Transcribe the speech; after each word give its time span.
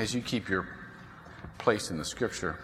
as 0.00 0.14
you 0.14 0.22
keep 0.22 0.48
your 0.48 0.66
place 1.58 1.90
in 1.90 1.98
the 1.98 2.04
scripture, 2.06 2.58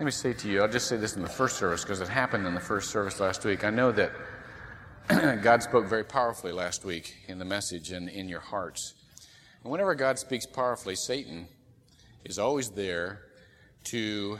let 0.00 0.06
me 0.06 0.10
say 0.10 0.32
to 0.32 0.48
you, 0.48 0.62
I'll 0.62 0.68
just 0.68 0.88
say 0.88 0.96
this 0.96 1.14
in 1.14 1.20
the 1.20 1.28
first 1.28 1.58
service 1.58 1.82
because 1.82 2.00
it 2.00 2.08
happened 2.08 2.46
in 2.46 2.54
the 2.54 2.60
first 2.60 2.88
service 2.90 3.20
last 3.20 3.44
week. 3.44 3.64
I 3.64 3.70
know 3.70 3.92
that 3.92 4.12
God 5.42 5.62
spoke 5.62 5.84
very 5.84 6.04
powerfully 6.04 6.52
last 6.52 6.86
week 6.86 7.14
in 7.28 7.38
the 7.38 7.44
message 7.44 7.90
and 7.90 8.08
in 8.08 8.30
your 8.30 8.40
hearts. 8.40 8.94
And 9.62 9.70
whenever 9.70 9.94
God 9.94 10.18
speaks 10.18 10.46
powerfully, 10.46 10.96
Satan 10.96 11.48
is 12.24 12.38
always 12.38 12.70
there 12.70 13.20
to 13.84 14.38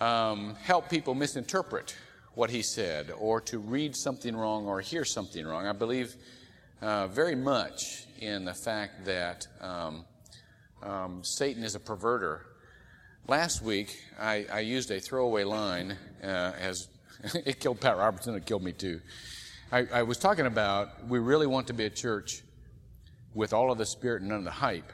um, 0.00 0.54
help 0.62 0.88
people 0.88 1.16
misinterpret 1.16 1.96
what 2.34 2.50
he 2.50 2.62
said 2.62 3.10
or 3.18 3.40
to 3.40 3.58
read 3.58 3.96
something 3.96 4.36
wrong 4.36 4.66
or 4.66 4.80
hear 4.80 5.04
something 5.04 5.44
wrong. 5.44 5.66
I 5.66 5.72
believe 5.72 6.14
uh, 6.82 7.06
very 7.08 7.34
much 7.34 8.06
in 8.18 8.44
the 8.44 8.54
fact 8.54 9.04
that 9.04 9.46
um, 9.60 10.04
um, 10.82 11.22
Satan 11.22 11.62
is 11.62 11.74
a 11.74 11.80
perverter. 11.80 12.40
Last 13.28 13.62
week, 13.62 13.96
I, 14.18 14.46
I 14.52 14.60
used 14.60 14.90
a 14.90 15.00
throwaway 15.00 15.44
line 15.44 15.96
uh, 16.22 16.52
as 16.58 16.88
it 17.34 17.60
killed 17.60 17.80
Pat 17.80 17.96
Robertson, 17.96 18.34
it 18.34 18.46
killed 18.46 18.62
me 18.62 18.72
too. 18.72 19.00
I, 19.72 19.86
I 19.92 20.02
was 20.02 20.18
talking 20.18 20.46
about 20.46 21.06
we 21.06 21.18
really 21.18 21.46
want 21.46 21.66
to 21.68 21.74
be 21.74 21.84
a 21.84 21.90
church 21.90 22.42
with 23.34 23.52
all 23.52 23.70
of 23.70 23.78
the 23.78 23.86
spirit 23.86 24.22
and 24.22 24.30
none 24.30 24.38
of 24.38 24.44
the 24.44 24.50
hype. 24.50 24.92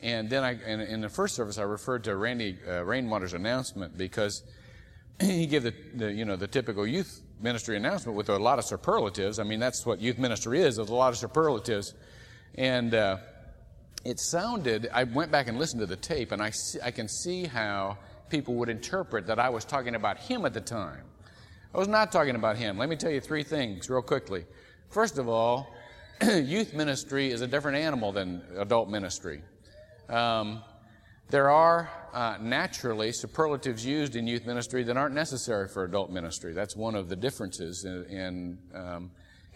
And 0.00 0.30
then 0.30 0.44
I, 0.44 0.52
in, 0.52 0.80
in 0.80 1.00
the 1.00 1.08
first 1.08 1.34
service, 1.34 1.58
I 1.58 1.62
referred 1.62 2.04
to 2.04 2.16
Randy 2.16 2.58
uh, 2.66 2.84
Rainwater's 2.84 3.34
announcement 3.34 3.98
because 3.98 4.42
he 5.20 5.46
gave 5.46 5.62
the, 5.62 5.74
the, 5.94 6.12
you 6.12 6.24
know, 6.24 6.36
the 6.36 6.46
typical 6.46 6.86
youth 6.86 7.20
ministry 7.44 7.76
announcement 7.76 8.16
with 8.16 8.30
a 8.30 8.38
lot 8.38 8.58
of 8.58 8.64
superlatives. 8.64 9.38
I 9.38 9.44
mean, 9.44 9.60
that's 9.60 9.84
what 9.84 10.00
youth 10.00 10.18
ministry 10.18 10.60
is, 10.60 10.78
is 10.78 10.88
a 10.88 10.94
lot 10.94 11.10
of 11.10 11.18
superlatives. 11.18 11.94
And 12.54 12.94
uh, 12.94 13.18
it 14.04 14.18
sounded, 14.18 14.88
I 14.92 15.04
went 15.04 15.30
back 15.30 15.46
and 15.46 15.58
listened 15.58 15.80
to 15.80 15.86
the 15.86 15.94
tape, 15.94 16.32
and 16.32 16.42
I, 16.42 16.50
see, 16.50 16.80
I 16.82 16.90
can 16.90 17.06
see 17.06 17.44
how 17.44 17.98
people 18.30 18.54
would 18.54 18.70
interpret 18.70 19.26
that 19.26 19.38
I 19.38 19.50
was 19.50 19.66
talking 19.66 19.94
about 19.94 20.18
him 20.18 20.46
at 20.46 20.54
the 20.54 20.60
time. 20.62 21.02
I 21.74 21.78
was 21.78 21.86
not 21.86 22.10
talking 22.10 22.34
about 22.34 22.56
him. 22.56 22.78
Let 22.78 22.88
me 22.88 22.96
tell 22.96 23.10
you 23.10 23.20
three 23.20 23.42
things 23.42 23.90
real 23.90 24.00
quickly. 24.00 24.46
First 24.88 25.18
of 25.18 25.28
all, 25.28 25.68
youth 26.22 26.72
ministry 26.72 27.30
is 27.30 27.42
a 27.42 27.46
different 27.46 27.76
animal 27.76 28.10
than 28.10 28.42
adult 28.56 28.88
ministry. 28.88 29.42
Um, 30.08 30.62
there 31.28 31.50
are 31.50 31.90
uh, 32.14 32.36
naturally 32.40 33.10
superlatives 33.10 33.84
used 33.84 34.14
in 34.14 34.26
youth 34.26 34.46
ministry 34.46 34.84
that 34.84 34.96
aren't 34.96 35.14
necessary 35.14 35.66
for 35.66 35.82
adult 35.82 36.10
ministry. 36.10 36.52
That's 36.52 36.76
one 36.76 36.94
of 36.94 37.08
the 37.08 37.16
differences 37.16 37.84
in, 37.84 38.04
in, 38.04 38.58
um, 38.72 39.10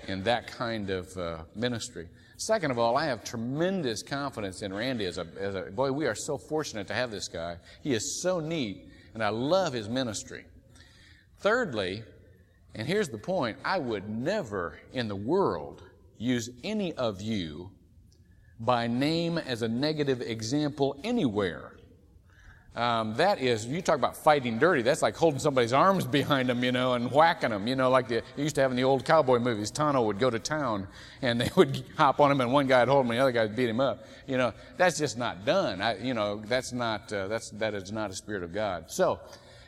in 0.09 0.25
that 0.25 0.49
kind 0.49 0.91
of 0.91 1.17
uh, 1.17 1.45
ministry. 1.55 2.09
Second 2.37 2.73
of 2.73 2.79
all, 2.79 2.97
I 2.97 3.07
have 3.07 3.23
tremendous 3.23 4.03
confidence 4.03 4.63
in 4.63 4.75
Randy 4.75 5.07
as 5.07 5.19
a, 5.19 5.27
as 5.39 5.55
a 5.55 5.63
boy. 5.71 5.93
We 5.93 6.07
are 6.07 6.17
so 6.17 6.37
fortunate 6.37 6.89
to 6.89 6.95
have 6.95 7.13
this 7.13 7.29
guy. 7.29 7.59
He 7.83 7.95
is 7.95 8.21
so 8.21 8.41
neat, 8.41 8.89
and 9.15 9.23
I 9.23 9.29
love 9.29 9.73
his 9.73 9.89
ministry. 9.89 10.45
Thirdly, 11.39 12.03
and 12.75 12.89
here's 12.89 13.09
the 13.09 13.19
point 13.19 13.57
I 13.65 13.79
would 13.79 14.09
never 14.09 14.79
in 14.93 15.07
the 15.07 15.17
world 15.17 15.85
use 16.19 16.51
any 16.65 16.93
of 16.95 17.21
you 17.21 17.71
by 18.59 18.89
name 18.89 19.39
as 19.39 19.63
a 19.63 19.69
negative 19.69 20.21
example 20.21 20.99
anywhere. 21.05 21.78
Um, 22.79 23.15
that 23.15 23.41
is, 23.41 23.67
you 23.67 23.83
talk 23.83 23.97
about 23.97 24.17
fighting 24.17 24.57
dirty. 24.57 24.83
That's 24.83 25.03
like 25.03 25.17
holding 25.17 25.41
somebody's 25.41 25.73
arms 25.73 26.05
behind 26.21 26.49
them, 26.49 26.63
you 26.63 26.71
know, 26.71 26.95
and 26.95 27.11
whacking 27.11 27.51
them. 27.51 27.67
You 27.67 27.75
know, 27.75 27.91
like 27.91 28.07
the, 28.07 28.23
you 28.37 28.45
used 28.45 28.55
to 28.55 28.61
have 28.61 28.71
in 28.71 28.77
the 28.77 28.85
old 28.85 29.05
cowboy 29.05 29.41
movies. 29.41 29.73
Tonto 29.73 30.01
would 30.03 30.21
go 30.21 30.31
to 30.31 30.39
town, 30.39 30.87
and 31.21 31.41
they 31.41 31.51
would 31.57 31.83
hop 31.97 32.21
on 32.21 32.31
him, 32.31 32.41
and 32.41 32.53
one 32.53 32.69
guy 32.69 32.79
would 32.79 32.89
hold 32.89 33.05
him, 33.05 33.11
and 33.11 33.19
the 33.19 33.23
other 33.23 33.33
guy 33.33 33.43
would 33.43 33.57
beat 33.57 33.69
him 33.69 33.81
up. 33.81 34.07
You 34.29 34.37
know, 34.37 34.53
that's 34.77 34.97
just 34.97 35.19
not 35.19 35.45
done. 35.45 35.83
I, 35.83 35.99
you 35.99 36.15
know, 36.15 36.41
that's 36.47 36.73
not 36.73 37.13
uh, 37.13 37.27
that's 37.27 37.51
that 37.51 37.75
is 37.75 37.91
not 37.91 38.13
a 38.13 38.15
spirit 38.15 38.45
of 38.45 38.55
God. 38.55 38.85
So, 38.87 39.19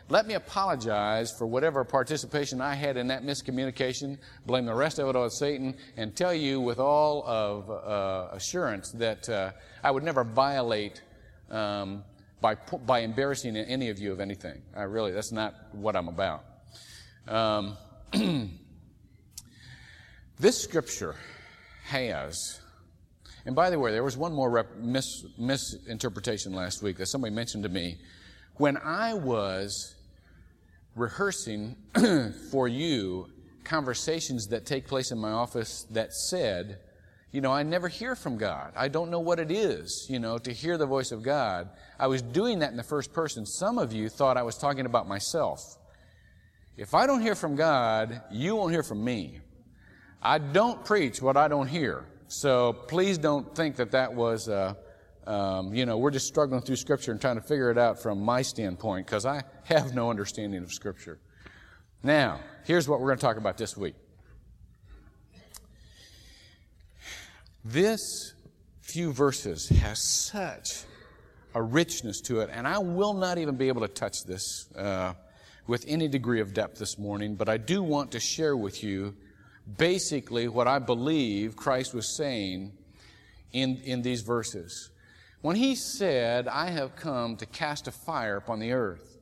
let 0.08 0.28
me 0.28 0.34
apologize 0.34 1.32
for 1.32 1.48
whatever 1.48 1.82
participation 1.82 2.60
I 2.60 2.74
had 2.74 2.96
in 2.96 3.08
that 3.08 3.24
miscommunication, 3.24 4.18
blame 4.46 4.66
the 4.66 4.74
rest 4.74 5.00
of 5.00 5.08
it 5.08 5.16
on 5.16 5.30
Satan, 5.30 5.74
and 5.96 6.14
tell 6.14 6.32
you 6.32 6.60
with 6.60 6.78
all 6.78 7.24
of 7.26 7.70
uh, 7.70 8.28
assurance 8.36 8.92
that 8.92 9.28
uh, 9.28 9.50
I 9.82 9.90
would 9.90 10.04
never 10.04 10.22
violate 10.22 11.02
um, 11.50 12.04
by, 12.40 12.54
by 12.86 13.00
embarrassing 13.00 13.56
any 13.56 13.90
of 13.90 13.98
you 13.98 14.12
of 14.12 14.20
anything. 14.20 14.62
I 14.76 14.82
really, 14.82 15.12
that's 15.12 15.32
not 15.32 15.54
what 15.72 15.96
I'm 15.96 16.08
about. 16.08 16.44
Um, 17.28 17.76
this 20.38 20.60
scripture 20.60 21.16
has, 21.84 22.60
and 23.44 23.54
by 23.54 23.70
the 23.70 23.78
way, 23.78 23.92
there 23.92 24.04
was 24.04 24.16
one 24.16 24.32
more 24.32 24.50
rep- 24.50 24.76
mis- 24.76 25.26
misinterpretation 25.38 26.52
last 26.52 26.82
week 26.82 26.96
that 26.98 27.06
somebody 27.06 27.34
mentioned 27.34 27.62
to 27.64 27.68
me. 27.68 27.98
When 28.56 28.76
I 28.78 29.14
was 29.14 29.94
rehearsing 30.94 31.76
for 32.50 32.68
you 32.68 33.28
conversations 33.64 34.48
that 34.48 34.66
take 34.66 34.86
place 34.86 35.12
in 35.12 35.18
my 35.18 35.30
office 35.30 35.86
that 35.90 36.12
said, 36.12 36.78
you 37.32 37.40
know, 37.40 37.52
I 37.52 37.62
never 37.62 37.88
hear 37.88 38.16
from 38.16 38.36
God. 38.36 38.72
I 38.76 38.88
don't 38.88 39.10
know 39.10 39.20
what 39.20 39.38
it 39.38 39.52
is, 39.52 40.06
you 40.10 40.18
know, 40.18 40.38
to 40.38 40.52
hear 40.52 40.76
the 40.76 40.86
voice 40.86 41.12
of 41.12 41.22
God. 41.22 41.68
I 41.98 42.08
was 42.08 42.22
doing 42.22 42.58
that 42.60 42.70
in 42.70 42.76
the 42.76 42.82
first 42.82 43.12
person. 43.12 43.46
Some 43.46 43.78
of 43.78 43.92
you 43.92 44.08
thought 44.08 44.36
I 44.36 44.42
was 44.42 44.56
talking 44.56 44.84
about 44.84 45.06
myself. 45.06 45.78
If 46.76 46.94
I 46.94 47.06
don't 47.06 47.22
hear 47.22 47.34
from 47.34 47.54
God, 47.54 48.22
you 48.32 48.56
won't 48.56 48.72
hear 48.72 48.82
from 48.82 49.04
me. 49.04 49.40
I 50.22 50.38
don't 50.38 50.84
preach 50.84 51.22
what 51.22 51.36
I 51.36 51.46
don't 51.46 51.68
hear. 51.68 52.04
So 52.26 52.72
please 52.72 53.16
don't 53.16 53.54
think 53.54 53.76
that 53.76 53.92
that 53.92 54.14
was, 54.14 54.48
uh, 54.48 54.74
um, 55.26 55.72
you 55.72 55.86
know, 55.86 55.98
we're 55.98 56.10
just 56.10 56.26
struggling 56.26 56.62
through 56.62 56.76
Scripture 56.76 57.12
and 57.12 57.20
trying 57.20 57.36
to 57.36 57.42
figure 57.42 57.70
it 57.70 57.78
out 57.78 58.02
from 58.02 58.20
my 58.20 58.42
standpoint 58.42 59.06
because 59.06 59.24
I 59.24 59.44
have 59.64 59.94
no 59.94 60.10
understanding 60.10 60.62
of 60.62 60.72
Scripture. 60.72 61.20
Now, 62.02 62.40
here's 62.64 62.88
what 62.88 63.00
we're 63.00 63.08
going 63.08 63.18
to 63.18 63.26
talk 63.26 63.36
about 63.36 63.56
this 63.56 63.76
week. 63.76 63.94
This 67.64 68.32
few 68.80 69.12
verses 69.12 69.68
has 69.68 70.02
such 70.02 70.84
a 71.54 71.62
richness 71.62 72.22
to 72.22 72.40
it, 72.40 72.48
and 72.50 72.66
I 72.66 72.78
will 72.78 73.12
not 73.12 73.36
even 73.36 73.56
be 73.56 73.68
able 73.68 73.82
to 73.82 73.88
touch 73.88 74.24
this 74.24 74.66
uh, 74.74 75.12
with 75.66 75.84
any 75.86 76.08
degree 76.08 76.40
of 76.40 76.54
depth 76.54 76.78
this 76.78 76.98
morning, 76.98 77.34
but 77.34 77.50
I 77.50 77.58
do 77.58 77.82
want 77.82 78.12
to 78.12 78.20
share 78.20 78.56
with 78.56 78.82
you 78.82 79.14
basically 79.76 80.48
what 80.48 80.68
I 80.68 80.78
believe 80.78 81.54
Christ 81.54 81.92
was 81.92 82.16
saying 82.16 82.72
in, 83.52 83.76
in 83.84 84.00
these 84.00 84.22
verses. 84.22 84.90
When 85.42 85.56
he 85.56 85.74
said, 85.74 86.48
I 86.48 86.70
have 86.70 86.96
come 86.96 87.36
to 87.36 87.46
cast 87.46 87.86
a 87.88 87.92
fire 87.92 88.36
upon 88.36 88.58
the 88.58 88.72
earth, 88.72 89.18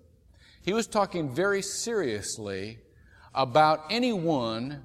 he 0.63 0.73
was 0.73 0.87
talking 0.87 1.35
very 1.35 1.63
seriously 1.63 2.79
about 3.35 3.85
anyone 3.91 4.85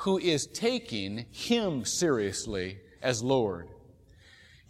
who 0.00 0.16
is 0.18 0.46
taking 0.46 1.26
him 1.30 1.84
seriously 1.84 2.78
as 3.02 3.22
Lord. 3.22 3.68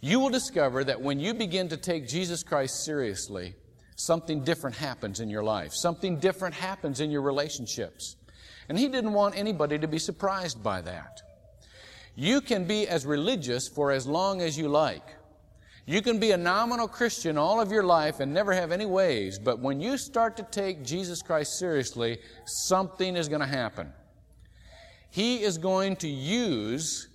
You 0.01 0.19
will 0.19 0.29
discover 0.29 0.83
that 0.83 0.99
when 0.99 1.21
you 1.21 1.33
begin 1.33 1.69
to 1.69 1.77
take 1.77 2.05
Jesus 2.05 2.43
Christ 2.43 2.83
seriously, 2.83 3.55
something 3.95 4.43
different 4.43 4.75
happens 4.75 5.21
in 5.21 5.29
your 5.29 5.43
life. 5.43 5.73
Something 5.73 6.19
different 6.19 6.55
happens 6.55 6.99
in 6.99 7.11
your 7.11 7.21
relationships. 7.21 8.17
And 8.67 8.77
he 8.77 8.89
didn't 8.89 9.13
want 9.13 9.37
anybody 9.37 9.79
to 9.79 9.87
be 9.87 9.99
surprised 9.99 10.61
by 10.61 10.81
that. 10.81 11.21
You 12.13 12.41
can 12.41 12.65
be 12.65 12.89
as 12.89 13.05
religious 13.05 13.69
for 13.69 13.93
as 13.93 14.05
long 14.05 14.41
as 14.41 14.57
you 14.57 14.67
like. 14.67 15.15
You 15.85 16.01
can 16.01 16.19
be 16.19 16.31
a 16.31 16.37
nominal 16.37 16.89
Christian 16.89 17.37
all 17.37 17.61
of 17.61 17.71
your 17.71 17.83
life 17.83 18.19
and 18.19 18.33
never 18.33 18.51
have 18.51 18.73
any 18.73 18.85
ways, 18.85 19.39
but 19.39 19.59
when 19.59 19.79
you 19.79 19.97
start 19.97 20.35
to 20.37 20.43
take 20.43 20.83
Jesus 20.83 21.21
Christ 21.21 21.57
seriously, 21.57 22.19
something 22.45 23.15
is 23.15 23.29
going 23.29 23.41
to 23.41 23.47
happen. 23.47 23.93
He 25.11 25.43
is 25.43 25.57
going 25.57 25.97
to 25.97 26.07
use 26.07 27.09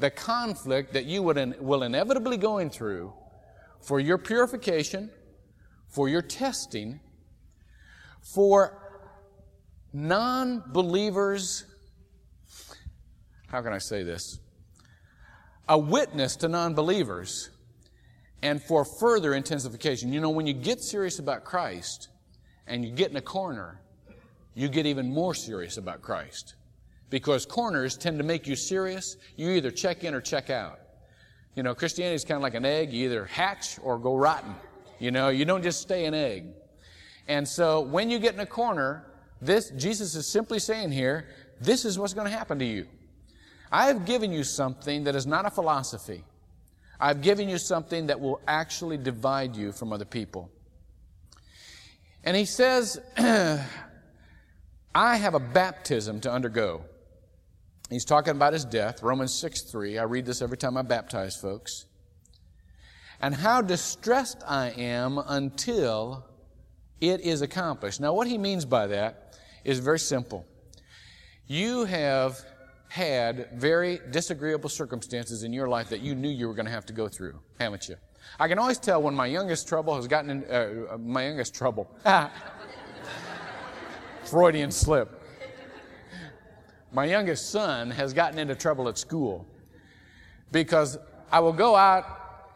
the 0.00 0.10
conflict 0.10 0.94
that 0.94 1.04
you 1.04 1.30
in, 1.30 1.54
will 1.60 1.82
inevitably 1.82 2.38
going 2.38 2.70
through 2.70 3.12
for 3.80 4.00
your 4.00 4.16
purification, 4.18 5.10
for 5.88 6.08
your 6.08 6.22
testing, 6.22 6.98
for 8.22 8.78
non-believers, 9.92 11.64
how 13.48 13.60
can 13.60 13.74
I 13.74 13.78
say 13.78 14.02
this? 14.02 14.38
A 15.68 15.78
witness 15.78 16.36
to 16.36 16.48
non-believers 16.48 17.50
and 18.40 18.62
for 18.62 18.84
further 18.84 19.34
intensification. 19.34 20.10
You 20.10 20.20
know, 20.20 20.30
when 20.30 20.46
you 20.46 20.54
get 20.54 20.80
serious 20.80 21.18
about 21.18 21.44
Christ 21.44 22.08
and 22.66 22.82
you 22.82 22.90
get 22.90 23.10
in 23.10 23.16
a 23.16 23.22
corner, 23.22 23.80
you 24.54 24.68
get 24.68 24.86
even 24.86 25.12
more 25.12 25.34
serious 25.34 25.76
about 25.76 26.00
Christ. 26.00 26.54
Because 27.12 27.44
corners 27.44 27.98
tend 27.98 28.16
to 28.16 28.24
make 28.24 28.46
you 28.46 28.56
serious. 28.56 29.18
You 29.36 29.50
either 29.50 29.70
check 29.70 30.02
in 30.02 30.14
or 30.14 30.22
check 30.22 30.48
out. 30.48 30.80
You 31.54 31.62
know, 31.62 31.74
Christianity 31.74 32.14
is 32.14 32.24
kind 32.24 32.36
of 32.36 32.42
like 32.42 32.54
an 32.54 32.64
egg. 32.64 32.90
You 32.90 33.04
either 33.04 33.26
hatch 33.26 33.78
or 33.82 33.98
go 33.98 34.16
rotten. 34.16 34.54
You 34.98 35.10
know, 35.10 35.28
you 35.28 35.44
don't 35.44 35.62
just 35.62 35.82
stay 35.82 36.06
an 36.06 36.14
egg. 36.14 36.46
And 37.28 37.46
so 37.46 37.82
when 37.82 38.08
you 38.08 38.18
get 38.18 38.32
in 38.32 38.40
a 38.40 38.46
corner, 38.46 39.04
this, 39.42 39.68
Jesus 39.72 40.14
is 40.14 40.26
simply 40.26 40.58
saying 40.58 40.90
here, 40.90 41.28
this 41.60 41.84
is 41.84 41.98
what's 41.98 42.14
going 42.14 42.30
to 42.30 42.34
happen 42.34 42.58
to 42.60 42.64
you. 42.64 42.86
I 43.70 43.88
have 43.88 44.06
given 44.06 44.32
you 44.32 44.42
something 44.42 45.04
that 45.04 45.14
is 45.14 45.26
not 45.26 45.44
a 45.44 45.50
philosophy. 45.50 46.24
I've 46.98 47.20
given 47.20 47.46
you 47.46 47.58
something 47.58 48.06
that 48.06 48.18
will 48.20 48.40
actually 48.48 48.96
divide 48.96 49.54
you 49.54 49.70
from 49.72 49.92
other 49.92 50.06
people. 50.06 50.50
And 52.24 52.38
he 52.38 52.46
says, 52.46 52.98
I 53.18 53.66
have 54.94 55.34
a 55.34 55.40
baptism 55.40 56.18
to 56.20 56.32
undergo. 56.32 56.86
He's 57.92 58.04
talking 58.06 58.30
about 58.32 58.54
his 58.54 58.64
death, 58.64 59.02
Romans 59.02 59.34
6 59.34 59.62
3. 59.62 59.98
I 59.98 60.04
read 60.04 60.24
this 60.24 60.40
every 60.40 60.56
time 60.56 60.76
I 60.76 60.82
baptize 60.82 61.36
folks. 61.36 61.86
And 63.20 63.34
how 63.34 63.60
distressed 63.60 64.42
I 64.46 64.70
am 64.70 65.18
until 65.18 66.24
it 67.00 67.20
is 67.20 67.42
accomplished. 67.42 68.00
Now, 68.00 68.14
what 68.14 68.26
he 68.26 68.38
means 68.38 68.64
by 68.64 68.86
that 68.88 69.38
is 69.64 69.78
very 69.78 69.98
simple. 69.98 70.46
You 71.46 71.84
have 71.84 72.40
had 72.88 73.48
very 73.54 74.00
disagreeable 74.10 74.68
circumstances 74.68 75.42
in 75.44 75.52
your 75.52 75.68
life 75.68 75.88
that 75.90 76.00
you 76.00 76.14
knew 76.14 76.28
you 76.28 76.48
were 76.48 76.54
going 76.54 76.66
to 76.66 76.72
have 76.72 76.86
to 76.86 76.92
go 76.92 77.08
through, 77.08 77.38
haven't 77.58 77.88
you? 77.88 77.96
I 78.38 78.48
can 78.48 78.58
always 78.58 78.78
tell 78.78 79.02
when 79.02 79.14
my 79.14 79.26
youngest 79.26 79.68
trouble 79.68 79.94
has 79.96 80.06
gotten 80.06 80.30
in, 80.30 80.44
uh, 80.44 80.96
my 80.98 81.26
youngest 81.26 81.54
trouble. 81.54 81.90
Freudian 84.24 84.70
slip. 84.70 85.21
My 86.94 87.06
youngest 87.06 87.50
son 87.50 87.90
has 87.90 88.12
gotten 88.12 88.38
into 88.38 88.54
trouble 88.54 88.86
at 88.86 88.98
school 88.98 89.46
because 90.50 90.98
I 91.30 91.40
will 91.40 91.54
go 91.54 91.74
out, 91.74 92.04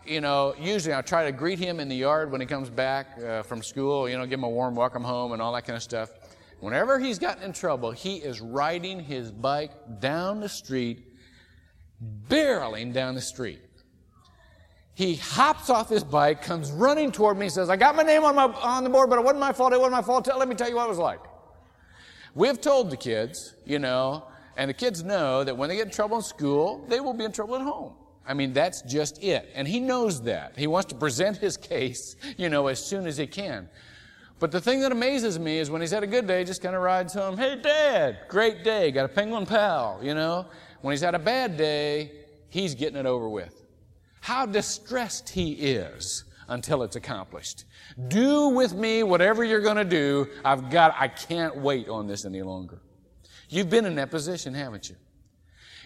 you 0.04 0.20
know, 0.20 0.54
usually 0.60 0.94
I 0.94 1.00
try 1.00 1.24
to 1.24 1.32
greet 1.32 1.58
him 1.58 1.80
in 1.80 1.88
the 1.88 1.96
yard 1.96 2.30
when 2.30 2.42
he 2.42 2.46
comes 2.46 2.68
back 2.68 3.18
uh, 3.18 3.42
from 3.44 3.62
school, 3.62 4.06
you 4.06 4.18
know, 4.18 4.26
give 4.26 4.38
him 4.38 4.44
a 4.44 4.50
warm 4.50 4.74
welcome 4.74 5.02
home 5.02 5.32
and 5.32 5.40
all 5.40 5.54
that 5.54 5.64
kind 5.64 5.76
of 5.76 5.82
stuff. 5.82 6.10
Whenever 6.60 6.98
he's 6.98 7.18
gotten 7.18 7.42
in 7.42 7.54
trouble, 7.54 7.92
he 7.92 8.16
is 8.16 8.42
riding 8.42 9.00
his 9.00 9.32
bike 9.32 9.72
down 10.00 10.40
the 10.40 10.50
street, 10.50 11.06
barreling 12.28 12.92
down 12.92 13.14
the 13.14 13.22
street. 13.22 13.60
He 14.92 15.16
hops 15.16 15.70
off 15.70 15.88
his 15.88 16.04
bike, 16.04 16.42
comes 16.42 16.70
running 16.70 17.10
toward 17.10 17.38
me, 17.38 17.48
says, 17.48 17.70
I 17.70 17.76
got 17.76 17.96
my 17.96 18.02
name 18.02 18.24
on, 18.24 18.34
my, 18.34 18.44
on 18.44 18.84
the 18.84 18.90
board, 18.90 19.08
but 19.08 19.18
it 19.18 19.24
wasn't 19.24 19.40
my 19.40 19.52
fault, 19.52 19.72
it 19.72 19.78
wasn't 19.78 19.92
my 19.92 20.02
fault. 20.02 20.26
Let 20.26 20.46
me 20.46 20.54
tell 20.54 20.68
you 20.68 20.76
what 20.76 20.84
it 20.84 20.90
was 20.90 20.98
like. 20.98 21.20
We've 22.36 22.60
told 22.60 22.90
the 22.90 22.98
kids, 22.98 23.54
you 23.64 23.78
know, 23.78 24.24
and 24.58 24.68
the 24.68 24.74
kids 24.74 25.02
know 25.02 25.42
that 25.42 25.56
when 25.56 25.70
they 25.70 25.76
get 25.76 25.86
in 25.86 25.90
trouble 25.90 26.18
in 26.18 26.22
school, 26.22 26.84
they 26.86 27.00
will 27.00 27.14
be 27.14 27.24
in 27.24 27.32
trouble 27.32 27.56
at 27.56 27.62
home. 27.62 27.94
I 28.28 28.34
mean, 28.34 28.52
that's 28.52 28.82
just 28.82 29.24
it. 29.24 29.48
And 29.54 29.66
he 29.66 29.80
knows 29.80 30.20
that. 30.24 30.52
He 30.54 30.66
wants 30.66 30.88
to 30.90 30.94
present 30.94 31.38
his 31.38 31.56
case, 31.56 32.14
you 32.36 32.50
know, 32.50 32.66
as 32.66 32.78
soon 32.84 33.06
as 33.06 33.16
he 33.16 33.26
can. 33.26 33.70
But 34.38 34.52
the 34.52 34.60
thing 34.60 34.80
that 34.80 34.92
amazes 34.92 35.38
me 35.38 35.58
is 35.58 35.70
when 35.70 35.80
he's 35.80 35.92
had 35.92 36.02
a 36.02 36.06
good 36.06 36.26
day, 36.26 36.44
just 36.44 36.60
kind 36.60 36.76
of 36.76 36.82
rides 36.82 37.14
home, 37.14 37.38
hey, 37.38 37.56
dad, 37.56 38.18
great 38.28 38.62
day, 38.62 38.90
got 38.90 39.06
a 39.06 39.08
penguin 39.08 39.46
pal, 39.46 39.98
you 40.02 40.12
know. 40.12 40.44
When 40.82 40.92
he's 40.92 41.00
had 41.00 41.14
a 41.14 41.18
bad 41.18 41.56
day, 41.56 42.12
he's 42.50 42.74
getting 42.74 42.98
it 42.98 43.06
over 43.06 43.30
with. 43.30 43.64
How 44.20 44.44
distressed 44.44 45.30
he 45.30 45.52
is 45.52 46.24
until 46.48 46.82
it's 46.82 46.96
accomplished. 46.96 47.64
Do 48.08 48.48
with 48.48 48.74
me 48.74 49.02
whatever 49.02 49.44
you're 49.44 49.60
going 49.60 49.76
to 49.76 49.84
do. 49.84 50.28
I've 50.44 50.70
got, 50.70 50.94
I 50.98 51.08
can't 51.08 51.56
wait 51.56 51.88
on 51.88 52.06
this 52.06 52.24
any 52.24 52.42
longer. 52.42 52.80
You've 53.48 53.70
been 53.70 53.84
in 53.84 53.94
that 53.96 54.10
position, 54.10 54.54
haven't 54.54 54.88
you? 54.88 54.96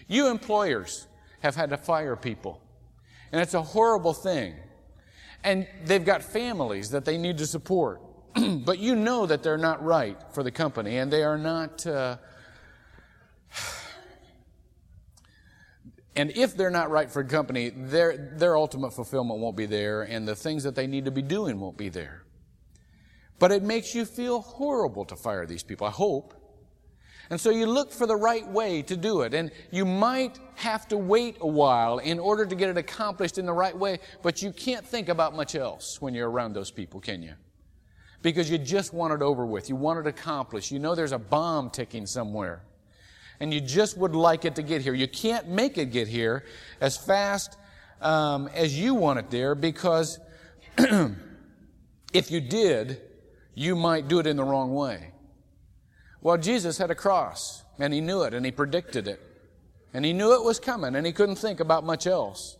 You 0.07 0.27
employers 0.27 1.07
have 1.41 1.55
had 1.55 1.69
to 1.69 1.77
fire 1.77 2.15
people. 2.15 2.61
And 3.31 3.41
it's 3.41 3.53
a 3.53 3.61
horrible 3.61 4.13
thing. 4.13 4.55
And 5.43 5.67
they've 5.85 6.03
got 6.03 6.23
families 6.23 6.89
that 6.91 7.05
they 7.05 7.17
need 7.17 7.37
to 7.39 7.47
support. 7.47 8.01
but 8.65 8.79
you 8.79 8.95
know 8.95 9.25
that 9.25 9.43
they're 9.43 9.57
not 9.57 9.83
right 9.83 10.17
for 10.33 10.43
the 10.43 10.51
company 10.51 10.97
and 10.97 11.11
they 11.11 11.23
are 11.23 11.37
not. 11.37 11.85
Uh, 11.85 12.17
and 16.15 16.31
if 16.31 16.55
they're 16.57 16.69
not 16.69 16.89
right 16.89 17.09
for 17.09 17.23
company, 17.23 17.69
their, 17.69 18.17
their 18.17 18.57
ultimate 18.57 18.93
fulfillment 18.93 19.39
won't 19.39 19.55
be 19.55 19.65
there 19.65 20.03
and 20.03 20.27
the 20.27 20.35
things 20.35 20.63
that 20.63 20.75
they 20.75 20.87
need 20.87 21.05
to 21.05 21.11
be 21.11 21.21
doing 21.21 21.59
won't 21.59 21.77
be 21.77 21.89
there. 21.89 22.23
But 23.39 23.51
it 23.51 23.63
makes 23.63 23.95
you 23.95 24.05
feel 24.05 24.41
horrible 24.41 25.05
to 25.05 25.15
fire 25.15 25.45
these 25.45 25.63
people, 25.63 25.87
I 25.87 25.91
hope. 25.91 26.35
And 27.29 27.39
so 27.39 27.49
you 27.49 27.65
look 27.65 27.91
for 27.91 28.05
the 28.05 28.15
right 28.15 28.45
way 28.45 28.81
to 28.83 28.97
do 28.97 29.21
it. 29.21 29.33
And 29.33 29.51
you 29.71 29.85
might 29.85 30.37
have 30.55 30.87
to 30.89 30.97
wait 30.97 31.37
a 31.39 31.47
while 31.47 31.99
in 31.99 32.19
order 32.19 32.45
to 32.45 32.55
get 32.55 32.69
it 32.69 32.77
accomplished 32.77 33.37
in 33.37 33.45
the 33.45 33.53
right 33.53 33.75
way, 33.75 33.99
but 34.21 34.41
you 34.41 34.51
can't 34.51 34.85
think 34.85 35.07
about 35.07 35.35
much 35.35 35.55
else 35.55 36.01
when 36.01 36.13
you're 36.13 36.29
around 36.29 36.53
those 36.53 36.71
people, 36.71 36.99
can 36.99 37.23
you? 37.23 37.33
because 38.21 38.49
you 38.49 38.57
just 38.57 38.93
want 38.93 39.13
it 39.13 39.21
over 39.21 39.45
with. 39.45 39.69
You 39.69 39.75
want 39.75 39.99
it 39.99 40.07
accomplished. 40.07 40.71
You 40.71 40.79
know 40.79 40.95
there's 40.95 41.11
a 41.11 41.19
bomb 41.19 41.69
ticking 41.69 42.05
somewhere. 42.05 42.63
And 43.41 43.51
you 43.51 43.59
just 43.59 43.97
would 43.97 44.15
like 44.15 44.45
it 44.45 44.55
to 44.55 44.61
get 44.61 44.83
here. 44.83 44.93
You 44.93 45.07
can't 45.07 45.49
make 45.49 45.79
it 45.79 45.87
get 45.87 46.07
here 46.07 46.45
as 46.79 46.95
fast 46.95 47.57
um, 47.99 48.47
as 48.53 48.79
you 48.79 48.93
want 48.93 49.17
it 49.17 49.31
there 49.31 49.55
because 49.55 50.19
if 50.77 52.29
you 52.29 52.39
did, 52.39 53.01
you 53.55 53.75
might 53.75 54.07
do 54.07 54.19
it 54.19 54.27
in 54.27 54.37
the 54.37 54.43
wrong 54.43 54.75
way. 54.75 55.11
Well, 56.21 56.37
Jesus 56.37 56.77
had 56.77 56.91
a 56.91 56.95
cross, 56.95 57.63
and 57.79 57.91
he 57.91 57.99
knew 57.99 58.21
it, 58.21 58.35
and 58.35 58.45
he 58.45 58.51
predicted 58.51 59.07
it. 59.07 59.19
And 59.91 60.05
he 60.05 60.13
knew 60.13 60.35
it 60.35 60.43
was 60.43 60.59
coming, 60.59 60.95
and 60.95 61.03
he 61.03 61.11
couldn't 61.11 61.37
think 61.37 61.59
about 61.59 61.83
much 61.83 62.05
else. 62.05 62.57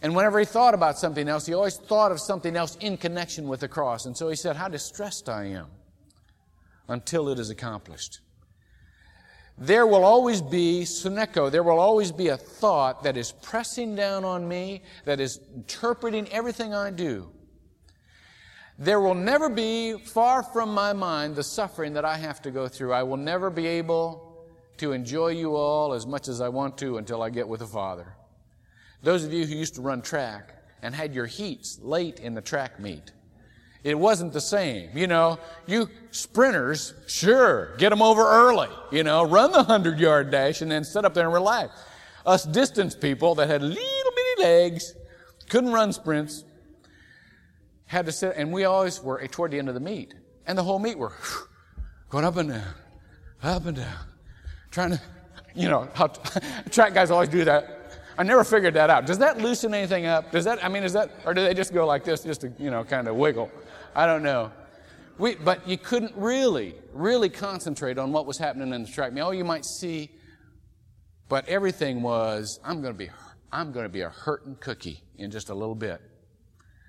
And 0.00 0.16
whenever 0.16 0.38
he 0.38 0.46
thought 0.46 0.72
about 0.72 0.98
something 0.98 1.28
else, 1.28 1.44
he 1.44 1.52
always 1.52 1.76
thought 1.76 2.10
of 2.10 2.20
something 2.20 2.56
else 2.56 2.76
in 2.76 2.96
connection 2.96 3.48
with 3.48 3.60
the 3.60 3.68
cross. 3.68 4.06
And 4.06 4.16
so 4.16 4.30
he 4.30 4.36
said, 4.36 4.56
How 4.56 4.68
distressed 4.68 5.28
I 5.28 5.44
am 5.44 5.66
until 6.88 7.28
it 7.28 7.38
is 7.38 7.50
accomplished. 7.50 8.20
There 9.56 9.86
will 9.86 10.04
always 10.04 10.42
be 10.42 10.82
suneko, 10.82 11.50
there 11.50 11.62
will 11.62 11.78
always 11.78 12.10
be 12.10 12.28
a 12.28 12.36
thought 12.36 13.04
that 13.04 13.16
is 13.16 13.30
pressing 13.30 13.94
down 13.94 14.24
on 14.24 14.48
me, 14.48 14.82
that 15.04 15.20
is 15.20 15.40
interpreting 15.54 16.28
everything 16.30 16.74
I 16.74 16.90
do. 16.90 17.30
There 18.78 19.00
will 19.00 19.14
never 19.14 19.48
be 19.48 19.96
far 19.98 20.42
from 20.42 20.74
my 20.74 20.92
mind 20.92 21.36
the 21.36 21.44
suffering 21.44 21.92
that 21.92 22.04
I 22.04 22.16
have 22.16 22.42
to 22.42 22.50
go 22.50 22.66
through. 22.66 22.92
I 22.92 23.04
will 23.04 23.16
never 23.16 23.48
be 23.48 23.66
able 23.66 24.44
to 24.78 24.90
enjoy 24.90 25.28
you 25.28 25.54
all 25.54 25.92
as 25.92 26.04
much 26.04 26.26
as 26.26 26.40
I 26.40 26.48
want 26.48 26.76
to 26.78 26.98
until 26.98 27.22
I 27.22 27.30
get 27.30 27.46
with 27.46 27.60
the 27.60 27.66
Father. 27.68 28.16
Those 29.02 29.24
of 29.24 29.32
you 29.32 29.46
who 29.46 29.54
used 29.54 29.76
to 29.76 29.82
run 29.82 30.02
track 30.02 30.54
and 30.82 30.92
had 30.92 31.14
your 31.14 31.26
heats 31.26 31.78
late 31.80 32.18
in 32.18 32.34
the 32.34 32.40
track 32.40 32.80
meet, 32.80 33.12
it 33.84 33.98
wasn't 33.98 34.32
the 34.32 34.40
same. 34.40 34.88
You 34.96 35.06
know, 35.06 35.38
you 35.66 35.90
sprinters, 36.10 36.94
sure, 37.06 37.76
get 37.76 37.90
them 37.90 38.00
over 38.00 38.22
early. 38.22 38.70
You 38.90 39.04
know, 39.04 39.24
run 39.24 39.52
the 39.52 39.58
100 39.58 40.00
yard 40.00 40.30
dash 40.30 40.62
and 40.62 40.70
then 40.70 40.84
sit 40.84 41.04
up 41.04 41.12
there 41.12 41.24
and 41.24 41.32
relax. 41.32 41.78
Us 42.24 42.44
distance 42.44 42.94
people 42.94 43.34
that 43.34 43.48
had 43.48 43.62
little 43.62 43.76
bitty 43.76 44.42
legs, 44.42 44.94
couldn't 45.50 45.72
run 45.72 45.92
sprints, 45.92 46.44
had 47.84 48.06
to 48.06 48.12
sit, 48.12 48.34
and 48.36 48.50
we 48.50 48.64
always 48.64 49.02
were 49.02 49.20
eh, 49.20 49.26
toward 49.30 49.50
the 49.50 49.58
end 49.58 49.68
of 49.68 49.74
the 49.74 49.80
meet. 49.80 50.14
And 50.46 50.56
the 50.56 50.62
whole 50.62 50.78
meet 50.78 50.98
were 50.98 51.12
going 52.08 52.24
up 52.24 52.38
and 52.38 52.48
down, 52.48 52.74
up 53.42 53.66
and 53.66 53.76
down, 53.76 53.98
trying 54.70 54.92
to, 54.92 55.00
you 55.54 55.68
know, 55.68 55.88
how, 55.92 56.06
track 56.70 56.94
guys 56.94 57.10
always 57.10 57.28
do 57.28 57.44
that. 57.44 57.82
I 58.16 58.22
never 58.22 58.44
figured 58.44 58.74
that 58.74 58.88
out. 58.88 59.04
Does 59.06 59.18
that 59.18 59.38
loosen 59.38 59.74
anything 59.74 60.06
up? 60.06 60.30
Does 60.30 60.44
that, 60.44 60.64
I 60.64 60.68
mean, 60.68 60.84
is 60.84 60.94
that, 60.94 61.10
or 61.26 61.34
do 61.34 61.42
they 61.42 61.52
just 61.52 61.74
go 61.74 61.84
like 61.84 62.04
this 62.04 62.22
just 62.22 62.42
to, 62.42 62.52
you 62.58 62.70
know, 62.70 62.84
kind 62.84 63.08
of 63.08 63.16
wiggle? 63.16 63.50
I 63.94 64.06
don't 64.06 64.22
know. 64.22 64.52
We, 65.18 65.36
but 65.36 65.68
you 65.68 65.78
couldn't 65.78 66.12
really, 66.16 66.74
really 66.92 67.28
concentrate 67.28 67.98
on 67.98 68.10
what 68.10 68.26
was 68.26 68.36
happening 68.36 68.72
in 68.72 68.82
the 68.82 68.88
track 68.88 69.12
meet. 69.12 69.20
Oh, 69.20 69.30
you 69.30 69.44
might 69.44 69.64
see, 69.64 70.10
but 71.28 71.48
everything 71.48 72.02
was, 72.02 72.58
I'm 72.64 72.82
going 72.82 72.92
to 72.92 72.98
be, 72.98 73.10
I'm 73.52 73.70
going 73.70 73.84
to 73.84 73.92
be 73.92 74.00
a 74.00 74.08
hurting 74.08 74.56
cookie 74.58 75.04
in 75.16 75.30
just 75.30 75.50
a 75.50 75.54
little 75.54 75.76
bit. 75.76 76.00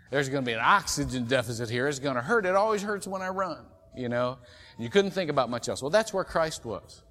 There's 0.10 0.30
going 0.30 0.44
to 0.44 0.46
be 0.46 0.54
an 0.54 0.62
oxygen 0.64 1.26
deficit 1.26 1.70
here. 1.70 1.88
It's 1.88 2.00
going 2.00 2.16
to 2.16 2.22
hurt. 2.22 2.46
It 2.46 2.56
always 2.56 2.82
hurts 2.82 3.06
when 3.06 3.22
I 3.22 3.30
run, 3.30 3.66
you 3.96 4.10
know. 4.10 4.40
You 4.80 4.90
couldn't 4.90 5.12
think 5.12 5.30
about 5.30 5.50
much 5.50 5.70
else. 5.70 5.82
Well, 5.82 5.92
that's 5.92 6.14
where 6.14 6.24
Christ 6.24 6.66
was. 6.66 7.04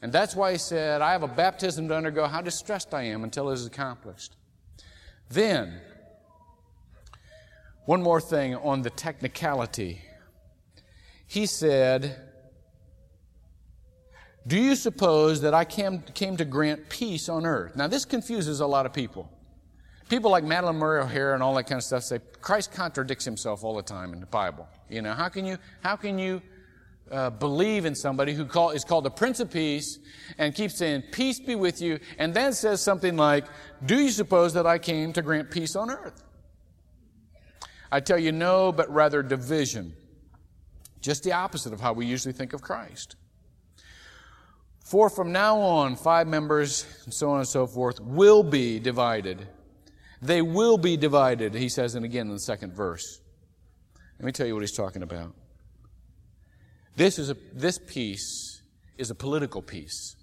And 0.00 0.12
that's 0.12 0.36
why 0.36 0.52
he 0.52 0.58
said, 0.58 1.00
I 1.00 1.12
have 1.12 1.22
a 1.22 1.28
baptism 1.28 1.88
to 1.88 1.96
undergo. 1.96 2.26
How 2.26 2.40
distressed 2.40 2.94
I 2.94 3.02
am 3.04 3.24
until 3.24 3.50
it 3.50 3.54
is 3.54 3.66
accomplished. 3.66 4.36
Then, 5.28 5.80
one 7.84 8.02
more 8.02 8.20
thing 8.20 8.54
on 8.56 8.82
the 8.82 8.90
technicality. 8.90 10.02
He 11.26 11.46
said, 11.46 12.20
Do 14.46 14.58
you 14.58 14.76
suppose 14.76 15.40
that 15.40 15.54
I 15.54 15.64
came, 15.64 16.02
came 16.14 16.36
to 16.36 16.44
grant 16.44 16.88
peace 16.88 17.28
on 17.28 17.46
earth? 17.46 17.74
Now, 17.74 17.88
this 17.88 18.04
confuses 18.04 18.60
a 18.60 18.66
lot 18.66 18.86
of 18.86 18.92
people. 18.92 19.30
People 20.08 20.30
like 20.30 20.44
Madalyn 20.44 20.76
Murray 20.76 21.00
O'Hair 21.00 21.34
and 21.34 21.42
all 21.42 21.54
that 21.54 21.64
kind 21.64 21.78
of 21.78 21.84
stuff 21.84 22.02
say 22.02 22.18
Christ 22.40 22.72
contradicts 22.72 23.24
himself 23.24 23.64
all 23.64 23.74
the 23.74 23.82
time 23.82 24.12
in 24.12 24.20
the 24.20 24.26
Bible. 24.26 24.68
You 24.90 25.00
know, 25.00 25.14
how 25.14 25.28
can 25.28 25.46
you, 25.46 25.56
how 25.82 25.96
can 25.96 26.18
you 26.18 26.42
uh, 27.10 27.30
believe 27.30 27.84
in 27.84 27.94
somebody 27.94 28.34
who 28.34 28.44
call, 28.44 28.70
is 28.70 28.84
called 28.84 29.04
the 29.04 29.10
Prince 29.10 29.40
of 29.40 29.50
Peace 29.50 29.98
and 30.38 30.54
keeps 30.54 30.76
saying, 30.76 31.04
Peace 31.12 31.40
be 31.40 31.54
with 31.54 31.80
you, 31.80 31.98
and 32.18 32.34
then 32.34 32.52
says 32.52 32.82
something 32.82 33.16
like, 33.16 33.46
Do 33.86 33.98
you 33.98 34.10
suppose 34.10 34.52
that 34.54 34.66
I 34.66 34.78
came 34.78 35.12
to 35.14 35.22
grant 35.22 35.50
peace 35.50 35.74
on 35.76 35.90
earth? 35.90 36.22
I 37.92 38.00
tell 38.00 38.18
you, 38.18 38.32
no, 38.32 38.72
but 38.72 38.90
rather 38.90 39.22
division. 39.22 39.92
Just 41.02 41.24
the 41.24 41.32
opposite 41.32 41.74
of 41.74 41.80
how 41.80 41.92
we 41.92 42.06
usually 42.06 42.32
think 42.32 42.54
of 42.54 42.62
Christ. 42.62 43.16
For 44.82 45.10
from 45.10 45.30
now 45.30 45.60
on, 45.60 45.96
five 45.96 46.26
members, 46.26 46.86
and 47.04 47.12
so 47.12 47.30
on 47.30 47.40
and 47.40 47.46
so 47.46 47.66
forth, 47.66 48.00
will 48.00 48.42
be 48.42 48.78
divided. 48.78 49.46
They 50.22 50.40
will 50.40 50.78
be 50.78 50.96
divided, 50.96 51.54
he 51.54 51.68
says, 51.68 51.94
and 51.94 52.04
again 52.04 52.28
in 52.28 52.32
the 52.32 52.40
second 52.40 52.72
verse. 52.72 53.20
Let 54.18 54.24
me 54.24 54.32
tell 54.32 54.46
you 54.46 54.54
what 54.54 54.62
he's 54.62 54.72
talking 54.72 55.02
about. 55.02 55.34
This 56.96 57.18
is 57.18 57.28
a, 57.28 57.36
this 57.52 57.78
peace 57.78 58.62
is 58.96 59.10
a 59.10 59.14
political 59.14 59.60
peace. 59.60 60.16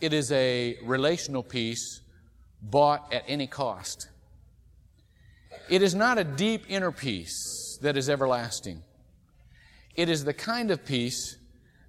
It 0.00 0.12
is 0.12 0.32
a 0.32 0.76
relational 0.82 1.44
peace 1.44 2.00
bought 2.60 3.12
at 3.12 3.22
any 3.28 3.46
cost. 3.46 4.08
It 5.72 5.80
is 5.80 5.94
not 5.94 6.18
a 6.18 6.24
deep 6.24 6.66
inner 6.68 6.92
peace 6.92 7.78
that 7.80 7.96
is 7.96 8.10
everlasting. 8.10 8.82
It 9.94 10.10
is 10.10 10.22
the 10.22 10.34
kind 10.34 10.70
of 10.70 10.84
peace 10.84 11.38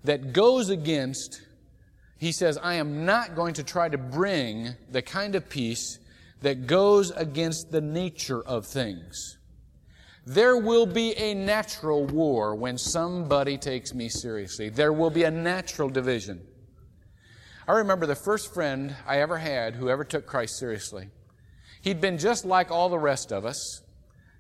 that 0.05 0.31
goes 0.31 0.69
against, 0.69 1.41
he 2.17 2.31
says, 2.31 2.57
I 2.57 2.75
am 2.75 3.05
not 3.05 3.35
going 3.35 3.55
to 3.55 3.63
try 3.63 3.89
to 3.89 3.97
bring 3.97 4.69
the 4.89 5.01
kind 5.01 5.35
of 5.35 5.49
peace 5.49 5.99
that 6.43 6.65
goes 6.65 7.11
against 7.11 7.73
the 7.73 7.81
nature 7.81 8.41
of 8.41 8.65
things. 8.65 9.37
There 10.25 10.55
will 10.55 10.85
be 10.85 11.13
a 11.17 11.33
natural 11.33 12.05
war 12.05 12.55
when 12.55 12.77
somebody 12.77 13.57
takes 13.57 13.93
me 13.93 14.07
seriously. 14.07 14.69
There 14.69 14.93
will 14.93 15.09
be 15.09 15.25
a 15.25 15.31
natural 15.31 15.89
division. 15.89 16.39
I 17.67 17.73
remember 17.73 18.05
the 18.05 18.15
first 18.15 18.53
friend 18.53 18.95
I 19.05 19.19
ever 19.19 19.39
had 19.39 19.75
who 19.75 19.89
ever 19.89 20.05
took 20.05 20.25
Christ 20.25 20.57
seriously. 20.57 21.09
He'd 21.83 21.99
been 21.99 22.17
just 22.17 22.45
like 22.45 22.71
all 22.71 22.87
the 22.87 22.97
rest 22.97 23.33
of 23.33 23.45
us, 23.45 23.83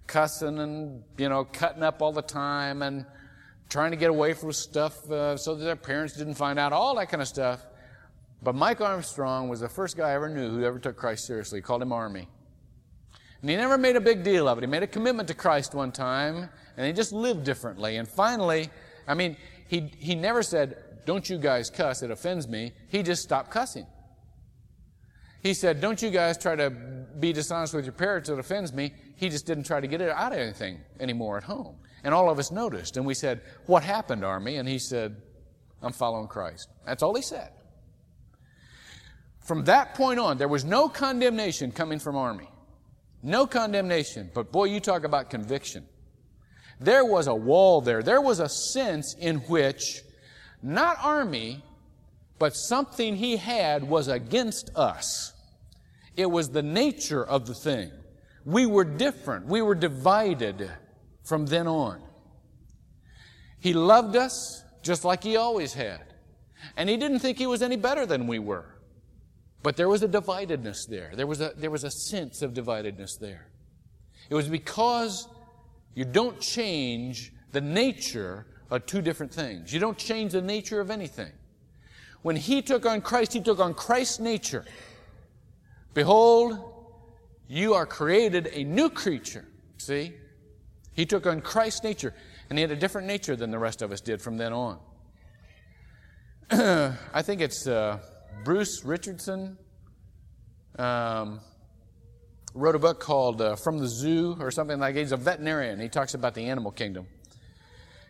cussing 0.07 0.59
and, 0.59 1.03
you 1.17 1.27
know, 1.27 1.43
cutting 1.43 1.83
up 1.83 2.01
all 2.01 2.13
the 2.13 2.21
time 2.21 2.81
and 2.81 3.05
trying 3.67 3.91
to 3.91 3.97
get 3.97 4.09
away 4.09 4.33
from 4.33 4.53
stuff 4.53 5.11
uh, 5.11 5.35
so 5.35 5.53
that 5.53 5.65
their 5.65 5.75
parents 5.75 6.15
didn't 6.15 6.35
find 6.35 6.57
out, 6.57 6.71
all 6.71 6.95
that 6.95 7.09
kind 7.09 7.21
of 7.21 7.27
stuff. 7.27 7.65
But 8.41 8.55
Mike 8.55 8.79
Armstrong 8.79 9.49
was 9.49 9.59
the 9.59 9.67
first 9.67 9.97
guy 9.97 10.11
I 10.11 10.13
ever 10.13 10.29
knew 10.29 10.51
who 10.51 10.63
ever 10.63 10.79
took 10.79 10.95
Christ 10.95 11.25
seriously. 11.25 11.57
He 11.57 11.61
called 11.61 11.81
him 11.81 11.91
Army. 11.91 12.29
And 13.41 13.49
he 13.49 13.57
never 13.57 13.77
made 13.77 13.97
a 13.97 14.01
big 14.01 14.23
deal 14.23 14.47
of 14.47 14.57
it. 14.57 14.61
He 14.61 14.67
made 14.67 14.83
a 14.83 14.87
commitment 14.87 15.27
to 15.27 15.33
Christ 15.33 15.75
one 15.75 15.91
time, 15.91 16.49
and 16.77 16.87
he 16.87 16.93
just 16.93 17.11
lived 17.11 17.43
differently. 17.43 17.97
And 17.97 18.07
finally, 18.07 18.69
I 19.05 19.15
mean, 19.15 19.35
he, 19.67 19.91
he 19.99 20.15
never 20.15 20.43
said, 20.43 20.77
Don't 21.05 21.29
you 21.29 21.37
guys 21.37 21.69
cuss, 21.69 22.03
it 22.03 22.09
offends 22.09 22.47
me. 22.47 22.71
He 22.87 23.03
just 23.03 23.21
stopped 23.21 23.51
cussing. 23.51 23.85
He 25.43 25.53
said, 25.53 25.81
Don't 25.81 26.01
you 26.01 26.09
guys 26.09 26.37
try 26.37 26.55
to 26.55 26.69
be 26.69 27.33
dishonest 27.33 27.73
with 27.73 27.85
your 27.85 27.93
parents, 27.93 28.29
it 28.29 28.39
offends 28.39 28.73
me. 28.73 28.93
He 29.17 29.29
just 29.29 29.45
didn't 29.45 29.65
try 29.65 29.81
to 29.81 29.87
get 29.87 30.01
it 30.01 30.09
out 30.09 30.31
of 30.31 30.39
anything 30.39 30.79
anymore 30.99 31.37
at 31.37 31.43
home. 31.43 31.75
And 32.03 32.13
all 32.13 32.29
of 32.29 32.39
us 32.39 32.51
noticed. 32.51 32.97
And 32.97 33.05
we 33.05 33.13
said, 33.13 33.41
What 33.65 33.83
happened, 33.83 34.23
Army? 34.23 34.55
And 34.55 34.67
he 34.67 34.79
said, 34.79 35.21
I'm 35.81 35.91
following 35.91 36.27
Christ. 36.27 36.69
That's 36.85 37.03
all 37.03 37.13
he 37.13 37.21
said. 37.21 37.51
From 39.41 39.65
that 39.65 39.95
point 39.95 40.19
on, 40.19 40.37
there 40.37 40.47
was 40.47 40.63
no 40.63 40.87
condemnation 40.87 41.73
coming 41.73 41.99
from 41.99 42.15
Army. 42.15 42.49
No 43.21 43.45
condemnation. 43.45 44.31
But 44.33 44.51
boy, 44.51 44.65
you 44.65 44.79
talk 44.79 45.03
about 45.03 45.29
conviction. 45.29 45.85
There 46.79 47.03
was 47.03 47.27
a 47.27 47.35
wall 47.35 47.81
there. 47.81 48.01
There 48.01 48.21
was 48.21 48.39
a 48.39 48.47
sense 48.47 49.15
in 49.19 49.37
which 49.39 50.01
not 50.61 50.97
Army, 51.01 51.63
but 52.39 52.55
something 52.55 53.17
he 53.17 53.35
had 53.35 53.83
was 53.83 54.07
against 54.07 54.69
us. 54.75 55.32
It 56.15 56.29
was 56.29 56.49
the 56.49 56.63
nature 56.63 57.23
of 57.23 57.45
the 57.45 57.53
thing. 57.53 57.91
We 58.45 58.65
were 58.65 58.83
different. 58.83 59.47
We 59.47 59.61
were 59.61 59.75
divided 59.75 60.69
from 61.23 61.45
then 61.45 61.67
on. 61.67 62.01
He 63.59 63.73
loved 63.73 64.15
us 64.15 64.63
just 64.81 65.05
like 65.05 65.23
he 65.23 65.37
always 65.37 65.73
had. 65.73 66.01
And 66.77 66.89
he 66.89 66.97
didn't 66.97 67.19
think 67.19 67.37
he 67.37 67.47
was 67.47 67.61
any 67.61 67.77
better 67.77 68.05
than 68.05 68.27
we 68.27 68.39
were. 68.39 68.65
But 69.63 69.77
there 69.77 69.87
was 69.87 70.03
a 70.03 70.07
dividedness 70.07 70.87
there. 70.87 71.11
There 71.15 71.25
was 71.25 71.39
a, 71.39 71.53
there 71.55 71.71
was 71.71 71.85
a 71.85 71.91
sense 71.91 72.41
of 72.41 72.53
dividedness 72.53 73.17
there. 73.19 73.47
It 74.29 74.35
was 74.35 74.49
because 74.49 75.27
you 75.95 76.03
don't 76.05 76.39
change 76.39 77.31
the 77.51 77.61
nature 77.61 78.45
of 78.69 78.85
two 78.85 79.01
different 79.01 79.33
things. 79.33 79.71
You 79.71 79.79
don't 79.79 79.97
change 79.97 80.33
the 80.33 80.41
nature 80.41 80.81
of 80.81 80.91
anything. 80.91 81.31
When 82.23 82.35
he 82.35 82.61
took 82.61 82.85
on 82.85 83.01
Christ, 83.01 83.33
he 83.33 83.39
took 83.39 83.59
on 83.59 83.73
Christ's 83.73 84.19
nature. 84.19 84.65
Behold, 85.93 86.57
you 87.47 87.73
are 87.73 87.85
created 87.85 88.49
a 88.51 88.63
new 88.63 88.89
creature. 88.89 89.45
See? 89.77 90.13
He 90.93 91.05
took 91.05 91.25
on 91.25 91.41
Christ's 91.41 91.83
nature, 91.83 92.13
and 92.49 92.57
he 92.57 92.61
had 92.61 92.71
a 92.71 92.75
different 92.75 93.07
nature 93.07 93.35
than 93.35 93.51
the 93.51 93.59
rest 93.59 93.81
of 93.81 93.91
us 93.91 94.01
did 94.01 94.21
from 94.21 94.37
then 94.37 94.53
on. 94.53 94.79
I 96.51 97.21
think 97.21 97.41
it's 97.41 97.67
uh, 97.67 97.99
Bruce 98.43 98.83
Richardson 98.83 99.57
um, 100.77 101.39
wrote 102.53 102.75
a 102.75 102.79
book 102.79 102.99
called 102.99 103.41
uh, 103.41 103.55
From 103.55 103.79
the 103.79 103.87
Zoo 103.87 104.35
or 104.39 104.51
something 104.51 104.79
like 104.79 104.93
that. 104.93 104.99
He's 104.99 105.11
a 105.11 105.17
veterinarian. 105.17 105.79
He 105.79 105.89
talks 105.89 106.13
about 106.13 106.35
the 106.35 106.45
animal 106.45 106.71
kingdom. 106.71 107.07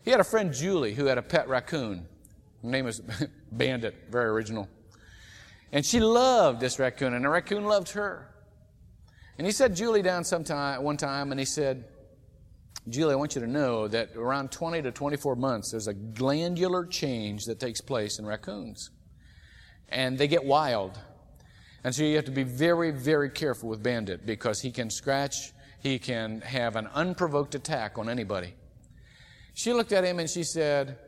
He 0.04 0.12
had 0.12 0.20
a 0.20 0.26
friend, 0.26 0.54
Julie, 0.54 0.94
who 0.94 1.06
had 1.06 1.18
a 1.18 1.22
pet 1.22 1.48
raccoon. 1.48 2.06
Her 2.62 2.70
name 2.70 2.86
was 2.86 3.02
Bandit, 3.52 3.96
very 4.10 4.30
original. 4.30 4.68
And 5.74 5.84
she 5.84 6.00
loved 6.00 6.60
this 6.60 6.78
raccoon, 6.78 7.16
and 7.16 7.26
the 7.26 7.30
raccoon 7.30 7.66
loved 7.66 7.90
her. 7.90 8.30
And 9.40 9.48
he 9.48 9.52
sat 9.52 9.74
Julie 9.74 10.04
down 10.04 10.24
sometime, 10.24 10.84
one 10.84 10.98
time, 10.98 11.32
and 11.32 11.40
he 11.40 11.48
said, 11.48 11.86
Julie, 12.88 13.14
I 13.14 13.16
want 13.16 13.34
you 13.34 13.42
to 13.42 13.48
know 13.48 13.88
that 13.88 14.16
around 14.16 14.52
20 14.52 14.84
to 14.84 14.92
24 14.92 15.36
months, 15.36 15.72
there's 15.72 15.88
a 15.88 15.94
glandular 15.96 16.86
change 16.86 17.46
that 17.46 17.60
takes 17.60 17.82
place 17.82 18.20
in 18.20 18.26
raccoons. 18.28 18.92
And 19.90 20.16
they 20.16 20.28
get 20.28 20.46
wild. 20.46 21.00
And 21.84 21.94
so 21.94 22.04
you 22.04 22.18
have 22.18 22.26
to 22.26 22.32
be 22.32 22.44
very, 22.44 22.92
very 22.92 23.32
careful 23.32 23.68
with 23.68 23.82
Bandit 23.82 24.28
because 24.28 24.62
he 24.62 24.70
can 24.70 24.92
scratch, 24.92 25.54
he 25.80 25.98
can 25.98 26.42
have 26.42 26.76
an 26.76 26.88
unprovoked 26.94 27.56
attack 27.56 27.98
on 27.98 28.10
anybody. 28.10 28.54
She 29.56 29.74
looked 29.74 29.92
at 29.92 30.04
him 30.04 30.20
and 30.20 30.30
she 30.30 30.44
said, 30.44 31.00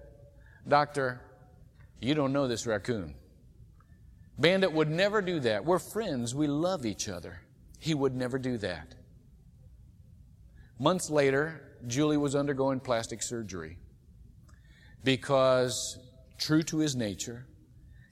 Doctor, 0.68 1.22
you 2.02 2.16
don't 2.16 2.34
know 2.34 2.48
this 2.48 2.66
raccoon. 2.66 3.14
Bandit 4.38 4.72
would 4.74 4.90
never 4.90 5.22
do 5.22 5.40
that. 5.42 5.64
We're 5.64 5.80
friends. 5.80 6.36
We 6.36 6.48
love 6.48 6.86
each 6.86 7.08
other. 7.08 7.42
He 7.80 7.94
would 7.94 8.16
never 8.16 8.38
do 8.38 8.58
that. 8.58 8.96
Months 10.78 11.10
later, 11.10 11.78
Julie 11.88 12.18
was 12.18 12.36
undergoing 12.36 12.80
plastic 12.80 13.22
surgery 13.22 13.78
because, 15.04 15.98
true 16.38 16.64
to 16.64 16.80
his 16.80 16.96
nature, 16.96 17.46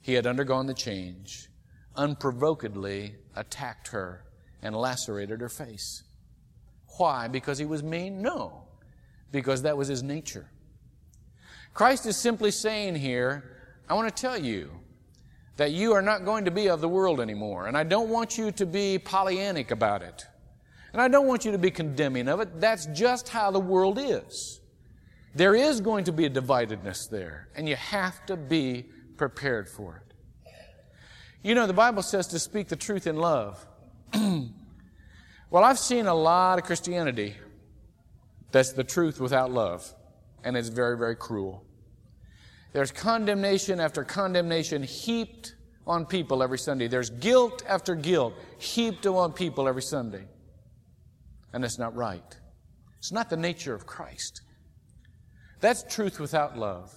he 0.00 0.14
had 0.14 0.26
undergone 0.26 0.66
the 0.66 0.74
change, 0.74 1.48
unprovokedly 1.96 3.16
attacked 3.36 3.88
her 3.88 4.24
and 4.62 4.74
lacerated 4.74 5.40
her 5.40 5.48
face. 5.48 6.04
Why? 6.96 7.28
Because 7.28 7.58
he 7.58 7.66
was 7.66 7.82
mean? 7.82 8.22
No, 8.22 8.68
because 9.30 9.62
that 9.62 9.76
was 9.76 9.88
his 9.88 10.02
nature. 10.02 10.50
Christ 11.74 12.06
is 12.06 12.16
simply 12.16 12.50
saying 12.50 12.94
here, 12.94 13.56
I 13.88 13.94
want 13.94 14.14
to 14.14 14.20
tell 14.22 14.38
you 14.38 14.70
that 15.56 15.72
you 15.72 15.92
are 15.92 16.02
not 16.02 16.24
going 16.24 16.44
to 16.44 16.50
be 16.50 16.68
of 16.68 16.80
the 16.80 16.88
world 16.88 17.20
anymore, 17.20 17.66
and 17.66 17.76
I 17.76 17.84
don't 17.84 18.08
want 18.08 18.36
you 18.36 18.50
to 18.52 18.66
be 18.66 18.98
Pollyannic 18.98 19.70
about 19.70 20.02
it. 20.02 20.26
And 20.92 21.02
I 21.02 21.08
don't 21.08 21.26
want 21.26 21.44
you 21.44 21.52
to 21.52 21.58
be 21.58 21.70
condemning 21.70 22.28
of 22.28 22.40
it. 22.40 22.60
That's 22.60 22.86
just 22.86 23.28
how 23.28 23.50
the 23.50 23.60
world 23.60 23.98
is. 24.00 24.60
There 25.34 25.54
is 25.54 25.80
going 25.80 26.04
to 26.04 26.12
be 26.12 26.26
a 26.26 26.30
dividedness 26.30 27.10
there, 27.10 27.48
and 27.56 27.68
you 27.68 27.74
have 27.76 28.24
to 28.26 28.36
be 28.36 28.86
prepared 29.16 29.68
for 29.68 29.96
it. 29.96 30.14
You 31.42 31.54
know, 31.54 31.66
the 31.66 31.72
Bible 31.72 32.02
says 32.02 32.28
to 32.28 32.38
speak 32.38 32.68
the 32.68 32.76
truth 32.76 33.06
in 33.06 33.16
love. 33.16 33.64
well, 34.14 35.64
I've 35.64 35.78
seen 35.78 36.06
a 36.06 36.14
lot 36.14 36.58
of 36.58 36.64
Christianity 36.64 37.34
that's 38.50 38.72
the 38.72 38.84
truth 38.84 39.20
without 39.20 39.50
love, 39.50 39.92
and 40.44 40.56
it's 40.56 40.68
very, 40.68 40.96
very 40.96 41.16
cruel. 41.16 41.64
There's 42.74 42.90
condemnation 42.90 43.80
after 43.80 44.04
condemnation 44.04 44.82
heaped 44.82 45.54
on 45.86 46.04
people 46.04 46.42
every 46.42 46.58
Sunday. 46.58 46.86
There's 46.88 47.08
guilt 47.08 47.62
after 47.66 47.94
guilt 47.94 48.34
heaped 48.58 49.06
on 49.06 49.32
people 49.32 49.66
every 49.66 49.82
Sunday 49.82 50.26
and 51.54 51.64
it's 51.64 51.78
not 51.78 51.94
right. 51.94 52.36
It's 52.98 53.12
not 53.12 53.30
the 53.30 53.36
nature 53.36 53.74
of 53.74 53.86
Christ. 53.86 54.42
That's 55.60 55.84
truth 55.84 56.18
without 56.18 56.58
love. 56.58 56.92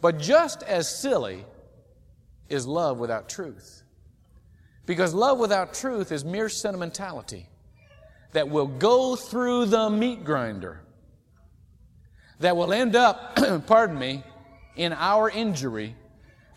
But 0.00 0.18
just 0.18 0.62
as 0.62 0.94
silly 0.94 1.44
is 2.50 2.66
love 2.66 2.98
without 2.98 3.30
truth. 3.30 3.82
Because 4.84 5.14
love 5.14 5.38
without 5.38 5.72
truth 5.72 6.12
is 6.12 6.24
mere 6.24 6.50
sentimentality 6.50 7.48
that 8.32 8.50
will 8.50 8.66
go 8.66 9.16
through 9.16 9.66
the 9.66 9.88
meat 9.88 10.22
grinder, 10.22 10.82
that 12.40 12.56
will 12.56 12.74
end 12.74 12.94
up, 12.94 13.36
pardon 13.66 13.98
me, 13.98 14.22
in 14.76 14.92
our 14.92 15.30
injury 15.30 15.94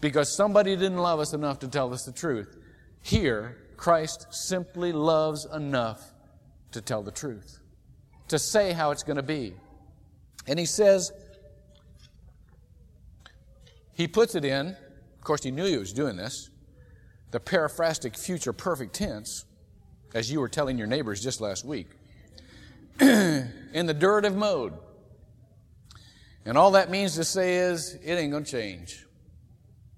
because 0.02 0.36
somebody 0.36 0.76
didn't 0.76 0.98
love 0.98 1.20
us 1.20 1.34
enough 1.34 1.60
to 1.60 1.68
tell 1.68 1.94
us 1.94 2.06
the 2.06 2.12
truth. 2.12 2.58
Here, 3.02 3.58
Christ 3.78 4.28
simply 4.32 4.92
loves 4.92 5.46
enough 5.54 6.14
to 6.72 6.82
tell 6.82 7.04
the 7.04 7.12
truth, 7.12 7.60
to 8.28 8.40
say 8.40 8.72
how 8.72 8.92
it's 8.92 9.04
going 9.04 9.18
to 9.18 9.24
be. 9.24 9.54
And 10.48 10.60
he 10.60 10.66
says, 10.66 11.12
he 13.94 14.08
puts 14.08 14.36
it 14.36 14.46
in 14.46 14.76
of 15.26 15.28
course, 15.28 15.44
he 15.44 15.50
knew 15.50 15.66
he 15.66 15.80
was 15.80 15.92
doing 15.92 16.18
this. 16.18 16.52
The 17.32 17.40
periphrastic 17.40 18.16
future 18.16 18.54
perfect 18.54 18.94
tense, 18.94 19.44
as 20.14 20.32
you 20.32 20.40
were 20.40 20.48
telling 20.48 20.78
your 20.78 20.86
neighbors 20.86 21.20
just 21.20 21.42
last 21.42 21.66
week, 21.66 21.88
in 23.00 23.50
the 23.74 23.96
durative 23.96 24.36
mode. 24.36 24.74
And 26.46 26.58
all 26.58 26.72
that 26.72 26.92
means 26.92 27.16
to 27.16 27.24
say 27.24 27.58
is, 27.58 27.98
it 28.04 28.14
ain't 28.14 28.32
going 28.32 28.44
to 28.44 28.52
change. 28.52 29.06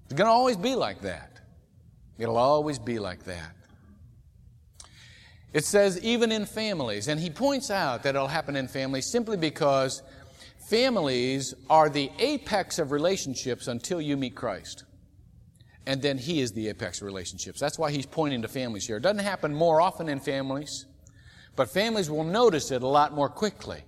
It's 0.06 0.14
going 0.14 0.26
to 0.26 0.32
always 0.32 0.56
be 0.56 0.74
like 0.74 1.02
that. 1.02 1.40
It'll 2.18 2.38
always 2.38 2.78
be 2.78 2.98
like 2.98 3.24
that. 3.24 3.54
It 5.52 5.64
says, 5.64 6.00
even 6.02 6.32
in 6.32 6.46
families. 6.46 7.08
And 7.08 7.20
he 7.20 7.30
points 7.30 7.70
out 7.70 8.02
that 8.02 8.14
it'll 8.14 8.28
happen 8.28 8.56
in 8.56 8.68
families 8.68 9.10
simply 9.10 9.36
because 9.36 10.02
families 10.68 11.54
are 11.68 11.88
the 11.88 12.10
apex 12.18 12.78
of 12.78 12.92
relationships 12.92 13.68
until 13.68 14.00
you 14.00 14.16
meet 14.16 14.34
Christ. 14.34 14.84
And 15.86 16.02
then 16.02 16.18
he 16.18 16.40
is 16.40 16.52
the 16.52 16.68
apex 16.68 17.00
of 17.00 17.06
relationships. 17.06 17.60
That's 17.60 17.78
why 17.78 17.90
he's 17.90 18.04
pointing 18.04 18.42
to 18.42 18.48
families 18.48 18.86
here. 18.86 18.98
It 18.98 19.02
doesn't 19.02 19.24
happen 19.24 19.54
more 19.54 19.80
often 19.80 20.08
in 20.08 20.20
families, 20.20 20.84
but 21.56 21.70
families 21.70 22.10
will 22.10 22.24
notice 22.24 22.70
it 22.70 22.82
a 22.82 22.86
lot 22.86 23.14
more 23.14 23.30
quickly. 23.30 23.82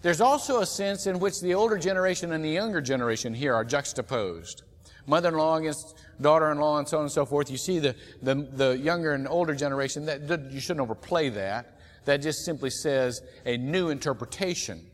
There's 0.00 0.20
also 0.20 0.60
a 0.60 0.66
sense 0.66 1.06
in 1.06 1.18
which 1.18 1.40
the 1.40 1.54
older 1.54 1.76
generation 1.76 2.32
and 2.32 2.44
the 2.44 2.50
younger 2.50 2.80
generation 2.80 3.34
here 3.34 3.54
are 3.54 3.64
juxtaposed. 3.64 4.62
Mother-in-law 5.06 5.56
against 5.56 5.98
daughter-in-law 6.20 6.78
and 6.78 6.88
so 6.88 6.98
on 6.98 7.04
and 7.04 7.12
so 7.12 7.24
forth. 7.24 7.50
You 7.50 7.56
see 7.56 7.78
the, 7.78 7.96
the, 8.22 8.34
the 8.34 8.78
younger 8.78 9.14
and 9.14 9.26
older 9.26 9.54
generation, 9.54 10.04
that, 10.06 10.52
you 10.52 10.60
shouldn't 10.60 10.82
overplay 10.82 11.30
that. 11.30 11.78
That 12.04 12.18
just 12.18 12.44
simply 12.44 12.70
says 12.70 13.20
a 13.44 13.56
new 13.56 13.88
interpretation, 13.88 14.86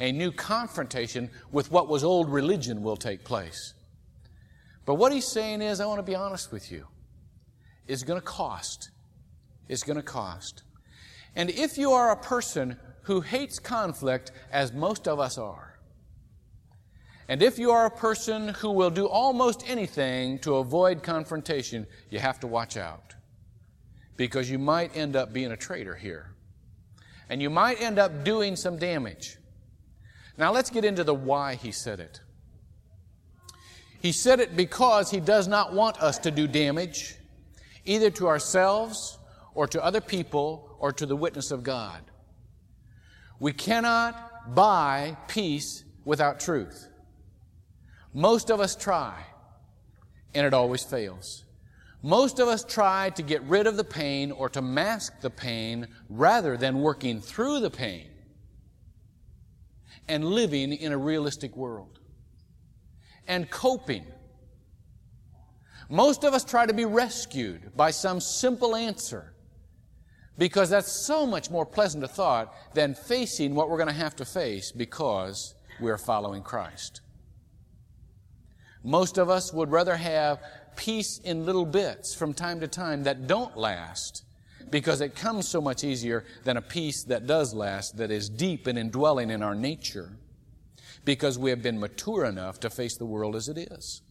a 0.00 0.10
new 0.10 0.32
confrontation 0.32 1.30
with 1.50 1.70
what 1.70 1.88
was 1.88 2.02
old 2.02 2.30
religion 2.30 2.82
will 2.82 2.96
take 2.96 3.24
place. 3.24 3.74
But 4.84 4.96
what 4.96 5.12
he's 5.12 5.28
saying 5.28 5.62
is, 5.62 5.80
I 5.80 5.86
want 5.86 5.98
to 5.98 6.02
be 6.02 6.16
honest 6.16 6.50
with 6.50 6.72
you, 6.72 6.86
it's 7.86 8.02
going 8.02 8.20
to 8.20 8.26
cost. 8.26 8.90
It's 9.68 9.82
going 9.82 9.96
to 9.96 10.02
cost. 10.02 10.62
And 11.36 11.48
if 11.50 11.78
you 11.78 11.92
are 11.92 12.10
a 12.10 12.16
person 12.16 12.76
who 13.02 13.20
hates 13.20 13.58
conflict, 13.58 14.32
as 14.50 14.72
most 14.72 15.08
of 15.08 15.18
us 15.18 15.38
are. 15.38 15.78
And 17.28 17.42
if 17.42 17.58
you 17.58 17.70
are 17.70 17.86
a 17.86 17.90
person 17.90 18.48
who 18.48 18.70
will 18.70 18.90
do 18.90 19.06
almost 19.06 19.68
anything 19.68 20.38
to 20.40 20.56
avoid 20.56 21.02
confrontation, 21.02 21.86
you 22.10 22.18
have 22.18 22.40
to 22.40 22.46
watch 22.46 22.76
out. 22.76 23.14
Because 24.16 24.50
you 24.50 24.58
might 24.58 24.96
end 24.96 25.16
up 25.16 25.32
being 25.32 25.52
a 25.52 25.56
traitor 25.56 25.94
here. 25.94 26.34
And 27.28 27.40
you 27.40 27.48
might 27.48 27.80
end 27.80 27.98
up 27.98 28.24
doing 28.24 28.56
some 28.56 28.76
damage. 28.76 29.38
Now 30.36 30.52
let's 30.52 30.70
get 30.70 30.84
into 30.84 31.04
the 31.04 31.14
why 31.14 31.54
he 31.54 31.72
said 31.72 32.00
it. 32.00 32.20
He 34.00 34.12
said 34.12 34.40
it 34.40 34.56
because 34.56 35.10
he 35.10 35.20
does 35.20 35.48
not 35.48 35.72
want 35.72 36.02
us 36.02 36.18
to 36.18 36.30
do 36.30 36.46
damage, 36.46 37.16
either 37.84 38.10
to 38.10 38.28
ourselves 38.28 39.16
or 39.54 39.66
to 39.68 39.82
other 39.82 40.00
people 40.00 40.76
or 40.80 40.92
to 40.92 41.06
the 41.06 41.16
witness 41.16 41.50
of 41.50 41.62
God. 41.62 42.02
We 43.42 43.52
cannot 43.52 44.54
buy 44.54 45.16
peace 45.26 45.82
without 46.04 46.38
truth. 46.38 46.86
Most 48.14 48.50
of 48.50 48.60
us 48.60 48.76
try, 48.76 49.20
and 50.32 50.46
it 50.46 50.54
always 50.54 50.84
fails. 50.84 51.44
Most 52.04 52.38
of 52.38 52.46
us 52.46 52.62
try 52.62 53.10
to 53.10 53.22
get 53.24 53.42
rid 53.42 53.66
of 53.66 53.76
the 53.76 53.82
pain 53.82 54.30
or 54.30 54.48
to 54.50 54.62
mask 54.62 55.22
the 55.22 55.28
pain 55.28 55.88
rather 56.08 56.56
than 56.56 56.82
working 56.82 57.20
through 57.20 57.58
the 57.58 57.70
pain 57.70 58.10
and 60.06 60.24
living 60.24 60.72
in 60.72 60.92
a 60.92 60.96
realistic 60.96 61.56
world 61.56 61.98
and 63.26 63.50
coping. 63.50 64.06
Most 65.88 66.22
of 66.22 66.32
us 66.32 66.44
try 66.44 66.64
to 66.64 66.72
be 66.72 66.84
rescued 66.84 67.76
by 67.76 67.90
some 67.90 68.20
simple 68.20 68.76
answer 68.76 69.31
because 70.38 70.70
that's 70.70 70.90
so 70.90 71.26
much 71.26 71.50
more 71.50 71.66
pleasant 71.66 72.02
a 72.04 72.08
thought 72.08 72.54
than 72.74 72.94
facing 72.94 73.54
what 73.54 73.68
we're 73.68 73.76
going 73.76 73.88
to 73.88 73.92
have 73.92 74.16
to 74.16 74.24
face 74.24 74.72
because 74.72 75.54
we're 75.80 75.98
following 75.98 76.42
Christ. 76.42 77.00
Most 78.84 79.18
of 79.18 79.30
us 79.30 79.52
would 79.52 79.70
rather 79.70 79.96
have 79.96 80.40
peace 80.76 81.18
in 81.18 81.46
little 81.46 81.66
bits 81.66 82.14
from 82.14 82.34
time 82.34 82.60
to 82.60 82.68
time 82.68 83.04
that 83.04 83.26
don't 83.26 83.56
last 83.56 84.24
because 84.70 85.00
it 85.00 85.14
comes 85.14 85.46
so 85.46 85.60
much 85.60 85.84
easier 85.84 86.24
than 86.44 86.56
a 86.56 86.62
peace 86.62 87.04
that 87.04 87.26
does 87.26 87.52
last, 87.52 87.98
that 87.98 88.10
is 88.10 88.28
deep 88.28 88.66
and 88.66 88.78
indwelling 88.78 89.30
in 89.30 89.42
our 89.42 89.54
nature 89.54 90.16
because 91.04 91.38
we 91.38 91.50
have 91.50 91.62
been 91.62 91.78
mature 91.78 92.24
enough 92.24 92.58
to 92.60 92.70
face 92.70 92.96
the 92.96 93.04
world 93.04 93.36
as 93.36 93.48
it 93.48 93.58
is. 93.58 94.02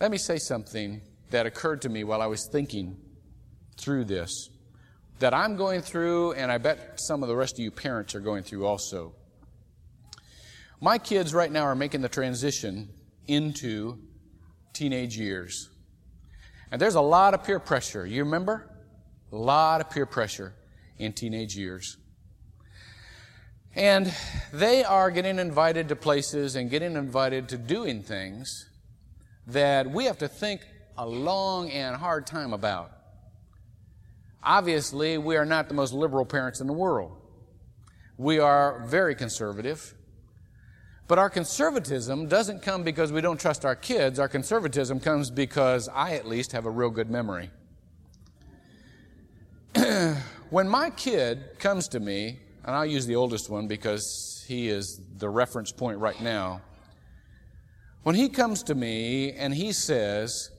Let 0.00 0.10
me 0.10 0.18
say 0.18 0.38
something 0.38 1.02
that 1.30 1.46
occurred 1.46 1.82
to 1.82 1.88
me 1.88 2.04
while 2.04 2.22
I 2.22 2.26
was 2.26 2.48
thinking 2.50 2.96
through 3.76 4.04
this 4.04 4.50
that 5.20 5.34
I'm 5.34 5.56
going 5.56 5.82
through, 5.82 6.32
and 6.32 6.50
I 6.50 6.58
bet 6.58 6.98
some 6.98 7.22
of 7.22 7.28
the 7.28 7.36
rest 7.36 7.54
of 7.54 7.58
you 7.60 7.70
parents 7.70 8.14
are 8.14 8.20
going 8.20 8.42
through 8.42 8.66
also. 8.66 9.14
My 10.80 10.96
kids 10.96 11.34
right 11.34 11.52
now 11.52 11.64
are 11.64 11.74
making 11.74 12.00
the 12.00 12.08
transition 12.08 12.88
into 13.26 13.98
teenage 14.72 15.18
years. 15.18 15.68
And 16.72 16.80
there's 16.80 16.94
a 16.94 17.02
lot 17.02 17.34
of 17.34 17.44
peer 17.44 17.60
pressure. 17.60 18.06
You 18.06 18.24
remember? 18.24 18.70
A 19.30 19.36
lot 19.36 19.82
of 19.82 19.90
peer 19.90 20.06
pressure 20.06 20.54
in 20.98 21.12
teenage 21.12 21.54
years. 21.54 21.98
And 23.74 24.12
they 24.52 24.82
are 24.84 25.10
getting 25.10 25.38
invited 25.38 25.88
to 25.90 25.96
places 25.96 26.56
and 26.56 26.70
getting 26.70 26.96
invited 26.96 27.50
to 27.50 27.58
doing 27.58 28.02
things 28.02 28.68
that 29.46 29.90
we 29.90 30.06
have 30.06 30.18
to 30.18 30.28
think 30.28 30.62
a 30.96 31.06
long 31.06 31.70
and 31.70 31.96
hard 31.96 32.26
time 32.26 32.52
about. 32.52 32.92
Obviously, 34.42 35.18
we 35.18 35.36
are 35.36 35.44
not 35.44 35.68
the 35.68 35.74
most 35.74 35.92
liberal 35.92 36.24
parents 36.24 36.60
in 36.60 36.66
the 36.66 36.72
world. 36.72 37.12
We 38.16 38.38
are 38.38 38.84
very 38.86 39.14
conservative. 39.14 39.94
But 41.08 41.18
our 41.18 41.28
conservatism 41.28 42.28
doesn't 42.28 42.62
come 42.62 42.84
because 42.84 43.12
we 43.12 43.20
don't 43.20 43.40
trust 43.40 43.64
our 43.64 43.74
kids. 43.74 44.18
Our 44.18 44.28
conservatism 44.28 45.00
comes 45.00 45.30
because 45.30 45.88
I, 45.88 46.12
at 46.14 46.26
least, 46.26 46.52
have 46.52 46.66
a 46.66 46.70
real 46.70 46.90
good 46.90 47.10
memory. 47.10 47.50
when 50.50 50.68
my 50.68 50.90
kid 50.90 51.58
comes 51.58 51.88
to 51.88 52.00
me, 52.00 52.38
and 52.64 52.76
I'll 52.76 52.86
use 52.86 53.06
the 53.06 53.16
oldest 53.16 53.50
one 53.50 53.66
because 53.66 54.44
he 54.46 54.68
is 54.68 55.00
the 55.16 55.28
reference 55.28 55.72
point 55.72 55.98
right 55.98 56.20
now. 56.20 56.60
When 58.02 58.14
he 58.14 58.28
comes 58.28 58.62
to 58.64 58.74
me 58.74 59.32
and 59.32 59.52
he 59.52 59.72
says, 59.72 60.50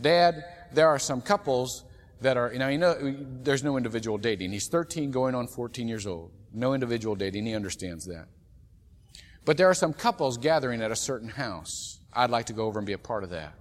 Dad, 0.00 0.44
there 0.72 0.88
are 0.88 0.98
some 0.98 1.20
couples 1.20 1.84
that 2.20 2.36
are, 2.36 2.52
you 2.52 2.58
know, 2.58 2.68
you 2.68 2.78
know, 2.78 2.96
there's 3.42 3.64
no 3.64 3.76
individual 3.76 4.18
dating. 4.18 4.52
He's 4.52 4.68
13 4.68 5.10
going 5.10 5.34
on 5.34 5.46
14 5.46 5.88
years 5.88 6.06
old. 6.06 6.32
No 6.52 6.74
individual 6.74 7.14
dating. 7.14 7.46
He 7.46 7.54
understands 7.54 8.06
that. 8.06 8.26
But 9.44 9.56
there 9.56 9.68
are 9.68 9.74
some 9.74 9.92
couples 9.92 10.36
gathering 10.36 10.82
at 10.82 10.90
a 10.90 10.96
certain 10.96 11.28
house. 11.28 12.00
I'd 12.12 12.30
like 12.30 12.46
to 12.46 12.52
go 12.52 12.66
over 12.66 12.78
and 12.78 12.86
be 12.86 12.92
a 12.92 12.98
part 12.98 13.24
of 13.24 13.30
that. 13.30 13.54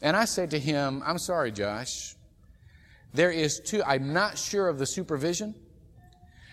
And 0.00 0.16
I 0.16 0.24
say 0.24 0.46
to 0.46 0.58
him, 0.58 1.02
I'm 1.06 1.18
sorry, 1.18 1.52
Josh. 1.52 2.16
There 3.14 3.30
is 3.30 3.60
too, 3.60 3.82
I'm 3.84 4.12
not 4.12 4.38
sure 4.38 4.68
of 4.68 4.78
the 4.78 4.86
supervision, 4.86 5.54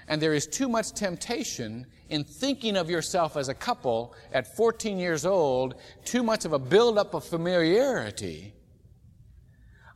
and 0.09 0.19
there 0.19 0.33
is 0.33 0.47
too 0.47 0.67
much 0.67 0.91
temptation 0.93 1.85
in 2.09 2.23
thinking 2.23 2.75
of 2.75 2.89
yourself 2.89 3.37
as 3.37 3.47
a 3.47 3.53
couple 3.53 4.15
at 4.33 4.55
14 4.57 4.97
years 4.97 5.23
old, 5.23 5.75
too 6.03 6.23
much 6.23 6.45
of 6.45 6.51
a 6.51 6.59
buildup 6.59 7.13
of 7.13 7.23
familiarity. 7.23 8.53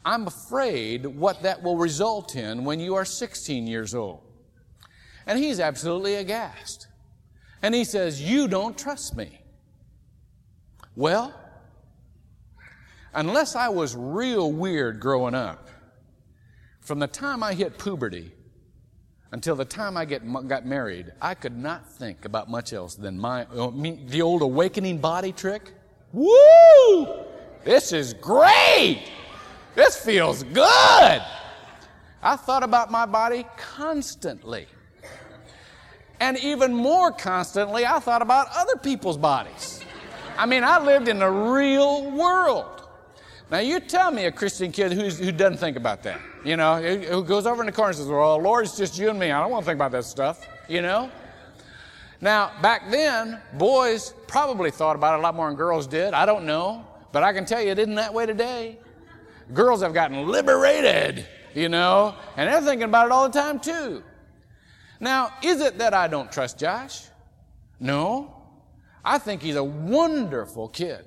I'm 0.05 0.27
afraid 0.27 1.07
what 1.07 1.41
that 1.41 1.63
will 1.63 1.77
result 1.77 2.35
in 2.35 2.63
when 2.63 2.79
you 2.79 2.93
are 2.93 3.05
16 3.05 3.65
years 3.65 3.95
old. 3.95 4.21
And 5.25 5.39
he's 5.39 5.59
absolutely 5.59 6.15
aghast. 6.15 6.87
And 7.63 7.73
he 7.73 7.83
says, 7.83 8.21
You 8.21 8.47
don't 8.47 8.77
trust 8.77 9.17
me. 9.17 9.39
Well, 10.95 11.33
unless 13.15 13.55
I 13.55 13.69
was 13.69 13.95
real 13.95 14.51
weird 14.51 14.99
growing 14.99 15.33
up, 15.33 15.69
from 16.81 16.99
the 16.99 17.07
time 17.07 17.41
I 17.41 17.53
hit 17.53 17.79
puberty, 17.79 18.31
until 19.33 19.55
the 19.55 19.65
time 19.65 19.97
I 19.97 20.05
get, 20.05 20.21
got 20.47 20.63
married, 20.63 21.11
I 21.19 21.33
could 21.33 21.57
not 21.57 21.89
think 21.89 22.23
about 22.23 22.51
much 22.51 22.71
else 22.71 22.93
than 22.93 23.17
my, 23.17 23.45
uh, 23.45 23.71
the 24.05 24.21
old 24.21 24.43
awakening 24.43 24.99
body 24.99 25.31
trick. 25.31 25.73
Woo! 26.13 27.25
This 27.65 27.93
is 27.93 28.13
great! 28.13 29.09
This 29.73 29.97
feels 29.97 30.43
good! 30.43 31.21
I 32.21 32.35
thought 32.35 32.61
about 32.61 32.91
my 32.91 33.07
body 33.07 33.45
constantly. 33.57 34.67
And 36.19 36.37
even 36.37 36.71
more 36.71 37.11
constantly, 37.11 37.87
I 37.87 37.99
thought 37.99 38.21
about 38.21 38.47
other 38.55 38.75
people's 38.77 39.17
bodies. 39.17 39.83
I 40.37 40.45
mean, 40.45 40.63
I 40.63 40.77
lived 40.77 41.07
in 41.07 41.17
the 41.17 41.29
real 41.29 42.11
world. 42.11 42.87
Now, 43.49 43.59
you 43.59 43.79
tell 43.79 44.11
me 44.11 44.25
a 44.25 44.31
Christian 44.31 44.71
kid 44.71 44.91
who 44.91 45.31
doesn't 45.31 45.57
think 45.57 45.75
about 45.75 46.03
that, 46.03 46.21
you 46.43 46.57
know, 46.57 46.81
who 46.81 47.23
goes 47.23 47.45
over 47.45 47.61
in 47.61 47.65
the 47.65 47.71
corner 47.71 47.89
and 47.89 47.97
says, 47.97 48.07
Well, 48.07 48.37
Lord, 48.39 48.65
it's 48.65 48.77
just 48.77 48.97
you 48.97 49.09
and 49.09 49.19
me. 49.19 49.31
I 49.31 49.41
don't 49.41 49.51
want 49.51 49.63
to 49.63 49.65
think 49.65 49.77
about 49.77 49.91
that 49.91 50.05
stuff, 50.05 50.47
you 50.67 50.81
know? 50.81 51.09
Now, 52.21 52.51
back 52.61 52.89
then, 52.89 53.39
boys 53.53 54.13
probably 54.27 54.71
thought 54.71 54.95
about 54.95 55.15
it 55.15 55.19
a 55.19 55.21
lot 55.21 55.35
more 55.35 55.47
than 55.47 55.57
girls 55.57 55.87
did. 55.87 56.13
I 56.13 56.25
don't 56.25 56.45
know. 56.45 56.85
But 57.11 57.23
I 57.23 57.31
can 57.31 57.45
tell 57.45 57.61
you 57.61 57.69
it 57.69 57.79
isn't 57.79 57.95
that 57.95 58.13
way 58.13 58.25
today. 58.25 58.79
Girls 59.53 59.81
have 59.81 59.93
gotten 59.93 60.27
liberated, 60.27 61.25
you 61.53 61.69
know, 61.69 62.15
and 62.35 62.51
they're 62.51 62.61
thinking 62.61 62.85
about 62.85 63.05
it 63.05 63.11
all 63.11 63.29
the 63.29 63.39
time 63.39 63.59
too. 63.59 64.03
Now, 64.99 65.33
is 65.43 65.61
it 65.61 65.77
that 65.77 65.93
I 65.93 66.07
don't 66.07 66.31
trust 66.31 66.57
Josh? 66.57 67.03
No. 67.79 68.35
I 69.05 69.17
think 69.19 69.41
he's 69.41 69.57
a 69.57 69.63
wonderful 69.63 70.69
kid. 70.69 71.05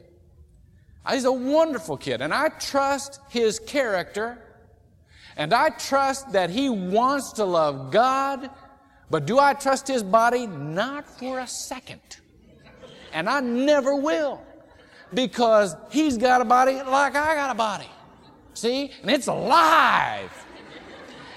He's 1.10 1.24
a 1.24 1.32
wonderful 1.32 1.96
kid, 1.96 2.20
and 2.20 2.34
I 2.34 2.48
trust 2.48 3.20
his 3.28 3.58
character, 3.58 4.38
and 5.36 5.52
I 5.52 5.70
trust 5.70 6.32
that 6.32 6.50
he 6.50 6.68
wants 6.68 7.32
to 7.34 7.44
love 7.44 7.90
God, 7.90 8.50
but 9.10 9.26
do 9.26 9.38
I 9.38 9.54
trust 9.54 9.86
his 9.86 10.02
body? 10.02 10.46
Not 10.46 11.08
for 11.18 11.40
a 11.40 11.46
second. 11.46 12.00
And 13.12 13.28
I 13.28 13.40
never 13.40 13.94
will, 13.96 14.42
because 15.14 15.76
he's 15.90 16.16
got 16.16 16.40
a 16.40 16.44
body 16.44 16.74
like 16.74 17.14
I 17.14 17.34
got 17.34 17.50
a 17.50 17.54
body. 17.54 17.88
See? 18.54 18.90
And 19.02 19.10
it's 19.10 19.26
alive. 19.26 20.32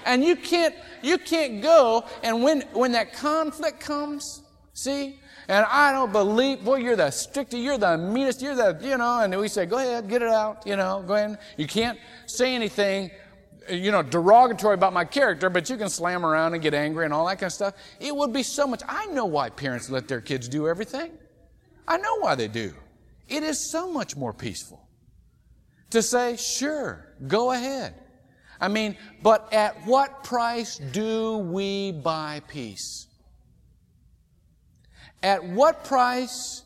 And 0.04 0.24
you 0.24 0.34
can't, 0.34 0.74
you 1.02 1.18
can't 1.18 1.62
go, 1.62 2.04
and 2.22 2.42
when, 2.42 2.62
when 2.72 2.92
that 2.92 3.12
conflict 3.12 3.80
comes, 3.80 4.42
see, 4.72 5.20
and 5.48 5.66
I 5.68 5.92
don't 5.92 6.12
believe, 6.12 6.64
boy, 6.64 6.76
you're 6.76 6.96
the 6.96 7.10
strictest, 7.10 7.62
you're 7.62 7.76
the 7.76 7.98
meanest, 7.98 8.40
you're 8.40 8.54
the, 8.54 8.78
you 8.82 8.96
know, 8.96 9.20
and 9.20 9.36
we 9.38 9.48
say, 9.48 9.66
go 9.66 9.78
ahead, 9.78 10.08
get 10.08 10.22
it 10.22 10.28
out, 10.28 10.66
you 10.66 10.76
know, 10.76 11.02
go 11.06 11.14
ahead. 11.14 11.38
You 11.56 11.66
can't 11.66 11.98
say 12.26 12.54
anything, 12.54 13.10
you 13.68 13.90
know, 13.90 14.02
derogatory 14.02 14.74
about 14.74 14.92
my 14.92 15.04
character, 15.04 15.50
but 15.50 15.68
you 15.68 15.76
can 15.76 15.88
slam 15.88 16.24
around 16.24 16.54
and 16.54 16.62
get 16.62 16.74
angry 16.74 17.04
and 17.04 17.12
all 17.12 17.26
that 17.26 17.36
kind 17.36 17.48
of 17.48 17.52
stuff. 17.52 17.74
It 17.98 18.14
would 18.14 18.32
be 18.32 18.42
so 18.42 18.66
much. 18.66 18.82
I 18.88 19.06
know 19.06 19.26
why 19.26 19.50
parents 19.50 19.90
let 19.90 20.08
their 20.08 20.20
kids 20.20 20.48
do 20.48 20.68
everything. 20.68 21.12
I 21.86 21.96
know 21.98 22.18
why 22.18 22.34
they 22.34 22.48
do. 22.48 22.72
It 23.28 23.42
is 23.42 23.70
so 23.70 23.92
much 23.92 24.16
more 24.16 24.32
peaceful 24.32 24.86
to 25.90 26.02
say, 26.02 26.36
sure, 26.36 27.06
go 27.26 27.52
ahead. 27.52 27.94
I 28.60 28.68
mean, 28.68 28.96
but 29.22 29.52
at 29.52 29.86
what 29.86 30.24
price 30.24 30.78
do 30.78 31.38
we 31.38 31.92
buy 31.92 32.42
peace? 32.48 33.06
At 35.22 35.44
what 35.44 35.84
price 35.84 36.62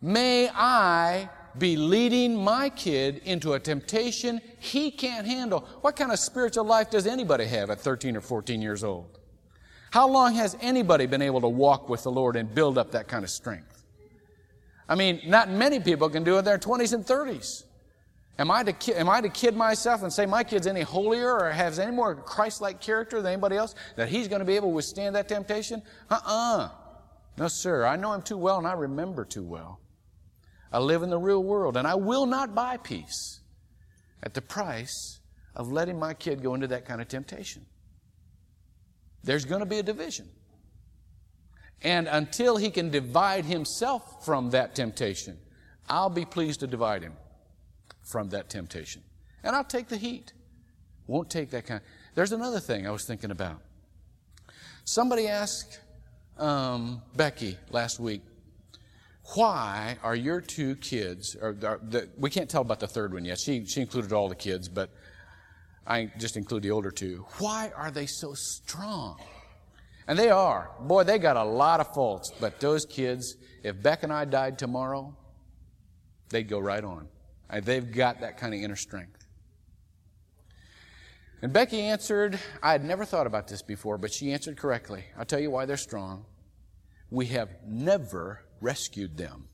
may 0.00 0.48
I 0.48 1.28
be 1.58 1.76
leading 1.76 2.36
my 2.42 2.68
kid 2.68 3.22
into 3.24 3.52
a 3.52 3.60
temptation 3.60 4.40
he 4.58 4.90
can't 4.90 5.26
handle? 5.26 5.60
What 5.80 5.96
kind 5.96 6.12
of 6.12 6.18
spiritual 6.18 6.64
life 6.64 6.90
does 6.90 7.06
anybody 7.06 7.46
have 7.46 7.70
at 7.70 7.80
13 7.80 8.16
or 8.16 8.20
14 8.20 8.60
years 8.60 8.82
old? 8.84 9.18
How 9.90 10.08
long 10.08 10.34
has 10.34 10.56
anybody 10.60 11.06
been 11.06 11.22
able 11.22 11.40
to 11.42 11.48
walk 11.48 11.88
with 11.88 12.02
the 12.02 12.10
Lord 12.10 12.34
and 12.34 12.52
build 12.52 12.78
up 12.78 12.90
that 12.92 13.06
kind 13.06 13.22
of 13.22 13.30
strength? 13.30 13.84
I 14.88 14.96
mean, 14.96 15.20
not 15.26 15.50
many 15.50 15.80
people 15.80 16.10
can 16.10 16.24
do 16.24 16.36
it 16.36 16.40
in 16.40 16.44
their 16.44 16.58
20s 16.58 16.92
and 16.92 17.06
30s. 17.06 17.64
Am 18.36 18.50
I, 18.50 18.64
to, 18.64 18.98
am 18.98 19.08
I 19.08 19.20
to 19.20 19.28
kid 19.28 19.54
myself 19.54 20.02
and 20.02 20.12
say 20.12 20.26
my 20.26 20.42
kid's 20.42 20.66
any 20.66 20.80
holier 20.80 21.32
or 21.32 21.50
has 21.50 21.78
any 21.78 21.92
more 21.92 22.16
Christ-like 22.16 22.80
character 22.80 23.22
than 23.22 23.34
anybody 23.34 23.56
else 23.56 23.76
that 23.94 24.08
he's 24.08 24.26
going 24.26 24.40
to 24.40 24.44
be 24.44 24.56
able 24.56 24.70
to 24.70 24.74
withstand 24.74 25.14
that 25.14 25.28
temptation? 25.28 25.80
Uh-uh. 26.10 26.70
No, 27.38 27.48
sir, 27.48 27.86
I 27.86 27.94
know 27.94 28.12
him 28.12 28.22
too 28.22 28.36
well 28.36 28.58
and 28.58 28.66
I 28.66 28.72
remember 28.72 29.24
too 29.24 29.44
well. 29.44 29.78
I 30.74 30.78
live 30.78 31.04
in 31.04 31.10
the 31.10 31.18
real 31.18 31.44
world 31.44 31.76
and 31.76 31.86
I 31.86 31.94
will 31.94 32.26
not 32.26 32.52
buy 32.52 32.78
peace 32.78 33.38
at 34.24 34.34
the 34.34 34.42
price 34.42 35.20
of 35.54 35.70
letting 35.70 36.00
my 36.00 36.14
kid 36.14 36.42
go 36.42 36.54
into 36.54 36.66
that 36.66 36.84
kind 36.84 37.00
of 37.00 37.06
temptation. 37.06 37.64
There's 39.22 39.44
going 39.44 39.60
to 39.60 39.66
be 39.66 39.78
a 39.78 39.84
division. 39.84 40.28
And 41.82 42.08
until 42.08 42.56
he 42.56 42.70
can 42.70 42.90
divide 42.90 43.44
himself 43.44 44.24
from 44.24 44.50
that 44.50 44.74
temptation, 44.74 45.38
I'll 45.88 46.10
be 46.10 46.24
pleased 46.24 46.58
to 46.60 46.66
divide 46.66 47.02
him 47.02 47.12
from 48.02 48.30
that 48.30 48.48
temptation. 48.48 49.04
And 49.44 49.54
I'll 49.54 49.62
take 49.62 49.86
the 49.86 49.96
heat. 49.96 50.32
Won't 51.06 51.30
take 51.30 51.50
that 51.50 51.66
kind. 51.66 51.82
There's 52.16 52.32
another 52.32 52.58
thing 52.58 52.84
I 52.84 52.90
was 52.90 53.04
thinking 53.04 53.30
about. 53.30 53.60
Somebody 54.84 55.28
asked 55.28 55.78
um, 56.36 57.00
Becky 57.14 57.58
last 57.70 58.00
week, 58.00 58.22
why 59.34 59.96
are 60.02 60.14
your 60.14 60.40
two 60.40 60.76
kids, 60.76 61.36
or 61.40 61.54
the, 61.54 62.10
we 62.16 62.28
can't 62.28 62.48
tell 62.50 62.60
about 62.60 62.80
the 62.80 62.86
third 62.86 63.14
one 63.14 63.24
yet. 63.24 63.38
She, 63.38 63.64
she 63.64 63.80
included 63.80 64.12
all 64.12 64.28
the 64.28 64.34
kids, 64.34 64.68
but 64.68 64.90
I 65.86 66.12
just 66.18 66.36
include 66.36 66.62
the 66.62 66.70
older 66.70 66.90
two. 66.90 67.24
Why 67.38 67.72
are 67.74 67.90
they 67.90 68.06
so 68.06 68.34
strong? 68.34 69.18
And 70.06 70.18
they 70.18 70.28
are. 70.28 70.70
Boy, 70.80 71.04
they 71.04 71.18
got 71.18 71.36
a 71.36 71.44
lot 71.44 71.80
of 71.80 71.94
faults, 71.94 72.30
but 72.38 72.60
those 72.60 72.84
kids, 72.84 73.36
if 73.62 73.82
Beck 73.82 74.02
and 74.02 74.12
I 74.12 74.26
died 74.26 74.58
tomorrow, 74.58 75.16
they'd 76.28 76.48
go 76.48 76.58
right 76.58 76.84
on. 76.84 77.08
Uh, 77.48 77.60
they've 77.60 77.90
got 77.90 78.20
that 78.20 78.36
kind 78.36 78.52
of 78.52 78.60
inner 78.60 78.76
strength. 78.76 79.26
And 81.40 81.52
Becky 81.52 81.80
answered, 81.80 82.38
I 82.62 82.72
had 82.72 82.84
never 82.84 83.04
thought 83.04 83.26
about 83.26 83.48
this 83.48 83.62
before, 83.62 83.96
but 83.98 84.12
she 84.12 84.32
answered 84.32 84.56
correctly. 84.56 85.04
I'll 85.18 85.24
tell 85.24 85.40
you 85.40 85.50
why 85.50 85.64
they're 85.64 85.76
strong. 85.76 86.26
We 87.10 87.26
have 87.26 87.50
never 87.66 88.43
rescued 88.64 89.16
them. 89.16 89.46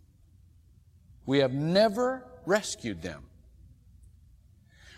We 1.26 1.38
have 1.38 1.52
never 1.52 2.24
rescued 2.46 3.02
them. 3.02 3.24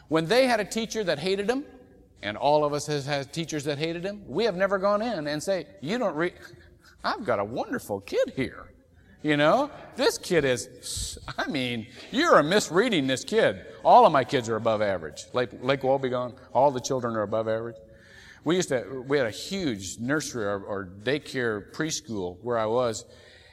When 0.09 0.27
they 0.27 0.47
had 0.47 0.61
a 0.61 0.65
teacher 0.65 1.03
that 1.05 1.19
hated 1.19 1.47
them, 1.47 1.65
and 2.23 2.37
all 2.37 2.65
of 2.65 2.75
us 2.75 2.87
has 2.87 3.07
had 3.07 3.33
teachers 3.33 3.65
that 3.65 3.79
hated 3.79 4.03
them, 4.03 4.23
we 4.29 4.45
have 4.45 4.55
never 4.55 4.79
gone 4.79 5.01
in 5.01 5.27
and 5.27 5.43
say, 5.43 5.67
you 5.81 5.99
don't 5.99 6.15
read, 6.15 6.35
I've 7.05 7.25
got 7.25 7.41
a 7.41 7.45
wonderful 7.45 8.01
kid 8.01 8.35
here. 8.37 8.69
You 9.23 9.37
know, 9.37 9.71
this 9.97 10.19
kid 10.19 10.45
is, 10.45 11.19
I 11.39 11.49
mean, 11.49 11.87
you're 12.11 12.43
misreading 12.43 13.07
this 13.07 13.25
kid. 13.25 13.65
All 13.83 14.05
of 14.05 14.13
my 14.13 14.25
kids 14.25 14.49
are 14.49 14.57
above 14.57 14.83
average. 14.83 15.25
Lake, 15.33 15.51
Lake 15.63 15.81
Wobegon, 15.81 16.35
all 16.53 16.71
the 16.71 16.81
children 16.81 17.17
are 17.17 17.23
above 17.23 17.49
average. 17.49 17.77
We 18.45 18.57
used 18.57 18.69
to, 18.71 19.05
we 19.07 19.17
had 19.17 19.27
a 19.27 19.31
huge 19.31 19.99
nursery 19.99 20.45
or, 20.45 20.61
or 20.61 20.89
daycare 21.03 21.73
preschool 21.73 22.37
where 22.43 22.59
I 22.59 22.67
was, 22.67 23.05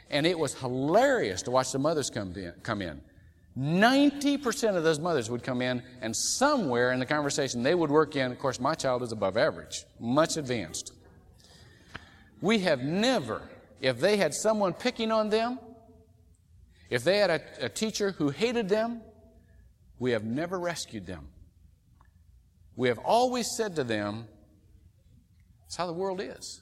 and 0.09 0.25
it 0.25 0.37
was 0.37 0.53
hilarious 0.53 1.41
to 1.43 1.51
watch 1.51 1.71
the 1.71 1.79
mothers 1.79 2.09
come 2.09 2.35
in. 2.35 2.53
Come 2.63 2.81
in. 2.81 3.01
90% 3.57 4.75
of 4.75 4.83
those 4.83 4.99
mothers 4.99 5.29
would 5.29 5.43
come 5.43 5.61
in, 5.61 5.83
and 6.01 6.15
somewhere 6.15 6.91
in 6.91 6.99
the 6.99 7.05
conversation 7.05 7.63
they 7.63 7.75
would 7.75 7.89
work 7.89 8.15
in, 8.15 8.31
of 8.31 8.39
course, 8.39 8.59
my 8.59 8.73
child 8.73 9.03
is 9.03 9.11
above 9.11 9.37
average, 9.37 9.85
much 9.99 10.37
advanced. 10.37 10.93
We 12.41 12.59
have 12.59 12.81
never 12.81 13.41
if 13.81 13.99
they 13.99 14.17
had 14.17 14.33
someone 14.33 14.73
picking 14.73 15.11
on 15.11 15.29
them, 15.29 15.59
if 16.89 17.03
they 17.03 17.17
had 17.17 17.29
a, 17.29 17.65
a 17.65 17.69
teacher 17.69 18.11
who 18.11 18.29
hated 18.29 18.67
them, 18.67 19.01
we 19.99 20.11
have 20.11 20.23
never 20.23 20.59
rescued 20.59 21.05
them. 21.05 21.27
We 22.75 22.87
have 22.87 22.99
always 22.99 23.55
said 23.55 23.75
to 23.75 23.83
them, 23.83 24.27
it's 25.65 25.75
how 25.75 25.87
the 25.87 25.93
world 25.93 26.21
is. 26.21 26.61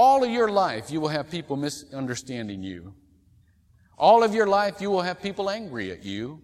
All 0.00 0.22
of 0.22 0.30
your 0.30 0.48
life, 0.48 0.92
you 0.92 1.00
will 1.00 1.08
have 1.08 1.28
people 1.28 1.56
misunderstanding 1.56 2.62
you. 2.62 2.94
All 3.98 4.22
of 4.22 4.32
your 4.32 4.46
life, 4.46 4.80
you 4.80 4.92
will 4.92 5.02
have 5.02 5.20
people 5.20 5.50
angry 5.50 5.90
at 5.90 6.04
you. 6.04 6.40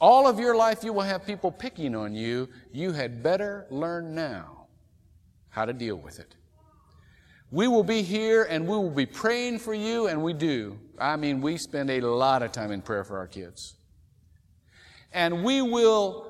All 0.00 0.26
of 0.26 0.38
your 0.38 0.56
life, 0.56 0.82
you 0.82 0.94
will 0.94 1.02
have 1.02 1.26
people 1.26 1.52
picking 1.52 1.94
on 1.94 2.14
you. 2.14 2.48
You 2.72 2.92
had 2.92 3.22
better 3.22 3.66
learn 3.68 4.14
now 4.14 4.68
how 5.50 5.66
to 5.66 5.74
deal 5.74 5.96
with 5.96 6.20
it. 6.20 6.36
We 7.50 7.68
will 7.68 7.84
be 7.84 8.00
here 8.00 8.44
and 8.44 8.66
we 8.66 8.78
will 8.78 8.88
be 8.88 9.04
praying 9.04 9.58
for 9.58 9.74
you, 9.74 10.06
and 10.06 10.22
we 10.22 10.32
do. 10.32 10.78
I 10.98 11.16
mean, 11.16 11.42
we 11.42 11.58
spend 11.58 11.90
a 11.90 12.00
lot 12.00 12.42
of 12.42 12.50
time 12.50 12.70
in 12.70 12.80
prayer 12.80 13.04
for 13.04 13.18
our 13.18 13.26
kids. 13.26 13.74
And 15.12 15.44
we 15.44 15.60
will 15.60 16.29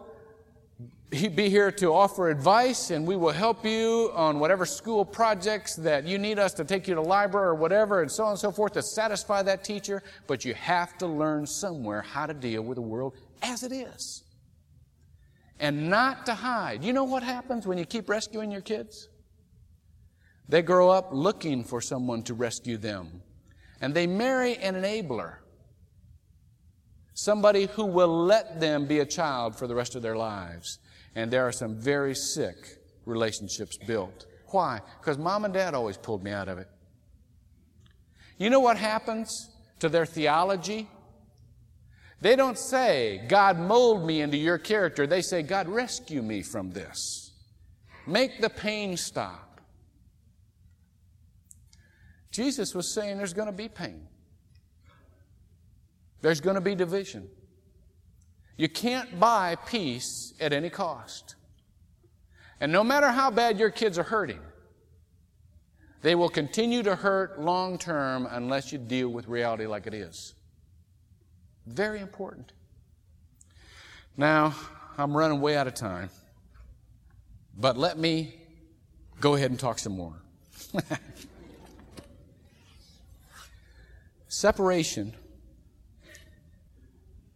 be 1.11 1.49
here 1.49 1.73
to 1.73 1.93
offer 1.93 2.31
advice 2.31 2.91
and 2.91 3.05
we 3.05 3.17
will 3.17 3.33
help 3.33 3.65
you 3.65 4.13
on 4.15 4.39
whatever 4.39 4.65
school 4.65 5.05
projects 5.05 5.75
that 5.75 6.05
you 6.07 6.19
need 6.19 6.39
us 6.39 6.55
to 6.55 6.65
take 6.65 6.87
you 6.87 6.95
to 6.95 7.01
library 7.01 7.49
or 7.49 7.55
whatever 7.57 8.01
and 8.01 8.11
so 8.11 8.25
on 8.25 8.31
and 8.31 8.39
so 8.39 8.53
forth 8.53 8.75
to 8.75 8.83
satisfy 8.83 9.43
that 9.43 9.65
teacher. 9.65 10.05
But 10.29 10.45
you 10.45 10.55
have 10.55 10.97
to 10.99 11.09
learn 11.09 11.47
somewhere 11.47 12.03
how 12.03 12.27
to 12.27 12.35
deal 12.35 12.63
with 12.63 12.77
the 12.77 12.83
world 12.83 13.15
as 13.43 13.65
it 13.65 13.73
is. 13.73 14.23
And 15.59 15.91
not 15.91 16.27
to 16.27 16.35
hide. 16.35 16.85
You 16.85 16.93
know 16.93 17.05
what 17.05 17.25
happens 17.25 17.67
when 17.67 17.77
you 17.77 17.85
keep 17.85 18.09
rescuing 18.09 18.53
your 18.53 18.63
kids? 18.63 19.09
They 20.49 20.63
grow 20.63 20.91
up 20.91 21.09
looking 21.13 21.65
for 21.65 21.81
someone 21.81 22.23
to 22.25 22.35
rescue 22.35 22.77
them. 22.77 23.23
And 23.81 23.95
they 23.95 24.07
marry 24.07 24.57
an 24.57 24.75
enabler. 24.75 25.37
Somebody 27.15 27.67
who 27.67 27.85
will 27.85 28.25
let 28.25 28.61
them 28.61 28.87
be 28.87 29.01
a 29.01 29.07
child 29.07 29.57
for 29.57 29.67
the 29.67 29.75
rest 29.75 29.97
of 29.97 30.03
their 30.03 30.17
lives. 30.17 30.79
And 31.15 31.31
there 31.31 31.47
are 31.47 31.53
some 31.53 31.75
very 31.77 32.15
sick 32.15 32.57
relationships 33.05 33.77
built. 33.77 34.27
Why? 34.49 34.81
Because 35.01 35.19
mom 35.19 35.45
and 35.45 35.55
dad 35.55 35.75
always 35.75 35.97
pulled 35.97 36.23
me 36.23 36.31
out 36.31 36.49
of 36.49 36.59
it. 36.59 36.69
You 38.39 38.51
know 38.51 38.61
what 38.61 38.77
happens 38.77 39.51
to 39.81 39.89
their 39.89 40.07
theology? 40.07 40.89
They 42.21 42.37
don't 42.37 42.59
say, 42.59 43.25
God 43.29 43.59
mold 43.59 44.07
me 44.07 44.21
into 44.21 44.37
your 44.37 44.59
character. 44.59 45.07
They 45.07 45.23
say, 45.23 45.43
God 45.43 45.69
rescue 45.69 46.23
me 46.23 46.43
from 46.43 46.71
this. 46.71 47.33
Make 48.07 48.41
the 48.41 48.51
pain 48.51 48.97
stop. 48.97 49.61
Jesus 52.31 52.75
was 52.75 52.93
saying 52.95 53.19
there's 53.19 53.35
going 53.35 53.47
to 53.47 53.53
be 53.53 53.69
pain. 53.69 54.07
There's 56.21 56.41
going 56.41 56.55
to 56.55 56.61
be 56.61 56.75
division. 56.75 57.29
You 58.57 58.69
can't 58.69 59.19
buy 59.19 59.57
peace 59.67 60.35
at 60.41 60.53
any 60.53 60.71
cost. 60.71 61.35
And 62.61 62.71
no 62.71 62.85
matter 62.85 63.11
how 63.11 63.31
bad 63.31 63.59
your 63.59 63.71
kids 63.71 63.99
are 63.99 64.05
hurting, 64.05 64.41
they 66.03 66.15
will 66.15 66.29
continue 66.29 66.83
to 66.83 66.95
hurt 66.95 67.41
long 67.41 67.79
term 67.79 68.27
unless 68.31 68.73
you 68.73 68.79
deal 68.79 69.09
with 69.09 69.29
reality 69.29 69.67
like 69.67 69.87
it 69.87 69.95
is. 69.95 70.35
Very 71.67 72.01
important. 72.01 72.53
Now, 74.17 74.55
I'm 74.99 75.17
running 75.17 75.41
way 75.41 75.57
out 75.57 75.67
of 75.67 75.75
time, 75.75 76.11
but 77.57 77.77
let 77.77 77.99
me 77.99 78.35
go 79.21 79.35
ahead 79.35 79.51
and 79.51 79.59
talk 79.59 79.79
some 79.79 79.97
more. 79.97 80.21
Separation, 84.29 85.15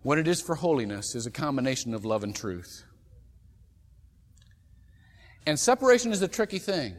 what 0.05 0.19
it 0.19 0.29
is 0.29 0.41
for 0.41 0.55
holiness, 0.55 1.15
is 1.15 1.27
a 1.27 1.31
combination 1.31 1.95
of 1.95 2.05
love 2.05 2.23
and 2.23 2.37
truth. 2.37 2.85
And 5.47 5.59
separation 5.59 6.13
is 6.13 6.23
a 6.23 6.29
tricky 6.29 6.59
thing. 6.59 6.95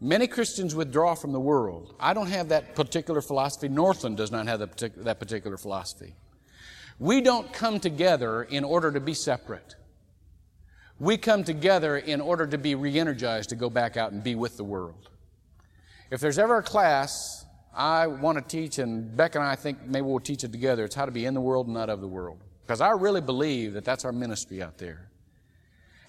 Many 0.00 0.26
Christians 0.26 0.74
withdraw 0.74 1.14
from 1.14 1.32
the 1.32 1.40
world. 1.40 1.94
I 2.00 2.12
don't 2.12 2.28
have 2.28 2.48
that 2.48 2.74
particular 2.74 3.20
philosophy. 3.20 3.68
Northland 3.68 4.16
does 4.16 4.30
not 4.30 4.46
have 4.46 4.60
that 4.60 5.20
particular 5.20 5.56
philosophy. 5.56 6.14
We 6.98 7.20
don't 7.20 7.52
come 7.52 7.78
together 7.78 8.42
in 8.42 8.64
order 8.64 8.90
to 8.92 9.00
be 9.00 9.14
separate. 9.14 9.76
We 10.98 11.18
come 11.18 11.44
together 11.44 11.96
in 11.98 12.20
order 12.20 12.46
to 12.46 12.58
be 12.58 12.74
re 12.74 12.98
energized 12.98 13.50
to 13.50 13.56
go 13.56 13.68
back 13.68 13.96
out 13.96 14.12
and 14.12 14.24
be 14.24 14.34
with 14.34 14.56
the 14.56 14.64
world. 14.64 15.10
If 16.10 16.20
there's 16.20 16.38
ever 16.38 16.58
a 16.58 16.62
class 16.62 17.45
I 17.76 18.06
want 18.06 18.38
to 18.38 18.44
teach, 18.44 18.78
and 18.78 19.14
Beck 19.14 19.34
and 19.34 19.44
I 19.44 19.54
think 19.54 19.84
maybe 19.84 20.06
we'll 20.06 20.18
teach 20.18 20.44
it 20.44 20.50
together, 20.50 20.84
it's 20.84 20.94
how 20.94 21.04
to 21.04 21.12
be 21.12 21.26
in 21.26 21.34
the 21.34 21.40
world 21.40 21.66
and 21.66 21.74
not 21.74 21.90
of 21.90 22.00
the 22.00 22.08
world. 22.08 22.38
Because 22.64 22.80
I 22.80 22.90
really 22.90 23.20
believe 23.20 23.74
that 23.74 23.84
that's 23.84 24.04
our 24.04 24.12
ministry 24.12 24.62
out 24.62 24.78
there. 24.78 25.10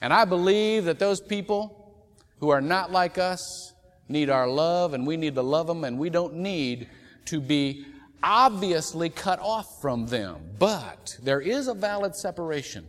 And 0.01 0.13
I 0.13 0.23
believe 0.25 0.85
that 0.85 0.97
those 0.97 1.19
people 1.19 2.05
who 2.39 2.49
are 2.49 2.61
not 2.61 2.91
like 2.91 3.17
us 3.17 3.73
need 4.07 4.29
our 4.29 4.47
love, 4.47 4.93
and 4.93 5.05
we 5.05 5.17
need 5.17 5.35
to 5.35 5.41
love 5.41 5.67
them, 5.67 5.83
and 5.83 5.99
we 5.99 6.09
don't 6.09 6.35
need 6.35 6.87
to 7.25 7.41
be 7.41 7.85
obviously 8.23 9.09
cut 9.09 9.39
off 9.39 9.81
from 9.81 10.07
them. 10.07 10.37
But 10.57 11.17
there 11.21 11.41
is 11.41 11.67
a 11.67 11.73
valid 11.73 12.15
separation. 12.15 12.87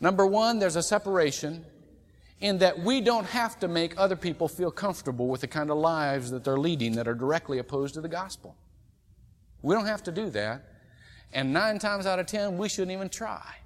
Number 0.00 0.24
one, 0.24 0.60
there's 0.60 0.76
a 0.76 0.82
separation 0.82 1.64
in 2.40 2.58
that 2.58 2.78
we 2.78 3.00
don't 3.00 3.26
have 3.26 3.58
to 3.60 3.68
make 3.68 3.94
other 3.96 4.16
people 4.16 4.48
feel 4.48 4.70
comfortable 4.70 5.28
with 5.28 5.40
the 5.40 5.46
kind 5.46 5.70
of 5.70 5.78
lives 5.78 6.30
that 6.30 6.44
they're 6.44 6.58
leading 6.58 6.92
that 6.92 7.08
are 7.08 7.14
directly 7.14 7.58
opposed 7.58 7.94
to 7.94 8.00
the 8.00 8.08
gospel. 8.08 8.56
We 9.62 9.74
don't 9.74 9.86
have 9.86 10.02
to 10.04 10.12
do 10.12 10.30
that. 10.30 10.62
And 11.32 11.52
nine 11.52 11.78
times 11.78 12.06
out 12.06 12.18
of 12.18 12.26
ten, 12.26 12.58
we 12.58 12.68
shouldn't 12.68 12.92
even 12.92 13.08
try. 13.08 13.56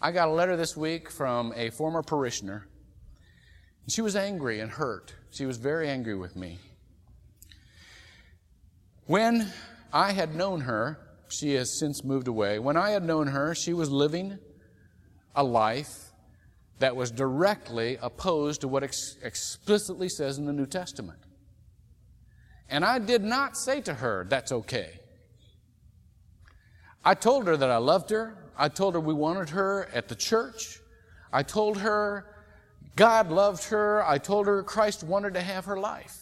I 0.00 0.12
got 0.12 0.28
a 0.28 0.32
letter 0.32 0.56
this 0.56 0.76
week 0.76 1.10
from 1.10 1.52
a 1.56 1.70
former 1.70 2.02
parishioner. 2.02 2.66
She 3.88 4.02
was 4.02 4.14
angry 4.14 4.60
and 4.60 4.70
hurt. 4.70 5.14
She 5.30 5.44
was 5.44 5.56
very 5.56 5.88
angry 5.88 6.14
with 6.14 6.36
me. 6.36 6.58
When 9.06 9.52
I 9.92 10.12
had 10.12 10.34
known 10.34 10.62
her, 10.62 10.98
she 11.28 11.54
has 11.54 11.78
since 11.78 12.04
moved 12.04 12.28
away. 12.28 12.58
When 12.58 12.76
I 12.76 12.90
had 12.90 13.04
known 13.04 13.28
her, 13.28 13.54
she 13.54 13.72
was 13.72 13.90
living 13.90 14.38
a 15.34 15.42
life 15.42 16.11
that 16.78 16.96
was 16.96 17.10
directly 17.10 17.98
opposed 18.00 18.60
to 18.62 18.68
what 18.68 18.82
ex- 18.82 19.16
explicitly 19.22 20.08
says 20.08 20.38
in 20.38 20.46
the 20.46 20.52
New 20.52 20.66
Testament. 20.66 21.20
And 22.68 22.84
I 22.84 22.98
did 22.98 23.22
not 23.22 23.56
say 23.56 23.80
to 23.82 23.94
her, 23.94 24.26
that's 24.28 24.50
okay. 24.50 25.00
I 27.04 27.14
told 27.14 27.46
her 27.46 27.56
that 27.56 27.70
I 27.70 27.76
loved 27.78 28.10
her. 28.10 28.36
I 28.56 28.68
told 28.68 28.94
her 28.94 29.00
we 29.00 29.14
wanted 29.14 29.50
her 29.50 29.88
at 29.92 30.08
the 30.08 30.14
church. 30.14 30.78
I 31.32 31.42
told 31.42 31.78
her 31.78 32.26
God 32.94 33.30
loved 33.30 33.64
her. 33.64 34.04
I 34.06 34.18
told 34.18 34.46
her 34.46 34.62
Christ 34.62 35.02
wanted 35.02 35.34
to 35.34 35.40
have 35.40 35.64
her 35.64 35.78
life. 35.78 36.18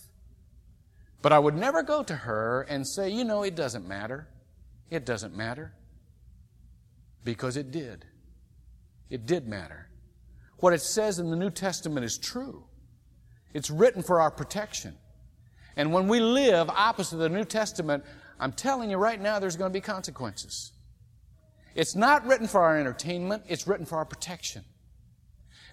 But 1.22 1.32
I 1.32 1.38
would 1.38 1.56
never 1.56 1.82
go 1.82 2.02
to 2.02 2.14
her 2.14 2.62
and 2.62 2.86
say, 2.86 3.10
you 3.10 3.24
know, 3.24 3.42
it 3.42 3.54
doesn't 3.54 3.86
matter. 3.86 4.28
It 4.88 5.04
doesn't 5.04 5.36
matter. 5.36 5.74
Because 7.24 7.56
it 7.56 7.70
did. 7.70 8.06
It 9.10 9.26
did 9.26 9.46
matter. 9.46 9.89
What 10.60 10.72
it 10.74 10.82
says 10.82 11.18
in 11.18 11.30
the 11.30 11.36
New 11.36 11.50
Testament 11.50 12.04
is 12.04 12.18
true. 12.18 12.64
It's 13.52 13.70
written 13.70 14.02
for 14.02 14.20
our 14.20 14.30
protection. 14.30 14.94
And 15.76 15.92
when 15.92 16.06
we 16.08 16.20
live 16.20 16.68
opposite 16.68 17.16
the 17.16 17.28
New 17.28 17.44
Testament, 17.44 18.04
I'm 18.38 18.52
telling 18.52 18.90
you 18.90 18.96
right 18.96 19.20
now, 19.20 19.38
there's 19.38 19.56
going 19.56 19.70
to 19.70 19.76
be 19.76 19.80
consequences. 19.80 20.72
It's 21.74 21.94
not 21.94 22.26
written 22.26 22.46
for 22.46 22.60
our 22.60 22.78
entertainment, 22.78 23.44
it's 23.48 23.66
written 23.66 23.86
for 23.86 23.96
our 23.96 24.04
protection. 24.04 24.64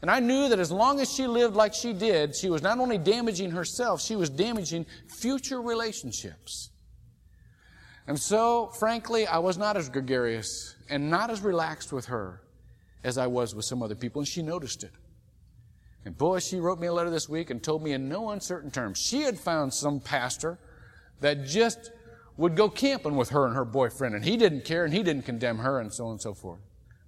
And 0.02 0.12
I 0.12 0.20
knew 0.20 0.48
that 0.50 0.60
as 0.60 0.72
long 0.72 1.00
as 1.00 1.12
she 1.12 1.26
lived 1.26 1.56
like 1.56 1.74
she 1.74 1.92
did, 1.92 2.36
she 2.36 2.50
was 2.50 2.62
not 2.62 2.78
only 2.80 3.00
damaging 3.00 3.52
herself, 3.52 4.00
she 4.00 4.16
was 4.16 4.30
damaging 4.30 4.86
future 5.08 5.60
relationships. 5.60 6.70
And 8.06 8.18
so, 8.18 8.68
frankly, 8.68 9.26
I 9.26 9.40
was 9.40 9.58
not 9.58 9.76
as 9.76 9.90
gregarious 9.90 10.76
and 10.88 11.10
not 11.10 11.32
as 11.32 11.42
relaxed 11.42 11.92
with 11.92 12.06
her 12.06 12.42
as 13.08 13.18
I 13.18 13.26
was 13.26 13.56
with 13.56 13.64
some 13.64 13.82
other 13.82 13.96
people, 13.96 14.20
and 14.20 14.28
she 14.28 14.42
noticed 14.42 14.84
it. 14.84 14.92
And 16.04 16.18
boy, 16.18 16.40
she 16.40 16.60
wrote 16.60 16.78
me 16.78 16.88
a 16.88 16.94
letter 16.94 17.10
this 17.10 17.30
week 17.30 17.50
and 17.50 17.64
told 17.64 17.82
me 17.82 17.94
in 17.94 18.10
no 18.10 18.32
uncertain 18.32 18.70
terms 18.70 19.00
she 19.00 19.22
had 19.22 19.40
found 19.40 19.74
some 19.74 20.02
pastor 20.02 20.60
that 21.22 21.46
just 21.46 21.92
would 22.36 22.58
go 22.58 22.70
camping 22.70 23.16
with 23.16 23.30
her 23.30 23.46
and 23.46 23.56
her 23.56 23.64
boyfriend, 23.64 24.14
and 24.14 24.26
he 24.26 24.36
didn't 24.36 24.66
care 24.66 24.84
and 24.84 24.94
he 24.94 25.04
didn't 25.04 25.24
condemn 25.24 25.60
her, 25.60 25.80
and 25.80 25.92
so 25.92 26.06
on 26.08 26.12
and 26.12 26.22
so 26.22 26.34
forth. 26.34 26.60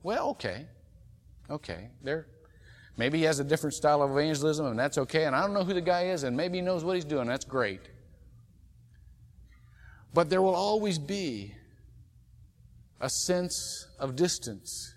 Well, 0.01 0.29
okay. 0.29 0.67
Okay. 1.49 1.89
There, 2.01 2.27
maybe 2.95 3.17
he 3.17 3.25
has 3.25 3.41
a 3.41 3.43
different 3.43 3.73
style 3.73 4.01
of 4.01 4.11
evangelism, 4.11 4.67
and 4.67 4.79
that's 4.79 4.97
okay. 4.97 5.25
And 5.25 5.35
I 5.35 5.41
don't 5.41 5.53
know 5.53 5.65
who 5.65 5.73
the 5.73 5.81
guy 5.81 6.05
is, 6.05 6.23
and 6.23 6.35
maybe 6.35 6.59
he 6.59 6.61
knows 6.61 6.85
what 6.85 6.95
he's 6.95 7.03
doing. 7.03 7.27
That's 7.27 7.45
great. 7.45 7.81
But 10.13 10.29
there 10.29 10.41
will 10.41 10.55
always 10.55 10.97
be 10.97 11.53
a 13.01 13.09
sense 13.09 13.87
of 13.99 14.15
distance 14.15 14.95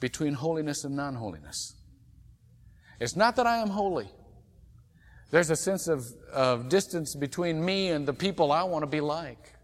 between 0.00 0.34
holiness 0.34 0.84
and 0.84 0.96
non 0.96 1.14
holiness. 1.14 1.74
It's 3.00 3.16
not 3.16 3.36
that 3.36 3.46
I 3.46 3.58
am 3.58 3.68
holy. 3.68 4.08
There's 5.30 5.50
a 5.50 5.56
sense 5.56 5.88
of, 5.88 6.06
of 6.32 6.68
distance 6.68 7.14
between 7.14 7.64
me 7.64 7.88
and 7.88 8.06
the 8.06 8.12
people 8.12 8.52
I 8.52 8.62
want 8.62 8.82
to 8.82 8.86
be 8.86 9.00
like, 9.00 9.54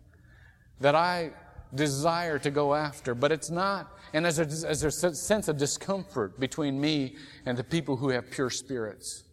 that 0.80 0.94
I 0.94 1.30
desire 1.74 2.38
to 2.40 2.50
go 2.50 2.74
after, 2.74 3.14
but 3.14 3.30
it's 3.30 3.50
not. 3.50 3.96
And 4.12 4.24
there's 4.24 4.38
a, 4.40 4.44
there's 4.44 5.04
a 5.04 5.14
sense 5.14 5.46
of 5.46 5.56
discomfort 5.56 6.40
between 6.40 6.80
me 6.80 7.16
and 7.46 7.56
the 7.56 7.62
people 7.62 7.96
who 7.96 8.08
have 8.08 8.30
pure 8.30 8.50
spirits. 8.50 9.24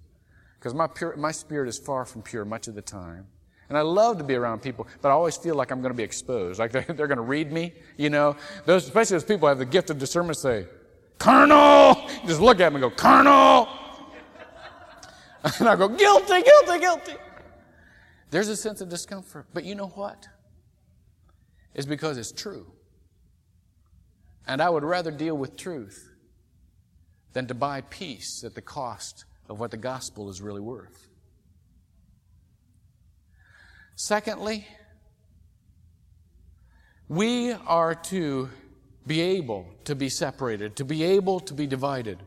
Because 0.59 0.73
my, 0.73 0.87
my 1.15 1.31
spirit 1.31 1.69
is 1.69 1.77
far 1.79 2.05
from 2.05 2.21
pure 2.21 2.45
much 2.45 2.67
of 2.67 2.75
the 2.75 2.81
time. 2.81 3.27
And 3.69 3.77
I 3.77 3.81
love 3.81 4.17
to 4.19 4.23
be 4.23 4.35
around 4.35 4.61
people, 4.61 4.87
but 5.01 5.09
I 5.09 5.11
always 5.11 5.35
feel 5.35 5.55
like 5.55 5.71
I'm 5.71 5.81
going 5.81 5.91
to 5.91 5.97
be 5.97 6.03
exposed. 6.03 6.59
Like 6.59 6.71
they're, 6.71 6.85
they're 6.87 7.07
going 7.07 7.17
to 7.17 7.23
read 7.23 7.51
me, 7.51 7.73
you 7.97 8.09
know. 8.09 8.37
Those, 8.65 8.85
especially 8.85 9.15
those 9.15 9.23
people 9.25 9.41
who 9.41 9.47
have 9.47 9.57
the 9.57 9.65
gift 9.65 9.89
of 9.89 9.97
discernment 9.97 10.37
say, 10.37 10.67
Colonel! 11.17 12.09
Just 12.25 12.41
look 12.41 12.59
at 12.59 12.71
me 12.71 12.81
and 12.81 12.81
go, 12.81 12.89
Colonel! 12.89 13.67
And 15.59 15.69
I 15.69 15.75
go, 15.75 15.87
guilty, 15.87 16.41
guilty, 16.41 16.79
guilty. 16.79 17.13
There's 18.31 18.49
a 18.49 18.55
sense 18.57 18.81
of 18.81 18.89
discomfort. 18.89 19.45
But 19.53 19.63
you 19.63 19.75
know 19.75 19.87
what? 19.87 20.27
It's 21.73 21.85
because 21.85 22.17
it's 22.17 22.31
true. 22.31 22.71
And 24.45 24.61
I 24.61 24.69
would 24.69 24.83
rather 24.83 25.11
deal 25.11 25.37
with 25.37 25.55
truth 25.55 26.11
than 27.33 27.47
to 27.47 27.53
buy 27.53 27.81
peace 27.81 28.43
at 28.43 28.55
the 28.55 28.61
cost 28.61 29.25
of 29.47 29.59
what 29.59 29.71
the 29.71 29.77
gospel 29.77 30.29
is 30.29 30.41
really 30.41 30.61
worth. 30.61 31.07
Secondly, 33.95 34.67
we 37.07 37.51
are 37.53 37.95
to 37.95 38.49
be 39.07 39.21
able 39.21 39.65
to 39.85 39.95
be 39.95 40.09
separated, 40.09 40.75
to 40.75 40.85
be 40.85 41.03
able 41.03 41.39
to 41.39 41.53
be 41.53 41.65
divided. 41.65 42.19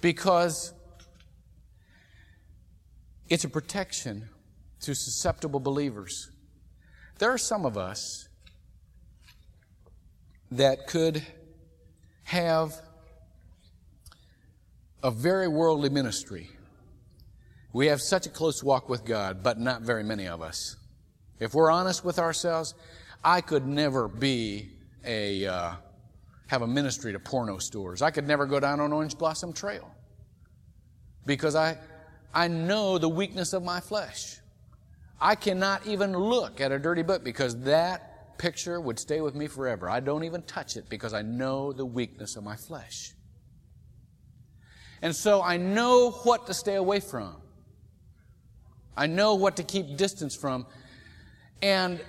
Because 0.00 0.74
it's 3.28 3.44
a 3.44 3.48
protection 3.48 4.28
to 4.80 4.94
susceptible 4.94 5.60
believers. 5.60 6.30
There 7.18 7.30
are 7.30 7.38
some 7.38 7.64
of 7.64 7.78
us 7.78 8.28
that 10.50 10.86
could 10.86 11.22
have 12.24 12.74
a 15.02 15.10
very 15.10 15.48
worldly 15.48 15.90
ministry. 15.90 16.50
We 17.72 17.86
have 17.86 18.00
such 18.00 18.26
a 18.26 18.30
close 18.30 18.62
walk 18.62 18.88
with 18.88 19.04
God, 19.04 19.42
but 19.42 19.58
not 19.58 19.82
very 19.82 20.02
many 20.02 20.26
of 20.26 20.42
us. 20.42 20.76
If 21.40 21.54
we're 21.54 21.70
honest 21.70 22.04
with 22.04 22.18
ourselves, 22.18 22.74
I 23.22 23.40
could 23.40 23.66
never 23.66 24.06
be 24.08 24.70
a 25.04 25.46
uh, 25.46 25.72
have 26.46 26.62
a 26.62 26.66
ministry 26.66 27.12
to 27.12 27.18
porno 27.18 27.58
stores. 27.58 28.02
I 28.02 28.10
could 28.10 28.26
never 28.26 28.46
go 28.46 28.60
down 28.60 28.80
on 28.80 28.92
Orange 28.92 29.16
Blossom 29.16 29.52
Trail 29.52 29.90
because 31.26 31.54
I 31.54 31.78
I 32.32 32.48
know 32.48 32.98
the 32.98 33.08
weakness 33.08 33.52
of 33.52 33.62
my 33.62 33.80
flesh. 33.80 34.38
I 35.20 35.34
cannot 35.34 35.86
even 35.86 36.12
look 36.12 36.60
at 36.60 36.72
a 36.72 36.78
dirty 36.78 37.02
book 37.02 37.24
because 37.24 37.58
that 37.60 38.38
picture 38.38 38.80
would 38.80 38.98
stay 38.98 39.20
with 39.20 39.34
me 39.34 39.46
forever. 39.46 39.88
I 39.88 40.00
don't 40.00 40.24
even 40.24 40.42
touch 40.42 40.76
it 40.76 40.88
because 40.88 41.14
I 41.14 41.22
know 41.22 41.72
the 41.72 41.86
weakness 41.86 42.36
of 42.36 42.44
my 42.44 42.56
flesh. 42.56 43.12
And 45.02 45.14
so 45.14 45.42
I 45.42 45.56
know 45.56 46.10
what 46.10 46.46
to 46.46 46.54
stay 46.54 46.74
away 46.74 47.00
from. 47.00 47.36
I 48.96 49.06
know 49.06 49.34
what 49.34 49.56
to 49.56 49.62
keep 49.62 49.96
distance 49.96 50.34
from. 50.34 50.66
And 51.62 52.00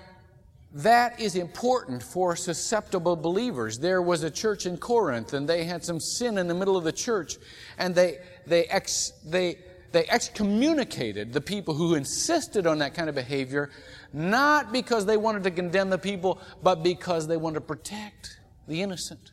that 0.75 1.21
is 1.21 1.37
important 1.37 2.03
for 2.03 2.35
susceptible 2.35 3.15
believers. 3.15 3.79
There 3.79 4.01
was 4.01 4.23
a 4.23 4.29
church 4.29 4.65
in 4.65 4.77
Corinth 4.77 5.31
and 5.31 5.47
they 5.47 5.63
had 5.63 5.85
some 5.85 6.01
sin 6.01 6.37
in 6.37 6.49
the 6.49 6.53
middle 6.53 6.75
of 6.75 6.83
the 6.83 6.91
church 6.91 7.37
and 7.77 7.95
they, 7.95 8.19
they, 8.45 8.65
ex, 8.65 9.13
they, 9.25 9.57
they 9.93 10.05
excommunicated 10.09 11.31
the 11.31 11.39
people 11.39 11.75
who 11.75 11.95
insisted 11.95 12.67
on 12.67 12.79
that 12.79 12.93
kind 12.93 13.07
of 13.07 13.15
behavior, 13.15 13.71
not 14.11 14.73
because 14.73 15.05
they 15.05 15.15
wanted 15.15 15.43
to 15.43 15.51
condemn 15.51 15.89
the 15.89 15.97
people, 15.97 16.41
but 16.61 16.83
because 16.83 17.25
they 17.25 17.37
wanted 17.37 17.55
to 17.55 17.61
protect 17.61 18.41
the 18.67 18.81
innocent. 18.81 19.31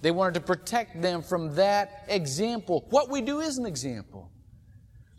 They 0.00 0.10
wanted 0.10 0.34
to 0.34 0.40
protect 0.40 1.02
them 1.02 1.20
from 1.20 1.54
that 1.56 2.04
example. 2.08 2.86
What 2.88 3.10
we 3.10 3.20
do 3.20 3.40
is 3.40 3.58
an 3.58 3.66
example. 3.66 4.30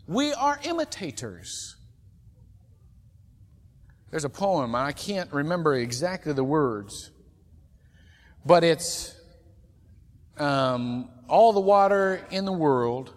We 0.08 0.32
are 0.32 0.58
imitators. 0.64 1.76
There's 4.10 4.24
a 4.24 4.30
poem, 4.30 4.74
and 4.74 4.84
I 4.84 4.92
can't 4.92 5.32
remember 5.32 5.74
exactly 5.74 6.32
the 6.32 6.44
words, 6.44 7.10
but 8.44 8.64
it's 8.64 9.14
um, 10.36 11.08
all 11.28 11.52
the 11.52 11.60
water 11.60 12.26
in 12.30 12.44
the 12.44 12.52
world. 12.52 13.14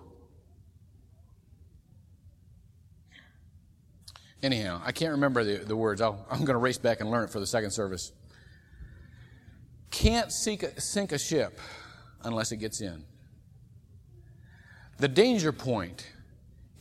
Anyhow, 4.43 4.81
I 4.85 4.91
can't 4.91 5.11
remember 5.11 5.43
the, 5.43 5.65
the 5.65 5.75
words. 5.75 6.01
i 6.01 6.07
am 6.07 6.15
going 6.29 6.47
to 6.47 6.57
race 6.57 6.77
back 6.77 6.99
and 6.99 7.09
learn 7.09 7.23
it 7.23 7.29
for 7.31 7.39
the 7.39 7.47
second 7.47 7.71
service. 7.71 8.11
Can't 9.89 10.27
a, 10.27 10.81
sink 10.81 11.11
a 11.11 11.19
ship 11.19 11.59
unless 12.23 12.51
it 12.51 12.57
gets 12.57 12.81
in. 12.81 13.05
The 14.97 15.07
danger 15.07 15.51
point 15.51 16.07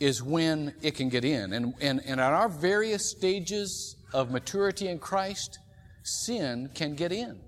is 0.00 0.22
when 0.22 0.74
it 0.82 0.96
can 0.96 1.08
get 1.08 1.24
in. 1.24 1.52
And, 1.52 1.74
and, 1.80 2.00
and 2.04 2.20
at 2.20 2.32
our 2.32 2.48
various 2.48 3.08
stages 3.08 3.96
of 4.12 4.30
maturity 4.30 4.88
in 4.88 4.98
Christ, 4.98 5.58
sin 6.02 6.70
can 6.74 6.94
get 6.94 7.12
in. 7.12 7.40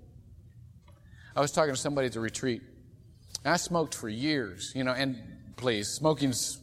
I 1.35 1.41
was 1.41 1.51
talking 1.51 1.73
to 1.73 1.79
somebody 1.79 2.07
at 2.07 2.13
the 2.13 2.19
retreat. 2.19 2.61
I 3.43 3.57
smoked 3.57 3.93
for 3.93 4.09
years, 4.09 4.71
you 4.75 4.83
know, 4.83 4.93
and 4.93 5.21
please, 5.55 5.89
smoking's 5.89 6.59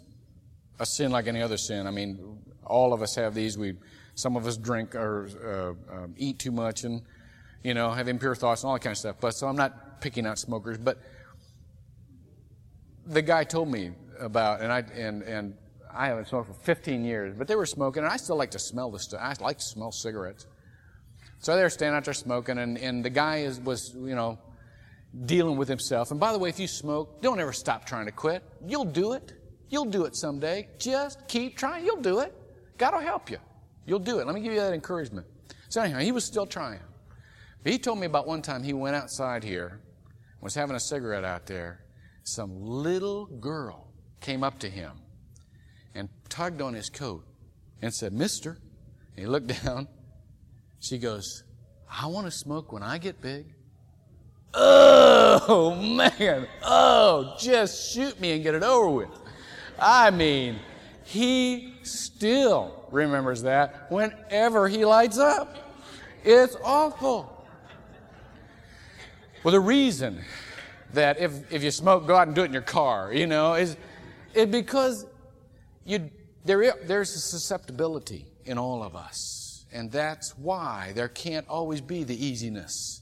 a 0.80 0.86
sin 0.86 1.12
like 1.12 1.28
any 1.28 1.42
other 1.42 1.56
sin. 1.56 1.86
I 1.86 1.90
mean, 1.90 2.38
all 2.64 2.92
of 2.92 3.02
us 3.02 3.14
have 3.14 3.34
these. 3.34 3.56
We, 3.56 3.74
some 4.14 4.36
of 4.36 4.46
us 4.46 4.56
drink 4.56 4.94
or 4.94 5.28
uh, 5.90 5.94
uh, 5.94 6.06
eat 6.16 6.38
too 6.38 6.50
much 6.50 6.84
and, 6.84 7.02
you 7.62 7.74
know, 7.74 7.90
have 7.90 8.08
impure 8.08 8.34
thoughts 8.34 8.62
and 8.62 8.68
all 8.68 8.74
that 8.74 8.82
kind 8.82 8.92
of 8.92 8.98
stuff. 8.98 9.16
But 9.20 9.32
so 9.32 9.46
I'm 9.46 9.56
not 9.56 10.00
picking 10.00 10.26
out 10.26 10.38
smokers, 10.38 10.78
but 10.78 10.98
the 13.06 13.22
guy 13.22 13.44
told 13.44 13.70
me 13.70 13.92
about, 14.18 14.60
and 14.60 14.72
I, 14.72 14.78
and, 14.94 15.22
and 15.22 15.54
I 15.94 16.06
haven't 16.06 16.28
smoked 16.28 16.48
for 16.48 16.54
15 16.54 17.04
years, 17.04 17.34
but 17.36 17.46
they 17.48 17.54
were 17.54 17.66
smoking, 17.66 18.02
and 18.02 18.12
I 18.12 18.16
still 18.16 18.36
like 18.36 18.52
to 18.52 18.58
smell 18.58 18.90
the 18.90 18.98
stuff. 18.98 19.20
I 19.22 19.34
like 19.42 19.58
to 19.58 19.64
smell 19.64 19.92
cigarettes. 19.92 20.46
So 21.38 21.56
they 21.56 21.62
were 21.62 21.70
standing 21.70 21.96
out 21.96 22.04
there 22.04 22.14
smoking, 22.14 22.58
and, 22.58 22.78
and 22.78 23.04
the 23.04 23.10
guy 23.10 23.38
is, 23.38 23.60
was, 23.60 23.94
you 23.94 24.14
know, 24.14 24.38
dealing 25.26 25.56
with 25.56 25.68
himself. 25.68 26.10
And 26.10 26.18
by 26.18 26.32
the 26.32 26.38
way, 26.38 26.48
if 26.48 26.58
you 26.58 26.66
smoke, 26.66 27.20
don't 27.20 27.40
ever 27.40 27.52
stop 27.52 27.84
trying 27.84 28.06
to 28.06 28.12
quit. 28.12 28.42
You'll 28.66 28.84
do 28.84 29.12
it. 29.12 29.32
You'll 29.68 29.86
do 29.86 30.04
it 30.04 30.16
someday. 30.16 30.68
Just 30.78 31.26
keep 31.28 31.56
trying. 31.56 31.84
You'll 31.84 32.00
do 32.00 32.20
it. 32.20 32.34
God 32.78 32.94
will 32.94 33.00
help 33.00 33.30
you. 33.30 33.38
You'll 33.84 33.98
do 33.98 34.20
it. 34.20 34.26
Let 34.26 34.34
me 34.34 34.40
give 34.40 34.52
you 34.52 34.60
that 34.60 34.72
encouragement. 34.72 35.26
So 35.68 35.82
anyhow, 35.82 35.98
he 35.98 36.12
was 36.12 36.24
still 36.24 36.46
trying. 36.46 36.80
But 37.62 37.72
he 37.72 37.78
told 37.78 37.98
me 37.98 38.06
about 38.06 38.26
one 38.26 38.42
time 38.42 38.62
he 38.62 38.72
went 38.72 38.96
outside 38.96 39.44
here, 39.44 39.80
was 40.40 40.54
having 40.54 40.76
a 40.76 40.80
cigarette 40.80 41.24
out 41.24 41.46
there. 41.46 41.84
Some 42.24 42.60
little 42.60 43.26
girl 43.26 43.88
came 44.20 44.44
up 44.44 44.58
to 44.60 44.70
him 44.70 45.01
tugged 46.32 46.62
on 46.62 46.72
his 46.72 46.88
coat 46.88 47.24
and 47.82 47.92
said, 47.92 48.12
Mister. 48.12 48.58
And 49.16 49.18
he 49.18 49.26
looked 49.26 49.48
down. 49.64 49.86
She 50.80 50.98
goes, 50.98 51.44
I 51.88 52.06
want 52.06 52.26
to 52.26 52.30
smoke 52.30 52.72
when 52.72 52.82
I 52.82 52.98
get 52.98 53.20
big. 53.20 53.46
Oh, 54.54 55.74
man. 55.74 56.46
Oh, 56.62 57.36
just 57.38 57.92
shoot 57.92 58.18
me 58.18 58.32
and 58.32 58.42
get 58.42 58.54
it 58.54 58.62
over 58.62 58.88
with. 58.88 59.08
I 59.78 60.10
mean, 60.10 60.58
he 61.04 61.74
still 61.82 62.86
remembers 62.90 63.42
that 63.42 63.90
whenever 63.90 64.68
he 64.68 64.84
lights 64.84 65.18
up. 65.18 65.56
It's 66.24 66.56
awful. 66.64 67.46
Well, 69.42 69.52
the 69.52 69.60
reason 69.60 70.22
that 70.94 71.18
if, 71.20 71.52
if 71.52 71.62
you 71.62 71.70
smoke, 71.70 72.06
go 72.06 72.16
out 72.16 72.26
and 72.26 72.34
do 72.34 72.42
it 72.42 72.46
in 72.46 72.52
your 72.52 72.62
car, 72.62 73.12
you 73.12 73.26
know, 73.26 73.54
is 73.54 73.76
it 74.34 74.50
because 74.50 75.06
you, 75.84 76.10
there, 76.44 76.74
there's 76.84 77.14
a 77.14 77.20
susceptibility 77.20 78.26
in 78.44 78.58
all 78.58 78.82
of 78.82 78.96
us. 78.96 79.64
And 79.72 79.90
that's 79.90 80.36
why 80.36 80.92
there 80.94 81.08
can't 81.08 81.48
always 81.48 81.80
be 81.80 82.04
the 82.04 82.26
easiness 82.26 83.00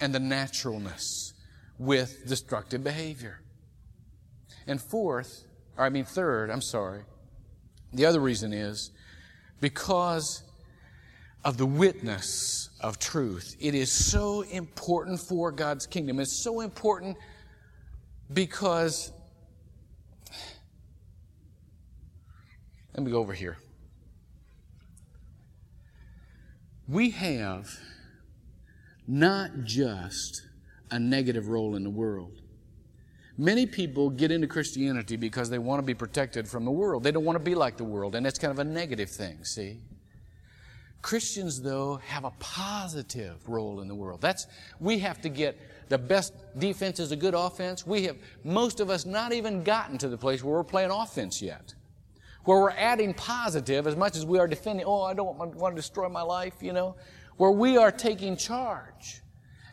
and 0.00 0.14
the 0.14 0.20
naturalness 0.20 1.32
with 1.78 2.26
destructive 2.26 2.84
behavior. 2.84 3.40
And 4.66 4.80
fourth, 4.80 5.44
or 5.76 5.84
I 5.84 5.88
mean 5.88 6.04
third, 6.04 6.50
I'm 6.50 6.60
sorry, 6.60 7.02
the 7.92 8.06
other 8.06 8.20
reason 8.20 8.52
is 8.52 8.90
because 9.60 10.42
of 11.44 11.56
the 11.56 11.66
witness 11.66 12.68
of 12.80 12.98
truth. 12.98 13.56
It 13.58 13.74
is 13.74 13.90
so 13.90 14.42
important 14.42 15.20
for 15.20 15.50
God's 15.50 15.86
kingdom. 15.86 16.20
It's 16.20 16.36
so 16.36 16.60
important 16.60 17.16
because 18.32 19.12
Let 22.94 23.04
me 23.04 23.10
go 23.10 23.18
over 23.18 23.32
here. 23.32 23.56
We 26.88 27.10
have 27.10 27.70
not 29.06 29.64
just 29.64 30.42
a 30.90 30.98
negative 30.98 31.48
role 31.48 31.76
in 31.76 31.84
the 31.84 31.90
world. 31.90 32.40
Many 33.38 33.64
people 33.64 34.10
get 34.10 34.30
into 34.30 34.46
Christianity 34.46 35.16
because 35.16 35.48
they 35.48 35.58
want 35.58 35.80
to 35.80 35.86
be 35.86 35.94
protected 35.94 36.48
from 36.48 36.64
the 36.64 36.70
world. 36.70 37.04
They 37.04 37.12
don't 37.12 37.24
want 37.24 37.36
to 37.36 37.44
be 37.44 37.54
like 37.54 37.76
the 37.76 37.84
world, 37.84 38.14
and 38.14 38.26
that's 38.26 38.38
kind 38.38 38.50
of 38.50 38.58
a 38.58 38.64
negative 38.64 39.08
thing, 39.08 39.44
see? 39.44 39.78
Christians, 41.00 41.62
though, 41.62 41.96
have 42.04 42.24
a 42.24 42.32
positive 42.40 43.48
role 43.48 43.80
in 43.80 43.88
the 43.88 43.94
world. 43.94 44.20
That's, 44.20 44.46
we 44.80 44.98
have 44.98 45.22
to 45.22 45.28
get 45.28 45.58
the 45.88 45.96
best 45.96 46.34
defense 46.58 47.00
is 47.00 47.12
a 47.12 47.16
good 47.16 47.34
offense. 47.34 47.86
We 47.86 48.04
have, 48.04 48.16
most 48.44 48.80
of 48.80 48.90
us, 48.90 49.06
not 49.06 49.32
even 49.32 49.62
gotten 49.62 49.96
to 49.98 50.08
the 50.08 50.18
place 50.18 50.44
where 50.44 50.54
we're 50.56 50.64
playing 50.64 50.90
offense 50.90 51.40
yet 51.40 51.74
where 52.44 52.58
we're 52.58 52.70
adding 52.70 53.14
positive 53.14 53.86
as 53.86 53.96
much 53.96 54.16
as 54.16 54.24
we 54.24 54.38
are 54.38 54.48
defending, 54.48 54.86
oh, 54.86 55.02
I 55.02 55.14
don't 55.14 55.36
want, 55.36 55.54
want 55.54 55.76
to 55.76 55.80
destroy 55.80 56.08
my 56.08 56.22
life, 56.22 56.54
you 56.60 56.72
know, 56.72 56.96
where 57.36 57.50
we 57.50 57.76
are 57.76 57.90
taking 57.90 58.36
charge. 58.36 59.20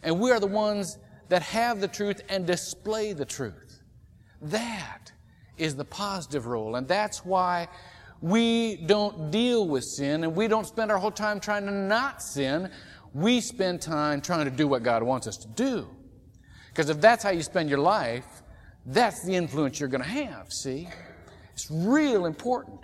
And 0.04 0.20
we 0.20 0.32
are 0.32 0.40
the 0.40 0.48
ones 0.48 0.98
that 1.30 1.42
have 1.42 1.82
the 1.82 1.88
truth 1.88 2.22
and 2.30 2.46
display 2.46 3.14
the 3.14 3.26
truth. 3.26 3.82
That 4.42 5.12
is 5.58 5.76
the 5.76 5.86
positive 5.86 6.46
role. 6.46 6.76
And 6.76 6.88
that's 6.88 7.26
why 7.26 7.68
we 8.22 8.78
don't 8.86 9.32
deal 9.32 9.68
with 9.68 9.84
sin 9.84 10.24
and 10.24 10.36
we 10.36 10.48
don't 10.48 10.66
spend 10.66 10.92
our 10.92 10.98
whole 10.98 11.12
time 11.12 11.40
trying 11.40 11.66
to 11.66 11.72
not 11.72 12.22
sin. 12.22 12.70
We 13.14 13.42
spend 13.42 13.82
time 13.82 14.22
trying 14.22 14.46
to 14.46 14.52
do 14.52 14.68
what 14.68 14.84
God 14.84 15.04
wants 15.04 15.28
us 15.28 15.38
to 15.38 15.48
do. 15.48 15.88
Because 16.70 16.90
if 16.90 17.02
that's 17.02 17.24
how 17.24 17.32
you 17.32 17.42
spend 17.42 17.70
your 17.70 17.80
life, 17.80 18.44
that's 18.86 19.24
the 19.24 19.36
influence 19.36 19.80
you're 19.80 19.90
going 19.90 20.04
to 20.04 20.10
have, 20.10 20.52
see? 20.54 20.88
It's 21.58 21.72
real 21.72 22.28
important. 22.28 22.82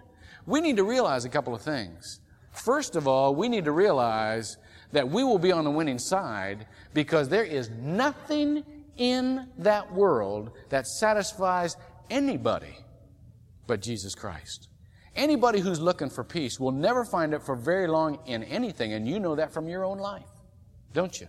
We 0.47 0.59
need 0.59 0.77
to 0.77 0.83
realize 0.83 1.25
a 1.25 1.29
couple 1.29 1.53
of 1.53 1.61
things. 1.61 2.21
First 2.53 2.95
of 2.95 3.07
all, 3.07 3.35
we 3.35 3.47
need 3.47 3.65
to 3.65 3.71
realize 3.71 4.57
that 4.93 5.07
we 5.07 5.23
will 5.23 5.37
be 5.37 5.51
on 5.51 5.63
the 5.63 5.69
winning 5.69 5.99
side 5.99 6.65
because 6.91 7.29
there 7.29 7.43
is 7.43 7.69
nothing 7.69 8.63
in 8.97 9.47
that 9.59 9.93
world 9.93 10.53
that 10.69 10.87
satisfies 10.87 11.77
anybody 12.09 12.75
but 13.67 13.79
Jesus 13.79 14.15
Christ. 14.15 14.69
Anybody 15.15 15.59
who's 15.59 15.79
looking 15.79 16.09
for 16.09 16.23
peace 16.23 16.59
will 16.59 16.71
never 16.71 17.05
find 17.05 17.35
it 17.35 17.43
for 17.43 17.55
very 17.55 17.85
long 17.85 18.17
in 18.25 18.41
anything, 18.41 18.93
and 18.93 19.07
you 19.07 19.19
know 19.19 19.35
that 19.35 19.53
from 19.53 19.67
your 19.67 19.85
own 19.85 19.99
life, 19.99 20.25
don't 20.93 21.21
you? 21.21 21.27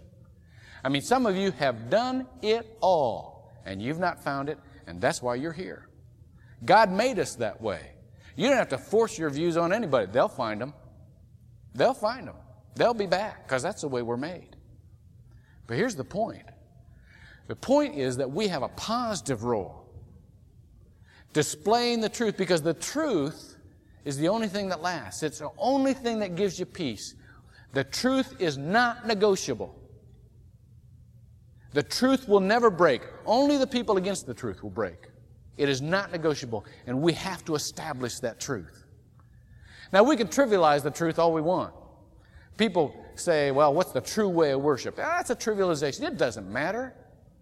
I 0.83 0.89
mean, 0.89 1.03
some 1.03 1.27
of 1.27 1.37
you 1.37 1.51
have 1.51 1.91
done 1.91 2.27
it 2.41 2.79
all, 2.81 3.53
and 3.67 3.83
you've 3.83 3.99
not 3.99 4.25
found 4.25 4.49
it, 4.49 4.59
and 4.87 4.99
that's 4.99 5.21
why 5.21 5.35
you're 5.35 5.53
here. 5.53 5.91
God 6.65 6.91
made 6.91 7.19
us 7.19 7.35
that 7.37 7.61
way. 7.61 7.91
You 8.37 8.49
don't 8.49 8.57
have 8.57 8.69
to 8.71 8.79
force 8.79 9.19
your 9.19 9.31
views 9.31 9.57
on 9.57 9.73
anybody. 9.73 10.11
They'll 10.11 10.29
find 10.29 10.61
them. 10.61 10.75
They'll 11.75 11.95
find 11.95 12.27
them. 12.27 12.37
They'll 12.77 12.95
be 12.95 13.07
back 13.07 13.47
because 13.47 13.63
that's 13.63 13.83
the 13.83 13.89
way 13.89 14.03
we're 14.03 14.17
made. 14.17 14.57
But 15.67 15.77
here's 15.77 15.95
the 15.95 16.05
point. 16.05 16.45
The 17.47 17.57
point 17.57 17.97
is 17.97 18.17
that 18.17 18.31
we 18.31 18.49
have 18.49 18.63
a 18.63 18.69
positive 18.69 19.45
role. 19.45 19.83
Displaying 21.33 22.01
the 22.01 22.09
truth 22.09 22.37
because 22.37 22.63
the 22.63 22.75
truth 22.75 23.57
is 24.05 24.17
the 24.17 24.29
only 24.29 24.49
thing 24.49 24.69
that 24.69 24.83
lasts. 24.83 25.23
It's 25.23 25.39
the 25.39 25.51
only 25.59 25.95
thing 25.95 26.21
that 26.21 26.37
gives 26.37 26.59
you 26.59 26.67
peace. 26.67 27.15
The 27.73 27.85
truth 27.85 28.37
is 28.41 28.57
not 28.57 29.07
negotiable. 29.07 29.75
The 31.73 31.83
truth 31.83 32.29
will 32.29 32.41
never 32.41 32.71
break. 32.71 33.03
Only 33.27 33.57
the 33.57 33.67
people 33.67 33.97
against 33.97 34.27
the 34.27 34.35
truth 34.35 34.63
will 34.63 34.71
break. 34.71 35.09
It 35.57 35.69
is 35.69 35.81
not 35.81 36.11
negotiable, 36.11 36.65
and 36.87 37.01
we 37.01 37.13
have 37.13 37.45
to 37.45 37.55
establish 37.55 38.19
that 38.21 38.41
truth. 38.41 38.85
Now, 39.93 40.03
we 40.03 40.17
can 40.17 40.27
trivialize 40.27 40.83
the 40.83 40.91
truth 40.91 41.19
all 41.19 41.33
we 41.33 41.41
want. 41.41 41.73
People 42.57 42.95
say, 43.15 43.51
well, 43.51 43.73
what's 43.73 43.93
the 43.93 44.01
true 44.01 44.29
way 44.29 44.53
of 44.53 44.61
worship? 44.61 44.99
Ah, 44.99 45.17
that's 45.17 45.31
a 45.31 45.37
trivialization. 45.37 46.03
It 46.03 46.19
doesn't 46.19 46.51
matter 46.51 46.95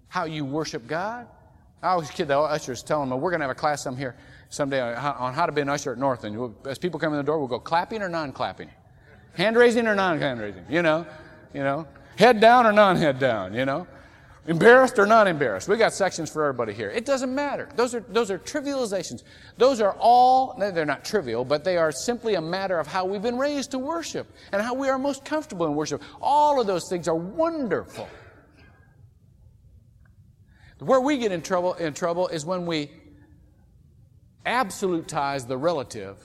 how 0.08 0.24
you 0.24 0.44
worship 0.44 0.86
God. 0.86 1.26
I 1.82 1.88
always 1.88 2.10
kid 2.10 2.28
the 2.28 2.38
ushers, 2.38 2.82
tell 2.82 3.04
them, 3.04 3.10
we're 3.20 3.30
going 3.30 3.40
to 3.40 3.44
have 3.44 3.56
a 3.56 3.58
class 3.58 3.82
some 3.82 3.96
here 3.96 4.14
someday 4.50 4.80
on 4.80 5.34
how 5.34 5.46
to 5.46 5.52
be 5.52 5.62
an 5.62 5.68
usher 5.68 5.92
at 5.92 5.98
North. 5.98 6.24
And 6.24 6.54
as 6.66 6.78
people 6.78 7.00
come 7.00 7.12
in 7.12 7.16
the 7.16 7.24
door, 7.24 7.38
we'll 7.38 7.48
go 7.48 7.58
clapping 7.58 8.02
or 8.02 8.08
non-clapping, 8.08 8.68
hand 9.34 9.56
raising 9.56 9.86
or 9.86 9.94
non-hand 9.94 10.40
raising. 10.40 10.64
You 10.68 10.82
know, 10.82 11.06
you 11.52 11.62
know, 11.62 11.88
head 12.16 12.40
down 12.40 12.66
or 12.66 12.72
non-head 12.72 13.18
down. 13.18 13.54
You 13.54 13.64
know, 13.64 13.86
Embarrassed 14.46 14.98
or 14.98 15.06
not 15.06 15.28
embarrassed? 15.28 15.68
We 15.68 15.76
got 15.76 15.92
sections 15.92 16.28
for 16.28 16.44
everybody 16.44 16.72
here. 16.72 16.90
It 16.90 17.04
doesn't 17.04 17.32
matter. 17.32 17.68
Those 17.76 17.94
are, 17.94 18.00
those 18.08 18.28
are 18.28 18.38
trivializations. 18.38 19.22
Those 19.56 19.80
are 19.80 19.92
all, 20.00 20.56
they're 20.58 20.84
not 20.84 21.04
trivial, 21.04 21.44
but 21.44 21.62
they 21.62 21.76
are 21.76 21.92
simply 21.92 22.34
a 22.34 22.40
matter 22.40 22.78
of 22.78 22.88
how 22.88 23.04
we've 23.04 23.22
been 23.22 23.38
raised 23.38 23.70
to 23.70 23.78
worship 23.78 24.26
and 24.52 24.60
how 24.60 24.74
we 24.74 24.88
are 24.88 24.98
most 24.98 25.24
comfortable 25.24 25.66
in 25.66 25.76
worship. 25.76 26.02
All 26.20 26.60
of 26.60 26.66
those 26.66 26.88
things 26.88 27.06
are 27.06 27.14
wonderful. 27.14 28.08
Where 30.80 31.00
we 31.00 31.18
get 31.18 31.30
in 31.30 31.42
trouble, 31.42 31.74
in 31.74 31.94
trouble 31.94 32.26
is 32.26 32.44
when 32.44 32.66
we 32.66 32.90
absolutize 34.44 35.46
the 35.46 35.56
relative 35.56 36.18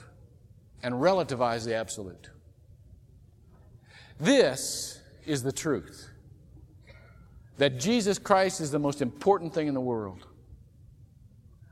and 0.82 0.96
relativize 0.96 1.64
the 1.64 1.76
absolute. 1.76 2.30
This 4.18 5.00
is 5.24 5.44
the 5.44 5.52
truth 5.52 6.07
that 7.58 7.78
Jesus 7.78 8.18
Christ 8.18 8.60
is 8.60 8.70
the 8.70 8.78
most 8.78 9.02
important 9.02 9.52
thing 9.52 9.68
in 9.68 9.74
the 9.74 9.80
world. 9.80 10.26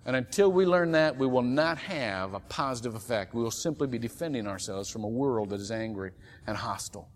And 0.05 0.15
until 0.15 0.53
we 0.53 0.67
learn 0.67 0.93
that, 0.93 1.17
we 1.17 1.27
will 1.27 1.43
not 1.43 1.79
have 1.79 2.35
a 2.35 2.41
positive 2.41 2.95
effect. 2.95 3.35
We 3.35 3.43
will 3.43 3.51
simply 3.51 3.89
be 3.89 3.99
defending 3.99 4.47
ourselves 4.47 4.89
from 4.89 5.03
a 5.03 5.09
world 5.09 5.51
that 5.51 5.61
is 5.61 5.73
angry 5.73 6.13
and 6.47 6.57
hostile. 6.57 7.09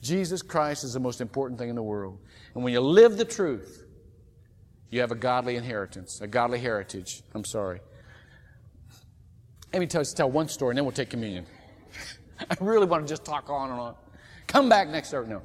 Jesus 0.00 0.40
Christ 0.42 0.84
is 0.84 0.92
the 0.92 1.00
most 1.00 1.20
important 1.20 1.58
thing 1.58 1.68
in 1.68 1.74
the 1.74 1.82
world. 1.82 2.20
And 2.54 2.62
when 2.62 2.72
you 2.72 2.80
live 2.80 3.16
the 3.16 3.24
truth, 3.24 3.84
you 4.90 5.00
have 5.00 5.10
a 5.10 5.16
godly 5.16 5.56
inheritance, 5.56 6.20
a 6.20 6.26
godly 6.26 6.58
heritage. 6.58 7.22
I'm 7.34 7.44
sorry. 7.44 7.80
Let 9.72 9.80
me 9.80 9.86
tell, 9.86 10.02
you, 10.02 10.06
tell 10.06 10.30
one 10.30 10.48
story 10.48 10.70
and 10.70 10.78
then 10.78 10.84
we'll 10.84 10.92
take 10.92 11.10
communion. 11.10 11.46
I 12.50 12.56
really 12.60 12.86
want 12.86 13.06
to 13.06 13.12
just 13.12 13.24
talk 13.24 13.50
on 13.50 13.70
and 13.70 13.80
on. 13.80 13.94
Come 14.46 14.68
back 14.68 14.88
next 14.88 15.08
service. 15.08 15.28
No. 15.28 15.42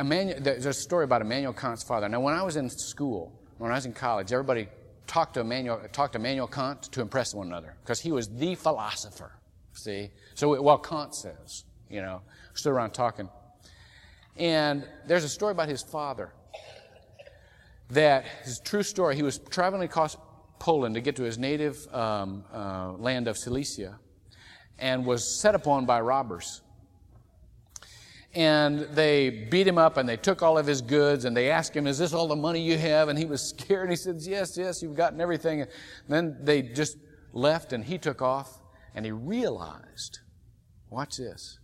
Immanuel, 0.00 0.40
there's 0.40 0.64
a 0.64 0.72
story 0.72 1.04
about 1.04 1.20
Immanuel 1.20 1.52
Kant's 1.52 1.82
father. 1.82 2.08
Now, 2.08 2.20
when 2.20 2.32
I 2.32 2.42
was 2.42 2.56
in 2.56 2.70
school, 2.70 3.38
when 3.58 3.70
I 3.70 3.74
was 3.74 3.84
in 3.84 3.92
college, 3.92 4.32
everybody 4.32 4.66
talked 5.06 5.34
to 5.34 5.40
Immanuel, 5.40 5.78
talked 5.92 6.14
to 6.14 6.18
Immanuel 6.18 6.46
Kant 6.46 6.84
to 6.92 7.02
impress 7.02 7.34
one 7.34 7.48
another 7.48 7.76
because 7.82 8.00
he 8.00 8.10
was 8.10 8.28
the 8.28 8.54
philosopher. 8.54 9.32
See, 9.74 10.10
so 10.34 10.60
well, 10.62 10.78
Kant 10.78 11.14
says, 11.14 11.64
you 11.90 12.00
know, 12.00 12.22
stood 12.54 12.72
around 12.72 12.92
talking, 12.92 13.28
and 14.36 14.88
there's 15.06 15.24
a 15.24 15.28
story 15.28 15.52
about 15.52 15.68
his 15.68 15.82
father. 15.82 16.32
That 17.90 18.24
his 18.44 18.60
true 18.60 18.82
story. 18.82 19.16
He 19.16 19.22
was 19.22 19.38
traveling 19.50 19.82
across 19.82 20.16
Poland 20.58 20.94
to 20.94 21.00
get 21.00 21.16
to 21.16 21.24
his 21.24 21.38
native 21.38 21.76
um, 21.92 22.44
uh, 22.52 22.92
land 22.92 23.28
of 23.28 23.36
Silesia, 23.36 23.98
and 24.78 25.04
was 25.04 25.40
set 25.40 25.54
upon 25.54 25.84
by 25.84 26.00
robbers 26.00 26.62
and 28.34 28.80
they 28.92 29.30
beat 29.50 29.66
him 29.66 29.78
up 29.78 29.96
and 29.96 30.08
they 30.08 30.16
took 30.16 30.42
all 30.42 30.56
of 30.56 30.66
his 30.66 30.80
goods 30.80 31.24
and 31.24 31.36
they 31.36 31.50
asked 31.50 31.74
him, 31.74 31.86
Is 31.86 31.98
this 31.98 32.12
all 32.12 32.28
the 32.28 32.36
money 32.36 32.60
you 32.60 32.78
have? 32.78 33.08
And 33.08 33.18
he 33.18 33.24
was 33.24 33.42
scared 33.48 33.82
and 33.82 33.90
he 33.90 33.96
said, 33.96 34.20
Yes, 34.20 34.56
yes, 34.56 34.82
you've 34.82 34.96
gotten 34.96 35.20
everything. 35.20 35.62
And 35.62 35.70
then 36.08 36.36
they 36.40 36.62
just 36.62 36.96
left 37.32 37.72
and 37.72 37.84
he 37.84 37.98
took 37.98 38.22
off 38.22 38.60
and 38.94 39.04
he 39.04 39.12
realized, 39.12 40.20
watch 40.90 41.16
this, 41.16 41.58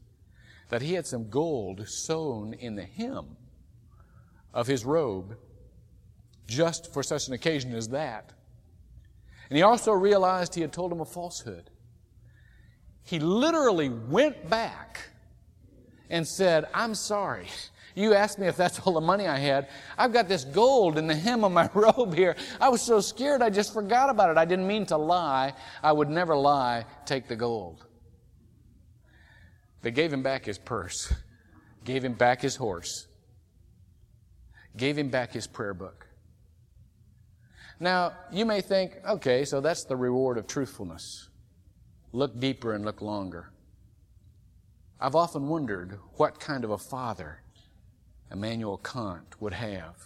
that 0.69 0.83
he 0.83 0.95
had 0.95 1.07
some 1.07 1.29
gold 1.29 1.89
sewn 1.89 2.55
in 2.55 2.75
the 2.75 2.85
hem 2.85 3.37
of 4.53 4.67
his 4.67 4.85
robe 4.85 5.37
just 6.47 6.93
for 6.93 7.03
such 7.03 7.29
an 7.29 7.35
occasion 7.35 7.75
as 7.75 7.89
that. 7.89 8.33
And 9.51 9.57
he 9.57 9.62
also 9.62 9.93
realized 9.93 10.55
he 10.55 10.61
had 10.61 10.73
told 10.73 10.91
him 10.91 11.01
a 11.01 11.05
falsehood. 11.05 11.71
He 13.05 13.21
literally 13.21 13.89
went 13.89 14.49
back 14.49 15.11
and 16.11 16.27
said, 16.27 16.67
I'm 16.73 16.95
sorry. 16.95 17.49
You 17.95 18.13
asked 18.13 18.39
me 18.39 18.47
if 18.47 18.57
that's 18.57 18.79
all 18.81 18.93
the 18.93 19.01
money 19.01 19.27
I 19.27 19.39
had. 19.39 19.69
I've 19.97 20.13
got 20.13 20.29
this 20.29 20.45
gold 20.45 20.99
in 20.99 21.07
the 21.07 21.15
hem 21.15 21.45
of 21.45 21.53
my 21.53 21.69
robe 21.75 22.15
here. 22.15 22.37
I 22.61 22.69
was 22.69 22.83
so 22.83 23.01
scared 23.01 23.41
I 23.41 23.49
just 23.49 23.73
forgot 23.73 24.11
about 24.11 24.31
it. 24.31 24.37
I 24.37 24.45
didn't 24.45 24.67
mean 24.67 24.85
to 24.87 24.99
lie. 24.99 25.55
I 25.83 25.93
would 25.93 26.11
never 26.11 26.37
lie. 26.37 26.85
Take 27.07 27.27
the 27.27 27.37
gold. 27.37 27.87
They 29.81 29.91
gave 29.91 30.13
him 30.13 30.23
back 30.23 30.45
his 30.45 30.59
purse, 30.59 31.13
gave 31.85 32.05
him 32.05 32.15
back 32.15 32.43
his 32.43 32.57
horse, 32.57 33.07
gave 34.77 34.99
him 34.99 35.09
back 35.11 35.33
his 35.33 35.47
prayer 35.47 35.75
book. 35.75 36.07
Now, 37.79 38.13
you 38.33 38.45
may 38.45 38.63
think, 38.63 38.97
okay, 39.07 39.45
so 39.45 39.61
that's 39.61 39.85
the 39.85 39.97
reward 39.97 40.39
of 40.39 40.47
truthfulness. 40.47 41.29
Look 42.13 42.39
deeper 42.41 42.73
and 42.73 42.85
look 42.85 43.01
longer. 43.01 43.53
I've 45.01 45.15
often 45.15 45.49
wondered 45.49 45.99
what 46.15 46.41
kind 46.41 46.65
of 46.65 46.71
a 46.71 46.79
father 46.79 47.43
Immanuel 48.33 48.79
Kant 48.79 49.41
would 49.41 49.53
have 49.53 49.97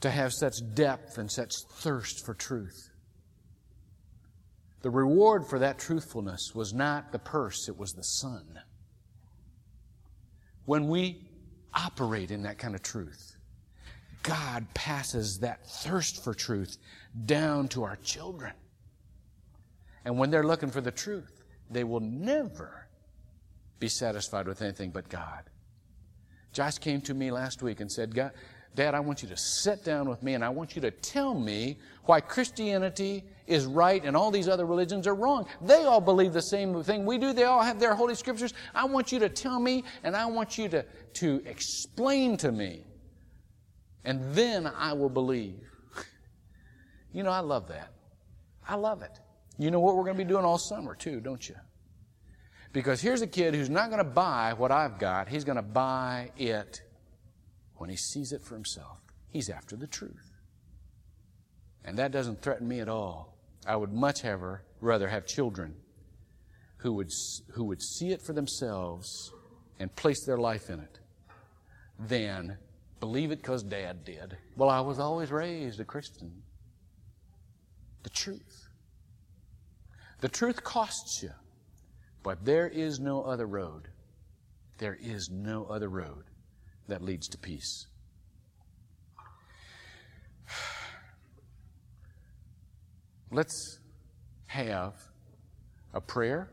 to 0.00 0.10
have 0.10 0.32
such 0.32 0.56
depth 0.74 1.18
and 1.18 1.30
such 1.30 1.52
thirst 1.76 2.26
for 2.26 2.34
truth. 2.34 2.90
The 4.82 4.90
reward 4.90 5.46
for 5.46 5.60
that 5.60 5.78
truthfulness 5.78 6.52
was 6.54 6.74
not 6.74 7.12
the 7.12 7.20
purse, 7.20 7.68
it 7.68 7.78
was 7.78 7.92
the 7.92 8.02
son. 8.02 8.58
When 10.64 10.88
we 10.88 11.28
operate 11.72 12.32
in 12.32 12.42
that 12.42 12.58
kind 12.58 12.74
of 12.74 12.82
truth, 12.82 13.36
God 14.24 14.66
passes 14.74 15.38
that 15.38 15.66
thirst 15.66 16.22
for 16.22 16.34
truth 16.34 16.76
down 17.26 17.68
to 17.68 17.84
our 17.84 17.96
children. 17.96 18.52
And 20.04 20.18
when 20.18 20.30
they're 20.30 20.46
looking 20.46 20.70
for 20.70 20.80
the 20.80 20.90
truth, 20.90 21.44
they 21.70 21.84
will 21.84 22.00
never 22.00 22.81
be 23.82 23.88
satisfied 23.88 24.46
with 24.46 24.62
anything 24.62 24.90
but 24.90 25.08
God. 25.08 25.42
Josh 26.52 26.78
came 26.78 27.00
to 27.00 27.14
me 27.14 27.32
last 27.32 27.64
week 27.64 27.80
and 27.80 27.90
said, 27.90 28.14
God, 28.14 28.30
Dad, 28.76 28.94
I 28.94 29.00
want 29.00 29.24
you 29.24 29.28
to 29.28 29.36
sit 29.36 29.84
down 29.84 30.08
with 30.08 30.22
me 30.22 30.34
and 30.34 30.44
I 30.44 30.50
want 30.50 30.76
you 30.76 30.82
to 30.82 30.92
tell 30.92 31.34
me 31.34 31.80
why 32.04 32.20
Christianity 32.20 33.24
is 33.48 33.66
right 33.66 34.04
and 34.04 34.16
all 34.16 34.30
these 34.30 34.46
other 34.46 34.66
religions 34.66 35.08
are 35.08 35.16
wrong. 35.16 35.46
They 35.60 35.82
all 35.82 36.00
believe 36.00 36.32
the 36.32 36.40
same 36.40 36.80
thing 36.84 37.04
we 37.04 37.18
do. 37.18 37.32
They 37.32 37.42
all 37.42 37.60
have 37.60 37.80
their 37.80 37.92
holy 37.92 38.14
scriptures. 38.14 38.54
I 38.72 38.84
want 38.84 39.10
you 39.10 39.18
to 39.18 39.28
tell 39.28 39.58
me 39.58 39.82
and 40.04 40.14
I 40.14 40.26
want 40.26 40.56
you 40.58 40.68
to, 40.68 40.84
to 41.14 41.42
explain 41.44 42.36
to 42.36 42.52
me. 42.52 42.84
And 44.04 44.32
then 44.32 44.68
I 44.68 44.92
will 44.92 45.10
believe. 45.10 45.60
you 47.12 47.24
know, 47.24 47.32
I 47.32 47.40
love 47.40 47.66
that. 47.66 47.92
I 48.68 48.76
love 48.76 49.02
it. 49.02 49.18
You 49.58 49.72
know 49.72 49.80
what 49.80 49.96
we're 49.96 50.04
going 50.04 50.16
to 50.16 50.24
be 50.24 50.28
doing 50.28 50.44
all 50.44 50.56
summer 50.56 50.94
too, 50.94 51.20
don't 51.20 51.48
you? 51.48 51.56
Because 52.72 53.00
here's 53.00 53.20
a 53.22 53.26
kid 53.26 53.54
who's 53.54 53.68
not 53.68 53.90
going 53.90 54.02
to 54.02 54.10
buy 54.10 54.54
what 54.56 54.72
I've 54.72 54.98
got, 54.98 55.28
he's 55.28 55.44
going 55.44 55.56
to 55.56 55.62
buy 55.62 56.30
it 56.38 56.82
when 57.76 57.90
he 57.90 57.96
sees 57.96 58.32
it 58.32 58.42
for 58.42 58.54
himself. 58.54 58.98
He's 59.28 59.50
after 59.50 59.76
the 59.76 59.86
truth. 59.86 60.30
And 61.84 61.98
that 61.98 62.12
doesn't 62.12 62.40
threaten 62.40 62.66
me 62.68 62.80
at 62.80 62.88
all. 62.88 63.36
I 63.66 63.76
would 63.76 63.92
much 63.92 64.24
ever 64.24 64.62
rather 64.80 65.08
have 65.08 65.26
children 65.26 65.74
who 66.78 66.92
would, 66.94 67.12
who 67.52 67.64
would 67.64 67.82
see 67.82 68.10
it 68.10 68.22
for 68.22 68.32
themselves 68.32 69.32
and 69.78 69.94
place 69.94 70.24
their 70.24 70.38
life 70.38 70.70
in 70.70 70.80
it 70.80 70.98
than 71.98 72.56
believe 73.00 73.30
it 73.30 73.42
because 73.42 73.62
dad 73.62 74.04
did. 74.04 74.36
Well, 74.56 74.68
I 74.68 74.80
was 74.80 74.98
always 74.98 75.30
raised 75.30 75.80
a 75.80 75.84
Christian. 75.84 76.42
The 78.02 78.10
truth. 78.10 78.68
The 80.20 80.28
truth 80.28 80.62
costs 80.62 81.22
you. 81.22 81.30
But 82.22 82.44
there 82.44 82.68
is 82.68 83.00
no 83.00 83.22
other 83.22 83.46
road. 83.46 83.88
There 84.78 84.96
is 85.00 85.30
no 85.30 85.64
other 85.66 85.88
road 85.88 86.24
that 86.88 87.02
leads 87.02 87.28
to 87.28 87.38
peace. 87.38 87.86
Let's 93.30 93.78
have 94.46 94.94
a 95.94 96.00
prayer 96.00 96.50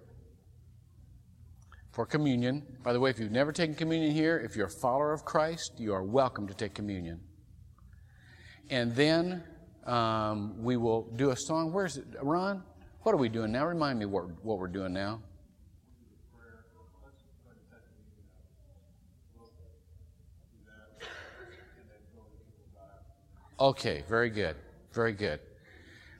for 1.92 2.06
communion. 2.06 2.64
By 2.84 2.94
the 2.94 3.00
way, 3.00 3.10
if 3.10 3.20
you've 3.20 3.32
never 3.32 3.52
taken 3.52 3.76
communion 3.76 4.12
here, 4.12 4.38
if 4.40 4.56
you're 4.56 4.68
a 4.68 4.82
follower 4.82 5.12
of 5.12 5.26
Christ, 5.26 5.74
you 5.78 5.94
are 5.94 6.04
welcome 6.04 6.48
to 6.48 6.54
take 6.54 6.74
communion. 6.74 7.20
And 8.70 8.96
then 8.96 9.44
um, 9.86 10.64
we 10.64 10.78
will 10.78 11.12
do 11.16 11.32
a 11.32 11.36
song. 11.36 11.74
Where's 11.74 11.98
it? 11.98 12.06
Ron? 12.22 12.64
What 13.02 13.14
are 13.14 13.18
we 13.18 13.30
doing 13.30 13.52
now? 13.52 13.66
Remind 13.66 13.98
me 14.00 14.06
what, 14.06 14.26
what 14.44 14.60
we're 14.60 14.68
doing 14.68 14.94
now. 14.94 15.22
Okay, 23.60 24.06
very 24.08 24.30
good. 24.30 24.56
Very 24.94 25.12
good. 25.12 25.42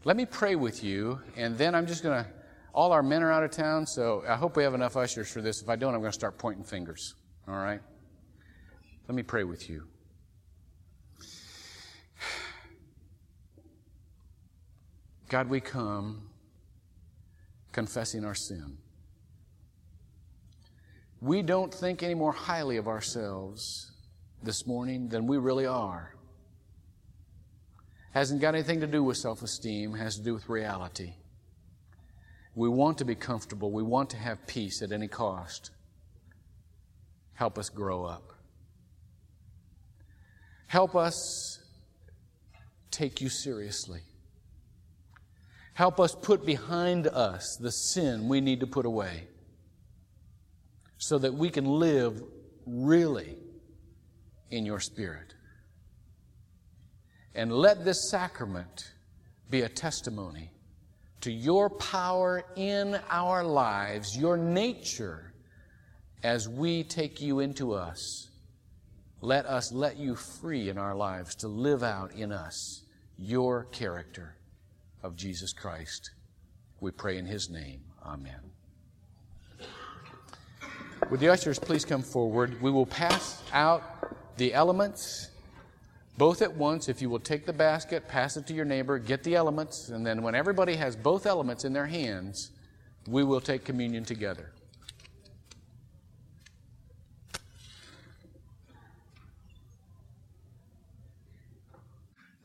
Let 0.04 0.18
me 0.18 0.26
pray 0.26 0.56
with 0.56 0.84
you, 0.84 1.22
and 1.38 1.58
then 1.58 1.74
I'm 1.74 1.88
just 1.88 2.04
going 2.04 2.24
to. 2.24 2.30
All 2.74 2.92
our 2.92 3.02
men 3.02 3.24
are 3.24 3.32
out 3.32 3.44
of 3.44 3.52
town, 3.52 3.86
so 3.88 4.24
I 4.28 4.36
hope 4.36 4.56
we 4.56 4.64
have 4.64 4.74
enough 4.74 4.96
ushers 4.96 5.32
for 5.32 5.42
this. 5.42 5.62
If 5.62 5.70
I 5.70 5.76
don't, 5.76 5.94
I'm 5.94 6.02
going 6.02 6.12
to 6.12 6.18
start 6.18 6.38
pointing 6.38 6.64
fingers. 6.64 7.16
All 7.48 7.56
right? 7.56 7.80
Let 9.08 9.16
me 9.16 9.24
pray 9.24 9.44
with 9.44 9.70
you. 9.70 9.88
God, 15.30 15.50
we 15.50 15.60
come 15.60 16.30
confessing 17.72 18.26
our 18.26 18.36
sin. 18.36 18.78
We 21.22 21.42
don't 21.42 21.74
think 21.74 22.04
any 22.04 22.16
more 22.16 22.32
highly 22.32 22.78
of 22.78 22.88
ourselves 22.88 23.92
this 24.44 24.68
morning 24.68 25.10
than 25.10 25.26
we 25.26 25.38
really 25.38 25.66
are. 25.66 26.16
Hasn't 28.12 28.42
got 28.42 28.56
anything 28.56 28.82
to 28.82 28.88
do 28.88 29.04
with 29.04 29.18
self 29.18 29.42
esteem, 29.42 29.94
has 29.94 30.16
to 30.18 30.24
do 30.24 30.34
with 30.34 30.50
reality. 30.50 31.14
We 32.56 32.68
want 32.68 32.98
to 32.98 33.06
be 33.06 33.16
comfortable, 33.16 33.72
we 33.72 33.84
want 33.84 34.10
to 34.12 34.18
have 34.18 34.46
peace 34.48 34.82
at 34.82 34.92
any 34.92 35.08
cost. 35.08 35.72
Help 37.34 37.58
us 37.58 37.70
grow 37.70 38.04
up. 38.04 38.34
Help 40.68 40.96
us 40.96 41.60
take 42.92 43.22
you 43.22 43.30
seriously. 43.30 44.02
Help 45.74 46.00
us 46.00 46.14
put 46.14 46.46
behind 46.46 47.08
us 47.08 47.56
the 47.56 47.72
sin 47.72 48.28
we 48.28 48.42
need 48.42 48.60
to 48.60 48.68
put 48.68 48.86
away 48.86 49.28
so 50.98 51.18
that 51.18 51.34
we 51.34 51.50
can 51.50 51.66
live 51.66 52.22
really 52.66 53.38
in 54.52 54.66
your 54.66 54.82
spirit. 54.82 55.34
And 57.36 57.52
let 57.52 57.86
this 57.86 58.10
sacrament 58.10 58.92
be 59.50 59.62
a 59.62 59.70
testimony 59.70 60.52
to 61.22 61.32
your 61.32 61.70
power 61.70 62.44
in 62.56 63.00
our 63.10 63.44
lives, 63.44 64.18
your 64.18 64.38
nature, 64.38 65.34
as 66.24 66.48
we 66.48 66.84
take 66.84 67.22
you 67.22 67.40
into 67.40 67.74
us. 67.74 68.30
Let 69.22 69.46
us 69.46 69.72
let 69.72 69.98
you 69.98 70.16
free 70.16 70.70
in 70.70 70.78
our 70.78 70.96
lives 70.96 71.36
to 71.36 71.48
live 71.48 71.84
out 71.84 72.14
in 72.14 72.32
us 72.32 72.84
your 73.18 73.66
character 73.66 74.36
of 75.04 75.16
Jesus 75.16 75.52
Christ. 75.52 76.12
We 76.80 76.92
pray 76.92 77.18
in 77.18 77.26
His 77.26 77.50
name. 77.50 77.82
Amen. 78.06 78.40
Would 81.10 81.20
the 81.20 81.30
ushers 81.30 81.60
please 81.60 81.84
come 81.84 82.02
forward? 82.02 82.62
We 82.62 82.72
will 82.72 82.86
pass 82.86 83.42
out 83.52 84.38
the 84.38 84.54
elements 84.54 85.30
both 86.20 86.42
at 86.42 86.54
once. 86.54 86.90
If 86.90 87.02
you 87.02 87.10
will 87.10 87.20
take 87.20 87.46
the 87.46 87.54
basket, 87.54 88.08
pass 88.10 88.36
it 88.36 88.46
to 88.48 88.54
your 88.54 88.66
neighbor, 88.66 89.00
get 89.00 89.24
the 89.24 89.36
elements, 89.36 89.88
and 89.88 90.06
then 90.06 90.22
when 90.22 90.36
everybody 90.36 90.76
has 90.76 90.96
both 90.96 91.26
elements 91.26 91.64
in 91.64 91.72
their 91.72 91.88
hands, 91.88 92.52
we 93.08 93.24
will 93.24 93.40
take 93.40 93.64
communion 93.64 94.04
together. 94.04 94.52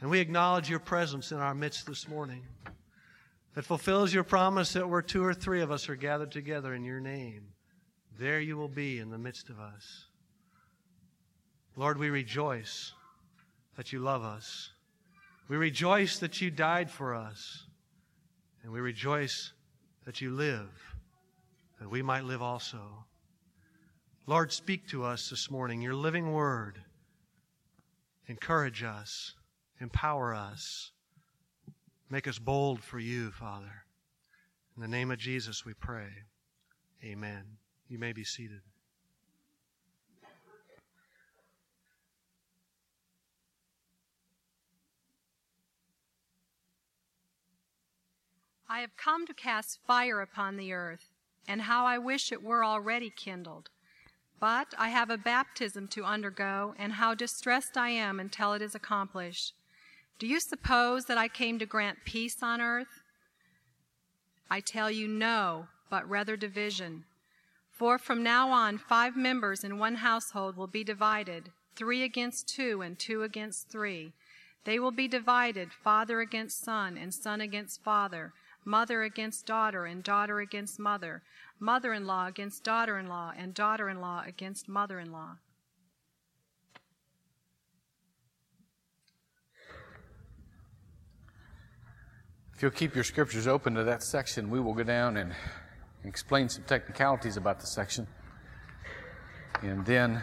And 0.01 0.09
we 0.09 0.21
acknowledge 0.21 0.71
your 0.71 0.79
presence 0.79 1.33
in 1.33 1.39
our 1.39 1.55
midst 1.55 1.87
this 1.87 2.09
morning 2.09 2.43
that 3.55 3.65
fulfills 3.65 4.15
your 4.15 4.23
promise 4.23 4.73
that 4.75 4.89
where 4.89 5.03
two 5.03 5.25
or 5.25 5.35
three 5.35 5.63
of 5.63 5.73
us 5.73 5.89
are 5.89 5.97
gathered 5.97 6.31
together 6.31 6.75
in 6.75 6.85
your 6.85 7.01
name, 7.01 7.49
there 8.21 8.39
you 8.39 8.57
will 8.57 8.69
be 8.69 9.01
in 9.01 9.11
the 9.11 9.19
midst 9.19 9.49
of 9.49 9.59
us. 9.59 10.05
Lord, 11.75 11.99
we 11.99 12.11
rejoice 12.11 12.93
that 13.77 13.93
you 13.93 13.99
love 13.99 14.23
us. 14.23 14.71
We 15.49 15.57
rejoice 15.57 16.19
that 16.19 16.41
you 16.41 16.51
died 16.51 16.91
for 16.91 17.15
us. 17.15 17.65
And 18.63 18.73
we 18.73 18.81
rejoice 18.81 19.53
that 20.07 20.21
you 20.21 20.31
live, 20.31 20.71
that 21.81 21.91
we 21.91 22.03
might 22.03 22.25
live 22.25 22.41
also. 22.41 23.05
Lord, 24.27 24.53
speak 24.53 24.89
to 24.89 25.05
us 25.05 25.29
this 25.29 25.51
morning, 25.51 25.83
your 25.83 25.95
living 25.95 26.33
word. 26.33 26.81
Encourage 28.27 28.83
us 28.83 29.35
Empower 29.81 30.35
us. 30.35 30.93
Make 32.09 32.29
us 32.29 32.39
bold 32.39 32.83
for 32.83 32.99
you, 32.99 33.31
Father. 33.31 33.85
In 34.77 34.83
the 34.83 34.89
name 34.89 35.11
of 35.11 35.19
Jesus 35.19 35.65
we 35.65 35.75
pray. 35.75 36.09
Amen. 37.05 37.45
You 37.89 37.99
may 37.99 38.13
be 38.13 38.25
seated. 38.25 38.61
I 48.75 48.81
have 48.81 48.97
come 48.97 49.25
to 49.29 49.33
cast 49.33 49.79
fire 49.87 50.21
upon 50.21 50.57
the 50.57 50.73
earth, 50.73 51.13
and 51.47 51.63
how 51.63 51.87
I 51.87 51.97
wish 51.97 52.33
it 52.33 52.43
were 52.43 52.65
already 52.65 53.09
kindled. 53.09 53.71
But 54.41 54.75
I 54.77 54.89
have 54.89 55.11
a 55.11 55.17
baptism 55.17 55.87
to 55.93 56.03
undergo, 56.03 56.75
and 56.77 56.95
how 56.95 57.15
distressed 57.15 57.77
I 57.77 57.91
am 57.91 58.19
until 58.19 58.53
it 58.53 58.61
is 58.61 58.75
accomplished. 58.75 59.55
Do 60.19 60.27
you 60.27 60.41
suppose 60.41 61.05
that 61.05 61.17
I 61.17 61.29
came 61.29 61.61
to 61.61 61.67
grant 61.67 61.99
peace 62.05 62.43
on 62.43 62.61
earth? 62.61 63.05
I 64.51 64.59
tell 64.59 64.91
you 64.91 65.07
no, 65.07 65.69
but 65.89 66.11
rather 66.11 66.37
division. 66.37 67.05
For 67.71 67.97
from 67.97 68.25
now 68.25 68.51
on, 68.51 68.79
five 68.79 69.17
members 69.17 69.63
in 69.63 69.79
one 69.79 69.95
household 69.95 70.57
will 70.57 70.67
be 70.67 70.83
divided, 70.83 71.53
three 71.77 72.03
against 72.03 72.49
two 72.49 72.83
and 72.83 72.99
two 72.99 73.23
against 73.23 73.69
three. 73.69 74.15
They 74.65 74.81
will 74.81 74.91
be 74.91 75.07
divided, 75.07 75.73
father 75.73 76.19
against 76.19 76.65
son 76.65 76.99
and 76.99 77.15
son 77.15 77.41
against 77.41 77.81
father, 77.85 78.33
mother 78.65 79.03
against 79.03 79.47
daughter 79.47 79.85
and 79.87 80.03
daughter 80.03 80.41
against 80.41 80.79
mother, 80.79 81.23
mother 81.59 81.93
in 81.93 82.07
law 82.07 82.27
against 82.27 82.65
daughter 82.65 82.99
in 82.99 83.07
law, 83.07 83.33
and 83.37 83.55
daughter 83.55 83.89
in 83.89 84.01
law 84.01 84.23
against 84.27 84.69
mother 84.69 84.99
in 84.99 85.13
law. 85.13 85.37
If 92.55 92.63
you'll 92.63 92.71
keep 92.71 92.95
your 92.95 93.05
scriptures 93.05 93.49
open 93.49 93.75
to 93.75 93.85
that 93.85 94.03
section, 94.03 94.49
we 94.49 94.61
will 94.61 94.75
go 94.75 94.85
down 94.85 95.17
and 95.17 95.35
explain 96.05 96.49
some 96.49 96.63
technicalities 96.65 97.37
about 97.37 97.59
the 97.59 97.67
section. 97.67 98.07
And 99.61 99.85
then 99.85 100.23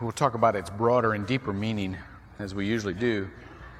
we'll 0.00 0.12
talk 0.12 0.34
about 0.34 0.56
its 0.56 0.70
broader 0.70 1.14
and 1.14 1.26
deeper 1.26 1.52
meaning 1.52 1.96
as 2.38 2.54
we 2.54 2.66
usually 2.66 2.94
do. 2.94 3.28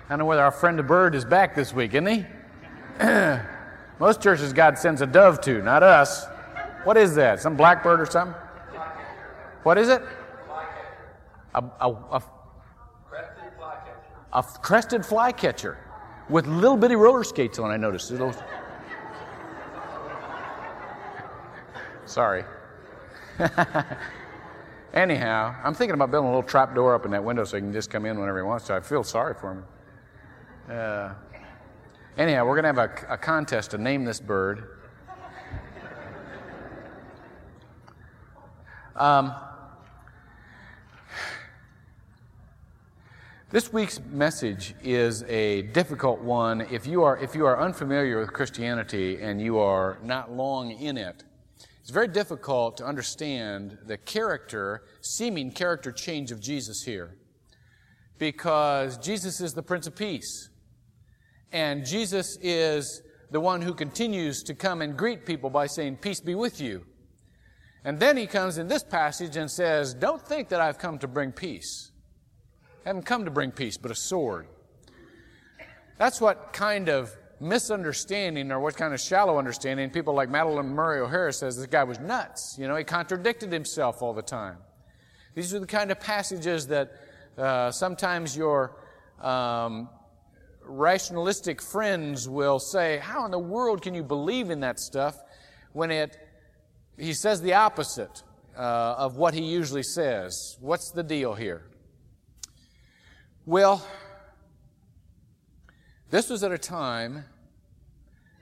I 0.07 0.11
don't 0.11 0.21
know 0.21 0.25
whether 0.25 0.43
our 0.43 0.51
friend 0.51 0.79
the 0.79 0.83
bird 0.83 1.15
is 1.15 1.25
back 1.25 1.55
this 1.55 1.73
week, 1.73 1.95
isn't 1.95 2.07
he? 2.07 2.25
Most 3.99 4.23
churches 4.23 4.53
God 4.53 4.79
sends 4.79 5.03
a 5.03 5.07
dove 5.07 5.41
to, 5.43 5.63
not 5.63 5.83
us. 5.83 6.27
What 6.85 6.97
is 6.97 7.15
that? 7.17 7.41
Some 7.41 7.57
blackbird 7.57 8.01
or 8.01 8.07
something? 8.07 8.35
What 9.63 9.79
is 9.79 9.89
it? 9.89 10.03
a, 11.57 11.65
a, 11.81 11.91
a, 11.91 12.23
a 14.33 14.43
crested 14.61 15.05
flycatcher 15.05 15.79
with 16.29 16.47
little 16.47 16.77
bitty 16.77 16.97
roller 16.97 17.25
skates 17.25 17.59
on, 17.59 17.71
I 17.71 17.77
noticed. 17.77 18.17
Those... 18.17 18.37
Sorry. 22.05 22.45
Anyhow, 24.97 25.55
I'm 25.63 25.75
thinking 25.75 25.93
about 25.93 26.11
building 26.11 26.29
a 26.29 26.33
little 26.35 26.49
trap 26.49 26.75
door 26.75 26.95
up 26.95 27.05
in 27.05 27.11
that 27.11 27.23
window 27.23 27.45
so 27.45 27.59
he 27.59 27.61
can 27.61 27.71
just 27.71 27.91
come 27.91 28.07
in 28.07 28.19
whenever 28.19 28.39
he 28.39 28.45
wants 28.45 28.67
to. 28.69 28.75
I 28.75 28.81
feel 28.81 29.05
sorry 29.05 29.35
for 29.35 29.53
him. 29.53 29.65
Uh, 30.71 31.13
anyhow, 32.17 32.47
we're 32.47 32.61
going 32.61 32.75
to 32.75 32.81
have 32.81 32.91
a, 33.09 33.13
a 33.13 33.19
contest 33.19 33.73
to 33.73 33.79
name 33.79 34.07
this 34.07 34.21
bird. 34.21 34.71
Um, 38.97 39.35
This 43.49 43.73
week's 43.73 44.01
message 44.01 44.75
is 44.83 45.23
a 45.25 45.63
difficult 45.63 46.21
one. 46.21 46.63
If 46.63 46.87
you 46.87 47.05
are, 47.05 47.17
if 47.19 47.37
you 47.37 47.47
are 47.47 47.61
unfamiliar 47.61 48.19
with 48.19 48.33
Christianity 48.33 49.23
and 49.23 49.41
you 49.41 49.59
are 49.59 49.99
not 50.03 50.33
long 50.33 50.73
in 50.73 50.97
it, 50.99 51.23
it's 51.87 51.93
very 51.93 52.09
difficult 52.09 52.79
to 52.79 52.85
understand 52.85 53.79
the 53.87 53.97
character, 53.97 54.83
seeming 55.03 55.53
character 55.53 55.93
change 55.93 56.33
of 56.33 56.41
Jesus 56.41 56.83
here. 56.83 57.17
Because 58.19 58.99
Jesus 58.99 59.41
is 59.41 59.55
the 59.55 59.63
Prince 59.63 59.87
of 59.87 59.95
Peace. 59.95 60.51
And 61.53 61.87
Jesus 61.87 62.39
is 62.43 63.03
the 63.31 63.39
one 63.39 63.63
who 63.63 63.73
continues 63.73 64.43
to 64.43 64.55
come 64.55 64.83
and 64.83 64.99
greet 64.99 65.25
people 65.25 65.49
by 65.49 65.69
saying, 65.69 65.99
Peace 65.99 66.19
be 66.19 66.35
with 66.35 66.61
you. 66.61 66.85
And 67.85 68.01
then 68.01 68.17
he 68.17 68.27
comes 68.27 68.59
in 68.59 68.67
this 68.67 68.83
passage 68.83 69.37
and 69.37 69.49
says, 69.49 69.95
Don't 69.95 70.21
think 70.21 70.49
that 70.49 70.61
I've 70.61 70.79
come 70.79 70.99
to 70.99 71.07
bring 71.07 71.31
peace. 71.31 71.93
I 72.85 72.89
haven't 72.89 73.07
come 73.07 73.25
to 73.27 73.31
bring 73.31 73.53
peace, 73.53 73.77
but 73.77 73.93
a 73.93 73.95
sword. 73.95 74.49
That's 75.99 76.21
what 76.21 76.53
kind 76.53 76.89
of 76.89 77.17
misunderstanding 77.41 78.51
or 78.51 78.61
what 78.61 78.77
kind 78.77 78.95
of 78.95 79.01
shallow 79.01 79.39
understanding 79.39 79.91
people 79.91 80.15
like 80.15 80.29
Madalyn 80.29 80.67
Murray 80.67 81.01
O'Hara 81.01 81.33
says 81.33 81.57
this 81.57 81.67
guy 81.67 81.85
was 81.85 81.99
nuts. 81.99 82.57
You 82.59 82.67
know, 82.69 82.77
he 82.77 82.85
contradicted 82.85 83.53
himself 83.53 84.03
all 84.03 84.15
the 84.15 84.23
time. 84.23 84.59
These 85.35 85.53
are 85.55 85.59
the 85.59 85.67
kind 85.67 85.91
of 85.91 86.01
passages 86.01 86.67
that 86.69 86.93
uh, 87.37 87.71
sometimes 87.71 88.37
your 88.37 88.77
um, 89.21 89.89
rationalistic 90.63 91.61
friends 91.61 92.29
will 92.29 92.59
say, 92.59 92.99
How 92.99 93.25
in 93.27 93.31
the 93.31 93.39
world 93.39 93.83
can 93.83 93.95
you 93.95 94.03
believe 94.03 94.51
in 94.51 94.61
that 94.61 94.81
stuff 94.81 95.17
when 95.73 95.91
it, 95.91 96.17
he 96.99 97.13
says 97.13 97.43
the 97.43 97.55
opposite 97.55 98.23
uh, 98.57 98.95
of 98.97 99.17
what 99.17 99.35
he 99.35 99.43
usually 99.43 99.83
says? 99.83 100.57
What's 100.61 100.91
the 100.91 101.03
deal 101.03 101.35
here? 101.35 101.67
Well, 103.45 103.87
this 106.11 106.31
was 106.31 106.43
at 106.43 106.53
a 106.53 106.59
time 106.59 107.25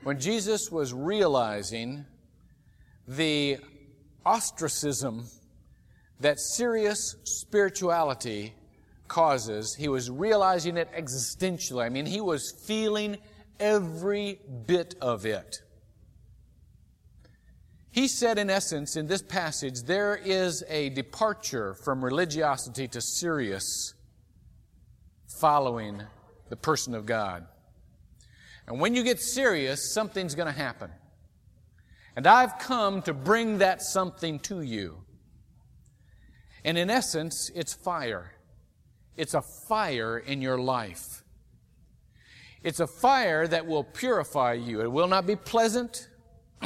when 0.03 0.19
Jesus 0.19 0.71
was 0.71 0.93
realizing 0.93 2.05
the 3.07 3.57
ostracism 4.25 5.25
that 6.19 6.39
serious 6.39 7.15
spirituality 7.23 8.53
causes. 9.07 9.75
He 9.75 9.87
was 9.87 10.09
realizing 10.09 10.77
it 10.77 10.91
existentially. 10.93 11.83
I 11.83 11.89
mean, 11.89 12.05
he 12.05 12.21
was 12.21 12.51
feeling 12.51 13.17
every 13.59 14.39
bit 14.65 14.95
of 15.01 15.25
it. 15.25 15.61
He 17.91 18.07
said, 18.07 18.37
in 18.37 18.49
essence, 18.49 18.97
in 18.97 19.07
this 19.07 19.21
passage, 19.21 19.83
there 19.83 20.15
is 20.15 20.63
a 20.67 20.89
departure 20.89 21.75
from 21.75 22.03
religiosity 22.03 22.87
to 22.89 22.99
serious 22.99 23.93
following 25.39 26.03
the 26.49 26.57
person 26.57 26.93
of 26.93 27.05
God. 27.05 27.47
And 28.67 28.79
when 28.79 28.95
you 28.95 29.03
get 29.03 29.19
serious, 29.19 29.93
something's 29.93 30.35
going 30.35 30.51
to 30.51 30.57
happen. 30.57 30.89
And 32.15 32.25
I've 32.25 32.57
come 32.59 33.01
to 33.03 33.13
bring 33.13 33.59
that 33.59 33.81
something 33.81 34.39
to 34.39 34.61
you. 34.61 34.97
And 36.63 36.77
in 36.77 36.89
essence, 36.89 37.51
it's 37.53 37.73
fire. 37.73 38.31
It's 39.17 39.33
a 39.33 39.41
fire 39.41 40.17
in 40.17 40.41
your 40.41 40.57
life. 40.57 41.23
It's 42.63 42.79
a 42.79 42.87
fire 42.87 43.47
that 43.47 43.67
will 43.67 43.83
purify 43.83 44.53
you. 44.53 44.81
It 44.81 44.91
will 44.91 45.07
not 45.07 45.27
be 45.27 45.35
pleasant, 45.35 46.09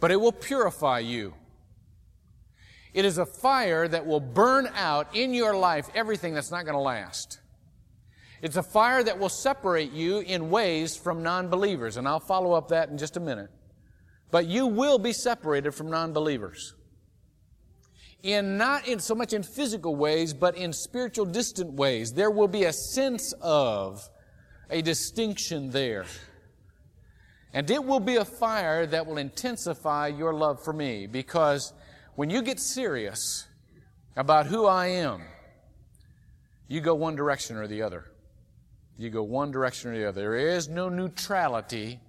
but 0.00 0.10
it 0.10 0.20
will 0.20 0.32
purify 0.32 0.98
you. 0.98 1.32
It 2.92 3.04
is 3.04 3.16
a 3.16 3.24
fire 3.24 3.88
that 3.88 4.06
will 4.06 4.20
burn 4.20 4.68
out 4.74 5.14
in 5.16 5.32
your 5.32 5.56
life 5.56 5.88
everything 5.94 6.34
that's 6.34 6.50
not 6.50 6.64
going 6.64 6.74
to 6.74 6.80
last. 6.80 7.40
It's 8.40 8.56
a 8.56 8.62
fire 8.62 9.02
that 9.02 9.18
will 9.18 9.28
separate 9.28 9.92
you 9.92 10.20
in 10.20 10.50
ways 10.50 10.96
from 10.96 11.22
non 11.22 11.48
believers, 11.48 11.96
and 11.96 12.06
I'll 12.06 12.20
follow 12.20 12.52
up 12.52 12.68
that 12.68 12.88
in 12.88 12.98
just 12.98 13.16
a 13.16 13.20
minute. 13.20 13.50
But 14.30 14.46
you 14.46 14.66
will 14.66 14.98
be 14.98 15.12
separated 15.12 15.72
from 15.72 15.90
non 15.90 16.12
believers. 16.12 16.74
In 18.22 18.56
not 18.56 18.86
in 18.86 19.00
so 19.00 19.14
much 19.14 19.32
in 19.32 19.42
physical 19.42 19.96
ways, 19.96 20.34
but 20.34 20.56
in 20.56 20.72
spiritual 20.72 21.24
distant 21.24 21.72
ways. 21.74 22.12
There 22.12 22.30
will 22.30 22.48
be 22.48 22.64
a 22.64 22.72
sense 22.72 23.32
of 23.40 24.08
a 24.70 24.82
distinction 24.82 25.70
there. 25.70 26.04
And 27.52 27.70
it 27.70 27.82
will 27.82 28.00
be 28.00 28.16
a 28.16 28.24
fire 28.24 28.86
that 28.86 29.06
will 29.06 29.18
intensify 29.18 30.08
your 30.08 30.34
love 30.34 30.62
for 30.62 30.72
me 30.72 31.06
because 31.06 31.72
when 32.14 32.28
you 32.28 32.42
get 32.42 32.60
serious 32.60 33.46
about 34.16 34.46
who 34.46 34.66
I 34.66 34.88
am, 34.88 35.22
you 36.66 36.80
go 36.80 36.94
one 36.94 37.16
direction 37.16 37.56
or 37.56 37.66
the 37.66 37.82
other. 37.82 38.04
You 38.98 39.10
go 39.10 39.22
one 39.22 39.52
direction 39.52 39.92
or 39.92 39.98
the 39.98 40.08
other. 40.08 40.20
There 40.22 40.36
is 40.36 40.68
no 40.68 40.88
neutrality 40.88 42.00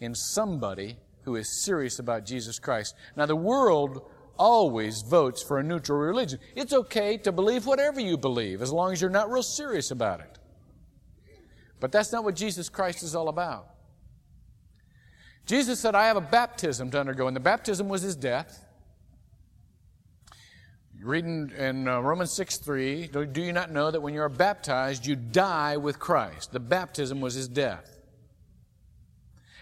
in 0.00 0.14
somebody 0.14 0.98
who 1.22 1.36
is 1.36 1.64
serious 1.64 1.98
about 1.98 2.26
Jesus 2.26 2.58
Christ. 2.58 2.94
Now, 3.16 3.24
the 3.24 3.34
world 3.34 4.02
always 4.36 5.00
votes 5.00 5.42
for 5.42 5.58
a 5.58 5.62
neutral 5.62 5.98
religion. 5.98 6.38
It's 6.54 6.74
okay 6.74 7.16
to 7.18 7.32
believe 7.32 7.66
whatever 7.66 7.98
you 7.98 8.18
believe 8.18 8.60
as 8.60 8.72
long 8.72 8.92
as 8.92 9.00
you're 9.00 9.10
not 9.10 9.30
real 9.30 9.42
serious 9.42 9.90
about 9.90 10.20
it. 10.20 10.38
But 11.80 11.92
that's 11.92 12.12
not 12.12 12.24
what 12.24 12.36
Jesus 12.36 12.68
Christ 12.68 13.02
is 13.02 13.14
all 13.14 13.28
about. 13.28 13.68
Jesus 15.46 15.80
said, 15.80 15.94
I 15.94 16.06
have 16.06 16.16
a 16.16 16.22
baptism 16.22 16.90
to 16.90 17.00
undergo, 17.00 17.26
and 17.26 17.36
the 17.36 17.40
baptism 17.40 17.88
was 17.88 18.02
his 18.02 18.16
death. 18.16 18.66
Reading 21.04 21.52
in 21.58 21.86
uh, 21.86 22.00
Romans 22.00 22.32
6 22.32 22.56
3, 22.56 23.08
do 23.08 23.42
you 23.42 23.52
not 23.52 23.70
know 23.70 23.90
that 23.90 24.00
when 24.00 24.14
you 24.14 24.22
are 24.22 24.30
baptized, 24.30 25.04
you 25.04 25.14
die 25.14 25.76
with 25.76 25.98
Christ? 25.98 26.52
The 26.52 26.60
baptism 26.60 27.20
was 27.20 27.34
his 27.34 27.46
death. 27.46 27.98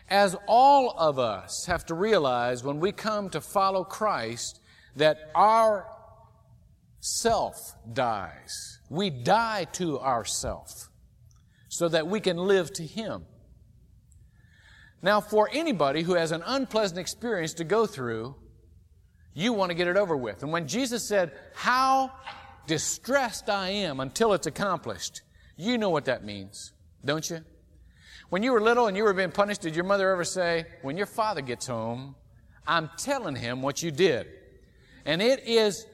As 0.08 0.36
all 0.46 0.94
of 0.96 1.18
us 1.18 1.66
have 1.66 1.84
to 1.86 1.94
realize 1.94 2.62
when 2.62 2.78
we 2.78 2.92
come 2.92 3.28
to 3.30 3.40
follow 3.40 3.82
Christ, 3.82 4.60
that 4.94 5.32
our 5.34 5.88
self 7.00 7.74
dies. 7.92 8.78
We 8.88 9.10
die 9.10 9.64
to 9.72 9.98
ourself 9.98 10.90
so 11.68 11.88
that 11.88 12.06
we 12.06 12.20
can 12.20 12.36
live 12.36 12.72
to 12.74 12.86
Him. 12.86 13.24
Now, 15.02 15.20
for 15.20 15.50
anybody 15.52 16.02
who 16.02 16.14
has 16.14 16.30
an 16.30 16.44
unpleasant 16.46 17.00
experience 17.00 17.54
to 17.54 17.64
go 17.64 17.86
through, 17.86 18.36
you 19.34 19.52
want 19.52 19.70
to 19.70 19.74
get 19.74 19.88
it 19.88 19.96
over 19.96 20.16
with. 20.16 20.42
And 20.42 20.52
when 20.52 20.68
Jesus 20.68 21.02
said, 21.06 21.32
How 21.54 22.12
distressed 22.66 23.48
I 23.48 23.70
am 23.70 24.00
until 24.00 24.32
it's 24.32 24.46
accomplished, 24.46 25.22
you 25.56 25.78
know 25.78 25.90
what 25.90 26.06
that 26.06 26.24
means, 26.24 26.72
don't 27.04 27.28
you? 27.28 27.40
When 28.30 28.42
you 28.42 28.52
were 28.52 28.60
little 28.60 28.86
and 28.86 28.96
you 28.96 29.04
were 29.04 29.12
being 29.12 29.30
punished, 29.30 29.60
did 29.60 29.74
your 29.74 29.84
mother 29.84 30.10
ever 30.10 30.24
say, 30.24 30.66
When 30.82 30.96
your 30.96 31.06
father 31.06 31.40
gets 31.40 31.66
home, 31.66 32.14
I'm 32.66 32.90
telling 32.96 33.36
him 33.36 33.62
what 33.62 33.82
you 33.82 33.90
did? 33.90 34.26
And 35.04 35.20
it 35.20 35.46
is 35.46 35.86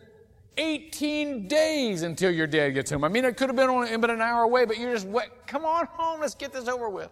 18 0.58 1.48
days 1.48 2.02
until 2.02 2.30
your 2.30 2.46
dad 2.46 2.70
gets 2.70 2.90
home. 2.90 3.04
I 3.04 3.08
mean, 3.08 3.24
it 3.24 3.36
could 3.36 3.48
have 3.48 3.56
been 3.56 3.70
only 3.70 3.96
been 3.96 4.10
an 4.10 4.20
hour 4.20 4.42
away, 4.42 4.64
but 4.64 4.76
you're 4.76 4.92
just, 4.92 5.06
wait, 5.06 5.28
come 5.46 5.64
on 5.64 5.86
home, 5.86 6.20
let's 6.20 6.34
get 6.34 6.52
this 6.52 6.68
over 6.68 6.90
with. 6.90 7.10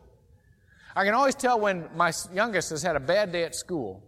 I 0.94 1.04
can 1.04 1.14
always 1.14 1.34
tell 1.34 1.60
when 1.60 1.88
my 1.94 2.12
youngest 2.32 2.70
has 2.70 2.82
had 2.82 2.96
a 2.96 3.00
bad 3.00 3.30
day 3.30 3.44
at 3.44 3.54
school 3.54 4.02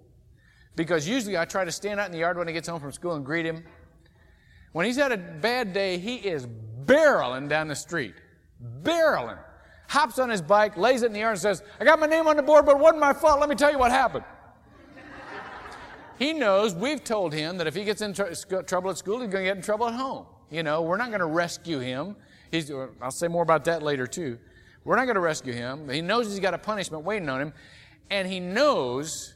because 0.79 1.09
usually 1.09 1.37
I 1.37 1.45
try 1.45 1.65
to 1.65 1.73
stand 1.73 2.01
out 2.01 2.07
in 2.07 2.13
the 2.13 2.19
yard 2.19 2.39
when 2.39 2.47
he 2.47 2.55
gets 2.55 2.69
home 2.69 2.81
from 2.81 2.93
school 2.93 3.15
and 3.15 3.27
greet 3.27 3.45
him. 3.45 3.65
When 4.73 4.87
he's 4.87 4.97
had 4.97 5.13
a 5.13 5.17
bad 5.17 5.73
day, 5.73 5.99
he 5.99 6.17
is 6.17 6.47
barreling 6.87 7.49
down 7.49 7.69
the 7.69 7.75
street. 7.75 8.15
Barreling. 8.83 9.39
Hops 9.89 10.19
on 10.19 10.31
his 10.31 10.41
bike, 10.41 10.77
lays 10.77 11.03
it 11.03 11.07
in 11.07 11.13
the 11.13 11.19
yard 11.21 11.33
and 11.33 11.41
says, 11.41 11.63
I 11.81 11.85
got 11.85 11.99
my 11.99 12.07
name 12.07 12.29
on 12.29 12.37
the 12.37 12.43
board, 12.43 12.65
but 12.65 12.77
it 12.77 12.79
wasn't 12.79 13.01
my 13.01 13.13
fault. 13.13 13.41
Let 13.41 13.49
me 13.49 13.57
tell 13.57 13.73
you 13.73 13.79
what 13.79 13.91
happened. 13.91 14.25
he 16.19 16.33
knows 16.33 16.75
we've 16.75 17.03
told 17.03 17.33
him 17.33 17.59
that 17.59 17.67
if 17.67 17.75
he 17.75 17.85
gets 17.85 18.01
in 18.01 18.13
tr- 18.13 18.63
trouble 18.67 18.91
at 18.91 18.99
school, 18.99 19.21
he's 19.21 19.31
going 19.31 19.45
to 19.45 19.51
get 19.51 19.57
in 19.57 19.63
trouble 19.63 19.89
at 19.89 19.95
home. 19.95 20.27
You 20.51 20.63
know, 20.63 20.83
we're 20.83 20.97
not 20.97 21.09
going 21.09 21.21
to 21.21 21.27
rescue 21.27 21.81
him. 21.81 22.15
He's, 22.51 22.71
uh, 22.71 22.87
I'll 23.03 23.11
say 23.11 23.29
more 23.29 23.43
about 23.43 23.65
that 23.65 23.83
later 23.83 24.07
too. 24.07 24.39
We're 24.85 24.97
not 24.97 25.07
going 25.07 25.17
to 25.17 25.21
rescue 25.21 25.53
him. 25.53 25.89
He 25.89 26.03
knows 26.03 26.29
he's 26.29 26.41
got 26.41 26.55
a 26.55 26.59
punishment 26.59 27.05
waiting 27.05 27.29
on 27.29 27.41
him. 27.41 27.53
And 28.11 28.29
he 28.29 28.41
knows 28.41 29.35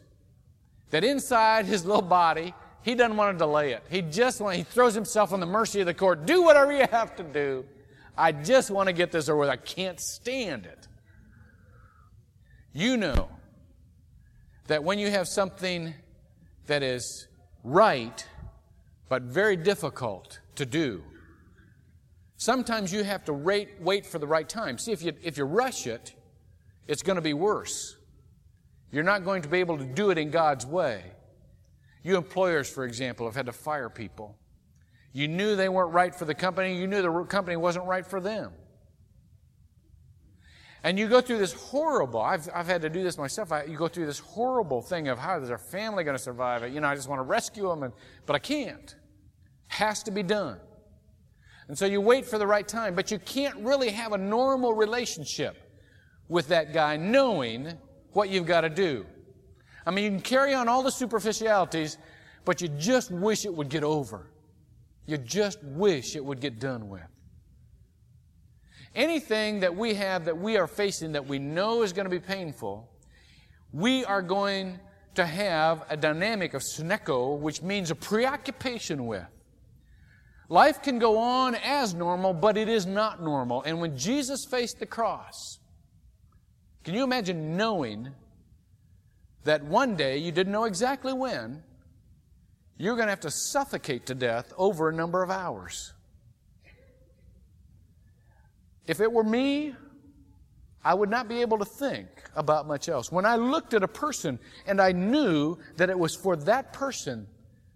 that 0.93 1.05
inside 1.05 1.65
his 1.65 1.85
little 1.85 2.03
body, 2.03 2.55
he 2.83 2.95
doesn't 2.95 3.17
want 3.17 3.37
to 3.37 3.39
delay 3.39 3.73
it. 3.73 3.83
He 3.91 4.03
just 4.03 4.41
want, 4.41 4.57
he 4.57 4.63
throws 4.63 4.95
himself 4.95 5.33
on 5.33 5.41
the 5.41 5.47
mercy 5.47 5.81
of 5.81 5.87
the 5.87 5.95
court. 5.95 6.27
Do 6.27 6.43
whatever 6.43 6.73
you 6.73 6.87
have 6.91 7.17
to 7.17 7.23
do. 7.23 7.65
I 8.17 8.31
just 8.31 8.71
want 8.71 8.89
to 8.89 8.93
get 8.93 9.11
this 9.11 9.29
over 9.29 9.39
with. 9.39 9.49
I 9.49 9.57
can't 9.57 9.99
stand 9.99 10.67
it. 10.67 10.87
You 12.75 12.97
know 12.97 13.29
that 14.67 14.85
when 14.85 14.99
you 14.99 15.11
have 15.11 15.27
something 15.29 15.95
that 16.67 16.83
is 16.83 17.27
right, 17.65 18.27
but 19.09 19.23
very 19.23 19.57
difficult 19.57 20.41
to 20.57 20.67
do, 20.67 21.03
sometimes 22.37 22.93
you 22.93 23.03
have 23.03 23.25
to 23.25 23.33
wait, 23.33 23.81
wait 23.81 24.05
for 24.05 24.19
the 24.19 24.27
right 24.27 24.49
time. 24.49 24.77
See, 24.77 24.93
if 24.93 25.03
you, 25.03 25.15
if 25.23 25.39
you 25.39 25.45
rush 25.45 25.87
it, 25.87 26.15
it's 26.87 27.03
going 27.03 27.17
to 27.17 27.23
be 27.23 27.35
worse. 27.35 27.97
You're 28.93 29.03
not 29.03 29.25
going 29.25 29.43
to 29.43 29.49
be 29.49 29.59
able 29.59 29.79
to 29.79 29.85
do 29.85 30.11
it 30.11 30.19
in 30.19 30.31
God's 30.31 30.67
way. 30.67 31.03
You 32.05 32.17
employers, 32.17 32.69
for 32.69 32.85
example, 32.85 33.27
have 33.27 33.35
had 33.35 33.47
to 33.47 33.53
fire 33.53 33.89
people. 33.89 34.37
You 35.13 35.29
knew 35.29 35.57
they 35.57 35.69
weren't 35.69 35.93
right 35.93 36.15
for 36.15 36.25
the 36.25 36.35
company. 36.35 36.77
You 36.77 36.87
knew 36.87 37.03
the 37.03 37.25
company 37.25 37.57
wasn't 37.57 37.87
right 37.87 38.07
for 38.07 38.21
them. 38.21 38.53
And 40.85 40.99
you 40.99 41.09
go 41.09 41.21
through 41.21 41.39
this 41.39 41.53
horrible, 41.53 42.21
I've, 42.21 42.49
I've 42.53 42.67
had 42.67 42.83
to 42.83 42.91
do 42.91 43.05
this 43.05 43.17
myself. 43.17 43.53
I, 43.53 43.65
you 43.65 43.77
go 43.77 43.89
through 43.89 44.07
this 44.07 44.19
horrible 44.19 44.83
thing 44.83 45.09
of 45.09 45.19
how 45.19 45.41
is 45.41 45.49
our 45.49 45.59
family 45.59 46.03
going 46.03 46.17
to 46.17 46.23
survive 46.23 46.65
it? 46.65 46.73
You 46.73 46.81
know, 46.81 46.89
I 46.89 46.97
just 46.97 47.09
want 47.09 47.21
to 47.21 47.25
rescue 47.25 47.69
them, 47.69 47.85
and, 47.85 47.93
but 48.27 48.35
I 48.35 48.41
can't. 48.41 48.95
Has 49.69 50.03
to 50.05 50.11
be 50.11 50.25
done. 50.25 50.59
And 51.69 51.79
so 51.79 51.87
you 51.87 52.01
wait 52.01 52.27
for 52.27 52.37
the 52.37 52.47
right 52.47 52.67
time, 52.67 52.97
but 52.97 53.13
you 53.13 53.19
can't 53.21 53.57
really 53.59 53.91
have 53.91 54.13
a 54.13 54.19
normal 54.19 54.75
relationship 54.75 55.57
with 56.29 56.49
that 56.49 56.73
guy 56.73 56.97
knowing 56.97 57.79
what 58.13 58.29
you've 58.29 58.47
got 58.47 58.63
to 58.63 58.71
do. 58.71 59.07
I 59.87 59.91
mean, 59.91 60.05
you 60.05 60.11
can 60.11 60.21
carry 60.21 60.55
on 60.55 60.69
all 60.69 60.83
the 60.83 60.91
superficialities, 60.91 61.99
but 62.45 62.61
you 62.61 62.69
just 62.69 63.11
wish 63.11 63.45
it 63.45 63.55
would 63.55 63.69
get 63.69 63.85
over. 63.85 64.31
You 65.07 65.19
just 65.19 65.63
wish 65.63 66.15
it 66.15 66.25
would 66.25 66.41
get 66.41 66.61
done 66.61 66.89
with. 66.89 67.03
Anything 68.95 69.61
that 69.61 69.75
we 69.75 69.95
have 69.95 70.27
that 70.27 70.39
we 70.39 70.57
are 70.57 70.67
facing 70.67 71.13
that 71.13 71.27
we 71.27 71.39
know 71.39 71.83
is 71.83 71.93
going 71.93 72.05
to 72.05 72.11
be 72.11 72.21
painful, 72.21 72.89
we 73.73 74.05
are 74.05 74.23
going 74.23 74.79
to 75.15 75.25
have 75.25 75.85
a 75.89 75.97
dynamic 75.97 76.55
of 76.55 76.63
syneko, 76.63 77.39
which 77.39 77.63
means 77.63 77.91
a 77.91 77.95
preoccupation 77.95 79.07
with. 79.07 79.25
Life 80.49 80.83
can 80.83 80.99
go 80.99 81.17
on 81.19 81.55
as 81.55 81.95
normal, 81.95 82.35
but 82.35 82.59
it 82.59 82.69
is 82.69 82.85
not 82.85 83.23
normal. 83.23 83.63
And 83.63 83.81
when 83.81 83.97
Jesus 83.97 84.45
faced 84.45 84.79
the 84.79 84.87
cross, 84.87 85.59
can 86.85 86.95
you 86.95 87.05
imagine 87.05 87.57
knowing 87.57 88.11
that 89.45 89.65
one 89.65 89.97
day, 89.97 90.19
you 90.19 90.33
didn't 90.33 90.53
know 90.53 90.65
exactly 90.65 91.13
when, 91.13 91.63
you're 92.77 92.97
going 92.97 93.07
to 93.07 93.11
have 93.11 93.21
to 93.21 93.31
suffocate 93.31 94.07
to 94.07 94.15
death 94.15 94.53
over 94.57 94.89
a 94.89 94.93
number 94.93 95.23
of 95.23 95.31
hours? 95.31 95.93
If 98.87 99.01
it 99.01 99.13
were 99.13 99.23
me, 99.23 99.75
I 100.85 100.95
would 100.95 101.11
not 101.11 101.29
be 101.29 101.41
able 101.41 101.59
to 101.59 101.65
think 101.65 102.09
about 102.35 102.67
much 102.67 102.89
else. 102.89 103.13
When 103.13 103.25
I 103.25 103.37
looked 103.37 103.75
at 103.75 103.85
a 103.85 103.89
person 103.89 104.41
and 104.67 104.81
I 104.81 104.91
knew 104.91 105.59
that 105.77 105.91
it 105.91 105.99
was 105.99 106.17
for 106.17 106.35
that 106.37 106.73
person 106.73 107.29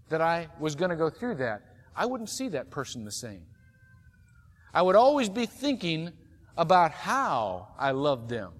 that 0.09 0.21
I 0.21 0.49
was 0.59 0.75
going 0.75 0.91
to 0.91 0.97
go 0.97 1.09
through 1.09 1.37
that, 1.37 1.63
I 1.95 2.07
wouldn't 2.07 2.31
see 2.31 2.49
that 2.49 2.71
person 2.71 3.05
the 3.05 3.13
same. 3.13 3.43
I 4.75 4.83
would 4.83 4.97
always 4.97 5.29
be 5.29 5.47
thinking 5.47 6.13
about 6.57 6.91
how 6.91 7.69
I 7.79 7.93
loved 7.93 8.29
them 8.29 8.53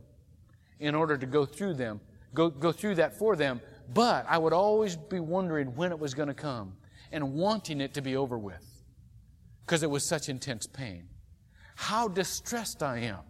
in 0.81 0.95
order 0.95 1.17
to 1.17 1.27
go 1.27 1.45
through 1.45 1.75
them, 1.75 2.01
go, 2.35 2.51
go 2.51 2.73
through 2.73 2.97
that 2.97 3.19
for 3.19 3.37
them. 3.37 3.61
But 3.93 4.27
I 4.29 4.39
would 4.39 4.53
always 4.53 4.97
be 4.97 5.21
wondering 5.21 5.75
when 5.77 5.93
it 5.93 5.99
was 5.99 6.15
going 6.15 6.29
to 6.29 6.35
come 6.35 6.77
and 7.13 7.35
wanting 7.35 7.81
it 7.81 7.95
to 7.95 8.03
be 8.03 8.17
over 8.17 8.39
with 8.39 8.65
because 9.65 9.83
it 9.83 9.91
was 9.91 10.07
such 10.07 10.29
intense 10.29 10.67
pain. 10.67 11.09
How 11.77 12.09
distressed 12.09 12.83
I 12.83 12.99
am 12.99 13.21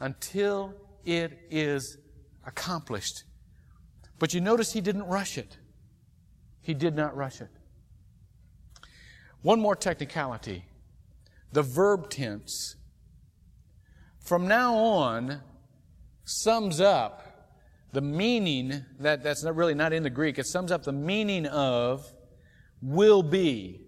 until 0.00 0.74
it 1.04 1.38
is 1.50 1.98
accomplished. 2.46 3.24
But 4.18 4.34
you 4.34 4.40
notice 4.40 4.72
he 4.72 4.80
didn't 4.80 5.04
rush 5.04 5.38
it. 5.38 5.58
He 6.60 6.74
did 6.74 6.94
not 6.94 7.16
rush 7.16 7.40
it. 7.40 7.50
One 9.42 9.60
more 9.60 9.76
technicality. 9.76 10.64
The 11.52 11.62
verb 11.62 12.10
tense 12.10 12.76
from 14.18 14.48
now 14.48 14.74
on 14.74 15.42
sums 16.24 16.80
up 16.80 17.20
the 17.92 18.00
meaning 18.00 18.84
that 18.98 19.22
that's 19.22 19.44
not 19.44 19.54
really 19.54 19.74
not 19.74 19.92
in 19.92 20.02
the 20.02 20.10
Greek. 20.10 20.38
It 20.38 20.46
sums 20.46 20.72
up 20.72 20.82
the 20.82 20.92
meaning 20.92 21.46
of 21.46 22.10
will 22.82 23.22
be. 23.22 23.80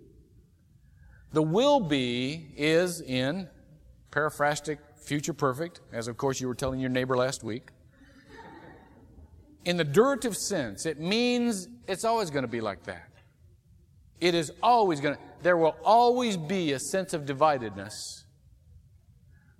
The 1.33 1.43
will 1.43 1.81
be 1.81 2.55
is 2.57 3.01
in 3.01 3.49
periphrastic 4.11 4.79
future 4.97 5.35
perfect, 5.35 5.81
as 5.93 6.09
of 6.09 6.17
course 6.17 6.41
you 6.41 6.49
were 6.49 6.55
telling 6.55 6.81
your 6.81 6.91
neighbor 6.91 7.17
last 7.17 7.43
week. 7.43 7.71
In 9.65 9.77
the 9.77 9.85
durative 9.85 10.37
sense, 10.37 10.87
it 10.87 11.01
means 11.01 11.69
it's 11.89 12.05
always 12.05 12.31
going 12.31 12.45
to 12.45 12.49
be 12.49 12.61
like 12.61 12.85
that. 12.85 13.11
It 14.21 14.35
is 14.35 14.53
always 14.63 15.01
going 15.01 15.17
to, 15.17 15.21
there 15.43 15.57
will 15.57 15.77
always 15.85 16.37
be 16.37 16.73
a 16.73 16.79
sense 16.79 17.13
of 17.13 17.25
dividedness 17.27 18.23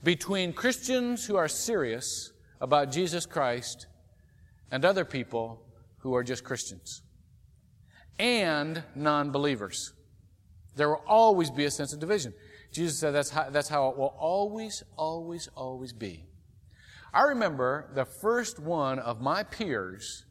between 0.03 0.53
Christians 0.53 1.27
who 1.27 1.37
are 1.37 1.49
serious 1.49 2.33
about 2.61 2.91
Jesus 2.91 3.27
Christ 3.27 3.87
and 4.71 4.85
other 4.85 5.05
people 5.05 5.63
who 5.99 6.15
are 6.15 6.25
just 6.25 6.45
Christians 6.45 7.03
and 8.19 8.83
non 8.95 9.31
believers. 9.31 9.93
There 10.77 10.89
will 10.89 11.03
always 11.07 11.51
be 11.51 11.65
a 11.65 11.71
sense 11.71 11.93
of 11.93 12.01
division. 12.01 12.35
Jesus 12.73 12.99
said 12.99 13.13
that's 13.13 13.31
how, 13.31 13.49
that's 13.51 13.69
how 13.69 13.89
it 13.89 13.97
will 13.97 14.15
always, 14.19 14.83
always, 14.97 15.49
always 15.55 15.93
be. 15.93 16.25
I 17.15 17.23
remember 17.23 17.91
the 17.95 18.05
first 18.05 18.59
one 18.59 18.99
of 18.99 19.21
my 19.21 19.43
peers 19.43 20.25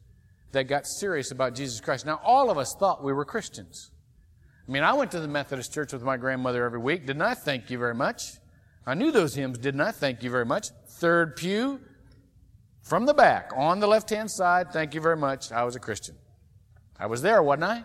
that 0.52 0.64
got 0.64 0.86
serious 0.86 1.32
about 1.32 1.54
Jesus 1.54 1.80
Christ. 1.80 2.06
Now, 2.06 2.20
all 2.22 2.48
of 2.50 2.58
us 2.58 2.74
thought 2.74 3.02
we 3.02 3.12
were 3.12 3.24
Christians. 3.24 3.90
I 4.66 4.70
mean, 4.70 4.84
I 4.84 4.94
went 4.94 5.10
to 5.12 5.20
the 5.20 5.28
Methodist 5.28 5.72
church 5.72 5.92
with 5.92 6.02
my 6.02 6.16
grandmother 6.16 6.64
every 6.64 6.78
week. 6.78 7.06
Didn't 7.06 7.22
I 7.22 7.34
thank 7.34 7.70
you 7.70 7.78
very 7.78 7.94
much? 7.94 8.22
I 8.86 8.94
knew 8.94 9.10
those 9.10 9.34
hymns, 9.34 9.58
didn't 9.58 9.80
I? 9.80 9.90
Thank 9.90 10.22
you 10.22 10.30
very 10.30 10.46
much. 10.46 10.68
Third 10.88 11.34
pew 11.36 11.80
from 12.86 13.04
the 13.04 13.12
back 13.12 13.50
on 13.56 13.80
the 13.80 13.86
left 13.86 14.10
hand 14.10 14.30
side. 14.30 14.72
Thank 14.72 14.94
you 14.94 15.00
very 15.00 15.16
much. 15.16 15.50
I 15.50 15.64
was 15.64 15.74
a 15.74 15.80
Christian. 15.80 16.14
I 16.98 17.06
was 17.06 17.20
there, 17.20 17.42
wasn't 17.42 17.64
I? 17.64 17.84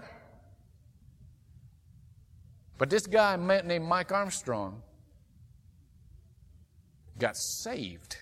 But 2.78 2.92
this 2.92 3.08
guy 3.08 3.36
named 3.36 3.86
Mike 3.86 4.12
Armstrong 4.12 4.84
got 7.18 7.36
saved. 7.36 8.18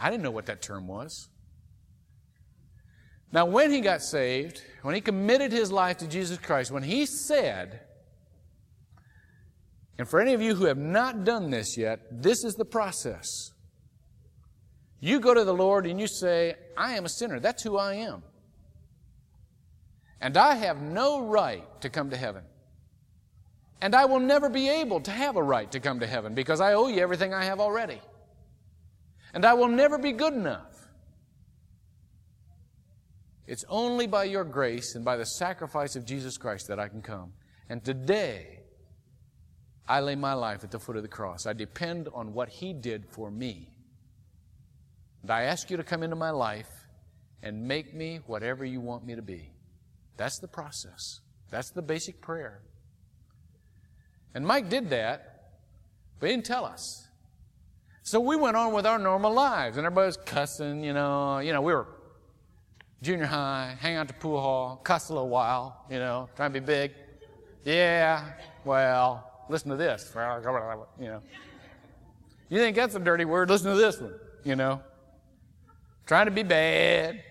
I 0.00 0.10
didn't 0.10 0.22
know 0.22 0.30
what 0.30 0.46
that 0.46 0.62
term 0.62 0.88
was. 0.88 1.28
Now, 3.30 3.44
when 3.44 3.70
he 3.70 3.82
got 3.82 4.00
saved, 4.00 4.62
when 4.80 4.94
he 4.94 5.02
committed 5.02 5.52
his 5.52 5.70
life 5.70 5.98
to 5.98 6.08
Jesus 6.08 6.38
Christ, 6.38 6.70
when 6.70 6.82
he 6.82 7.04
said, 7.04 7.80
and 9.98 10.08
for 10.08 10.20
any 10.20 10.32
of 10.32 10.40
you 10.40 10.54
who 10.54 10.64
have 10.64 10.78
not 10.78 11.24
done 11.24 11.50
this 11.50 11.76
yet, 11.76 12.00
this 12.10 12.44
is 12.44 12.54
the 12.54 12.64
process. 12.64 13.49
You 15.00 15.18
go 15.18 15.32
to 15.32 15.44
the 15.44 15.54
Lord 15.54 15.86
and 15.86 15.98
you 15.98 16.06
say, 16.06 16.54
I 16.76 16.94
am 16.96 17.06
a 17.06 17.08
sinner. 17.08 17.40
That's 17.40 17.62
who 17.62 17.78
I 17.78 17.94
am. 17.94 18.22
And 20.20 20.36
I 20.36 20.54
have 20.54 20.82
no 20.82 21.22
right 21.22 21.64
to 21.80 21.88
come 21.88 22.10
to 22.10 22.16
heaven. 22.16 22.44
And 23.80 23.94
I 23.94 24.04
will 24.04 24.20
never 24.20 24.50
be 24.50 24.68
able 24.68 25.00
to 25.00 25.10
have 25.10 25.36
a 25.36 25.42
right 25.42 25.70
to 25.72 25.80
come 25.80 26.00
to 26.00 26.06
heaven 26.06 26.34
because 26.34 26.60
I 26.60 26.74
owe 26.74 26.88
you 26.88 27.00
everything 27.00 27.32
I 27.32 27.44
have 27.44 27.60
already. 27.60 27.98
And 29.32 29.46
I 29.46 29.54
will 29.54 29.68
never 29.68 29.96
be 29.96 30.12
good 30.12 30.34
enough. 30.34 30.76
It's 33.46 33.64
only 33.68 34.06
by 34.06 34.24
your 34.24 34.44
grace 34.44 34.94
and 34.94 35.04
by 35.04 35.16
the 35.16 35.24
sacrifice 35.24 35.96
of 35.96 36.04
Jesus 36.04 36.36
Christ 36.36 36.68
that 36.68 36.78
I 36.78 36.88
can 36.88 37.00
come. 37.00 37.32
And 37.70 37.82
today, 37.82 38.60
I 39.88 40.00
lay 40.00 40.14
my 40.14 40.34
life 40.34 40.62
at 40.62 40.70
the 40.70 40.78
foot 40.78 40.96
of 40.96 41.02
the 41.02 41.08
cross. 41.08 41.46
I 41.46 41.52
depend 41.52 42.08
on 42.12 42.34
what 42.34 42.48
He 42.48 42.72
did 42.72 43.06
for 43.08 43.30
me. 43.30 43.70
And 45.22 45.30
I 45.30 45.42
ask 45.42 45.70
you 45.70 45.76
to 45.76 45.84
come 45.84 46.02
into 46.02 46.16
my 46.16 46.30
life 46.30 46.68
and 47.42 47.66
make 47.66 47.94
me 47.94 48.20
whatever 48.26 48.64
you 48.64 48.80
want 48.80 49.04
me 49.04 49.14
to 49.14 49.22
be. 49.22 49.52
That's 50.16 50.38
the 50.38 50.48
process. 50.48 51.20
That's 51.50 51.70
the 51.70 51.82
basic 51.82 52.20
prayer. 52.20 52.62
And 54.34 54.46
Mike 54.46 54.68
did 54.68 54.90
that, 54.90 55.50
but 56.18 56.28
he 56.28 56.36
didn't 56.36 56.46
tell 56.46 56.64
us. 56.64 57.08
So 58.02 58.20
we 58.20 58.36
went 58.36 58.56
on 58.56 58.72
with 58.72 58.86
our 58.86 58.98
normal 58.98 59.32
lives, 59.32 59.76
and 59.76 59.86
everybody 59.86 60.06
was 60.06 60.16
cussing, 60.16 60.82
you 60.84 60.92
know. 60.92 61.38
You 61.38 61.52
know, 61.52 61.62
we 61.62 61.72
were 61.72 61.86
junior 63.02 63.26
high, 63.26 63.76
hang 63.80 63.96
out 63.96 64.08
to 64.08 64.14
pool 64.14 64.40
hall, 64.40 64.76
cuss 64.76 65.08
a 65.08 65.14
little 65.14 65.28
while, 65.28 65.84
you 65.90 65.98
know, 65.98 66.28
trying 66.36 66.52
to 66.52 66.60
be 66.60 66.64
big. 66.64 66.92
Yeah, 67.64 68.24
well, 68.64 69.44
listen 69.48 69.70
to 69.70 69.76
this. 69.76 70.12
You 70.98 71.06
know. 71.06 71.22
You 72.48 72.58
think 72.58 72.76
that's 72.76 72.94
a 72.94 72.98
dirty 72.98 73.24
word? 73.24 73.48
Listen 73.48 73.70
to 73.70 73.76
this 73.76 74.00
one, 74.00 74.14
you 74.44 74.56
know. 74.56 74.82
Trying 76.10 76.26
to 76.26 76.32
be 76.32 76.42
bad. 76.42 77.22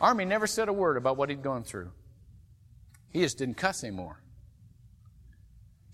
Army 0.00 0.24
never 0.24 0.46
said 0.46 0.70
a 0.70 0.72
word 0.72 0.96
about 0.96 1.18
what 1.18 1.28
he'd 1.28 1.42
gone 1.42 1.64
through. 1.64 1.90
He 3.10 3.20
just 3.20 3.36
didn't 3.36 3.58
cuss 3.58 3.84
anymore. 3.84 4.22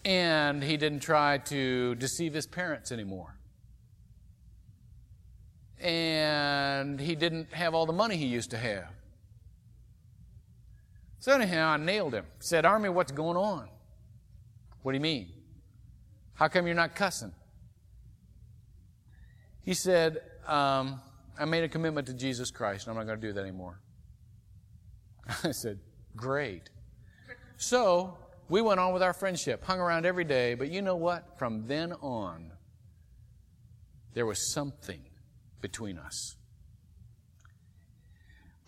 And 0.04 0.62
he 0.62 0.76
didn't 0.76 1.00
try 1.00 1.38
to 1.38 1.96
deceive 1.96 2.32
his 2.32 2.46
parents 2.46 2.92
anymore. 2.92 3.34
And 5.80 7.00
he 7.00 7.16
didn't 7.16 7.52
have 7.54 7.74
all 7.74 7.84
the 7.84 7.92
money 7.92 8.16
he 8.16 8.26
used 8.26 8.52
to 8.52 8.56
have. 8.56 8.86
So, 11.18 11.32
anyhow, 11.32 11.70
I 11.70 11.76
nailed 11.76 12.14
him. 12.14 12.26
Said, 12.38 12.64
Army, 12.64 12.88
what's 12.88 13.10
going 13.10 13.36
on? 13.36 13.68
What 14.82 14.92
do 14.92 14.96
you 14.96 15.02
mean? 15.02 15.28
How 16.34 16.46
come 16.46 16.66
you're 16.66 16.76
not 16.76 16.94
cussing? 16.94 17.32
He 19.64 19.74
said, 19.74 20.20
um, 20.46 21.00
I 21.38 21.44
made 21.44 21.64
a 21.64 21.68
commitment 21.68 22.06
to 22.08 22.14
Jesus 22.14 22.50
Christ, 22.50 22.86
and 22.86 22.92
I'm 22.92 22.96
not 22.98 23.06
going 23.06 23.20
to 23.20 23.26
do 23.26 23.32
that 23.32 23.40
anymore. 23.40 23.80
I 25.44 25.52
said, 25.52 25.78
Great. 26.16 26.70
So, 27.56 28.18
we 28.48 28.60
went 28.60 28.80
on 28.80 28.92
with 28.92 29.02
our 29.02 29.14
friendship, 29.14 29.64
hung 29.64 29.80
around 29.80 30.04
every 30.04 30.24
day, 30.24 30.54
but 30.54 30.68
you 30.68 30.82
know 30.82 30.96
what? 30.96 31.38
From 31.38 31.66
then 31.66 31.92
on, 31.92 32.52
there 34.14 34.26
was 34.26 34.52
something 34.52 35.00
between 35.60 35.96
us. 35.96 36.36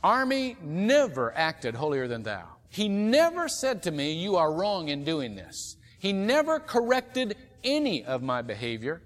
Army 0.02 0.56
never 0.62 1.34
acted 1.36 1.74
holier 1.74 2.06
than 2.06 2.22
thou. 2.22 2.46
He 2.68 2.88
never 2.88 3.48
said 3.48 3.82
to 3.84 3.90
me, 3.90 4.12
You 4.12 4.36
are 4.36 4.52
wrong 4.52 4.88
in 4.88 5.04
doing 5.04 5.34
this. 5.34 5.76
He 5.98 6.12
never 6.12 6.60
corrected 6.60 7.36
any 7.62 8.04
of 8.04 8.22
my 8.22 8.42
behavior. 8.42 9.02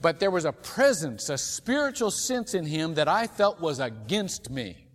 But 0.00 0.18
there 0.18 0.30
was 0.30 0.44
a 0.44 0.52
presence, 0.52 1.28
a 1.28 1.36
spiritual 1.36 2.10
sense 2.10 2.54
in 2.54 2.64
him 2.64 2.94
that 2.94 3.08
I 3.08 3.26
felt 3.26 3.60
was 3.60 3.80
against 3.80 4.50
me. 4.50 4.86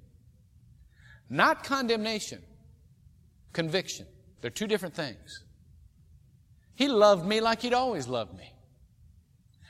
Not 1.29 1.63
condemnation, 1.63 2.41
conviction. 3.53 4.07
They're 4.41 4.51
two 4.51 4.67
different 4.67 4.95
things. 4.95 5.43
He 6.75 6.87
loved 6.87 7.25
me 7.25 7.39
like 7.39 7.61
he'd 7.61 7.73
always 7.73 8.07
loved 8.07 8.35
me. 8.35 8.51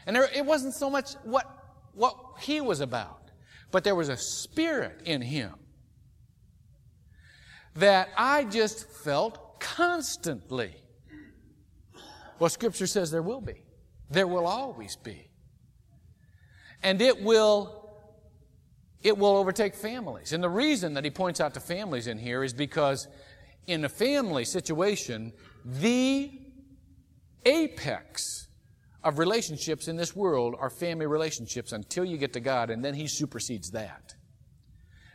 And 0.06 0.16
there, 0.16 0.30
it 0.34 0.46
wasn't 0.46 0.74
so 0.74 0.90
much 0.90 1.14
what, 1.24 1.46
what 1.94 2.16
he 2.40 2.62
was 2.62 2.80
about, 2.80 3.32
but 3.72 3.84
there 3.84 3.96
was 3.96 4.10
a 4.10 4.18
spirit 4.18 5.02
in 5.06 5.22
him 5.22 5.54
that 7.76 8.10
I 8.18 8.46
just 8.46 8.90
felt 8.90 9.60
constantly. 9.60 10.76
Well, 12.40 12.50
Scripture 12.50 12.88
says 12.88 13.12
there 13.12 13.22
will 13.22 13.42
be. 13.42 13.65
There 14.10 14.28
will 14.28 14.48
always 14.48 14.96
be. 14.96 15.30
And 16.84 17.02
it 17.02 17.22
will 17.22 17.86
it 19.06 19.16
will 19.16 19.38
overtake 19.38 19.76
families. 19.76 20.34
And 20.34 20.44
the 20.44 20.50
reason 20.50 20.96
that 20.96 21.04
he 21.04 21.12
points 21.12 21.40
out 21.40 21.54
to 21.54 21.60
families 21.60 22.08
in 22.08 22.18
here 22.18 22.44
is 22.44 22.54
because 22.54 23.08
in 23.68 23.86
a 23.86 23.90
family 23.90 24.46
situation, 24.46 25.32
the 25.64 26.32
apex 27.46 28.48
of 29.04 29.20
relationships 29.20 29.88
in 29.88 29.96
this 29.96 30.16
world 30.16 30.56
are 30.60 30.72
family 30.72 31.06
relationships 31.06 31.72
until 31.72 32.04
you 32.04 32.18
get 32.18 32.34
to 32.34 32.40
God, 32.40 32.72
and 32.72 32.84
then 32.84 32.96
he 32.96 33.06
supersedes 33.06 33.70
that. 33.72 34.16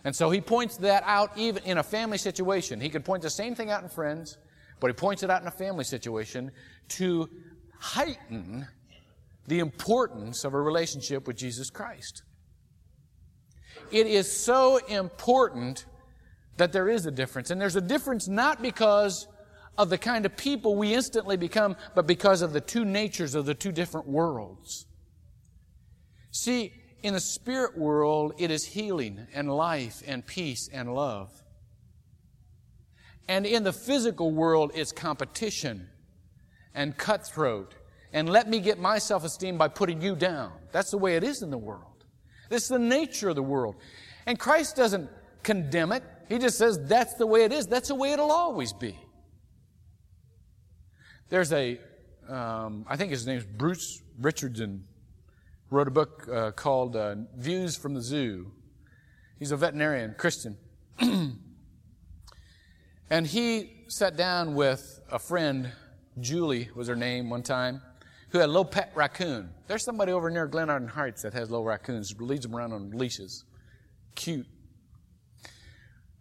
And 0.04 0.14
so 0.14 0.30
he 0.30 0.40
points 0.40 0.76
that 0.78 1.02
out 1.04 1.36
even 1.36 1.64
in 1.64 1.78
a 1.78 1.82
family 1.82 2.18
situation. 2.18 2.80
He 2.80 2.90
could 2.90 3.04
point 3.04 3.22
the 3.22 3.30
same 3.30 3.56
thing 3.56 3.70
out 3.70 3.82
in 3.82 3.88
friends, 3.88 4.38
but 4.78 4.86
he 4.86 4.94
points 4.94 5.24
it 5.24 5.30
out 5.30 5.42
in 5.42 5.48
a 5.48 5.52
family 5.52 5.84
situation 5.84 6.52
to 6.90 7.28
heighten 7.80 8.68
the 9.46 9.58
importance 9.58 10.44
of 10.44 10.54
a 10.54 10.60
relationship 10.60 11.26
with 11.26 11.36
Jesus 11.36 11.70
Christ. 11.70 12.22
It 13.90 14.06
is 14.06 14.30
so 14.30 14.76
important 14.86 15.86
that 16.56 16.72
there 16.72 16.88
is 16.88 17.06
a 17.06 17.10
difference. 17.10 17.50
And 17.50 17.60
there's 17.60 17.76
a 17.76 17.80
difference 17.80 18.28
not 18.28 18.62
because 18.62 19.26
of 19.78 19.88
the 19.88 19.98
kind 19.98 20.26
of 20.26 20.36
people 20.36 20.76
we 20.76 20.94
instantly 20.94 21.36
become, 21.36 21.76
but 21.94 22.06
because 22.06 22.42
of 22.42 22.52
the 22.52 22.60
two 22.60 22.84
natures 22.84 23.34
of 23.34 23.46
the 23.46 23.54
two 23.54 23.72
different 23.72 24.06
worlds. 24.06 24.86
See, 26.30 26.72
in 27.02 27.14
the 27.14 27.20
spirit 27.20 27.78
world, 27.78 28.34
it 28.38 28.50
is 28.50 28.64
healing 28.64 29.26
and 29.34 29.50
life 29.50 30.02
and 30.06 30.24
peace 30.24 30.68
and 30.72 30.94
love. 30.94 31.30
And 33.26 33.46
in 33.46 33.62
the 33.62 33.72
physical 33.72 34.32
world, 34.32 34.72
it's 34.74 34.92
competition 34.92 35.88
and 36.74 36.96
cutthroat 36.96 37.74
and 38.12 38.28
let 38.28 38.48
me 38.48 38.60
get 38.60 38.78
my 38.78 38.98
self 38.98 39.24
esteem 39.24 39.58
by 39.58 39.68
putting 39.68 40.00
you 40.00 40.16
down. 40.16 40.52
That's 40.72 40.90
the 40.90 40.98
way 40.98 41.16
it 41.16 41.24
is 41.24 41.42
in 41.42 41.50
the 41.50 41.58
world. 41.58 42.04
This 42.48 42.64
is 42.64 42.68
the 42.68 42.78
nature 42.78 43.28
of 43.28 43.36
the 43.36 43.42
world. 43.42 43.76
And 44.26 44.38
Christ 44.38 44.76
doesn't 44.76 45.08
condemn 45.42 45.92
it. 45.92 46.02
He 46.28 46.38
just 46.38 46.58
says 46.58 46.78
that's 46.86 47.14
the 47.14 47.26
way 47.26 47.44
it 47.44 47.52
is. 47.52 47.66
That's 47.66 47.88
the 47.88 47.94
way 47.94 48.12
it'll 48.12 48.32
always 48.32 48.72
be. 48.72 48.98
There's 51.28 51.52
a, 51.52 51.78
um, 52.28 52.84
I 52.88 52.96
think 52.96 53.12
his 53.12 53.26
name's 53.26 53.44
Bruce 53.44 54.02
Richardson, 54.20 54.84
wrote 55.70 55.88
a 55.88 55.92
book 55.92 56.28
uh, 56.30 56.50
called 56.50 56.96
uh, 56.96 57.14
Views 57.36 57.76
from 57.76 57.94
the 57.94 58.02
Zoo. 58.02 58.50
He's 59.38 59.52
a 59.52 59.56
veterinarian, 59.56 60.14
Christian. 60.18 60.58
and 63.10 63.26
he 63.26 63.84
sat 63.88 64.16
down 64.16 64.54
with 64.54 65.00
a 65.10 65.18
friend, 65.18 65.72
Julie 66.18 66.68
was 66.74 66.88
her 66.88 66.96
name 66.96 67.30
one 67.30 67.42
time, 67.42 67.80
who 68.30 68.38
had 68.38 68.46
a 68.46 68.52
little 68.52 68.64
pet 68.64 68.92
raccoon. 68.94 69.50
There's 69.66 69.84
somebody 69.84 70.12
over 70.12 70.30
near 70.30 70.48
Glenarden 70.48 70.88
Heights 70.88 71.22
that 71.22 71.32
has 71.34 71.50
little 71.50 71.64
raccoons, 71.64 72.14
leads 72.18 72.42
them 72.42 72.54
around 72.54 72.72
on 72.72 72.90
leashes. 72.90 73.44
Cute. 74.14 74.46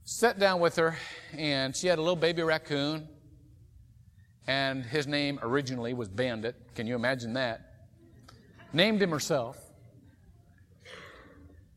Sat 0.03 0.39
down 0.39 0.59
with 0.59 0.75
her, 0.75 0.97
and 1.37 1.75
she 1.75 1.87
had 1.87 1.99
a 1.99 2.01
little 2.01 2.15
baby 2.15 2.41
raccoon, 2.41 3.07
and 4.47 4.83
his 4.83 5.05
name 5.05 5.39
originally 5.43 5.93
was 5.93 6.09
Bandit. 6.09 6.55
Can 6.73 6.87
you 6.87 6.95
imagine 6.95 7.33
that? 7.33 7.61
Named 8.73 9.01
him 9.01 9.11
herself. 9.11 9.57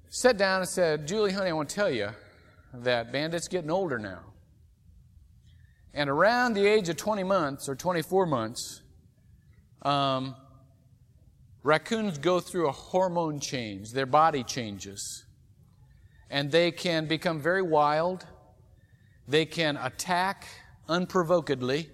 Sat 0.09 0.39
down 0.39 0.61
and 0.61 0.69
said, 0.69 1.07
Julie, 1.07 1.33
honey, 1.33 1.51
I 1.51 1.53
want 1.53 1.69
to 1.69 1.75
tell 1.75 1.91
you 1.91 2.09
that 2.73 3.13
Bandit's 3.13 3.49
getting 3.49 3.71
older 3.71 3.99
now. 3.99 4.21
And 5.95 6.09
around 6.09 6.55
the 6.55 6.67
age 6.67 6.89
of 6.89 6.97
20 6.97 7.23
months 7.23 7.69
or 7.69 7.75
24 7.75 8.25
months, 8.27 8.82
um, 9.83 10.35
raccoons 11.63 12.19
go 12.19 12.41
through 12.41 12.69
a 12.69 12.73
hormone 12.73 13.41
change, 13.41 13.93
their 13.93 14.07
body 14.07 14.45
changes. 14.45 15.25
And 16.31 16.51
they 16.51 16.71
can 16.71 17.07
become 17.07 17.41
very 17.41 17.63
wild. 17.63 18.27
They 19.29 19.45
can 19.45 19.77
attack 19.77 20.47
unprovokedly. 20.89 21.91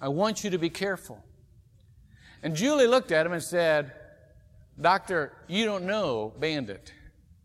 I 0.00 0.08
want 0.08 0.44
you 0.44 0.50
to 0.50 0.58
be 0.58 0.70
careful. 0.70 1.24
And 2.42 2.54
Julie 2.54 2.86
looked 2.86 3.12
at 3.12 3.26
him 3.26 3.32
and 3.32 3.42
said, 3.42 3.92
Doctor, 4.80 5.32
you 5.48 5.64
don't 5.64 5.84
know 5.84 6.34
Bandit. 6.38 6.92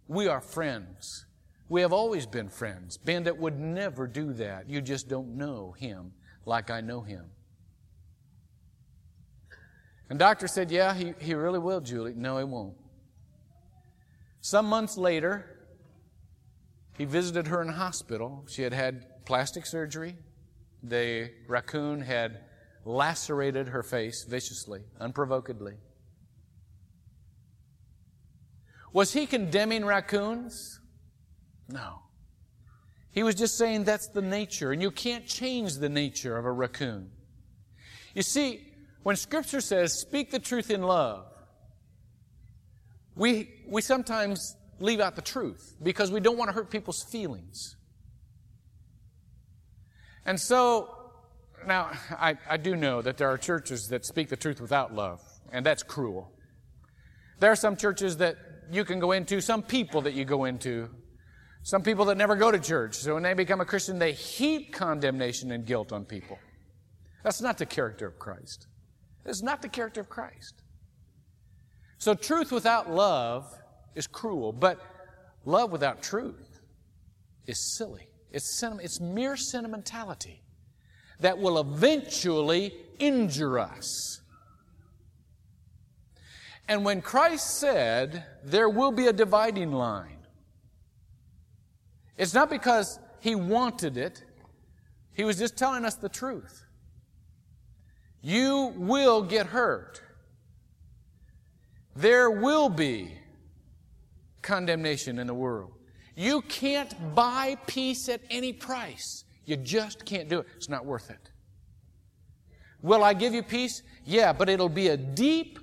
We 0.07 0.27
are 0.27 0.41
friends. 0.41 1.25
We 1.69 1.81
have 1.81 1.93
always 1.93 2.25
been 2.25 2.49
friends. 2.49 2.97
Bandit 2.97 3.37
would 3.37 3.57
never 3.57 4.05
do 4.05 4.33
that. 4.33 4.69
You 4.69 4.81
just 4.81 5.07
don't 5.07 5.37
know 5.37 5.73
him 5.77 6.11
like 6.45 6.69
I 6.69 6.81
know 6.81 7.01
him. 7.01 7.27
And 10.12 10.20
doctor 10.20 10.45
said, 10.45 10.72
Yeah, 10.72 10.93
he, 10.93 11.14
he 11.20 11.34
really 11.36 11.57
will, 11.57 11.80
Julie. 11.80 12.14
No, 12.14 12.38
he 12.38 12.43
won't. 12.43 12.76
Some 14.41 14.66
months 14.66 14.97
later, 14.97 15.45
he 16.97 17.05
visited 17.05 17.47
her 17.47 17.62
in 17.62 17.70
hospital. 17.70 18.45
She 18.49 18.62
had 18.64 18.74
had 18.74 19.05
plastic 19.26 19.66
surgery. 19.66 20.18
The 20.84 21.32
raccoon 21.47 22.01
had 22.01 22.41
lacerated 22.84 23.70
her 23.70 23.84
face 23.84 24.26
viciously, 24.26 24.82
unprovokedly. 24.99 25.76
Was 28.91 29.14
he 29.14 29.26
condemning 29.26 29.86
raccoons? 29.86 30.82
No. 31.70 31.99
He 33.14 33.24
was 33.24 33.36
just 33.36 33.57
saying 33.57 33.86
that's 33.86 34.07
the 34.07 34.22
nature, 34.22 34.74
and 34.74 34.82
you 34.82 34.91
can't 34.91 35.26
change 35.26 35.76
the 35.76 35.88
nature 35.88 36.36
of 36.36 36.43
a 36.43 36.51
raccoon. 36.51 37.12
You 38.14 38.24
see, 38.24 38.70
when 39.03 39.15
Scripture 39.15 39.61
says, 39.61 39.93
speak 39.93 40.31
the 40.31 40.39
truth 40.39 40.69
in 40.69 40.83
love, 40.83 41.25
we, 43.15 43.49
we 43.67 43.81
sometimes 43.81 44.55
leave 44.79 44.99
out 44.99 45.15
the 45.15 45.21
truth 45.21 45.75
because 45.81 46.11
we 46.11 46.19
don't 46.19 46.37
want 46.37 46.49
to 46.49 46.53
hurt 46.53 46.69
people's 46.69 47.03
feelings. 47.03 47.75
And 50.25 50.39
so, 50.39 50.89
now, 51.65 51.91
I, 52.11 52.37
I 52.49 52.57
do 52.57 52.75
know 52.75 53.01
that 53.01 53.17
there 53.17 53.29
are 53.29 53.37
churches 53.37 53.87
that 53.89 54.05
speak 54.05 54.29
the 54.29 54.35
truth 54.35 54.61
without 54.61 54.93
love, 54.93 55.21
and 55.51 55.65
that's 55.65 55.83
cruel. 55.83 56.31
There 57.39 57.51
are 57.51 57.55
some 57.55 57.75
churches 57.75 58.17
that 58.17 58.37
you 58.71 58.85
can 58.85 58.99
go 58.99 59.11
into, 59.11 59.41
some 59.41 59.63
people 59.63 60.01
that 60.01 60.13
you 60.13 60.25
go 60.25 60.45
into, 60.45 60.89
some 61.63 61.81
people 61.83 62.05
that 62.05 62.17
never 62.17 62.35
go 62.35 62.51
to 62.51 62.59
church. 62.59 62.95
So 62.95 63.15
when 63.15 63.23
they 63.23 63.33
become 63.33 63.61
a 63.61 63.65
Christian, 63.65 63.99
they 63.99 64.13
heap 64.13 64.73
condemnation 64.73 65.51
and 65.51 65.65
guilt 65.65 65.91
on 65.91 66.05
people. 66.05 66.39
That's 67.23 67.41
not 67.41 67.57
the 67.57 67.65
character 67.65 68.07
of 68.07 68.17
Christ. 68.17 68.67
It's 69.26 69.41
not 69.41 69.61
the 69.61 69.69
character 69.69 70.01
of 70.01 70.09
Christ. 70.09 70.63
So 71.97 72.13
truth 72.13 72.51
without 72.51 72.89
love 72.89 73.53
is 73.95 74.07
cruel, 74.07 74.51
but 74.51 74.80
love 75.45 75.72
without 75.72 76.01
truth 76.01 76.61
is 77.45 77.76
silly. 77.78 78.07
It's, 78.32 78.63
it's 78.63 78.99
mere 78.99 79.38
sentimentality 79.38 80.41
that 81.19 81.38
will 81.38 81.59
eventually 81.59 82.74
injure 82.97 83.59
us. 83.59 84.22
And 86.67 86.86
when 86.86 87.01
Christ 87.01 87.59
said 87.59 88.26
there 88.43 88.69
will 88.69 88.91
be 88.91 89.07
a 89.07 89.13
dividing 89.13 89.72
line, 89.72 90.26
it's 92.17 92.34
not 92.34 92.49
because 92.49 92.99
he 93.19 93.36
wanted 93.36 93.97
it, 93.97 94.24
he 95.13 95.24
was 95.24 95.38
just 95.38 95.57
telling 95.57 95.86
us 95.86 95.95
the 95.95 96.09
truth. 96.09 96.63
You 98.22 98.74
will 98.76 99.24
get 99.24 99.47
hurt. 99.47 100.01
There 101.95 102.30
will 102.30 102.69
be 102.69 103.13
condemnation 104.41 105.19
in 105.19 105.28
the 105.28 105.34
world. 105.34 105.74
You 106.15 106.41
can't 106.41 107.15
buy 107.15 107.57
peace 107.67 108.09
at 108.09 108.22
any 108.30 108.53
price. 108.53 109.24
You 109.45 109.57
just 109.57 110.05
can't 110.05 110.30
do 110.30 110.39
it. 110.39 110.47
It's 110.55 110.69
not 110.69 110.86
worth 110.86 111.09
it. 111.09 111.32
Will 112.82 113.03
I 113.03 113.13
give 113.13 113.34
you 113.34 113.43
peace? 113.43 113.84
Yeah, 114.05 114.34
but 114.34 114.49
it'll 114.49 114.69
be 114.69 114.88
a 114.89 114.97
deep, 114.97 115.59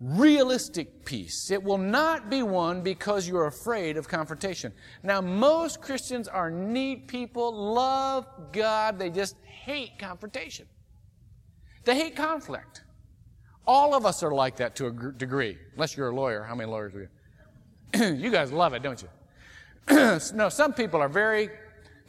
realistic 0.00 1.04
peace. 1.04 1.50
It 1.50 1.62
will 1.62 1.78
not 1.78 2.30
be 2.30 2.42
one 2.42 2.82
because 2.82 3.26
you're 3.26 3.46
afraid 3.46 3.96
of 3.96 4.08
confrontation. 4.08 4.72
Now, 5.02 5.20
most 5.20 5.80
Christians 5.80 6.28
are 6.28 6.50
neat 6.50 7.08
people, 7.08 7.52
love 7.52 8.26
God, 8.52 8.98
they 8.98 9.10
just 9.10 9.36
hate 9.42 9.98
confrontation. 9.98 10.66
They 11.84 11.96
hate 11.96 12.16
conflict. 12.16 12.82
All 13.66 13.94
of 13.94 14.06
us 14.06 14.22
are 14.22 14.32
like 14.32 14.56
that 14.56 14.76
to 14.76 14.86
a 14.86 15.12
degree, 15.12 15.58
unless 15.74 15.96
you're 15.96 16.08
a 16.08 16.14
lawyer. 16.14 16.42
How 16.42 16.54
many 16.54 16.70
lawyers 16.70 16.94
are 16.94 17.10
you? 17.92 18.16
you 18.16 18.30
guys 18.30 18.50
love 18.50 18.72
it, 18.72 18.82
don't 18.82 19.02
you? 19.02 19.08
no, 20.34 20.48
some 20.48 20.72
people 20.72 21.00
are 21.00 21.08
very, 21.08 21.50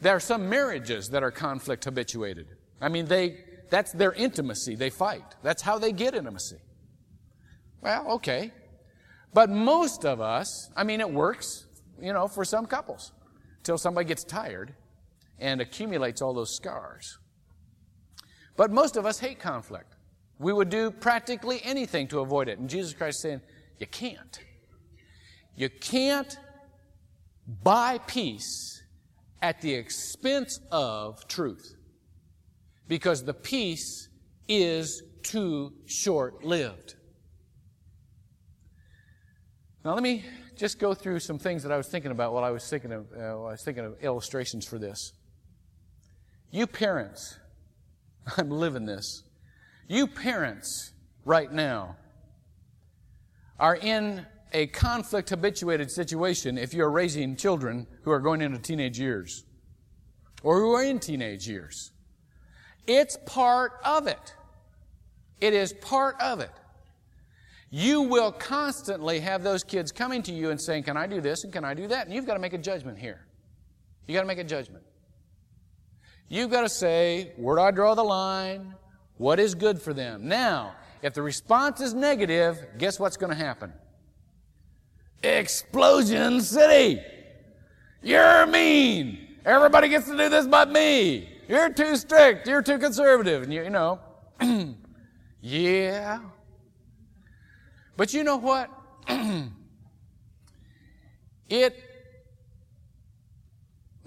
There 0.00 0.16
are 0.16 0.20
some 0.20 0.48
marriages 0.48 1.10
that 1.10 1.22
are 1.22 1.30
conflict 1.30 1.84
habituated. 1.84 2.46
I 2.80 2.88
mean, 2.88 3.06
they, 3.06 3.44
that's 3.68 3.92
their 3.92 4.12
intimacy. 4.12 4.74
They 4.74 4.90
fight. 4.90 5.24
That's 5.42 5.62
how 5.62 5.78
they 5.78 5.92
get 5.92 6.14
intimacy. 6.14 6.58
Well, 7.82 8.12
okay. 8.12 8.52
But 9.32 9.50
most 9.50 10.04
of 10.04 10.20
us, 10.20 10.70
I 10.76 10.84
mean, 10.84 11.00
it 11.00 11.10
works, 11.10 11.66
you 12.00 12.12
know, 12.12 12.26
for 12.26 12.44
some 12.44 12.66
couples 12.66 13.12
till 13.62 13.78
somebody 13.78 14.08
gets 14.08 14.24
tired 14.24 14.74
and 15.38 15.60
accumulates 15.60 16.20
all 16.20 16.34
those 16.34 16.54
scars. 16.54 17.18
But 18.56 18.70
most 18.70 18.96
of 18.96 19.06
us 19.06 19.18
hate 19.18 19.38
conflict. 19.38 19.96
We 20.38 20.52
would 20.52 20.70
do 20.70 20.90
practically 20.90 21.60
anything 21.64 22.08
to 22.08 22.20
avoid 22.20 22.48
it. 22.48 22.58
And 22.58 22.68
Jesus 22.68 22.92
Christ 22.92 23.18
is 23.18 23.22
saying, 23.22 23.40
you 23.78 23.86
can't. 23.86 24.38
You 25.56 25.68
can't 25.68 26.36
buy 27.62 27.98
peace 27.98 28.82
at 29.42 29.60
the 29.60 29.74
expense 29.74 30.60
of 30.70 31.26
truth. 31.28 31.76
Because 32.88 33.24
the 33.24 33.34
peace 33.34 34.08
is 34.48 35.02
too 35.22 35.72
short 35.86 36.44
lived. 36.44 36.94
Now, 39.84 39.94
let 39.94 40.02
me 40.02 40.24
just 40.56 40.78
go 40.78 40.92
through 40.92 41.20
some 41.20 41.38
things 41.38 41.62
that 41.62 41.72
I 41.72 41.78
was 41.78 41.88
thinking 41.88 42.10
about 42.10 42.34
while 42.34 42.44
I 42.44 42.50
was 42.50 42.68
thinking 42.68 42.92
of, 42.92 43.06
uh, 43.16 43.20
I 43.20 43.52
was 43.52 43.62
thinking 43.64 43.84
of 43.84 43.94
illustrations 44.02 44.66
for 44.66 44.78
this. 44.78 45.12
You 46.50 46.66
parents, 46.66 47.38
I'm 48.36 48.50
living 48.50 48.86
this. 48.86 49.24
You 49.88 50.06
parents, 50.06 50.92
right 51.24 51.52
now, 51.52 51.96
are 53.58 53.76
in 53.76 54.26
a 54.52 54.66
conflict 54.68 55.30
habituated 55.30 55.90
situation 55.90 56.58
if 56.58 56.74
you're 56.74 56.90
raising 56.90 57.36
children 57.36 57.86
who 58.02 58.10
are 58.10 58.20
going 58.20 58.40
into 58.40 58.58
teenage 58.58 58.98
years 58.98 59.44
or 60.42 60.58
who 60.58 60.72
are 60.72 60.82
in 60.82 60.98
teenage 60.98 61.46
years. 61.46 61.92
It's 62.86 63.16
part 63.26 63.72
of 63.84 64.06
it. 64.06 64.34
It 65.40 65.54
is 65.54 65.72
part 65.72 66.20
of 66.20 66.40
it. 66.40 66.50
You 67.70 68.02
will 68.02 68.32
constantly 68.32 69.20
have 69.20 69.42
those 69.42 69.62
kids 69.62 69.92
coming 69.92 70.22
to 70.24 70.32
you 70.32 70.50
and 70.50 70.60
saying, 70.60 70.82
Can 70.82 70.96
I 70.96 71.06
do 71.06 71.20
this 71.20 71.44
and 71.44 71.52
can 71.52 71.64
I 71.64 71.74
do 71.74 71.86
that? 71.86 72.06
And 72.06 72.14
you've 72.14 72.26
got 72.26 72.34
to 72.34 72.40
make 72.40 72.52
a 72.52 72.58
judgment 72.58 72.98
here. 72.98 73.24
You've 74.06 74.16
got 74.16 74.22
to 74.22 74.26
make 74.26 74.38
a 74.38 74.44
judgment. 74.44 74.82
You've 76.30 76.50
got 76.50 76.62
to 76.62 76.68
say, 76.68 77.32
Where 77.36 77.56
do 77.56 77.62
I 77.62 77.72
draw 77.72 77.94
the 77.96 78.04
line? 78.04 78.74
What 79.18 79.40
is 79.40 79.56
good 79.56 79.82
for 79.82 79.92
them? 79.92 80.28
Now, 80.28 80.74
if 81.02 81.12
the 81.12 81.22
response 81.22 81.80
is 81.80 81.92
negative, 81.92 82.64
guess 82.78 83.00
what's 83.00 83.16
going 83.16 83.30
to 83.30 83.36
happen? 83.36 83.72
Explosion 85.22 86.40
City! 86.40 87.02
You're 88.00 88.46
mean! 88.46 89.18
Everybody 89.44 89.88
gets 89.88 90.06
to 90.06 90.16
do 90.16 90.28
this 90.28 90.46
but 90.46 90.70
me! 90.70 91.28
You're 91.48 91.72
too 91.72 91.96
strict! 91.96 92.46
You're 92.46 92.62
too 92.62 92.78
conservative! 92.78 93.42
And 93.42 93.52
you, 93.52 93.64
you 93.64 93.70
know, 93.70 93.98
yeah. 95.42 96.20
But 97.96 98.14
you 98.14 98.22
know 98.22 98.36
what? 98.36 98.70
it 101.48 101.89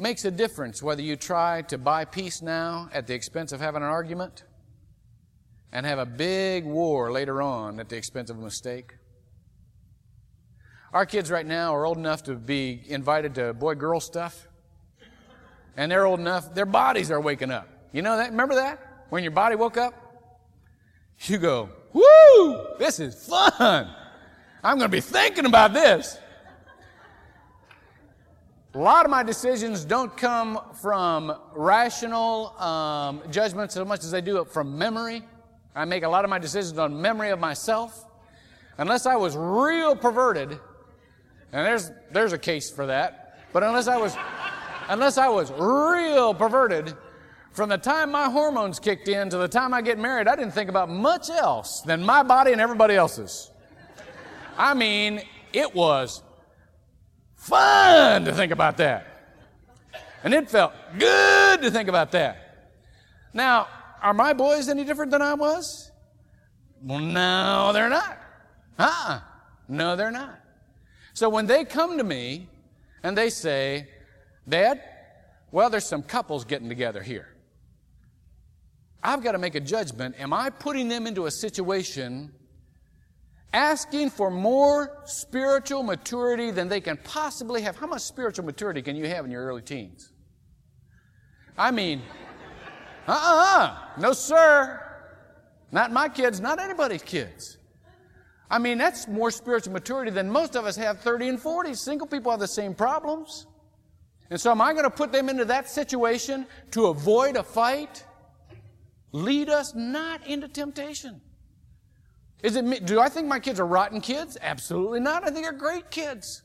makes 0.04 0.26
a 0.26 0.32
difference 0.32 0.84
whether 0.84 1.02
you 1.02 1.16
try 1.16 1.62
to 1.62 1.78
buy 1.78 2.04
peace 2.04 2.42
now 2.42 2.90
at 2.92 3.08
the 3.08 3.14
expense 3.14 3.54
of 3.54 3.62
having 3.62 3.82
an 3.82 3.88
argument 3.88 4.44
and 5.72 5.86
have 5.86 5.98
a 5.98 6.06
big 6.06 6.66
war 6.66 7.10
later 7.10 7.42
on 7.42 7.80
at 7.80 7.88
the 7.88 7.96
expense 7.96 8.30
of 8.30 8.38
a 8.38 8.42
mistake. 8.42 8.96
Our 10.92 11.06
kids 11.06 11.32
right 11.32 11.46
now 11.46 11.74
are 11.74 11.86
old 11.86 11.98
enough 11.98 12.24
to 12.24 12.36
be 12.36 12.84
invited 12.86 13.36
to 13.36 13.54
boy 13.54 13.76
girl 13.76 14.02
stuff. 14.02 14.50
And 15.78 15.90
they're 15.90 16.06
old 16.06 16.20
enough, 16.20 16.54
their 16.54 16.66
bodies 16.66 17.10
are 17.10 17.22
waking 17.22 17.50
up. 17.50 17.70
You 17.94 18.02
know 18.02 18.18
that? 18.18 18.32
Remember 18.32 18.56
that? 18.56 19.06
When 19.10 19.24
your 19.24 19.32
body 19.32 19.56
woke 19.56 19.78
up? 19.78 19.94
You 21.22 21.38
go, 21.38 21.70
woo, 21.94 22.76
this 22.78 23.00
is 23.00 23.26
fun. 23.26 23.88
I'm 24.62 24.78
going 24.78 24.92
to 24.92 24.96
be 24.96 25.02
thinking 25.02 25.46
about 25.46 25.74
this. 25.74 26.18
A 28.76 28.80
lot 28.80 29.06
of 29.06 29.12
my 29.12 29.22
decisions 29.22 29.86
don't 29.86 30.16
come 30.18 30.60
from 30.82 31.32
rational 31.54 32.60
um, 32.60 33.22
judgments 33.30 33.76
so 33.76 33.86
much 33.86 34.04
as 34.04 34.10
they 34.10 34.22
do 34.22 34.44
from 34.46 34.80
memory. 34.80 35.22
I 35.76 35.86
make 35.86 36.02
a 36.02 36.10
lot 36.10 36.24
of 36.24 36.32
my 36.32 36.40
decisions 36.40 36.80
on 36.80 37.00
memory 37.00 37.30
of 37.30 37.40
myself. 37.40 38.04
Unless 38.80 39.06
I 39.06 39.16
was 39.16 39.38
real 39.38 39.96
perverted, 39.96 40.50
and 40.50 41.68
there's, 41.68 41.92
there's 42.12 42.34
a 42.34 42.38
case 42.40 42.72
for 42.72 42.88
that, 42.88 43.38
but 43.54 43.62
unless 43.62 43.88
I 43.88 43.98
was, 43.98 44.18
unless 44.90 45.20
I 45.20 45.28
was 45.28 45.52
real 45.52 46.34
perverted, 46.34 46.96
from 47.52 47.70
the 47.70 47.78
time 47.78 48.12
my 48.12 48.26
hormones 48.32 48.80
kicked 48.80 49.08
in 49.08 49.30
to 49.30 49.38
the 49.38 49.48
time 49.48 49.76
I 49.76 49.84
get 49.84 50.00
married, 50.00 50.28
I 50.28 50.36
didn't 50.36 50.56
think 50.56 50.72
about 50.72 50.90
much 50.90 51.30
else 51.30 51.82
than 51.82 52.04
my 52.04 52.24
body 52.24 52.52
and 52.52 52.60
everybody 52.60 52.96
else's. 52.96 53.52
I 54.58 54.74
mean, 54.74 55.22
it 55.54 55.76
was 55.76 56.24
fun 57.44 58.26
to 58.26 58.34
think 58.34 58.52
about 58.52 58.78
that. 58.78 59.08
And 60.24 60.34
it 60.34 60.50
felt 60.50 60.74
good 60.98 61.62
to 61.62 61.70
think 61.70 61.90
about 61.90 62.12
that. 62.12 62.72
Now, 63.34 63.68
are 64.02 64.14
my 64.14 64.34
boys 64.34 64.70
any 64.70 64.84
different 64.84 65.12
than 65.12 65.22
I 65.22 65.34
was? 65.34 65.92
Well, 66.82 67.00
no, 67.00 67.72
they're 67.74 67.90
not. 67.90 68.18
Uh-uh. 68.80 69.20
No, 69.68 69.96
they're 69.96 70.12
not. 70.12 70.40
So 71.14 71.30
when 71.30 71.46
they 71.46 71.66
come 71.66 71.98
to 71.98 72.04
me 72.04 72.48
and 73.04 73.18
they 73.18 73.30
say, 73.30 73.88
Dad, 74.48 74.82
well, 75.52 75.70
there's 75.70 75.86
some 75.86 76.04
couples 76.04 76.46
getting 76.46 76.70
together 76.70 77.02
here. 77.02 77.30
I've 79.04 79.22
got 79.22 79.34
to 79.34 79.38
make 79.38 79.56
a 79.56 79.60
judgment. 79.60 80.16
Am 80.18 80.34
I 80.34 80.50
putting 80.50 80.88
them 80.88 81.08
into 81.08 81.26
a 81.26 81.32
situation 81.32 82.32
asking 83.54 84.10
for 84.10 84.30
more 84.30 85.04
spiritual 85.06 85.84
maturity 85.84 86.52
than 86.52 86.68
they 86.68 86.82
can 86.82 86.98
possibly 86.98 87.62
have? 87.62 87.78
How 87.78 87.88
much 87.88 88.02
spiritual 88.02 88.46
maturity 88.46 88.82
can 88.82 88.96
you 88.96 89.08
have 89.08 89.26
in 89.26 89.32
your 89.32 89.46
early 89.46 89.62
teens? 89.62 90.12
I 91.58 91.72
mean, 91.72 92.02
uh 93.08 93.12
uh-uh, 93.12 93.64
uh, 93.64 93.78
no, 94.00 94.14
sir. 94.14 94.80
Not 95.72 95.92
my 95.92 96.10
kids, 96.10 96.40
not 96.40 96.60
anybody's 96.60 97.04
kids. 97.04 97.58
I 98.50 98.60
mean, 98.60 98.78
that's 98.78 99.08
more 99.08 99.32
spiritual 99.32 99.74
maturity 99.74 100.12
than 100.12 100.30
most 100.30 100.56
of 100.56 100.66
us 100.66 100.76
have 100.76 101.00
30 101.00 101.30
and 101.30 101.40
40. 101.40 101.74
Single 101.74 102.08
people 102.08 102.32
have 102.32 102.40
the 102.40 102.48
same 102.48 102.76
problems. 102.76 103.48
And 104.30 104.40
so, 104.40 104.52
am 104.52 104.62
I 104.62 104.74
going 104.74 104.84
to 104.84 104.90
put 104.90 105.12
them 105.12 105.30
into 105.30 105.46
that 105.46 105.70
situation 105.70 106.46
to 106.72 106.88
avoid 106.88 107.36
a 107.36 107.44
fight? 107.44 108.04
Lead 109.12 109.50
us 109.50 109.74
not 109.76 110.26
into 110.28 110.48
temptation. 110.48 111.22
Is 112.44 112.58
it 112.58 112.66
me? 112.66 112.80
Do 112.80 113.00
I 113.00 113.08
think 113.08 113.28
my 113.28 113.40
kids 113.40 113.60
are 113.60 113.66
rotten 113.66 114.02
kids? 114.02 114.38
Absolutely 114.42 115.00
not. 115.00 115.24
I 115.24 115.30
think 115.32 115.46
they're 115.46 115.54
great 115.54 115.90
kids. 115.90 116.44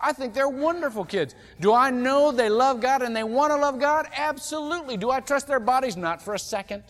I 0.00 0.12
think 0.12 0.34
they're 0.34 0.48
wonderful 0.48 1.04
kids. 1.04 1.34
Do 1.60 1.72
I 1.72 1.90
know 1.90 2.32
they 2.32 2.48
love 2.48 2.80
God 2.80 3.02
and 3.02 3.14
they 3.14 3.22
want 3.22 3.52
to 3.52 3.56
love 3.56 3.78
God? 3.78 4.08
Absolutely. 4.16 4.96
Do 4.96 5.10
I 5.10 5.20
trust 5.20 5.46
their 5.46 5.60
bodies? 5.60 5.96
Not 5.96 6.20
for 6.20 6.34
a 6.34 6.38
second. 6.38 6.82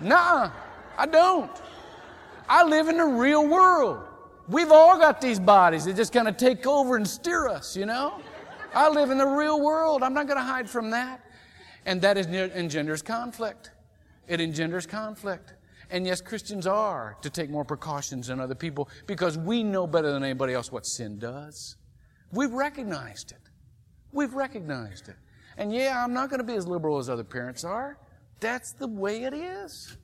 nah, 0.00 0.50
I 0.96 1.06
don't. 1.06 1.52
I 2.48 2.64
live 2.64 2.88
in 2.88 2.96
the 2.96 3.04
real 3.04 3.46
world. 3.46 4.02
We've 4.48 4.72
all 4.72 4.98
got 4.98 5.20
these 5.20 5.38
bodies 5.38 5.84
that 5.84 5.94
just 5.94 6.12
kind 6.12 6.26
of 6.26 6.38
take 6.38 6.66
over 6.66 6.96
and 6.96 7.06
steer 7.06 7.48
us, 7.48 7.76
you 7.76 7.84
know? 7.84 8.14
I 8.74 8.88
live 8.88 9.10
in 9.10 9.18
the 9.18 9.26
real 9.26 9.60
world. 9.60 10.02
I'm 10.02 10.14
not 10.14 10.26
going 10.26 10.38
to 10.38 10.44
hide 10.44 10.68
from 10.68 10.90
that. 10.90 11.20
And 11.84 12.00
that 12.00 12.16
is, 12.16 12.26
engenders 12.26 13.02
conflict. 13.02 13.70
It 14.28 14.40
engenders 14.40 14.86
conflict. 14.86 15.54
And 15.90 16.06
yes, 16.06 16.20
Christians 16.20 16.66
are 16.66 17.16
to 17.22 17.30
take 17.30 17.48
more 17.48 17.64
precautions 17.64 18.26
than 18.26 18.40
other 18.40 18.54
people 18.54 18.88
because 19.06 19.38
we 19.38 19.62
know 19.64 19.86
better 19.86 20.12
than 20.12 20.22
anybody 20.22 20.52
else 20.52 20.70
what 20.70 20.86
sin 20.86 21.18
does. 21.18 21.76
We've 22.30 22.52
recognized 22.52 23.32
it. 23.32 23.40
We've 24.12 24.34
recognized 24.34 25.08
it. 25.08 25.16
And 25.56 25.72
yeah, 25.72 26.02
I'm 26.02 26.12
not 26.12 26.28
going 26.28 26.40
to 26.40 26.44
be 26.44 26.54
as 26.54 26.66
liberal 26.66 26.98
as 26.98 27.08
other 27.08 27.24
parents 27.24 27.64
are. 27.64 27.98
That's 28.40 28.72
the 28.72 28.86
way 28.86 29.24
it 29.24 29.32
is. 29.32 29.96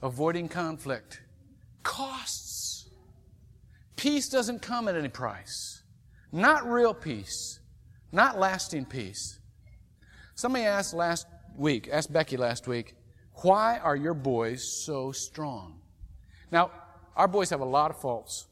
Avoiding 0.00 0.48
conflict 0.48 1.20
costs. 1.82 2.88
Peace 3.96 4.28
doesn't 4.28 4.62
come 4.62 4.88
at 4.88 4.96
any 4.96 5.08
price. 5.08 5.82
Not 6.32 6.68
real 6.68 6.94
peace. 6.94 7.60
Not 8.10 8.38
lasting 8.38 8.86
peace. 8.86 9.38
Somebody 10.34 10.64
asked 10.64 10.94
last 10.94 11.26
week, 11.56 11.88
asked 11.90 12.12
Becky 12.12 12.36
last 12.36 12.66
week, 12.66 12.94
why 13.42 13.78
are 13.78 13.96
your 13.96 14.14
boys 14.14 14.84
so 14.84 15.12
strong? 15.12 15.80
Now, 16.50 16.70
our 17.16 17.28
boys 17.28 17.50
have 17.50 17.60
a 17.60 17.64
lot 17.64 17.90
of 17.90 18.00
faults. 18.00 18.46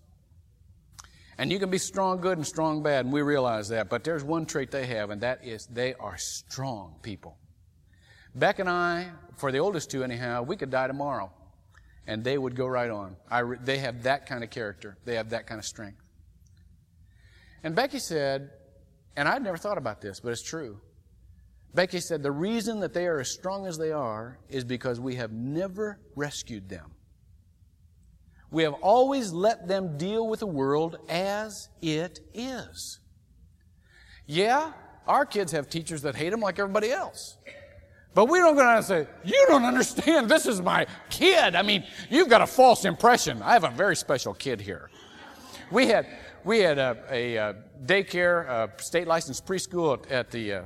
And 1.39 1.51
you 1.51 1.59
can 1.59 1.71
be 1.71 1.79
strong 1.79 2.21
good 2.21 2.37
and 2.37 2.47
strong 2.47 2.83
bad, 2.83 3.07
and 3.07 3.15
we 3.15 3.23
realize 3.23 3.69
that. 3.71 3.89
But 3.89 4.05
there's 4.05 4.23
one 4.23 4.45
trait 4.45 4.71
they 4.71 4.87
have, 4.87 5.11
and 5.11 5.23
that 5.23 5.45
is 5.45 5.67
they 5.67 5.95
are 5.95 6.19
strong 6.19 6.97
people. 7.03 7.39
Beck 8.35 8.59
and 8.59 8.69
I, 8.69 9.09
for 9.37 9.51
the 9.51 9.59
oldest 9.59 9.91
two 9.91 10.05
anyhow, 10.05 10.43
we 10.43 10.57
could 10.57 10.71
die 10.71 10.87
tomorrow, 10.87 11.33
and 12.07 12.23
they 12.23 12.37
would 12.37 12.55
go 12.55 12.67
right 12.67 12.91
on. 12.91 13.17
I, 13.31 13.43
they 13.43 13.79
have 13.79 14.03
that 14.03 14.27
kind 14.27 14.45
of 14.45 14.51
character. 14.51 14.99
They 15.05 15.17
have 15.17 15.31
that 15.31 15.47
kind 15.47 15.59
of 15.59 15.65
strength. 15.65 16.03
And 17.63 17.75
Becky 17.75 17.99
said, 17.99 18.51
and 19.17 19.27
I'd 19.29 19.43
never 19.43 19.57
thought 19.57 19.79
about 19.79 20.01
this, 20.01 20.21
but 20.21 20.33
it's 20.33 20.43
true. 20.43 20.81
Becky 21.75 22.01
said, 22.01 22.23
the 22.23 22.33
reason 22.33 22.81
that 22.81 22.93
they 22.93 23.07
are 23.07 23.21
as 23.21 23.31
strong 23.31 23.67
as 23.67 23.79
they 23.79 23.93
are 23.93 24.39
is 24.49 24.65
because 24.65 24.99
we 24.99 25.15
have 25.17 25.33
never 25.33 26.01
rescued 26.17 26.69
them. 26.69 26.91
We 28.51 28.65
have 28.65 28.75
always 28.75 29.33
let 29.33 29.69
them 29.69 29.97
deal 29.97 30.27
with 30.27 30.41
the 30.41 30.47
world 30.47 30.99
as 31.09 31.69
it 31.81 32.21
is. 32.35 32.99
Yeah, 34.27 34.73
our 35.07 35.25
kids 35.25 35.53
have 35.53 35.69
teachers 35.69 36.03
that 36.03 36.17
hate 36.17 36.31
them 36.31 36.41
like 36.41 36.59
everybody 36.59 36.91
else. 36.91 37.37
But 38.13 38.27
we 38.27 38.39
don't 38.39 38.57
go 38.57 38.63
down 38.63 38.79
and 38.79 38.85
say, 38.85 39.07
You 39.25 39.45
don't 39.49 39.65
understand. 39.65 40.29
This 40.29 40.47
is 40.47 40.61
my 40.61 40.87
kid. 41.11 41.55
I 41.55 41.63
mean, 41.63 41.85
you've 42.09 42.29
got 42.29 42.41
a 42.41 42.47
false 42.47 42.85
impression. 42.85 43.41
I 43.43 43.53
have 43.53 43.63
a 43.63 43.71
very 43.71 43.95
special 43.95 44.35
kid 44.35 44.61
here. 44.61 44.91
We 45.71 45.87
had, 45.87 46.07
we 46.43 46.59
had 46.59 46.79
a, 46.79 46.97
a, 47.09 47.37
a 47.37 47.57
daycare, 47.85 48.49
a 48.49 48.83
state 48.83 49.07
licensed 49.07 49.47
preschool 49.47 50.05
at, 50.05 50.11
at 50.11 50.31
the, 50.33 50.53
uh, 50.53 50.63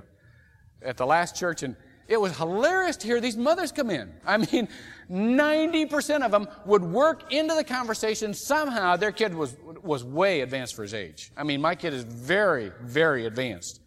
at 0.85 0.97
the 0.97 1.07
last 1.07 1.37
church, 1.37 1.63
and 1.63 1.77
it 2.07 2.21
was 2.21 2.37
hilarious 2.37 2.97
to 2.99 3.07
hear 3.07 3.21
these 3.21 3.37
mothers 3.37 3.73
come 3.73 3.91
in. 3.91 4.13
I 4.27 4.37
mean, 4.37 4.69
90% 5.11 6.23
of 6.23 6.31
them 6.31 6.49
would 6.67 6.83
work 6.83 7.33
into 7.33 7.55
the 7.55 7.65
conversation. 7.65 8.35
Somehow 8.35 8.97
their 8.97 9.13
kid 9.13 9.35
was, 9.35 9.57
was 9.83 10.05
way 10.05 10.43
advanced 10.43 10.75
for 10.75 10.83
his 10.83 10.93
age. 10.93 11.31
I 11.37 11.45
mean, 11.45 11.61
my 11.61 11.75
kid 11.75 11.95
is 11.95 12.05
very, 12.05 12.73
very 12.83 13.27
advanced. 13.27 13.81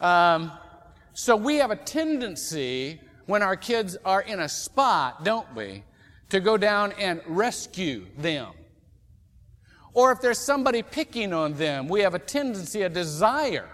Um, 0.00 0.52
so 1.14 1.36
we 1.36 1.56
have 1.56 1.70
a 1.70 1.76
tendency 1.76 3.00
when 3.26 3.42
our 3.42 3.56
kids 3.56 3.96
are 4.04 4.22
in 4.22 4.40
a 4.40 4.48
spot, 4.48 5.24
don't 5.24 5.52
we, 5.54 5.84
to 6.30 6.40
go 6.40 6.56
down 6.56 6.92
and 6.98 7.20
rescue 7.26 8.06
them. 8.18 8.52
Or 9.94 10.12
if 10.12 10.20
there's 10.20 10.38
somebody 10.38 10.82
picking 10.82 11.32
on 11.32 11.54
them, 11.54 11.88
we 11.88 12.00
have 12.00 12.14
a 12.14 12.18
tendency, 12.18 12.82
a 12.82 12.88
desire 12.88 13.68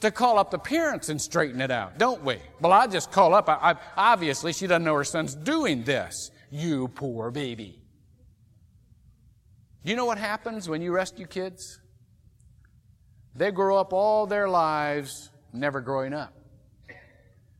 to 0.00 0.10
call 0.10 0.38
up 0.38 0.50
the 0.50 0.58
parents 0.58 1.08
and 1.08 1.20
straighten 1.20 1.60
it 1.60 1.70
out, 1.70 1.98
don't 1.98 2.24
we? 2.24 2.38
Well, 2.60 2.72
I 2.72 2.86
just 2.86 3.12
call 3.12 3.34
up. 3.34 3.48
I, 3.48 3.72
I, 3.72 3.74
obviously, 3.96 4.52
she 4.52 4.66
doesn't 4.66 4.84
know 4.84 4.94
her 4.94 5.04
son's 5.04 5.34
doing 5.34 5.84
this. 5.84 6.30
You 6.50 6.88
poor 6.88 7.30
baby. 7.30 7.80
You 9.82 9.96
know 9.96 10.04
what 10.04 10.18
happens 10.18 10.68
when 10.68 10.82
you 10.82 10.92
rescue 10.92 11.26
kids? 11.26 11.80
They 13.34 13.50
grow 13.50 13.78
up 13.78 13.92
all 13.92 14.26
their 14.26 14.48
lives 14.48 15.30
never 15.52 15.80
growing 15.80 16.12
up. 16.12 16.34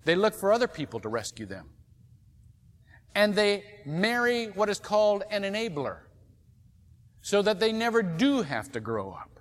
They 0.04 0.14
look 0.14 0.34
for 0.34 0.52
other 0.52 0.68
people 0.68 1.00
to 1.00 1.08
rescue 1.08 1.46
them. 1.46 1.70
And 3.14 3.34
they 3.34 3.64
marry 3.84 4.46
what 4.46 4.68
is 4.68 4.78
called 4.78 5.24
an 5.30 5.42
enabler 5.42 5.98
so 7.22 7.42
that 7.42 7.60
they 7.60 7.72
never 7.72 8.02
do 8.02 8.42
have 8.42 8.72
to 8.72 8.80
grow 8.80 9.10
up. 9.12 9.40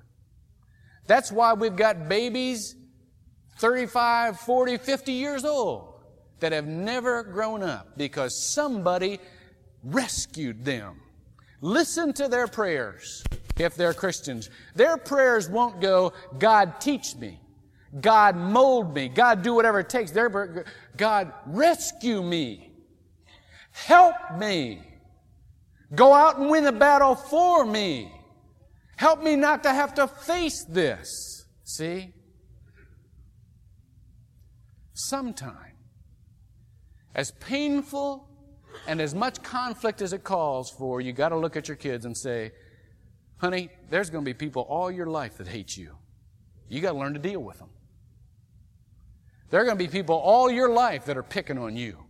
That's 1.08 1.32
why 1.32 1.54
we've 1.54 1.76
got 1.76 2.10
babies 2.10 2.76
35, 3.60 4.40
40, 4.40 4.78
50 4.78 5.12
years 5.12 5.46
old 5.46 5.94
that 6.40 6.52
have 6.52 6.66
never 6.66 7.24
grown 7.24 7.62
up 7.62 7.98
because 7.98 8.42
somebody 8.42 9.20
rescued 9.84 10.64
them. 10.64 11.02
Listen 11.62 12.14
to 12.14 12.28
their 12.28 12.48
prayers 12.48 13.24
if 13.58 13.76
they're 13.76 13.94
Christians. 13.94 14.50
Their 14.76 14.98
prayers 14.98 15.50
won't 15.50 15.82
go, 15.82 16.14
God 16.38 16.80
teach 16.80 17.16
me. 17.16 17.40
God 18.00 18.38
mold 18.38 18.94
me. 18.94 19.10
God 19.10 19.42
do 19.42 19.54
whatever 19.54 19.80
it 19.80 19.90
takes. 19.90 20.12
Their, 20.12 20.66
God 20.96 21.34
rescue 21.46 22.24
me. 22.24 22.72
Help 23.72 24.16
me. 24.38 24.82
Go 25.94 26.14
out 26.14 26.38
and 26.38 26.50
win 26.50 26.64
the 26.64 26.72
battle 26.72 27.16
for 27.16 27.66
me. 27.66 28.12
Help 28.96 29.24
me 29.24 29.36
not 29.36 29.64
to 29.64 29.74
have 29.74 29.96
to 29.96 30.08
face 30.08 30.64
this. 30.66 31.46
See? 31.64 32.14
Sometime, 35.00 35.78
as 37.16 37.32
painful 37.32 38.28
and 38.86 39.00
as 39.00 39.16
much 39.16 39.42
conflict 39.42 40.02
as 40.02 40.12
it 40.12 40.26
calls 40.26 40.70
for, 40.70 41.00
you 41.00 41.14
got 41.14 41.30
to 41.30 41.38
look 41.38 41.56
at 41.56 41.70
your 41.70 41.78
kids 41.78 42.04
and 42.04 42.18
say, 42.18 42.52
honey, 43.38 43.70
there's 43.90 44.10
going 44.10 44.26
to 44.26 44.30
be 44.30 44.34
people 44.34 44.64
all 44.64 44.92
your 44.92 45.06
life 45.06 45.38
that 45.38 45.48
hate 45.48 45.78
you. 45.78 45.96
You 46.68 46.82
got 46.82 46.92
to 46.92 46.98
learn 46.98 47.14
to 47.14 47.20
deal 47.20 47.40
with 47.40 47.60
them. 47.60 47.70
There 49.50 49.62
are 49.62 49.64
going 49.64 49.78
to 49.78 49.84
be 49.84 49.90
people 49.90 50.16
all 50.16 50.52
your 50.52 50.70
life 50.70 51.06
that 51.06 51.16
are 51.16 51.24
picking 51.24 51.58
on 51.58 51.78
you, 51.78 52.04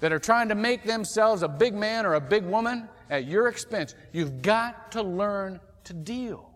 that 0.00 0.10
are 0.10 0.18
trying 0.18 0.48
to 0.48 0.54
make 0.54 0.84
themselves 0.84 1.42
a 1.42 1.48
big 1.48 1.74
man 1.74 2.06
or 2.06 2.14
a 2.14 2.20
big 2.20 2.46
woman 2.46 2.88
at 3.10 3.26
your 3.26 3.48
expense. 3.48 3.94
You've 4.10 4.40
got 4.40 4.90
to 4.92 5.02
learn 5.02 5.60
to 5.84 5.92
deal 5.92 6.50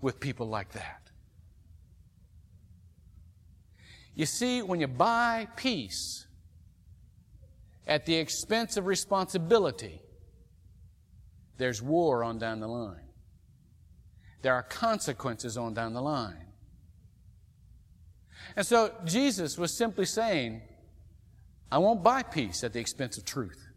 with 0.00 0.20
people 0.20 0.48
like 0.48 0.72
that. 0.72 0.99
You 4.14 4.26
see, 4.26 4.62
when 4.62 4.80
you 4.80 4.88
buy 4.88 5.48
peace 5.56 6.26
at 7.86 8.06
the 8.06 8.16
expense 8.16 8.76
of 8.76 8.86
responsibility, 8.86 10.00
there's 11.58 11.82
war 11.82 12.24
on 12.24 12.38
down 12.38 12.60
the 12.60 12.68
line. 12.68 13.08
There 14.42 14.54
are 14.54 14.62
consequences 14.62 15.56
on 15.56 15.74
down 15.74 15.92
the 15.92 16.02
line. 16.02 16.46
And 18.56 18.66
so 18.66 18.92
Jesus 19.04 19.58
was 19.58 19.76
simply 19.76 20.06
saying, 20.06 20.62
I 21.70 21.78
won't 21.78 22.02
buy 22.02 22.22
peace 22.22 22.64
at 22.64 22.72
the 22.72 22.80
expense 22.80 23.16
of 23.16 23.24
truth. 23.24 23.68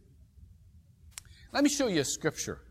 Let 1.52 1.64
me 1.64 1.70
show 1.70 1.88
you 1.88 2.02
a 2.02 2.06
scripture 2.06 2.62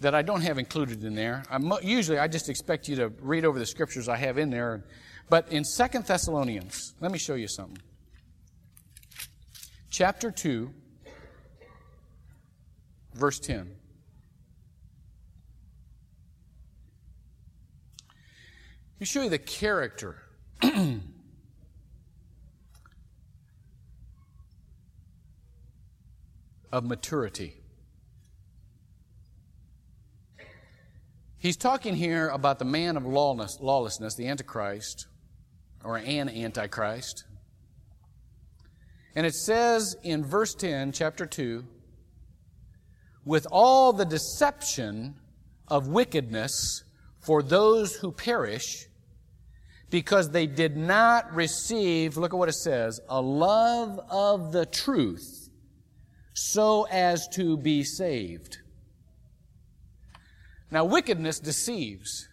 that 0.00 0.14
I 0.14 0.22
don't 0.22 0.42
have 0.42 0.58
included 0.58 1.02
in 1.02 1.14
there. 1.14 1.42
I'm, 1.50 1.72
usually 1.82 2.18
I 2.18 2.28
just 2.28 2.48
expect 2.48 2.88
you 2.88 2.96
to 2.96 3.08
read 3.20 3.44
over 3.44 3.58
the 3.58 3.66
scriptures 3.66 4.08
I 4.08 4.16
have 4.16 4.38
in 4.38 4.50
there. 4.50 4.84
But 5.28 5.50
in 5.50 5.64
Second 5.64 6.04
Thessalonians, 6.06 6.94
let 7.00 7.10
me 7.10 7.18
show 7.18 7.34
you 7.34 7.48
something. 7.48 7.78
Chapter 9.90 10.30
2, 10.30 10.72
verse 13.14 13.38
10. 13.38 13.58
Let 13.58 13.66
me 19.00 19.06
show 19.06 19.22
you 19.22 19.30
the 19.30 19.38
character 19.38 20.22
of 26.72 26.84
maturity. 26.84 27.56
He's 31.38 31.56
talking 31.56 31.96
here 31.96 32.28
about 32.28 32.60
the 32.60 32.64
man 32.64 32.96
of 32.96 33.04
lawlessness, 33.04 34.14
the 34.14 34.28
Antichrist, 34.28 35.08
or 35.84 35.96
an 35.96 36.28
Antichrist. 36.28 37.24
And 39.14 39.26
it 39.26 39.34
says 39.34 39.96
in 40.02 40.24
verse 40.24 40.54
10, 40.54 40.92
chapter 40.92 41.26
2, 41.26 41.64
with 43.24 43.46
all 43.50 43.92
the 43.92 44.04
deception 44.04 45.14
of 45.68 45.88
wickedness 45.88 46.84
for 47.20 47.42
those 47.42 47.94
who 47.94 48.10
perish, 48.10 48.86
because 49.90 50.30
they 50.30 50.46
did 50.46 50.76
not 50.76 51.32
receive, 51.34 52.16
look 52.16 52.32
at 52.32 52.38
what 52.38 52.48
it 52.48 52.54
says, 52.54 53.00
a 53.08 53.20
love 53.20 54.00
of 54.10 54.52
the 54.52 54.66
truth 54.66 55.50
so 56.34 56.84
as 56.90 57.28
to 57.28 57.56
be 57.58 57.84
saved. 57.84 58.58
Now, 60.70 60.86
wickedness 60.86 61.38
deceives. 61.38 62.28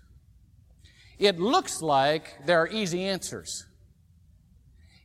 It 1.20 1.40
looks 1.40 1.82
like 1.82 2.46
there 2.46 2.62
are 2.62 2.68
easy 2.68 3.04
answers. 3.04 3.68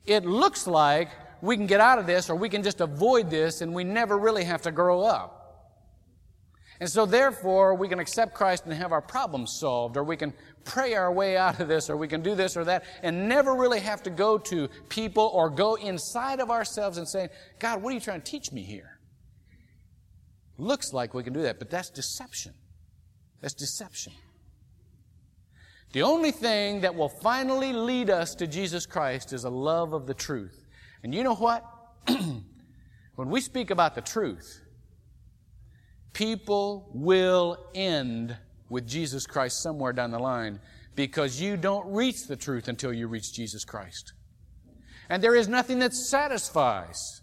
It 0.06 0.24
looks 0.24 0.66
like 0.66 1.10
we 1.42 1.56
can 1.56 1.66
get 1.66 1.80
out 1.80 1.98
of 1.98 2.06
this 2.06 2.30
or 2.30 2.36
we 2.36 2.48
can 2.48 2.62
just 2.62 2.80
avoid 2.80 3.30
this 3.30 3.60
and 3.60 3.74
we 3.74 3.84
never 3.84 4.16
really 4.16 4.44
have 4.44 4.62
to 4.62 4.70
grow 4.70 5.02
up. 5.02 5.44
And 6.80 6.88
so 6.88 7.06
therefore, 7.06 7.74
we 7.74 7.88
can 7.88 7.98
accept 7.98 8.34
Christ 8.34 8.64
and 8.64 8.74
have 8.74 8.92
our 8.92 9.00
problems 9.00 9.52
solved, 9.52 9.96
or 9.96 10.02
we 10.02 10.16
can 10.16 10.34
pray 10.64 10.94
our 10.94 11.12
way 11.12 11.36
out 11.36 11.60
of 11.60 11.68
this, 11.68 11.88
or 11.88 11.96
we 11.96 12.08
can 12.08 12.20
do 12.20 12.34
this 12.34 12.56
or 12.56 12.64
that, 12.64 12.84
and 13.02 13.28
never 13.28 13.54
really 13.54 13.78
have 13.78 14.02
to 14.02 14.10
go 14.10 14.38
to 14.38 14.68
people 14.88 15.30
or 15.32 15.50
go 15.50 15.76
inside 15.76 16.40
of 16.40 16.50
ourselves 16.50 16.98
and 16.98 17.08
say, 17.08 17.28
God, 17.60 17.80
what 17.80 17.90
are 17.90 17.94
you 17.94 18.00
trying 18.00 18.22
to 18.22 18.30
teach 18.30 18.50
me 18.50 18.62
here? 18.62 18.98
Looks 20.58 20.92
like 20.92 21.14
we 21.14 21.22
can 21.22 21.32
do 21.32 21.42
that, 21.42 21.60
but 21.60 21.70
that's 21.70 21.90
deception. 21.90 22.54
That's 23.40 23.54
deception. 23.54 24.12
The 25.94 26.02
only 26.02 26.32
thing 26.32 26.80
that 26.80 26.96
will 26.96 27.08
finally 27.08 27.72
lead 27.72 28.10
us 28.10 28.34
to 28.36 28.48
Jesus 28.48 28.84
Christ 28.84 29.32
is 29.32 29.44
a 29.44 29.48
love 29.48 29.92
of 29.92 30.08
the 30.08 30.12
truth. 30.12 30.66
And 31.04 31.14
you 31.14 31.22
know 31.22 31.36
what? 31.36 31.64
when 32.08 33.30
we 33.30 33.40
speak 33.40 33.70
about 33.70 33.94
the 33.94 34.00
truth, 34.00 34.60
people 36.12 36.90
will 36.92 37.68
end 37.76 38.36
with 38.68 38.88
Jesus 38.88 39.24
Christ 39.24 39.62
somewhere 39.62 39.92
down 39.92 40.10
the 40.10 40.18
line 40.18 40.58
because 40.96 41.40
you 41.40 41.56
don't 41.56 41.86
reach 41.94 42.26
the 42.26 42.34
truth 42.34 42.66
until 42.66 42.92
you 42.92 43.06
reach 43.06 43.32
Jesus 43.32 43.64
Christ. 43.64 44.14
And 45.08 45.22
there 45.22 45.36
is 45.36 45.46
nothing 45.46 45.78
that 45.78 45.94
satisfies 45.94 47.22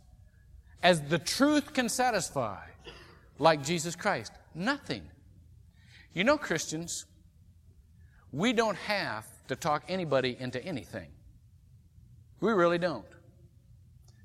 as 0.81 1.01
the 1.09 1.19
truth 1.19 1.73
can 1.73 1.89
satisfy 1.89 2.63
like 3.37 3.65
Jesus 3.65 3.97
Christ. 3.97 4.31
Nothing. 4.55 5.03
You 6.13 6.23
know, 6.23 6.37
Christians, 6.37 7.05
we 8.31 8.53
don't 8.53 8.77
have 8.77 9.25
to 9.47 9.55
talk 9.55 9.83
anybody 9.87 10.37
into 10.39 10.63
anything. 10.63 11.09
We 12.39 12.51
really 12.53 12.77
don't. 12.77 13.05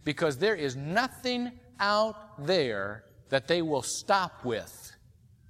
Because 0.05 0.39
there 0.39 0.55
is 0.55 0.77
nothing 0.77 1.53
out 1.81 2.47
there 2.47 3.05
that 3.29 3.49
they 3.49 3.63
will 3.63 3.83
stop 3.83 4.45
with 4.45 4.93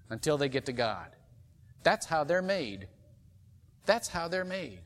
until 0.09 0.39
they 0.39 0.49
get 0.49 0.67
to 0.67 0.73
God. 0.73 1.09
That's 1.83 2.07
how 2.07 2.25
they're 2.25 2.43
made. 2.43 2.89
That's 3.85 4.09
how 4.09 4.29
they're 4.29 4.45
made. 4.45 4.81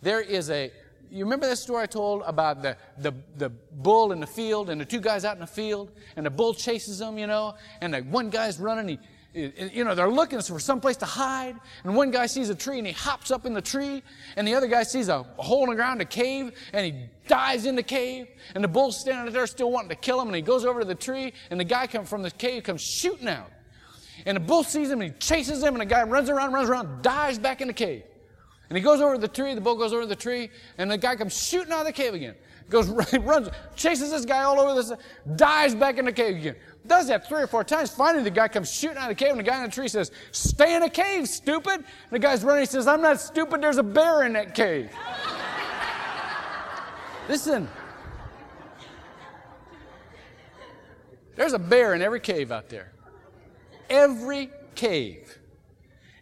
There 0.00 0.20
is 0.20 0.48
a, 0.48 0.70
you 1.10 1.24
remember 1.24 1.46
that 1.48 1.56
story 1.56 1.82
I 1.82 1.86
told 1.86 2.22
about 2.24 2.62
the, 2.62 2.76
the, 2.98 3.12
the 3.36 3.50
bull 3.50 4.12
in 4.12 4.20
the 4.20 4.26
field 4.26 4.70
and 4.70 4.80
the 4.80 4.84
two 4.84 5.00
guys 5.00 5.24
out 5.24 5.34
in 5.34 5.40
the 5.40 5.46
field 5.46 5.90
and 6.16 6.24
the 6.24 6.30
bull 6.30 6.54
chases 6.54 6.98
them, 6.98 7.18
you 7.18 7.26
know, 7.26 7.56
and 7.80 7.92
the 7.92 8.00
one 8.02 8.30
guy's 8.30 8.60
running, 8.60 8.88
he, 8.88 8.98
you 9.38 9.84
know, 9.84 9.94
they're 9.94 10.10
looking 10.10 10.40
for 10.40 10.58
some 10.58 10.80
place 10.80 10.96
to 10.98 11.06
hide, 11.06 11.56
and 11.84 11.94
one 11.94 12.10
guy 12.10 12.26
sees 12.26 12.50
a 12.50 12.54
tree 12.54 12.78
and 12.78 12.86
he 12.86 12.92
hops 12.92 13.30
up 13.30 13.46
in 13.46 13.54
the 13.54 13.62
tree, 13.62 14.02
and 14.36 14.46
the 14.46 14.54
other 14.54 14.66
guy 14.66 14.82
sees 14.82 15.08
a 15.08 15.22
hole 15.36 15.64
in 15.64 15.70
the 15.70 15.76
ground, 15.76 16.00
a 16.00 16.04
cave, 16.04 16.52
and 16.72 16.86
he 16.86 17.04
dives 17.26 17.66
in 17.66 17.76
the 17.76 17.82
cave, 17.82 18.28
and 18.54 18.62
the 18.62 18.68
bull's 18.68 18.98
standing 18.98 19.32
there 19.32 19.46
still 19.46 19.70
wanting 19.70 19.90
to 19.90 19.96
kill 19.96 20.20
him, 20.20 20.28
and 20.28 20.36
he 20.36 20.42
goes 20.42 20.64
over 20.64 20.80
to 20.80 20.86
the 20.86 20.94
tree, 20.94 21.32
and 21.50 21.58
the 21.58 21.64
guy 21.64 21.86
come 21.86 22.04
from 22.04 22.22
the 22.22 22.30
cave 22.30 22.64
comes 22.64 22.82
shooting 22.82 23.28
out. 23.28 23.50
And 24.26 24.36
the 24.36 24.40
bull 24.40 24.64
sees 24.64 24.90
him 24.90 25.00
and 25.00 25.12
he 25.12 25.18
chases 25.18 25.62
him, 25.62 25.74
and 25.74 25.80
the 25.80 25.86
guy 25.86 26.02
runs 26.02 26.28
around, 26.28 26.52
runs 26.52 26.68
around, 26.68 27.02
dives 27.02 27.38
back 27.38 27.60
in 27.60 27.68
the 27.68 27.74
cave. 27.74 28.02
And 28.68 28.76
he 28.76 28.82
goes 28.82 29.00
over 29.00 29.14
to 29.14 29.20
the 29.20 29.28
tree, 29.28 29.54
the 29.54 29.60
bull 29.60 29.76
goes 29.76 29.92
over 29.92 30.02
to 30.02 30.08
the 30.08 30.16
tree, 30.16 30.50
and 30.76 30.90
the 30.90 30.98
guy 30.98 31.16
comes 31.16 31.36
shooting 31.40 31.72
out 31.72 31.80
of 31.80 31.86
the 31.86 31.92
cave 31.92 32.14
again. 32.14 32.34
Goes, 32.68 32.88
runs, 33.20 33.48
chases 33.76 34.10
this 34.10 34.24
guy 34.24 34.42
all 34.42 34.60
over 34.60 34.74
this, 34.74 34.92
dives 35.36 35.74
back 35.74 35.98
in 35.98 36.04
the 36.04 36.12
cave 36.12 36.36
again. 36.36 36.56
Does 36.86 37.08
that 37.08 37.28
three 37.28 37.42
or 37.42 37.46
four 37.46 37.64
times. 37.64 37.90
Finally, 37.90 38.24
the 38.24 38.30
guy 38.30 38.48
comes 38.48 38.72
shooting 38.72 38.96
out 38.96 39.10
of 39.10 39.16
the 39.16 39.22
cave, 39.22 39.30
and 39.30 39.40
the 39.40 39.44
guy 39.44 39.58
in 39.58 39.64
the 39.64 39.74
tree 39.74 39.88
says, 39.88 40.10
Stay 40.32 40.74
in 40.74 40.80
the 40.80 40.88
cave, 40.88 41.28
stupid. 41.28 41.74
And 41.74 41.84
the 42.10 42.18
guy's 42.18 42.44
running, 42.44 42.62
he 42.62 42.66
says, 42.66 42.86
I'm 42.86 43.02
not 43.02 43.20
stupid, 43.20 43.60
there's 43.60 43.78
a 43.78 43.82
bear 43.82 44.22
in 44.22 44.32
that 44.34 44.54
cave. 44.54 44.90
Listen. 47.28 47.68
There's 51.36 51.52
a 51.52 51.58
bear 51.58 51.94
in 51.94 52.02
every 52.02 52.20
cave 52.20 52.50
out 52.50 52.68
there. 52.68 52.92
Every 53.90 54.50
cave. 54.74 55.38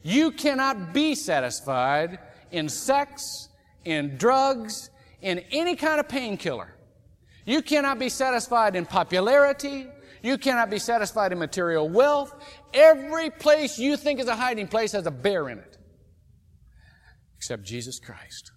You 0.03 0.31
cannot 0.31 0.93
be 0.93 1.15
satisfied 1.15 2.19
in 2.51 2.69
sex, 2.69 3.49
in 3.85 4.19
drugs, 4.19 4.91
in 5.23 5.39
any 5.51 5.75
kind 5.75 6.01
of 6.01 6.09
painkiller. 6.09 6.75
You 7.45 7.63
cannot 7.63 7.99
be 7.99 8.09
satisfied 8.09 8.77
in 8.77 8.85
popularity. 8.85 9.87
You 10.27 10.39
cannot 10.39 10.71
be 10.71 10.81
satisfied 10.81 11.31
in 11.31 11.39
material 11.39 11.89
wealth. 11.89 12.35
Every 12.75 13.31
place 13.31 13.79
you 13.79 13.97
think 13.97 14.19
is 14.19 14.27
a 14.27 14.35
hiding 14.35 14.67
place 14.67 14.91
has 14.91 15.07
a 15.07 15.11
bear 15.13 15.49
in 15.49 15.61
it. 15.61 15.79
Except 17.37 17.63
Jesus 17.63 18.01
Christ. 18.01 18.51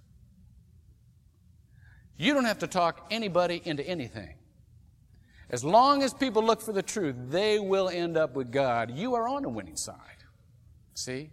You 2.17 2.33
don't 2.33 2.45
have 2.45 2.57
to 2.59 2.67
talk 2.67 3.05
anybody 3.11 3.61
into 3.63 3.87
anything. 3.87 4.33
As 5.51 5.63
long 5.63 6.01
as 6.01 6.11
people 6.11 6.43
look 6.43 6.59
for 6.59 6.73
the 6.73 6.81
truth, 6.81 7.15
they 7.27 7.59
will 7.59 7.87
end 7.87 8.17
up 8.17 8.33
with 8.33 8.51
God. 8.51 8.89
You 8.89 9.13
are 9.13 9.27
on 9.27 9.43
the 9.43 9.49
winning 9.49 9.77
side. 9.77 10.23
See? 10.95 11.29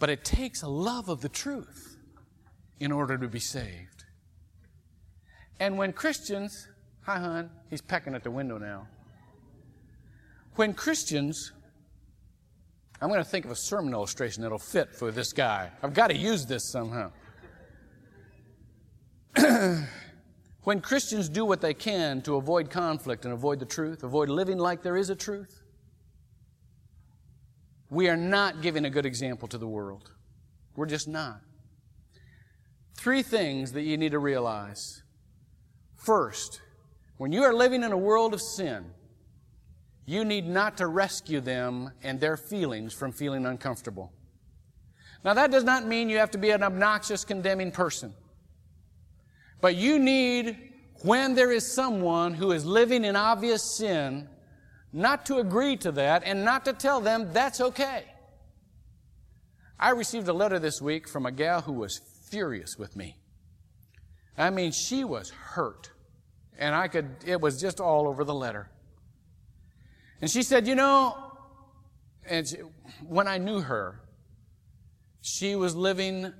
But 0.00 0.10
it 0.10 0.24
takes 0.24 0.62
a 0.62 0.68
love 0.68 1.08
of 1.08 1.20
the 1.20 1.28
truth 1.28 1.96
in 2.80 2.90
order 2.90 3.16
to 3.16 3.28
be 3.28 3.38
saved. 3.38 4.04
And 5.60 5.78
when 5.78 5.92
Christians, 5.92 6.66
hi, 7.02 7.18
hon, 7.18 7.50
he's 7.68 7.80
pecking 7.80 8.14
at 8.14 8.22
the 8.22 8.30
window 8.30 8.58
now. 8.58 8.86
When 10.56 10.74
Christians, 10.74 11.52
I'm 13.00 13.08
going 13.08 13.22
to 13.22 13.28
think 13.28 13.44
of 13.44 13.50
a 13.50 13.56
sermon 13.56 13.92
illustration 13.92 14.42
that'll 14.42 14.58
fit 14.58 14.94
for 14.94 15.10
this 15.10 15.32
guy. 15.32 15.70
I've 15.82 15.94
got 15.94 16.08
to 16.08 16.16
use 16.16 16.46
this 16.46 16.64
somehow. 16.70 17.12
when 20.64 20.80
Christians 20.80 21.28
do 21.28 21.44
what 21.44 21.60
they 21.60 21.72
can 21.72 22.20
to 22.22 22.36
avoid 22.36 22.68
conflict 22.68 23.24
and 23.24 23.32
avoid 23.32 23.60
the 23.60 23.66
truth, 23.66 24.02
avoid 24.02 24.28
living 24.28 24.58
like 24.58 24.82
there 24.82 24.96
is 24.96 25.08
a 25.08 25.16
truth, 25.16 25.62
we 27.88 28.08
are 28.08 28.16
not 28.16 28.60
giving 28.60 28.84
a 28.84 28.90
good 28.90 29.06
example 29.06 29.48
to 29.48 29.58
the 29.58 29.66
world. 29.66 30.10
We're 30.76 30.86
just 30.86 31.08
not. 31.08 31.40
Three 32.96 33.22
things 33.22 33.72
that 33.72 33.82
you 33.82 33.96
need 33.96 34.12
to 34.12 34.18
realize. 34.18 35.02
First, 35.96 36.60
when 37.20 37.32
you 37.32 37.42
are 37.42 37.52
living 37.52 37.82
in 37.82 37.92
a 37.92 37.98
world 37.98 38.32
of 38.32 38.40
sin, 38.40 38.82
you 40.06 40.24
need 40.24 40.46
not 40.46 40.78
to 40.78 40.86
rescue 40.86 41.38
them 41.42 41.92
and 42.02 42.18
their 42.18 42.38
feelings 42.38 42.94
from 42.94 43.12
feeling 43.12 43.44
uncomfortable. 43.44 44.10
Now, 45.22 45.34
that 45.34 45.50
does 45.50 45.62
not 45.62 45.86
mean 45.86 46.08
you 46.08 46.16
have 46.16 46.30
to 46.30 46.38
be 46.38 46.48
an 46.48 46.62
obnoxious, 46.62 47.26
condemning 47.26 47.72
person. 47.72 48.14
But 49.60 49.76
you 49.76 49.98
need, 49.98 50.72
when 51.02 51.34
there 51.34 51.52
is 51.52 51.70
someone 51.70 52.32
who 52.32 52.52
is 52.52 52.64
living 52.64 53.04
in 53.04 53.16
obvious 53.16 53.76
sin, 53.76 54.26
not 54.90 55.26
to 55.26 55.40
agree 55.40 55.76
to 55.76 55.92
that 55.92 56.22
and 56.24 56.42
not 56.42 56.64
to 56.64 56.72
tell 56.72 57.02
them 57.02 57.34
that's 57.34 57.60
okay. 57.60 58.04
I 59.78 59.90
received 59.90 60.28
a 60.28 60.32
letter 60.32 60.58
this 60.58 60.80
week 60.80 61.06
from 61.06 61.26
a 61.26 61.32
gal 61.32 61.60
who 61.60 61.74
was 61.74 62.00
furious 62.30 62.78
with 62.78 62.96
me. 62.96 63.18
I 64.38 64.48
mean, 64.48 64.72
she 64.72 65.04
was 65.04 65.28
hurt. 65.28 65.89
And 66.60 66.74
I 66.74 66.88
could, 66.88 67.08
it 67.26 67.40
was 67.40 67.60
just 67.60 67.80
all 67.80 68.06
over 68.06 68.22
the 68.22 68.34
letter. 68.34 68.70
And 70.20 70.30
she 70.30 70.42
said, 70.42 70.68
you 70.68 70.74
know, 70.74 71.16
and 72.28 72.46
she, 72.46 72.58
when 73.02 73.26
I 73.26 73.38
knew 73.38 73.60
her, 73.60 74.02
she 75.22 75.56
was 75.56 75.74
living 75.74 76.32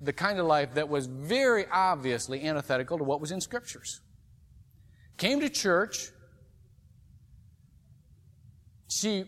the 0.00 0.12
kind 0.12 0.38
of 0.38 0.46
life 0.46 0.74
that 0.74 0.88
was 0.88 1.06
very 1.06 1.66
obviously 1.70 2.42
antithetical 2.42 2.98
to 2.98 3.04
what 3.04 3.20
was 3.20 3.30
in 3.30 3.40
scriptures. 3.40 4.00
Came 5.18 5.40
to 5.40 5.50
church, 5.50 6.08
she 8.88 9.24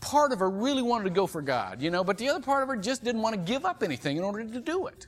part 0.00 0.32
of 0.32 0.38
her 0.38 0.48
really 0.48 0.82
wanted 0.82 1.04
to 1.04 1.10
go 1.10 1.26
for 1.26 1.42
God, 1.42 1.82
you 1.82 1.90
know, 1.90 2.04
but 2.04 2.18
the 2.18 2.28
other 2.28 2.40
part 2.40 2.62
of 2.62 2.68
her 2.68 2.76
just 2.76 3.02
didn't 3.02 3.22
want 3.22 3.34
to 3.34 3.40
give 3.40 3.64
up 3.64 3.82
anything 3.82 4.16
in 4.16 4.22
order 4.22 4.44
to 4.44 4.60
do 4.60 4.86
it. 4.86 5.06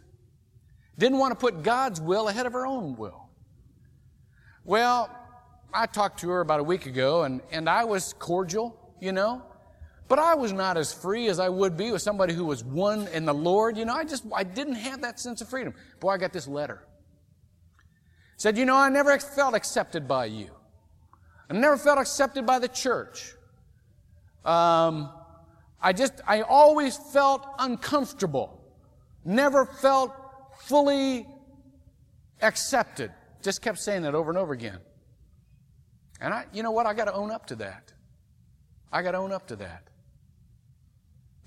Didn't 0.99 1.19
want 1.19 1.31
to 1.33 1.37
put 1.37 1.63
God's 1.63 2.01
will 2.01 2.29
ahead 2.29 2.47
of 2.47 2.53
her 2.53 2.67
own 2.67 2.97
will. 2.97 3.30
Well, 4.65 5.11
I 5.73 5.87
talked 5.87 6.21
to 6.21 6.31
her 6.31 6.41
about 6.41 6.61
a 6.61 6.65
week 6.65 6.87
ago 6.87 7.23
and, 7.23 7.41
and 7.51 7.69
I 7.69 7.85
was 7.85 8.15
cordial, 8.19 8.77
you 9.01 9.13
know, 9.13 9.43
but 10.09 10.19
I 10.19 10.35
was 10.35 10.53
not 10.53 10.77
as 10.77 10.93
free 10.93 11.29
as 11.29 11.39
I 11.39 11.49
would 11.49 11.77
be 11.77 11.93
with 11.93 12.03
somebody 12.03 12.35
who 12.35 12.45
was 12.45 12.65
one 12.65 13.07
in 13.09 13.25
the 13.25 13.35
Lord. 13.35 13.77
You 13.77 13.85
know, 13.85 13.95
I 13.95 14.05
just, 14.05 14.25
I 14.35 14.45
didn't 14.45 14.75
have 14.75 15.03
that 15.03 15.21
sense 15.21 15.41
of 15.41 15.49
freedom. 15.49 15.75
Boy, 16.01 16.11
I 16.11 16.19
got 16.19 16.33
this 16.33 16.49
letter. 16.49 16.83
Said, 18.37 18.59
you 18.59 18.65
know, 18.65 18.77
I 18.77 18.89
never 18.89 19.17
felt 19.19 19.55
accepted 19.55 20.09
by 20.09 20.27
you. 20.27 20.51
I 21.49 21.55
never 21.55 21.77
felt 21.77 21.99
accepted 21.99 22.47
by 22.47 22.59
the 22.59 22.69
church. 22.69 23.35
Um, 24.45 25.11
I 25.81 25.93
just, 25.93 26.15
I 26.27 26.43
always 26.43 26.97
felt 26.97 27.47
uncomfortable. 27.59 28.61
Never 29.25 29.65
felt 29.65 30.13
fully 30.61 31.27
accepted. 32.41 33.13
Just 33.43 33.63
kept 33.63 33.79
saying 33.79 34.03
that 34.03 34.15
over 34.15 34.31
and 34.31 34.39
over 34.39 34.53
again. 34.53 34.79
And 36.21 36.35
I, 36.35 36.47
you 36.53 36.63
know 36.63 36.71
what? 36.71 36.87
I 36.87 36.95
got 36.95 37.07
to 37.07 37.15
own 37.15 37.31
up 37.31 37.47
to 37.47 37.57
that. 37.57 37.93
I 38.93 39.03
got 39.03 39.13
to 39.13 39.19
own 39.19 39.33
up 39.33 39.47
to 39.49 39.57
that. 39.57 39.89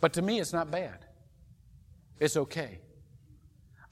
But 0.02 0.14
to 0.14 0.22
me, 0.22 0.40
it's 0.40 0.54
not 0.54 0.72
bad. 0.72 1.06
It's 2.20 2.36
okay. 2.36 2.80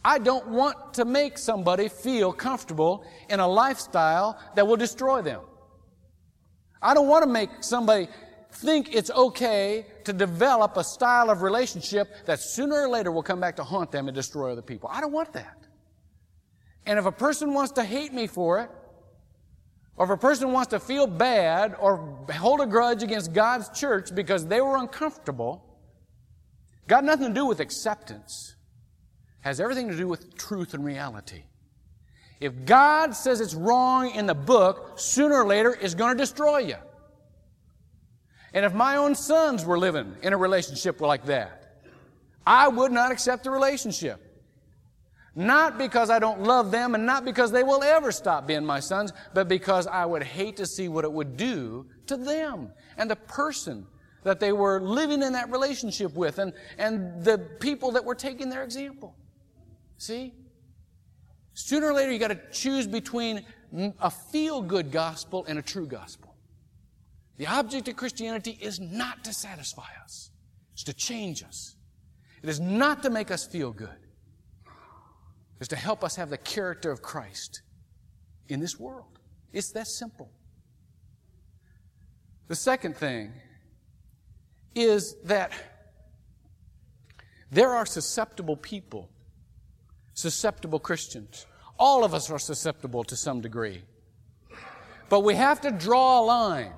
I 0.04 0.18
don't 0.18 0.48
want 0.48 0.96
to 0.96 1.06
make 1.06 1.38
somebody 1.38 1.88
feel 1.88 2.34
comfortable 2.34 3.06
in 3.30 3.40
a 3.40 3.48
lifestyle 3.48 4.40
that 4.56 4.66
will 4.66 4.78
destroy 4.78 5.22
them. 5.22 5.42
I 6.82 6.94
don't 6.96 7.08
want 7.08 7.24
to 7.24 7.30
make 7.30 7.50
somebody 7.60 8.08
think 8.52 8.94
it's 8.96 9.12
okay 9.12 9.86
to 10.04 10.14
develop 10.14 10.78
a 10.78 10.84
style 10.84 11.30
of 11.30 11.42
relationship 11.44 12.26
that 12.26 12.40
sooner 12.40 12.82
or 12.82 12.90
later 12.90 13.12
will 13.12 13.24
come 13.24 13.40
back 13.40 13.56
to 13.58 13.64
haunt 13.64 13.92
them 13.92 14.08
and 14.08 14.16
destroy 14.16 14.52
other 14.52 14.62
people. 14.62 14.90
I 14.92 15.02
don't 15.02 15.14
want 15.14 15.32
that. 15.34 15.58
And 16.86 16.98
if 16.98 17.06
a 17.06 17.12
person 17.12 17.54
wants 17.54 17.74
to 17.74 17.84
hate 17.84 18.14
me 18.14 18.28
for 18.28 18.60
it, 18.62 18.70
or 19.98 20.06
if 20.06 20.12
a 20.12 20.18
person 20.18 20.52
wants 20.52 20.70
to 20.70 20.80
feel 20.80 21.06
bad 21.06 21.76
or 21.80 22.26
hold 22.34 22.62
a 22.62 22.66
grudge 22.66 23.04
against 23.04 23.34
God's 23.34 23.70
church 23.70 24.14
because 24.16 24.48
they 24.48 24.62
were 24.62 24.78
uncomfortable, 24.78 25.64
got 26.88 27.04
nothing 27.04 27.28
to 27.28 27.34
do 27.34 27.46
with 27.46 27.60
acceptance. 27.60 28.56
Has 29.42 29.60
everything 29.60 29.90
to 29.90 29.98
do 29.98 30.08
with 30.08 30.38
truth 30.38 30.74
and 30.74 30.84
reality. 30.84 31.44
If 32.40 32.66
God 32.66 33.16
says 33.16 33.42
it's 33.42 33.54
wrong 33.54 34.10
in 34.12 34.26
the 34.26 34.34
book, 34.34 34.94
sooner 34.98 35.36
or 35.36 35.46
later 35.46 35.78
it's 35.80 35.94
going 35.94 36.18
to 36.18 36.24
destroy 36.24 36.60
you. 36.60 36.78
And 38.54 38.66
if 38.66 38.74
my 38.74 38.98
own 38.98 39.14
sons 39.16 39.64
were 39.64 39.78
living 39.78 40.16
in 40.24 40.34
a 40.34 40.38
relationship 40.38 41.00
like 41.00 41.26
that, 41.26 41.84
I 42.46 42.68
would 42.68 42.92
not 42.92 43.12
accept 43.12 43.44
the 43.44 43.52
relationship. 43.52 44.31
Not 45.34 45.78
because 45.78 46.10
I 46.10 46.20
don't 46.20 46.44
love 46.44 46.72
them 46.72 46.94
and 46.94 47.06
not 47.06 47.24
because 47.24 47.52
they 47.52 47.64
will 47.64 47.84
ever 47.84 48.12
stop 48.12 48.48
being 48.48 48.66
my 48.66 48.82
sons, 48.82 49.14
but 49.34 49.48
because 49.48 49.88
I 49.88 50.06
would 50.06 50.24
hate 50.24 50.58
to 50.58 50.66
see 50.66 50.90
what 50.90 51.06
it 51.06 51.12
would 51.12 51.38
do 51.38 51.86
to 52.08 52.18
them 52.18 52.72
and 52.98 53.10
the 53.10 53.16
person 53.16 53.88
that 54.24 54.40
they 54.40 54.52
were 54.52 54.82
living 54.82 55.24
in 55.24 55.34
that 55.34 55.50
relationship 55.50 56.14
with 56.14 56.38
and, 56.38 56.54
and 56.78 57.24
the 57.24 57.38
people 57.60 57.92
that 57.92 58.04
were 58.04 58.16
taking 58.16 58.50
their 58.50 58.64
example. 58.64 59.16
See? 59.98 60.34
Sooner 61.54 61.88
or 61.88 61.94
later, 61.94 62.12
you 62.12 62.20
got 62.20 62.30
to 62.30 62.40
choose 62.52 62.88
between 62.88 63.46
a 64.00 64.12
feel 64.12 64.62
good 64.62 64.92
gospel 64.92 65.46
and 65.48 65.58
a 65.58 65.62
true 65.62 65.88
gospel. 65.88 66.36
The 67.38 67.48
object 67.48 67.88
of 67.88 67.96
Christianity 67.96 68.58
is 68.62 68.80
not 68.80 69.24
to 69.24 69.34
satisfy 69.34 69.88
us, 70.04 70.32
it's 70.74 70.84
to 70.84 70.94
change 70.94 71.44
us. 71.44 71.76
It 72.44 72.50
is 72.50 72.60
not 72.60 73.04
to 73.04 73.12
make 73.12 73.30
us 73.30 73.46
feel 73.46 73.72
good, 73.72 73.96
it's 75.62 75.68
to 75.68 75.76
help 75.76 76.04
us 76.04 76.16
have 76.16 76.32
the 76.32 76.40
character 76.40 76.90
of 76.90 77.04
Christ 77.04 77.62
in 78.50 78.60
this 78.60 78.80
world. 78.80 79.20
It's 79.54 79.72
that 79.74 79.86
simple. 79.86 80.32
The 82.48 82.56
second 82.56 82.98
thing 82.98 83.32
is 84.74 85.16
that 85.26 85.52
there 87.52 87.70
are 87.70 87.86
susceptible 87.86 88.58
people, 88.58 89.12
susceptible 90.16 90.80
Christians. 90.80 91.46
All 91.78 92.04
of 92.04 92.16
us 92.16 92.32
are 92.32 92.40
susceptible 92.40 93.04
to 93.04 93.16
some 93.16 93.40
degree. 93.40 93.84
But 95.10 95.20
we 95.20 95.36
have 95.36 95.62
to 95.62 95.70
draw 95.70 96.22
a 96.22 96.24
line. 96.26 96.74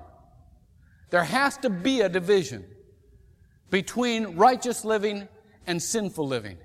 There 1.08 1.24
has 1.24 1.56
to 1.58 1.70
be 1.70 2.02
a 2.02 2.10
division 2.10 2.66
between 3.70 4.36
righteous 4.36 4.84
living 4.84 5.26
and 5.66 5.82
sinful 5.82 6.26
living. 6.26 6.58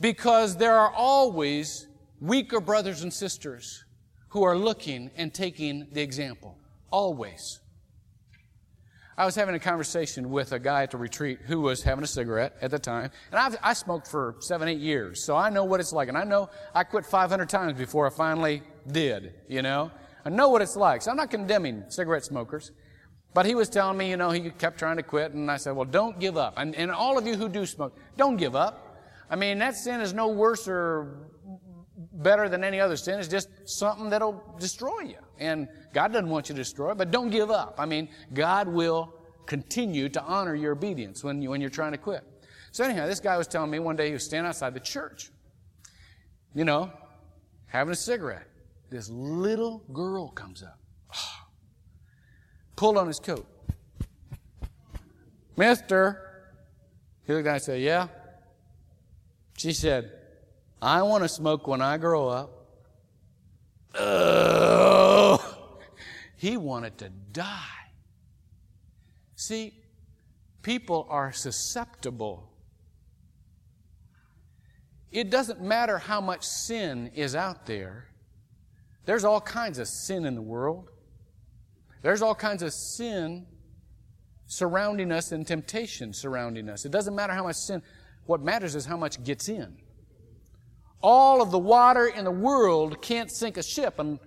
Because 0.00 0.56
there 0.56 0.74
are 0.74 0.92
always 0.92 1.86
weaker 2.20 2.60
brothers 2.60 3.02
and 3.02 3.12
sisters 3.12 3.84
who 4.28 4.42
are 4.42 4.56
looking 4.56 5.10
and 5.16 5.32
taking 5.32 5.86
the 5.92 6.02
example. 6.02 6.56
Always. 6.90 7.60
I 9.18 9.24
was 9.24 9.34
having 9.34 9.54
a 9.54 9.58
conversation 9.58 10.30
with 10.30 10.52
a 10.52 10.58
guy 10.58 10.82
at 10.82 10.90
the 10.90 10.98
retreat 10.98 11.38
who 11.46 11.62
was 11.62 11.82
having 11.82 12.04
a 12.04 12.06
cigarette 12.06 12.54
at 12.60 12.70
the 12.70 12.78
time. 12.78 13.10
And 13.30 13.40
I've, 13.40 13.56
I 13.62 13.72
smoked 13.72 14.08
for 14.08 14.36
seven, 14.40 14.68
eight 14.68 14.78
years, 14.78 15.24
so 15.24 15.34
I 15.34 15.48
know 15.48 15.64
what 15.64 15.80
it's 15.80 15.92
like. 15.92 16.08
And 16.08 16.18
I 16.18 16.24
know 16.24 16.50
I 16.74 16.84
quit 16.84 17.06
500 17.06 17.48
times 17.48 17.78
before 17.78 18.06
I 18.06 18.10
finally 18.10 18.62
did, 18.86 19.32
you 19.48 19.62
know? 19.62 19.90
I 20.26 20.28
know 20.28 20.50
what 20.50 20.60
it's 20.60 20.76
like. 20.76 21.00
So 21.00 21.10
I'm 21.10 21.16
not 21.16 21.30
condemning 21.30 21.84
cigarette 21.88 22.24
smokers. 22.24 22.72
But 23.32 23.46
he 23.46 23.54
was 23.54 23.70
telling 23.70 23.96
me, 23.96 24.10
you 24.10 24.18
know, 24.18 24.30
he 24.30 24.50
kept 24.50 24.78
trying 24.78 24.96
to 24.96 25.02
quit. 25.02 25.32
And 25.32 25.50
I 25.50 25.56
said, 25.56 25.74
well, 25.74 25.86
don't 25.86 26.20
give 26.20 26.36
up. 26.36 26.54
And, 26.58 26.74
and 26.74 26.90
all 26.90 27.16
of 27.16 27.26
you 27.26 27.36
who 27.36 27.48
do 27.48 27.64
smoke, 27.64 27.96
don't 28.18 28.36
give 28.36 28.54
up. 28.54 28.85
I 29.30 29.36
mean, 29.36 29.58
that 29.58 29.76
sin 29.76 30.00
is 30.00 30.12
no 30.12 30.28
worse 30.28 30.68
or 30.68 31.30
better 32.12 32.48
than 32.48 32.64
any 32.64 32.80
other 32.80 32.96
sin. 32.96 33.18
It's 33.18 33.28
just 33.28 33.48
something 33.64 34.10
that'll 34.10 34.56
destroy 34.58 35.00
you. 35.00 35.18
And 35.38 35.68
God 35.92 36.12
doesn't 36.12 36.28
want 36.28 36.48
you 36.48 36.54
to 36.54 36.60
destroy 36.60 36.92
it, 36.92 36.98
but 36.98 37.10
don't 37.10 37.30
give 37.30 37.50
up. 37.50 37.76
I 37.78 37.86
mean, 37.86 38.08
God 38.32 38.68
will 38.68 39.14
continue 39.46 40.08
to 40.10 40.22
honor 40.22 40.54
your 40.54 40.72
obedience 40.72 41.22
when, 41.22 41.40
you, 41.42 41.50
when 41.50 41.60
you're 41.60 41.70
trying 41.70 41.92
to 41.92 41.98
quit. 41.98 42.24
So 42.72 42.84
anyhow, 42.84 43.06
this 43.06 43.20
guy 43.20 43.36
was 43.36 43.46
telling 43.46 43.70
me 43.70 43.78
one 43.78 43.96
day 43.96 44.08
he 44.08 44.12
was 44.12 44.24
standing 44.24 44.48
outside 44.48 44.74
the 44.74 44.80
church, 44.80 45.30
you 46.54 46.64
know, 46.64 46.90
having 47.66 47.92
a 47.92 47.96
cigarette. 47.96 48.46
This 48.90 49.08
little 49.08 49.78
girl 49.92 50.28
comes 50.28 50.62
up, 50.62 50.78
pulled 52.76 52.96
on 52.98 53.06
his 53.06 53.18
coat. 53.18 53.46
Mister, 55.56 56.52
he 57.26 57.32
looked 57.32 57.46
at 57.46 57.50
me 57.50 57.54
and 57.54 57.62
said, 57.62 57.80
yeah. 57.80 58.08
She 59.56 59.72
said, 59.72 60.10
I 60.80 61.02
want 61.02 61.24
to 61.24 61.28
smoke 61.28 61.66
when 61.66 61.80
I 61.80 61.96
grow 61.96 62.28
up. 62.28 62.50
Oh, 63.94 65.68
he 66.36 66.56
wanted 66.56 66.98
to 66.98 67.08
die. 67.08 67.62
See, 69.34 69.72
people 70.62 71.06
are 71.08 71.32
susceptible. 71.32 72.50
It 75.10 75.30
doesn't 75.30 75.62
matter 75.62 75.98
how 75.98 76.20
much 76.20 76.44
sin 76.44 77.10
is 77.14 77.34
out 77.34 77.64
there. 77.64 78.08
There's 79.06 79.24
all 79.24 79.40
kinds 79.40 79.78
of 79.78 79.88
sin 79.88 80.26
in 80.26 80.34
the 80.34 80.42
world. 80.42 80.90
There's 82.02 82.22
all 82.22 82.34
kinds 82.34 82.62
of 82.62 82.72
sin 82.72 83.46
surrounding 84.46 85.10
us 85.10 85.32
and 85.32 85.46
temptation 85.46 86.12
surrounding 86.12 86.68
us. 86.68 86.84
It 86.84 86.92
doesn't 86.92 87.14
matter 87.14 87.32
how 87.32 87.44
much 87.44 87.56
sin. 87.56 87.82
What 88.26 88.42
matters 88.42 88.74
is 88.74 88.84
how 88.84 88.96
much 88.96 89.22
gets 89.22 89.48
in. 89.48 89.76
All 91.02 91.40
of 91.40 91.50
the 91.50 91.58
water 91.58 92.06
in 92.06 92.24
the 92.24 92.30
world 92.30 93.00
can't 93.00 93.30
sink 93.30 93.56
a 93.56 93.62
ship 93.62 93.94
un- 93.98 94.18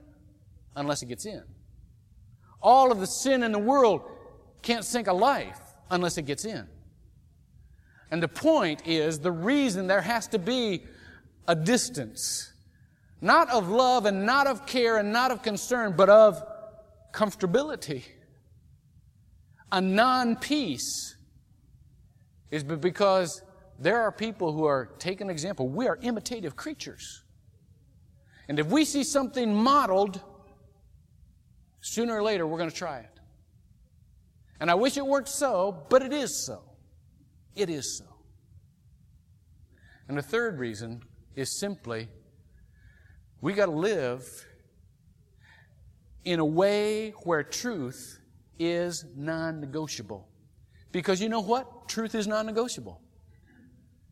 unless 0.75 1.01
it 1.01 1.07
gets 1.07 1.25
in. 1.25 1.43
All 2.61 2.91
of 2.91 2.99
the 2.99 3.07
sin 3.07 3.43
in 3.43 3.51
the 3.51 3.59
world 3.59 4.01
can't 4.61 4.85
sink 4.85 5.07
a 5.07 5.13
life 5.13 5.59
unless 5.89 6.17
it 6.17 6.23
gets 6.23 6.45
in. 6.45 6.67
And 8.11 8.23
the 8.23 8.27
point 8.27 8.87
is 8.87 9.19
the 9.19 9.31
reason 9.31 9.87
there 9.87 10.01
has 10.01 10.27
to 10.29 10.39
be 10.39 10.83
a 11.47 11.55
distance, 11.55 12.53
not 13.21 13.49
of 13.49 13.69
love 13.69 14.05
and 14.05 14.25
not 14.25 14.47
of 14.47 14.65
care 14.65 14.97
and 14.97 15.11
not 15.11 15.31
of 15.31 15.41
concern, 15.41 15.93
but 15.95 16.09
of 16.09 16.41
comfortability. 17.11 18.03
A 19.71 19.81
non 19.81 20.35
peace 20.35 21.15
is 22.49 22.63
because 22.63 23.41
there 23.79 24.01
are 24.01 24.11
people 24.11 24.51
who 24.51 24.65
are 24.65 24.87
taking 24.99 25.27
an 25.27 25.31
example. 25.31 25.69
We 25.69 25.87
are 25.87 25.97
imitative 26.01 26.55
creatures. 26.55 27.23
And 28.49 28.59
if 28.59 28.67
we 28.67 28.83
see 28.83 29.03
something 29.03 29.55
modeled, 29.55 30.21
sooner 31.79 32.15
or 32.17 32.21
later 32.21 32.45
we're 32.45 32.57
going 32.57 32.69
to 32.69 32.75
try 32.75 32.99
it. 32.99 33.19
And 34.59 34.69
I 34.69 34.75
wish 34.75 34.97
it 34.97 35.05
weren't 35.05 35.29
so, 35.29 35.85
but 35.89 36.01
it 36.01 36.11
is 36.11 36.45
so. 36.45 36.63
It 37.55 37.69
is 37.69 37.97
so. 37.97 38.05
And 40.09 40.17
the 40.17 40.21
third 40.21 40.59
reason 40.59 41.01
is 41.35 41.57
simply 41.57 42.09
we 43.39 43.53
got 43.53 43.67
to 43.67 43.71
live 43.71 44.27
in 46.25 46.39
a 46.39 46.45
way 46.45 47.11
where 47.23 47.43
truth 47.43 48.19
is 48.57 49.05
non 49.15 49.61
negotiable. 49.61 50.27
Because 50.91 51.21
you 51.21 51.29
know 51.29 51.39
what? 51.39 51.87
Truth 51.87 52.15
is 52.15 52.27
non 52.27 52.45
negotiable. 52.45 53.01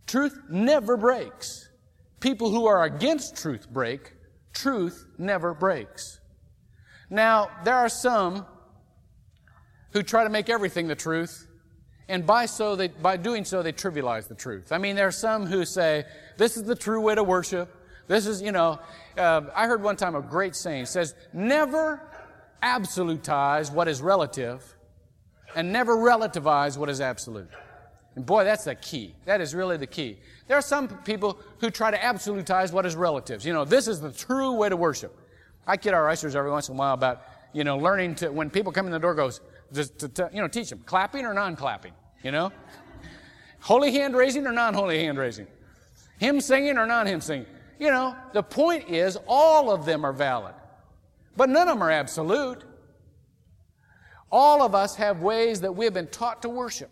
Truth 0.07 0.39
never 0.49 0.97
breaks. 0.97 1.69
People 2.19 2.49
who 2.49 2.65
are 2.65 2.84
against 2.84 3.35
truth 3.35 3.69
break. 3.69 4.13
Truth 4.53 5.05
never 5.17 5.53
breaks. 5.53 6.19
Now, 7.09 7.49
there 7.63 7.75
are 7.75 7.89
some 7.89 8.45
who 9.91 10.01
try 10.03 10.23
to 10.23 10.29
make 10.29 10.49
everything 10.49 10.88
the 10.88 10.95
truth, 10.95 11.47
and 12.09 12.25
by 12.25 12.45
so 12.45 12.75
they, 12.75 12.88
by 12.88 13.17
doing 13.17 13.45
so 13.45 13.61
they 13.61 13.73
trivialize 13.73 14.27
the 14.27 14.35
truth. 14.35 14.71
I 14.71 14.77
mean, 14.77 14.95
there 14.95 15.07
are 15.07 15.11
some 15.11 15.45
who 15.45 15.65
say 15.65 16.05
this 16.38 16.57
is 16.57 16.63
the 16.63 16.75
true 16.75 17.01
way 17.01 17.15
to 17.15 17.23
worship. 17.23 17.73
This 18.07 18.25
is, 18.25 18.41
you 18.41 18.51
know, 18.51 18.79
uh, 19.17 19.41
I 19.53 19.67
heard 19.67 19.84
one 19.84 19.97
time 19.97 20.15
a 20.15 20.21
great 20.21 20.55
saying 20.55 20.85
says, 20.85 21.13
"Never 21.34 22.01
absolutize 22.63 23.71
what 23.71 23.88
is 23.88 24.01
relative, 24.01 24.75
and 25.55 25.73
never 25.73 25.95
relativize 25.95 26.77
what 26.77 26.89
is 26.89 27.01
absolute." 27.01 27.49
And 28.18 28.26
boy, 28.26 28.45
that's 28.45 28.64
the 28.64 28.73
key. 28.73 29.14
That 29.26 29.41
is 29.41 29.53
really 29.53 29.77
the 29.77 29.85
key. 29.85 30.18
There 30.48 30.57
are 30.57 30.61
some 30.61 30.88
people 30.88 31.38
who 31.60 31.69
try 31.69 31.91
to 31.91 31.98
absolutize 31.98 32.73
what 32.73 32.84
is 32.84 32.95
relatives. 32.95 33.45
You 33.45 33.53
know, 33.53 33.64
this 33.64 33.88
is 33.88 34.02
the 34.02 34.11
true 34.11 34.53
way 34.53 34.69
to 34.69 34.76
worship. 34.76 35.15
I 35.68 35.77
kid 35.77 35.94
our 35.94 36.10
ushers 36.10 36.35
every 36.35 36.49
once 36.49 36.68
in 36.68 36.73
a 36.73 36.77
while 36.80 36.95
about, 36.95 37.22
you 37.53 37.64
know, 37.64 37.77
learning 37.77 38.15
to, 38.15 38.30
when 38.30 38.49
people 38.49 38.72
come 38.72 38.88
in 38.88 38.91
the 38.91 38.98
door 38.98 39.14
goes, 39.14 39.39
to, 39.76 39.85
to, 39.85 40.10
to 40.10 40.30
you 40.34 40.41
know, 40.41 40.48
teach 40.48 40.72
them, 40.72 40.81
clapping 40.88 41.26
or 41.26 41.34
non-clapping, 41.35 41.94
you 42.23 42.31
know? 42.31 42.52
Holy 43.60 43.91
hand 43.91 44.15
raising 44.15 44.48
or 44.48 44.52
non-holy 44.52 44.98
hand 44.98 45.19
raising? 45.19 45.45
Hymn 46.18 46.41
singing 46.41 46.80
or 46.80 46.88
non-hymn 46.88 47.22
singing? 47.22 47.45
You 47.77 47.91
know, 47.91 48.15
the 48.34 48.41
point 48.41 48.89
is 48.89 49.15
all 49.27 49.69
of 49.69 49.85
them 49.85 50.03
are 50.03 50.14
valid. 50.14 50.56
But 51.35 51.49
none 51.49 51.68
of 51.68 51.76
them 51.76 51.84
are 51.84 51.91
absolute. 51.91 52.64
All 54.31 54.64
of 54.64 54.73
us 54.73 54.95
have 54.95 55.22
ways 55.22 55.61
that 55.61 55.76
we 55.76 55.85
have 55.85 55.94
been 55.94 56.07
taught 56.07 56.41
to 56.41 56.49
worship. 56.49 56.89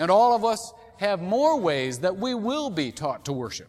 And 0.00 0.10
all 0.10 0.34
of 0.34 0.46
us 0.46 0.72
have 0.96 1.20
more 1.20 1.60
ways 1.60 1.98
that 2.00 2.16
we 2.16 2.34
will 2.34 2.70
be 2.70 2.90
taught 2.90 3.26
to 3.26 3.34
worship. 3.34 3.68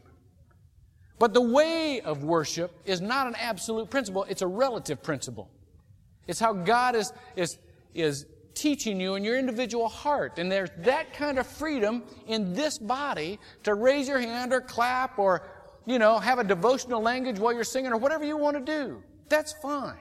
But 1.19 1.33
the 1.33 1.41
way 1.41 1.99
of 1.99 2.23
worship 2.23 2.71
is 2.85 3.01
not 3.01 3.27
an 3.27 3.35
absolute 3.35 3.89
principle, 3.89 4.25
it's 4.29 4.41
a 4.41 4.47
relative 4.47 5.03
principle. 5.03 5.51
It's 6.27 6.39
how 6.39 6.53
God 6.53 6.95
is, 6.95 7.11
is, 7.35 7.57
is 7.93 8.25
teaching 8.53 8.99
you 9.01 9.15
in 9.15 9.25
your 9.25 9.37
individual 9.37 9.89
heart. 9.89 10.39
And 10.39 10.49
there's 10.49 10.69
that 10.79 11.13
kind 11.13 11.37
of 11.37 11.45
freedom 11.45 12.01
in 12.27 12.53
this 12.53 12.77
body 12.77 13.37
to 13.63 13.73
raise 13.73 14.07
your 14.07 14.19
hand 14.19 14.53
or 14.53 14.61
clap 14.61 15.19
or, 15.19 15.43
you 15.85 15.99
know, 15.99 16.17
have 16.17 16.39
a 16.39 16.45
devotional 16.45 17.01
language 17.01 17.39
while 17.39 17.53
you're 17.53 17.65
singing 17.65 17.91
or 17.91 17.97
whatever 17.97 18.23
you 18.23 18.37
want 18.37 18.55
to 18.55 18.63
do. 18.63 19.03
That's 19.27 19.53
fine. 19.61 19.99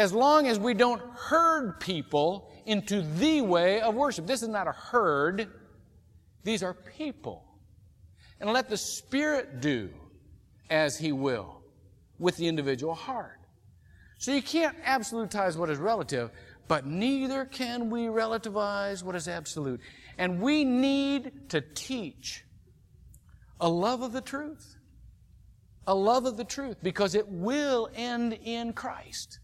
As 0.00 0.14
long 0.14 0.46
as 0.46 0.58
we 0.58 0.72
don't 0.72 1.02
herd 1.14 1.78
people 1.78 2.50
into 2.64 3.02
the 3.02 3.42
way 3.42 3.82
of 3.82 3.94
worship. 3.94 4.26
This 4.26 4.42
is 4.42 4.48
not 4.48 4.66
a 4.66 4.72
herd. 4.72 5.46
These 6.42 6.62
are 6.62 6.72
people. 6.72 7.44
And 8.40 8.50
let 8.50 8.70
the 8.70 8.78
Spirit 8.78 9.60
do 9.60 9.90
as 10.70 10.96
He 10.96 11.12
will 11.12 11.60
with 12.18 12.38
the 12.38 12.48
individual 12.48 12.94
heart. 12.94 13.40
So 14.16 14.32
you 14.32 14.40
can't 14.40 14.74
absolutize 14.84 15.58
what 15.58 15.68
is 15.68 15.76
relative, 15.76 16.30
but 16.66 16.86
neither 16.86 17.44
can 17.44 17.90
we 17.90 18.06
relativize 18.06 19.02
what 19.02 19.14
is 19.14 19.28
absolute. 19.28 19.82
And 20.16 20.40
we 20.40 20.64
need 20.64 21.50
to 21.50 21.60
teach 21.60 22.42
a 23.60 23.68
love 23.68 24.00
of 24.00 24.14
the 24.14 24.22
truth. 24.22 24.78
A 25.86 25.94
love 25.94 26.24
of 26.24 26.38
the 26.38 26.44
truth 26.44 26.78
because 26.82 27.14
it 27.14 27.28
will 27.28 27.90
end 27.94 28.32
in 28.32 28.72
Christ. 28.72 29.40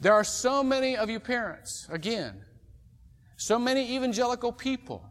There 0.00 0.14
are 0.14 0.24
so 0.24 0.62
many 0.62 0.96
of 0.96 1.10
you 1.10 1.20
parents, 1.20 1.86
again, 1.90 2.42
so 3.36 3.58
many 3.58 3.94
evangelical 3.96 4.50
people 4.50 5.04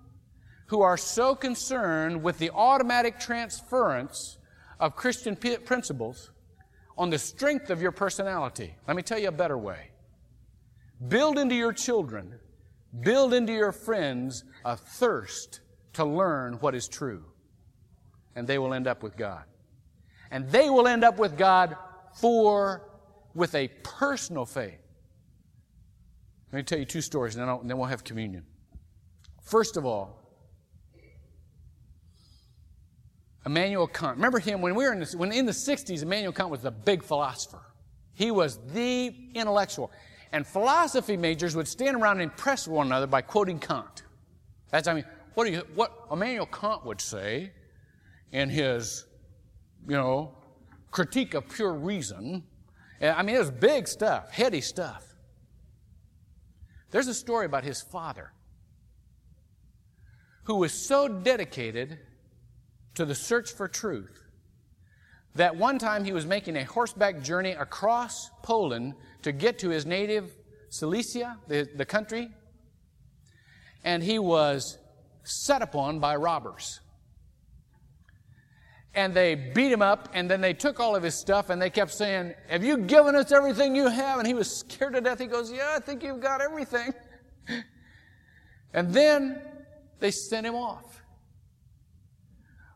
who 0.67 0.81
are 0.81 0.97
so 0.97 1.35
concerned 1.35 2.23
with 2.23 2.37
the 2.39 2.49
automatic 2.51 3.19
transference 3.19 4.37
of 4.79 4.95
Christian 4.95 5.35
principles 5.35 6.31
on 6.97 7.09
the 7.09 7.17
strength 7.17 7.69
of 7.69 7.81
your 7.81 7.91
personality. 7.91 8.75
Let 8.87 8.97
me 8.97 9.03
tell 9.03 9.19
you 9.19 9.29
a 9.29 9.31
better 9.31 9.57
way. 9.57 9.91
Build 11.07 11.37
into 11.37 11.55
your 11.55 11.73
children, 11.73 12.39
build 12.99 13.33
into 13.33 13.53
your 13.53 13.71
friends 13.71 14.43
a 14.65 14.75
thirst 14.75 15.61
to 15.93 16.03
learn 16.03 16.53
what 16.55 16.75
is 16.75 16.87
true. 16.87 17.23
And 18.35 18.47
they 18.47 18.57
will 18.57 18.73
end 18.73 18.87
up 18.87 19.01
with 19.01 19.17
God. 19.17 19.43
And 20.31 20.49
they 20.49 20.69
will 20.69 20.87
end 20.87 21.03
up 21.03 21.17
with 21.17 21.37
God 21.37 21.75
for, 22.15 22.88
with 23.39 23.55
a 23.55 23.69
personal 23.83 24.45
faith. 24.45 24.79
Let 26.51 26.57
me 26.57 26.63
tell 26.63 26.77
you 26.77 26.85
two 26.85 27.01
stories 27.01 27.35
and 27.35 27.47
then, 27.47 27.55
and 27.55 27.69
then 27.69 27.77
we'll 27.77 27.87
have 27.87 28.03
communion. 28.03 28.43
First 29.41 29.77
of 29.77 29.85
all, 29.85 30.19
Immanuel 33.45 33.87
Kant. 33.87 34.17
Remember 34.17 34.39
him 34.39 34.61
when 34.61 34.75
we 34.75 34.83
were 34.83 34.93
in 34.93 34.99
the, 34.99 35.17
when 35.17 35.31
in 35.31 35.45
the 35.45 35.51
60s, 35.51 36.03
Immanuel 36.03 36.33
Kant 36.33 36.49
was 36.49 36.61
the 36.61 36.71
big 36.71 37.01
philosopher. 37.01 37.61
He 38.13 38.31
was 38.31 38.59
the 38.73 39.15
intellectual. 39.33 39.91
And 40.33 40.45
philosophy 40.45 41.17
majors 41.17 41.55
would 41.55 41.67
stand 41.67 41.95
around 41.95 42.21
and 42.21 42.29
impress 42.29 42.67
one 42.67 42.87
another 42.87 43.07
by 43.07 43.21
quoting 43.21 43.57
Kant. 43.57 44.03
That's, 44.69 44.87
I 44.87 44.93
mean, 44.93 45.05
what, 45.33 45.45
do 45.45 45.51
you, 45.51 45.63
what 45.73 45.93
Immanuel 46.11 46.45
Kant 46.45 46.85
would 46.85 47.01
say 47.01 47.51
in 48.31 48.49
his, 48.49 49.05
you 49.87 49.95
know, 49.95 50.35
critique 50.91 51.33
of 51.33 51.47
pure 51.47 51.73
reason. 51.73 52.43
Uh, 53.01 53.07
I 53.07 53.23
mean, 53.23 53.35
it 53.35 53.39
was 53.39 53.51
big 53.51 53.87
stuff, 53.87 54.31
heady 54.31 54.61
stuff. 54.61 55.05
There's 56.91 57.07
a 57.07 57.13
story 57.13 57.45
about 57.45 57.63
his 57.63 57.81
father 57.81 58.33
who 60.43 60.55
was 60.55 60.73
so 60.73 61.07
dedicated 61.07 61.99
to 62.95 63.05
the 63.05 63.15
search 63.15 63.51
for 63.51 63.67
truth 63.67 64.23
that 65.35 65.55
one 65.55 65.77
time 65.77 66.03
he 66.03 66.11
was 66.11 66.25
making 66.25 66.57
a 66.57 66.63
horseback 66.63 67.21
journey 67.21 67.51
across 67.51 68.31
Poland 68.41 68.95
to 69.21 69.31
get 69.31 69.59
to 69.59 69.69
his 69.69 69.85
native 69.85 70.35
Silesia, 70.69 71.37
the, 71.47 71.69
the 71.75 71.85
country, 71.85 72.29
and 73.83 74.03
he 74.03 74.19
was 74.19 74.77
set 75.23 75.61
upon 75.61 75.99
by 75.99 76.15
robbers. 76.15 76.79
And 78.95 79.13
they 79.13 79.35
beat 79.35 79.71
him 79.71 79.81
up, 79.81 80.09
and 80.13 80.29
then 80.29 80.41
they 80.41 80.53
took 80.53 80.79
all 80.79 80.95
of 80.95 81.03
his 81.03 81.15
stuff, 81.15 81.49
and 81.49 81.61
they 81.61 81.69
kept 81.69 81.91
saying, 81.91 82.33
Have 82.47 82.63
you 82.63 82.77
given 82.77 83.15
us 83.15 83.31
everything 83.31 83.75
you 83.75 83.87
have? 83.87 84.17
And 84.19 84.27
he 84.27 84.33
was 84.33 84.53
scared 84.57 84.93
to 84.93 85.01
death. 85.01 85.19
He 85.19 85.27
goes, 85.27 85.51
Yeah, 85.51 85.73
I 85.75 85.79
think 85.79 86.03
you've 86.03 86.19
got 86.19 86.41
everything. 86.41 86.93
and 88.73 88.93
then 88.93 89.41
they 89.99 90.11
sent 90.11 90.45
him 90.45 90.55
off. 90.55 91.03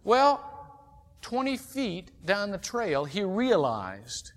Well, 0.04 0.50
20 1.22 1.58
feet 1.58 2.12
down 2.26 2.52
the 2.52 2.58
trail, 2.58 3.06
he 3.06 3.24
realized 3.24 4.34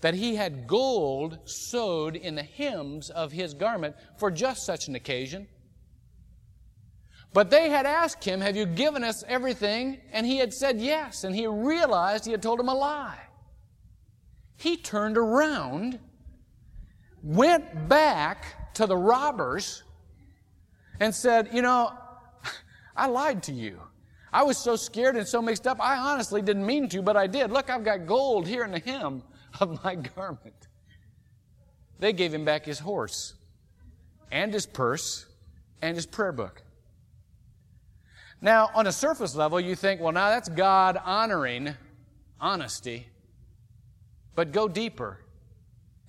that 0.00 0.14
he 0.14 0.36
had 0.36 0.66
gold 0.66 1.38
sewed 1.44 2.16
in 2.16 2.34
the 2.34 2.42
hems 2.42 3.10
of 3.10 3.32
his 3.32 3.54
garment 3.54 3.96
for 4.16 4.30
just 4.30 4.64
such 4.64 4.88
an 4.88 4.94
occasion. 4.94 5.48
But 7.32 7.50
they 7.50 7.68
had 7.68 7.86
asked 7.86 8.24
him, 8.24 8.40
Have 8.40 8.56
you 8.56 8.66
given 8.66 9.04
us 9.04 9.22
everything? 9.28 10.00
And 10.12 10.26
he 10.26 10.38
had 10.38 10.52
said 10.52 10.80
yes, 10.80 11.24
and 11.24 11.34
he 11.34 11.46
realized 11.46 12.24
he 12.24 12.32
had 12.32 12.42
told 12.42 12.58
them 12.58 12.68
a 12.68 12.74
lie. 12.74 13.18
He 14.56 14.76
turned 14.76 15.16
around, 15.16 15.98
went 17.22 17.88
back 17.88 18.74
to 18.74 18.86
the 18.86 18.96
robbers, 18.96 19.82
and 21.00 21.14
said, 21.14 21.50
You 21.52 21.62
know, 21.62 21.92
I 22.96 23.06
lied 23.06 23.42
to 23.44 23.52
you. 23.52 23.80
I 24.32 24.42
was 24.42 24.58
so 24.58 24.76
scared 24.76 25.16
and 25.16 25.26
so 25.26 25.40
mixed 25.40 25.66
up, 25.66 25.80
I 25.80 25.96
honestly 25.96 26.42
didn't 26.42 26.66
mean 26.66 26.88
to, 26.90 27.02
but 27.02 27.16
I 27.16 27.26
did. 27.26 27.50
Look, 27.50 27.70
I've 27.70 27.84
got 27.84 28.06
gold 28.06 28.46
here 28.46 28.64
in 28.64 28.72
the 28.72 28.80
hem 28.80 29.22
of 29.60 29.82
my 29.84 29.94
garment. 29.94 30.68
They 31.98 32.12
gave 32.12 32.32
him 32.32 32.44
back 32.44 32.64
his 32.64 32.78
horse 32.78 33.34
and 34.30 34.52
his 34.52 34.66
purse 34.66 35.26
and 35.80 35.96
his 35.96 36.06
prayer 36.06 36.32
book. 36.32 36.62
Now, 38.40 38.70
on 38.74 38.86
a 38.86 38.92
surface 38.92 39.34
level, 39.34 39.58
you 39.60 39.74
think, 39.74 40.00
well, 40.00 40.12
now 40.12 40.30
that's 40.30 40.48
God 40.48 40.98
honoring 41.04 41.74
honesty. 42.40 43.08
But 44.34 44.52
go 44.52 44.68
deeper 44.68 45.20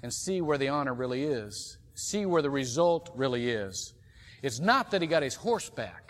and 0.04 0.14
see 0.14 0.42
where 0.42 0.58
the 0.58 0.70
honor 0.70 0.94
really 0.94 1.24
is. 1.24 1.78
See 1.96 2.26
where 2.26 2.42
the 2.42 2.50
result 2.50 3.10
really 3.16 3.50
is. 3.50 3.94
It's 4.44 4.60
not 4.60 4.92
that 4.92 5.02
he 5.02 5.08
got 5.08 5.24
his 5.24 5.36
horse 5.36 5.70
back 5.70 6.10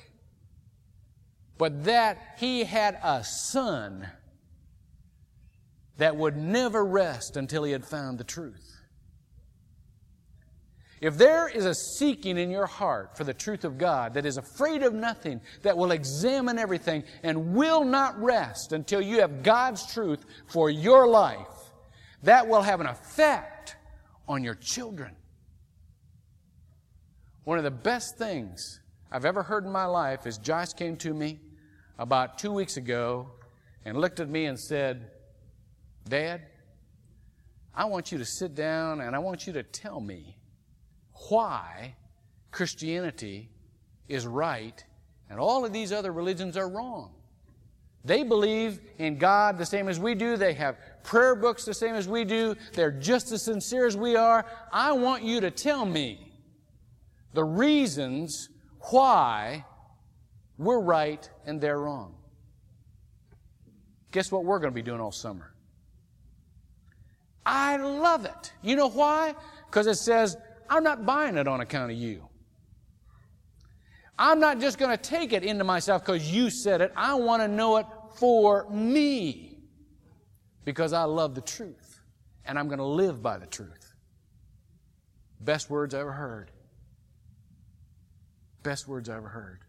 but 1.60 1.84
that 1.84 2.36
he 2.38 2.64
had 2.64 2.98
a 3.04 3.22
son 3.24 4.08
that 5.98 6.16
would 6.16 6.38
never 6.38 6.84
rest 6.84 7.36
until 7.36 7.66
he 7.66 7.74
had 7.74 7.86
found 7.86 8.18
the 8.18 8.24
truth. 8.24 8.69
If 11.02 11.18
there 11.18 11.48
is 11.48 11.66
a 11.66 11.74
seeking 11.74 12.38
in 12.38 12.52
your 12.52 12.66
heart 12.66 13.16
for 13.16 13.24
the 13.24 13.34
truth 13.34 13.64
of 13.64 13.78
God 13.78 14.16
that 14.16 14.26
is 14.26 14.38
afraid 14.38 14.84
of 14.84 14.94
nothing, 14.94 15.40
that 15.62 15.78
will 15.78 15.92
examine 15.92 16.60
everything 16.60 17.04
and 17.24 17.54
will 17.54 17.86
not 17.86 18.22
rest 18.22 18.74
until 18.74 19.02
you 19.02 19.22
have 19.22 19.42
God's 19.42 19.92
truth 19.94 20.26
for 20.48 20.70
your 20.70 21.08
life, 21.08 21.48
that 22.24 22.48
will 22.48 22.62
have 22.62 22.82
an 22.82 22.88
effect 22.88 23.78
on 24.28 24.44
your 24.44 24.56
children. 24.56 25.16
One 27.46 27.58
of 27.58 27.64
the 27.64 27.72
best 27.72 28.18
things 28.18 28.82
I've 29.10 29.26
ever 29.26 29.42
heard 29.42 29.64
in 29.64 29.72
my 29.72 29.86
life 29.86 30.28
is 30.28 30.38
Josh 30.38 30.74
came 30.74 30.98
to 30.98 31.14
me 31.14 31.40
about 31.98 32.38
two 32.38 32.52
weeks 32.52 32.76
ago 32.76 33.32
and 33.86 33.98
looked 33.98 34.20
at 34.20 34.30
me 34.30 34.46
and 34.46 34.60
said, 34.60 35.12
Dad, 36.08 36.42
I 37.74 37.86
want 37.86 38.12
you 38.12 38.18
to 38.18 38.26
sit 38.26 38.54
down 38.54 39.00
and 39.00 39.16
I 39.16 39.20
want 39.20 39.48
you 39.48 39.54
to 39.54 39.64
tell 39.64 40.02
me 40.02 40.39
why 41.28 41.96
Christianity 42.52 43.50
is 44.08 44.26
right 44.26 44.84
and 45.30 45.40
all 45.40 45.66
of 45.66 45.74
these 45.74 45.92
other 45.92 46.12
religions 46.12 46.58
are 46.58 46.68
wrong. 46.68 47.14
They 48.06 48.24
believe 48.24 48.80
in 48.98 49.18
God 49.18 49.58
the 49.58 49.66
same 49.66 49.90
as 49.90 50.00
we 50.00 50.16
do. 50.16 50.38
They 50.38 50.54
have 50.54 50.78
prayer 51.04 51.36
books 51.36 51.66
the 51.66 51.74
same 51.74 51.96
as 51.96 52.08
we 52.08 52.24
do. 52.24 52.56
They're 52.74 52.92
just 52.92 53.32
as 53.32 53.44
sincere 53.44 53.86
as 53.86 53.98
we 53.98 54.16
are. 54.16 54.46
I 54.72 54.94
want 54.94 55.24
you 55.24 55.42
to 55.42 55.52
tell 55.52 55.86
me 55.86 56.32
the 57.34 57.44
reasons 57.44 58.50
why 58.90 59.66
we're 60.58 60.80
right 60.80 61.30
and 61.46 61.60
they're 61.60 61.80
wrong. 61.80 62.16
Guess 64.12 64.32
what 64.32 64.46
we're 64.46 64.60
going 64.60 64.72
to 64.72 64.76
be 64.76 64.82
doing 64.82 65.02
all 65.02 65.12
summer? 65.12 65.54
I 67.46 67.78
love 67.78 68.26
it. 68.26 68.54
You 68.62 68.76
know 68.76 68.90
why? 68.90 69.36
Because 69.68 69.88
it 69.88 69.96
says, 69.96 70.38
I'm 70.70 70.84
not 70.84 71.06
buying 71.06 71.36
it 71.38 71.48
on 71.48 71.62
account 71.62 71.92
of 71.92 71.98
you. 71.98 72.30
I'm 74.18 74.40
not 74.40 74.60
just 74.60 74.78
going 74.78 74.92
to 74.92 75.02
take 75.02 75.34
it 75.34 75.44
into 75.44 75.64
myself 75.64 76.06
because 76.06 76.32
you 76.32 76.50
said 76.50 76.82
it. 76.82 76.92
I 76.96 77.14
want 77.16 77.42
to 77.42 77.48
know 77.48 77.78
it 77.78 77.86
for 78.16 78.70
me 78.70 79.58
because 80.66 80.92
I 80.94 81.04
love 81.04 81.36
the 81.36 81.42
truth 81.42 82.02
and 82.46 82.60
I'm 82.60 82.68
going 82.68 82.80
to 82.80 82.86
live 82.86 83.24
by 83.24 83.38
the 83.38 83.46
truth. 83.46 83.94
Best 85.40 85.70
words 85.70 85.96
I 85.96 86.02
ever 86.02 86.12
heard. 86.12 86.52
Best 88.62 88.88
words 88.88 89.08
I 89.08 89.16
ever 89.16 89.30
heard. 89.30 89.62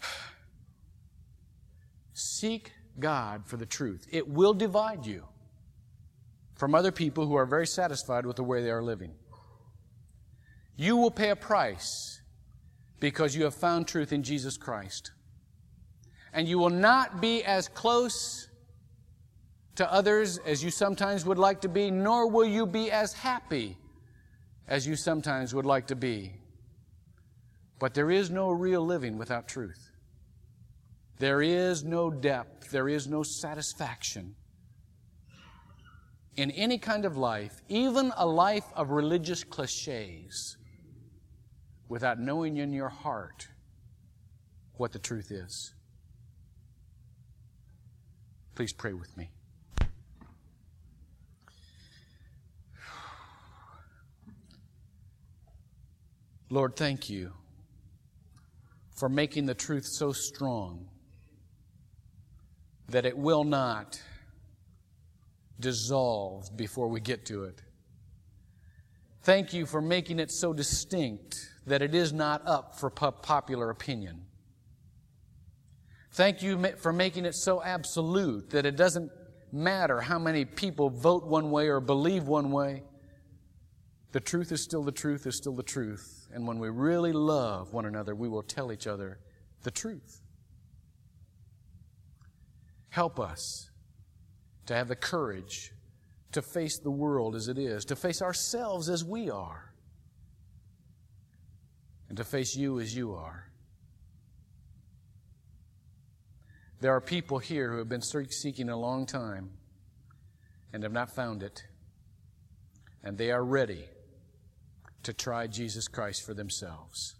Seek 2.14 2.72
God 2.98 3.44
for 3.44 3.58
the 3.58 3.66
truth. 3.66 4.06
It 4.10 4.26
will 4.26 4.54
divide 4.54 5.04
you 5.04 5.24
from 6.60 6.74
other 6.74 6.92
people 6.92 7.26
who 7.26 7.36
are 7.36 7.46
very 7.46 7.66
satisfied 7.66 8.26
with 8.26 8.36
the 8.36 8.44
way 8.44 8.62
they 8.62 8.70
are 8.70 8.82
living. 8.82 9.14
You 10.76 10.98
will 10.98 11.10
pay 11.10 11.30
a 11.30 11.36
price 11.36 12.20
because 13.00 13.34
you 13.34 13.44
have 13.44 13.54
found 13.54 13.88
truth 13.88 14.12
in 14.12 14.22
Jesus 14.22 14.58
Christ. 14.58 15.10
And 16.34 16.46
you 16.46 16.58
will 16.58 16.68
not 16.68 17.18
be 17.18 17.42
as 17.44 17.66
close 17.68 18.46
to 19.76 19.90
others 19.90 20.36
as 20.36 20.62
you 20.62 20.70
sometimes 20.70 21.24
would 21.24 21.38
like 21.38 21.62
to 21.62 21.68
be, 21.70 21.90
nor 21.90 22.28
will 22.28 22.44
you 22.44 22.66
be 22.66 22.90
as 22.90 23.14
happy 23.14 23.78
as 24.68 24.86
you 24.86 24.96
sometimes 24.96 25.54
would 25.54 25.64
like 25.64 25.86
to 25.86 25.96
be. 25.96 26.34
But 27.78 27.94
there 27.94 28.10
is 28.10 28.28
no 28.28 28.50
real 28.50 28.84
living 28.84 29.16
without 29.16 29.48
truth. 29.48 29.92
There 31.20 31.40
is 31.40 31.84
no 31.84 32.10
depth, 32.10 32.70
there 32.70 32.86
is 32.90 33.08
no 33.08 33.22
satisfaction 33.22 34.36
in 36.36 36.50
any 36.52 36.78
kind 36.78 37.04
of 37.04 37.16
life, 37.16 37.60
even 37.68 38.12
a 38.16 38.26
life 38.26 38.66
of 38.74 38.90
religious 38.90 39.44
cliches, 39.44 40.56
without 41.88 42.18
knowing 42.20 42.56
in 42.56 42.72
your 42.72 42.88
heart 42.88 43.48
what 44.74 44.92
the 44.92 44.98
truth 44.98 45.30
is. 45.30 45.74
Please 48.54 48.72
pray 48.72 48.92
with 48.92 49.16
me. 49.16 49.30
Lord, 56.48 56.74
thank 56.74 57.08
you 57.08 57.32
for 58.98 59.08
making 59.08 59.46
the 59.46 59.54
truth 59.54 59.86
so 59.86 60.12
strong 60.12 60.88
that 62.88 63.06
it 63.06 63.16
will 63.16 63.44
not 63.44 64.00
dissolve 65.60 66.56
before 66.56 66.88
we 66.88 67.00
get 67.00 67.26
to 67.26 67.44
it. 67.44 67.62
Thank 69.22 69.52
you 69.52 69.66
for 69.66 69.82
making 69.82 70.18
it 70.18 70.30
so 70.30 70.52
distinct 70.52 71.50
that 71.66 71.82
it 71.82 71.94
is 71.94 72.12
not 72.12 72.42
up 72.46 72.78
for 72.78 72.90
popular 72.90 73.70
opinion. 73.70 74.22
Thank 76.12 76.42
you 76.42 76.58
for 76.78 76.92
making 76.92 77.26
it 77.26 77.34
so 77.34 77.62
absolute 77.62 78.50
that 78.50 78.66
it 78.66 78.76
doesn't 78.76 79.12
matter 79.52 80.00
how 80.00 80.18
many 80.18 80.44
people 80.44 80.90
vote 80.90 81.26
one 81.26 81.50
way 81.50 81.68
or 81.68 81.80
believe 81.80 82.24
one 82.24 82.50
way. 82.50 82.82
The 84.12 84.20
truth 84.20 84.50
is 84.50 84.62
still 84.62 84.82
the 84.82 84.92
truth, 84.92 85.26
is 85.26 85.36
still 85.36 85.54
the 85.54 85.62
truth. 85.62 86.28
And 86.32 86.46
when 86.46 86.58
we 86.58 86.68
really 86.68 87.12
love 87.12 87.72
one 87.72 87.84
another, 87.84 88.14
we 88.14 88.28
will 88.28 88.42
tell 88.42 88.72
each 88.72 88.86
other 88.86 89.20
the 89.62 89.70
truth. 89.70 90.20
Help 92.88 93.20
us 93.20 93.69
to 94.70 94.76
have 94.76 94.86
the 94.86 94.94
courage 94.94 95.72
to 96.30 96.40
face 96.40 96.78
the 96.78 96.92
world 96.92 97.34
as 97.34 97.48
it 97.48 97.58
is, 97.58 97.84
to 97.86 97.96
face 97.96 98.22
ourselves 98.22 98.88
as 98.88 99.04
we 99.04 99.28
are, 99.28 99.74
and 102.08 102.16
to 102.16 102.22
face 102.22 102.54
you 102.54 102.78
as 102.78 102.94
you 102.94 103.12
are. 103.14 103.50
There 106.80 106.92
are 106.94 107.00
people 107.00 107.40
here 107.40 107.72
who 107.72 107.78
have 107.78 107.88
been 107.88 108.00
seeking 108.00 108.68
a 108.68 108.76
long 108.76 109.06
time 109.06 109.50
and 110.72 110.84
have 110.84 110.92
not 110.92 111.16
found 111.16 111.42
it, 111.42 111.64
and 113.02 113.18
they 113.18 113.32
are 113.32 113.44
ready 113.44 113.86
to 115.02 115.12
try 115.12 115.48
Jesus 115.48 115.88
Christ 115.88 116.24
for 116.24 116.32
themselves. 116.32 117.16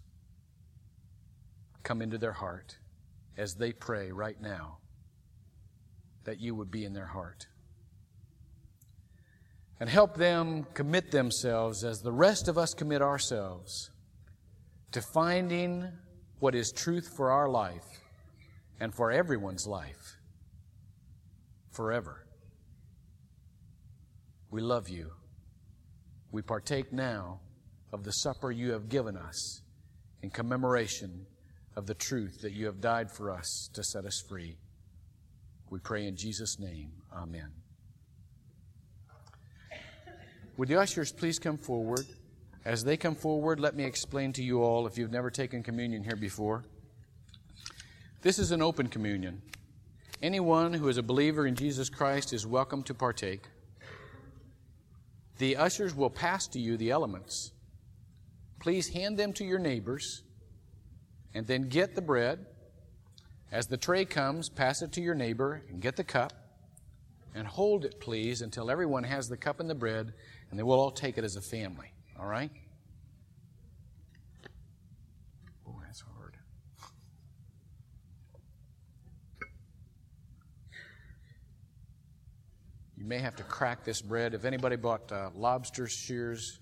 Come 1.83 2.01
into 2.01 2.17
their 2.17 2.31
heart 2.31 2.77
as 3.37 3.55
they 3.55 3.73
pray 3.73 4.09
right 4.09 4.39
now 4.41 4.77
that 6.23 6.39
you 6.39 6.55
would 6.55 6.71
be 6.71 6.85
in 6.85 6.93
their 6.93 7.07
heart. 7.07 7.47
And 9.79 9.89
help 9.89 10.15
them 10.15 10.65
commit 10.73 11.11
themselves 11.11 11.83
as 11.83 12.01
the 12.01 12.11
rest 12.11 12.47
of 12.47 12.57
us 12.57 12.73
commit 12.73 13.01
ourselves 13.01 13.89
to 14.91 15.01
finding 15.01 15.87
what 16.39 16.53
is 16.53 16.71
truth 16.71 17.13
for 17.15 17.31
our 17.31 17.49
life 17.49 18.01
and 18.79 18.93
for 18.93 19.11
everyone's 19.11 19.65
life 19.65 20.17
forever. 21.71 22.25
We 24.51 24.61
love 24.61 24.89
you. 24.89 25.11
We 26.31 26.41
partake 26.41 26.91
now 26.91 27.39
of 27.91 28.03
the 28.03 28.11
supper 28.11 28.51
you 28.51 28.71
have 28.71 28.89
given 28.89 29.17
us 29.17 29.61
in 30.21 30.29
commemoration 30.29 31.25
of 31.75 31.87
the 31.87 31.93
truth 31.93 32.41
that 32.41 32.53
you 32.53 32.65
have 32.65 32.81
died 32.81 33.11
for 33.11 33.31
us 33.31 33.69
to 33.73 33.83
set 33.83 34.05
us 34.05 34.23
free. 34.27 34.57
We 35.71 35.79
pray 35.79 36.05
in 36.05 36.15
Jesus' 36.15 36.59
name. 36.59 36.91
Amen. 37.11 37.49
Would 40.57 40.67
the 40.67 40.79
ushers 40.79 41.11
please 41.11 41.39
come 41.39 41.57
forward? 41.57 42.05
As 42.63 42.83
they 42.83 42.95
come 42.95 43.15
forward, 43.15 43.59
let 43.59 43.75
me 43.75 43.83
explain 43.83 44.33
to 44.33 44.43
you 44.43 44.61
all, 44.61 44.85
if 44.85 44.99
you've 44.99 45.11
never 45.11 45.31
taken 45.31 45.63
communion 45.63 46.03
here 46.03 46.15
before, 46.15 46.63
this 48.21 48.37
is 48.37 48.51
an 48.51 48.61
open 48.61 48.85
communion. 48.85 49.41
Anyone 50.21 50.73
who 50.73 50.87
is 50.87 50.97
a 50.97 51.03
believer 51.03 51.47
in 51.47 51.55
Jesus 51.55 51.89
Christ 51.89 52.33
is 52.33 52.45
welcome 52.45 52.83
to 52.83 52.93
partake. 52.93 53.47
The 55.39 55.57
ushers 55.57 55.95
will 55.95 56.11
pass 56.11 56.45
to 56.49 56.59
you 56.59 56.77
the 56.77 56.91
elements 56.91 57.53
please 58.61 58.89
hand 58.89 59.17
them 59.17 59.33
to 59.33 59.43
your 59.43 59.57
neighbors 59.57 60.21
and 61.33 61.47
then 61.47 61.67
get 61.67 61.95
the 61.95 62.01
bread. 62.01 62.45
As 63.51 63.67
the 63.67 63.75
tray 63.75 64.05
comes, 64.05 64.47
pass 64.47 64.81
it 64.81 64.93
to 64.93 65.01
your 65.01 65.13
neighbor 65.13 65.61
and 65.69 65.81
get 65.81 65.97
the 65.97 66.05
cup 66.05 66.31
and 67.35 67.45
hold 67.45 67.83
it, 67.83 67.99
please, 67.99 68.41
until 68.41 68.71
everyone 68.71 69.03
has 69.03 69.27
the 69.27 69.35
cup 69.35 69.59
and 69.59 69.69
the 69.69 69.75
bread, 69.75 70.13
and 70.49 70.59
then 70.59 70.65
we'll 70.65 70.79
all 70.79 70.91
take 70.91 71.17
it 71.17 71.23
as 71.25 71.35
a 71.35 71.41
family. 71.41 71.91
All 72.17 72.27
right? 72.27 72.51
Oh, 75.67 75.75
that's 75.85 76.01
hard. 76.01 76.37
You 82.97 83.05
may 83.05 83.19
have 83.19 83.35
to 83.37 83.43
crack 83.43 83.83
this 83.83 84.01
bread. 84.01 84.33
If 84.33 84.45
anybody 84.45 84.77
bought 84.77 85.11
uh, 85.11 85.29
lobster 85.35 85.87
shears, 85.87 86.59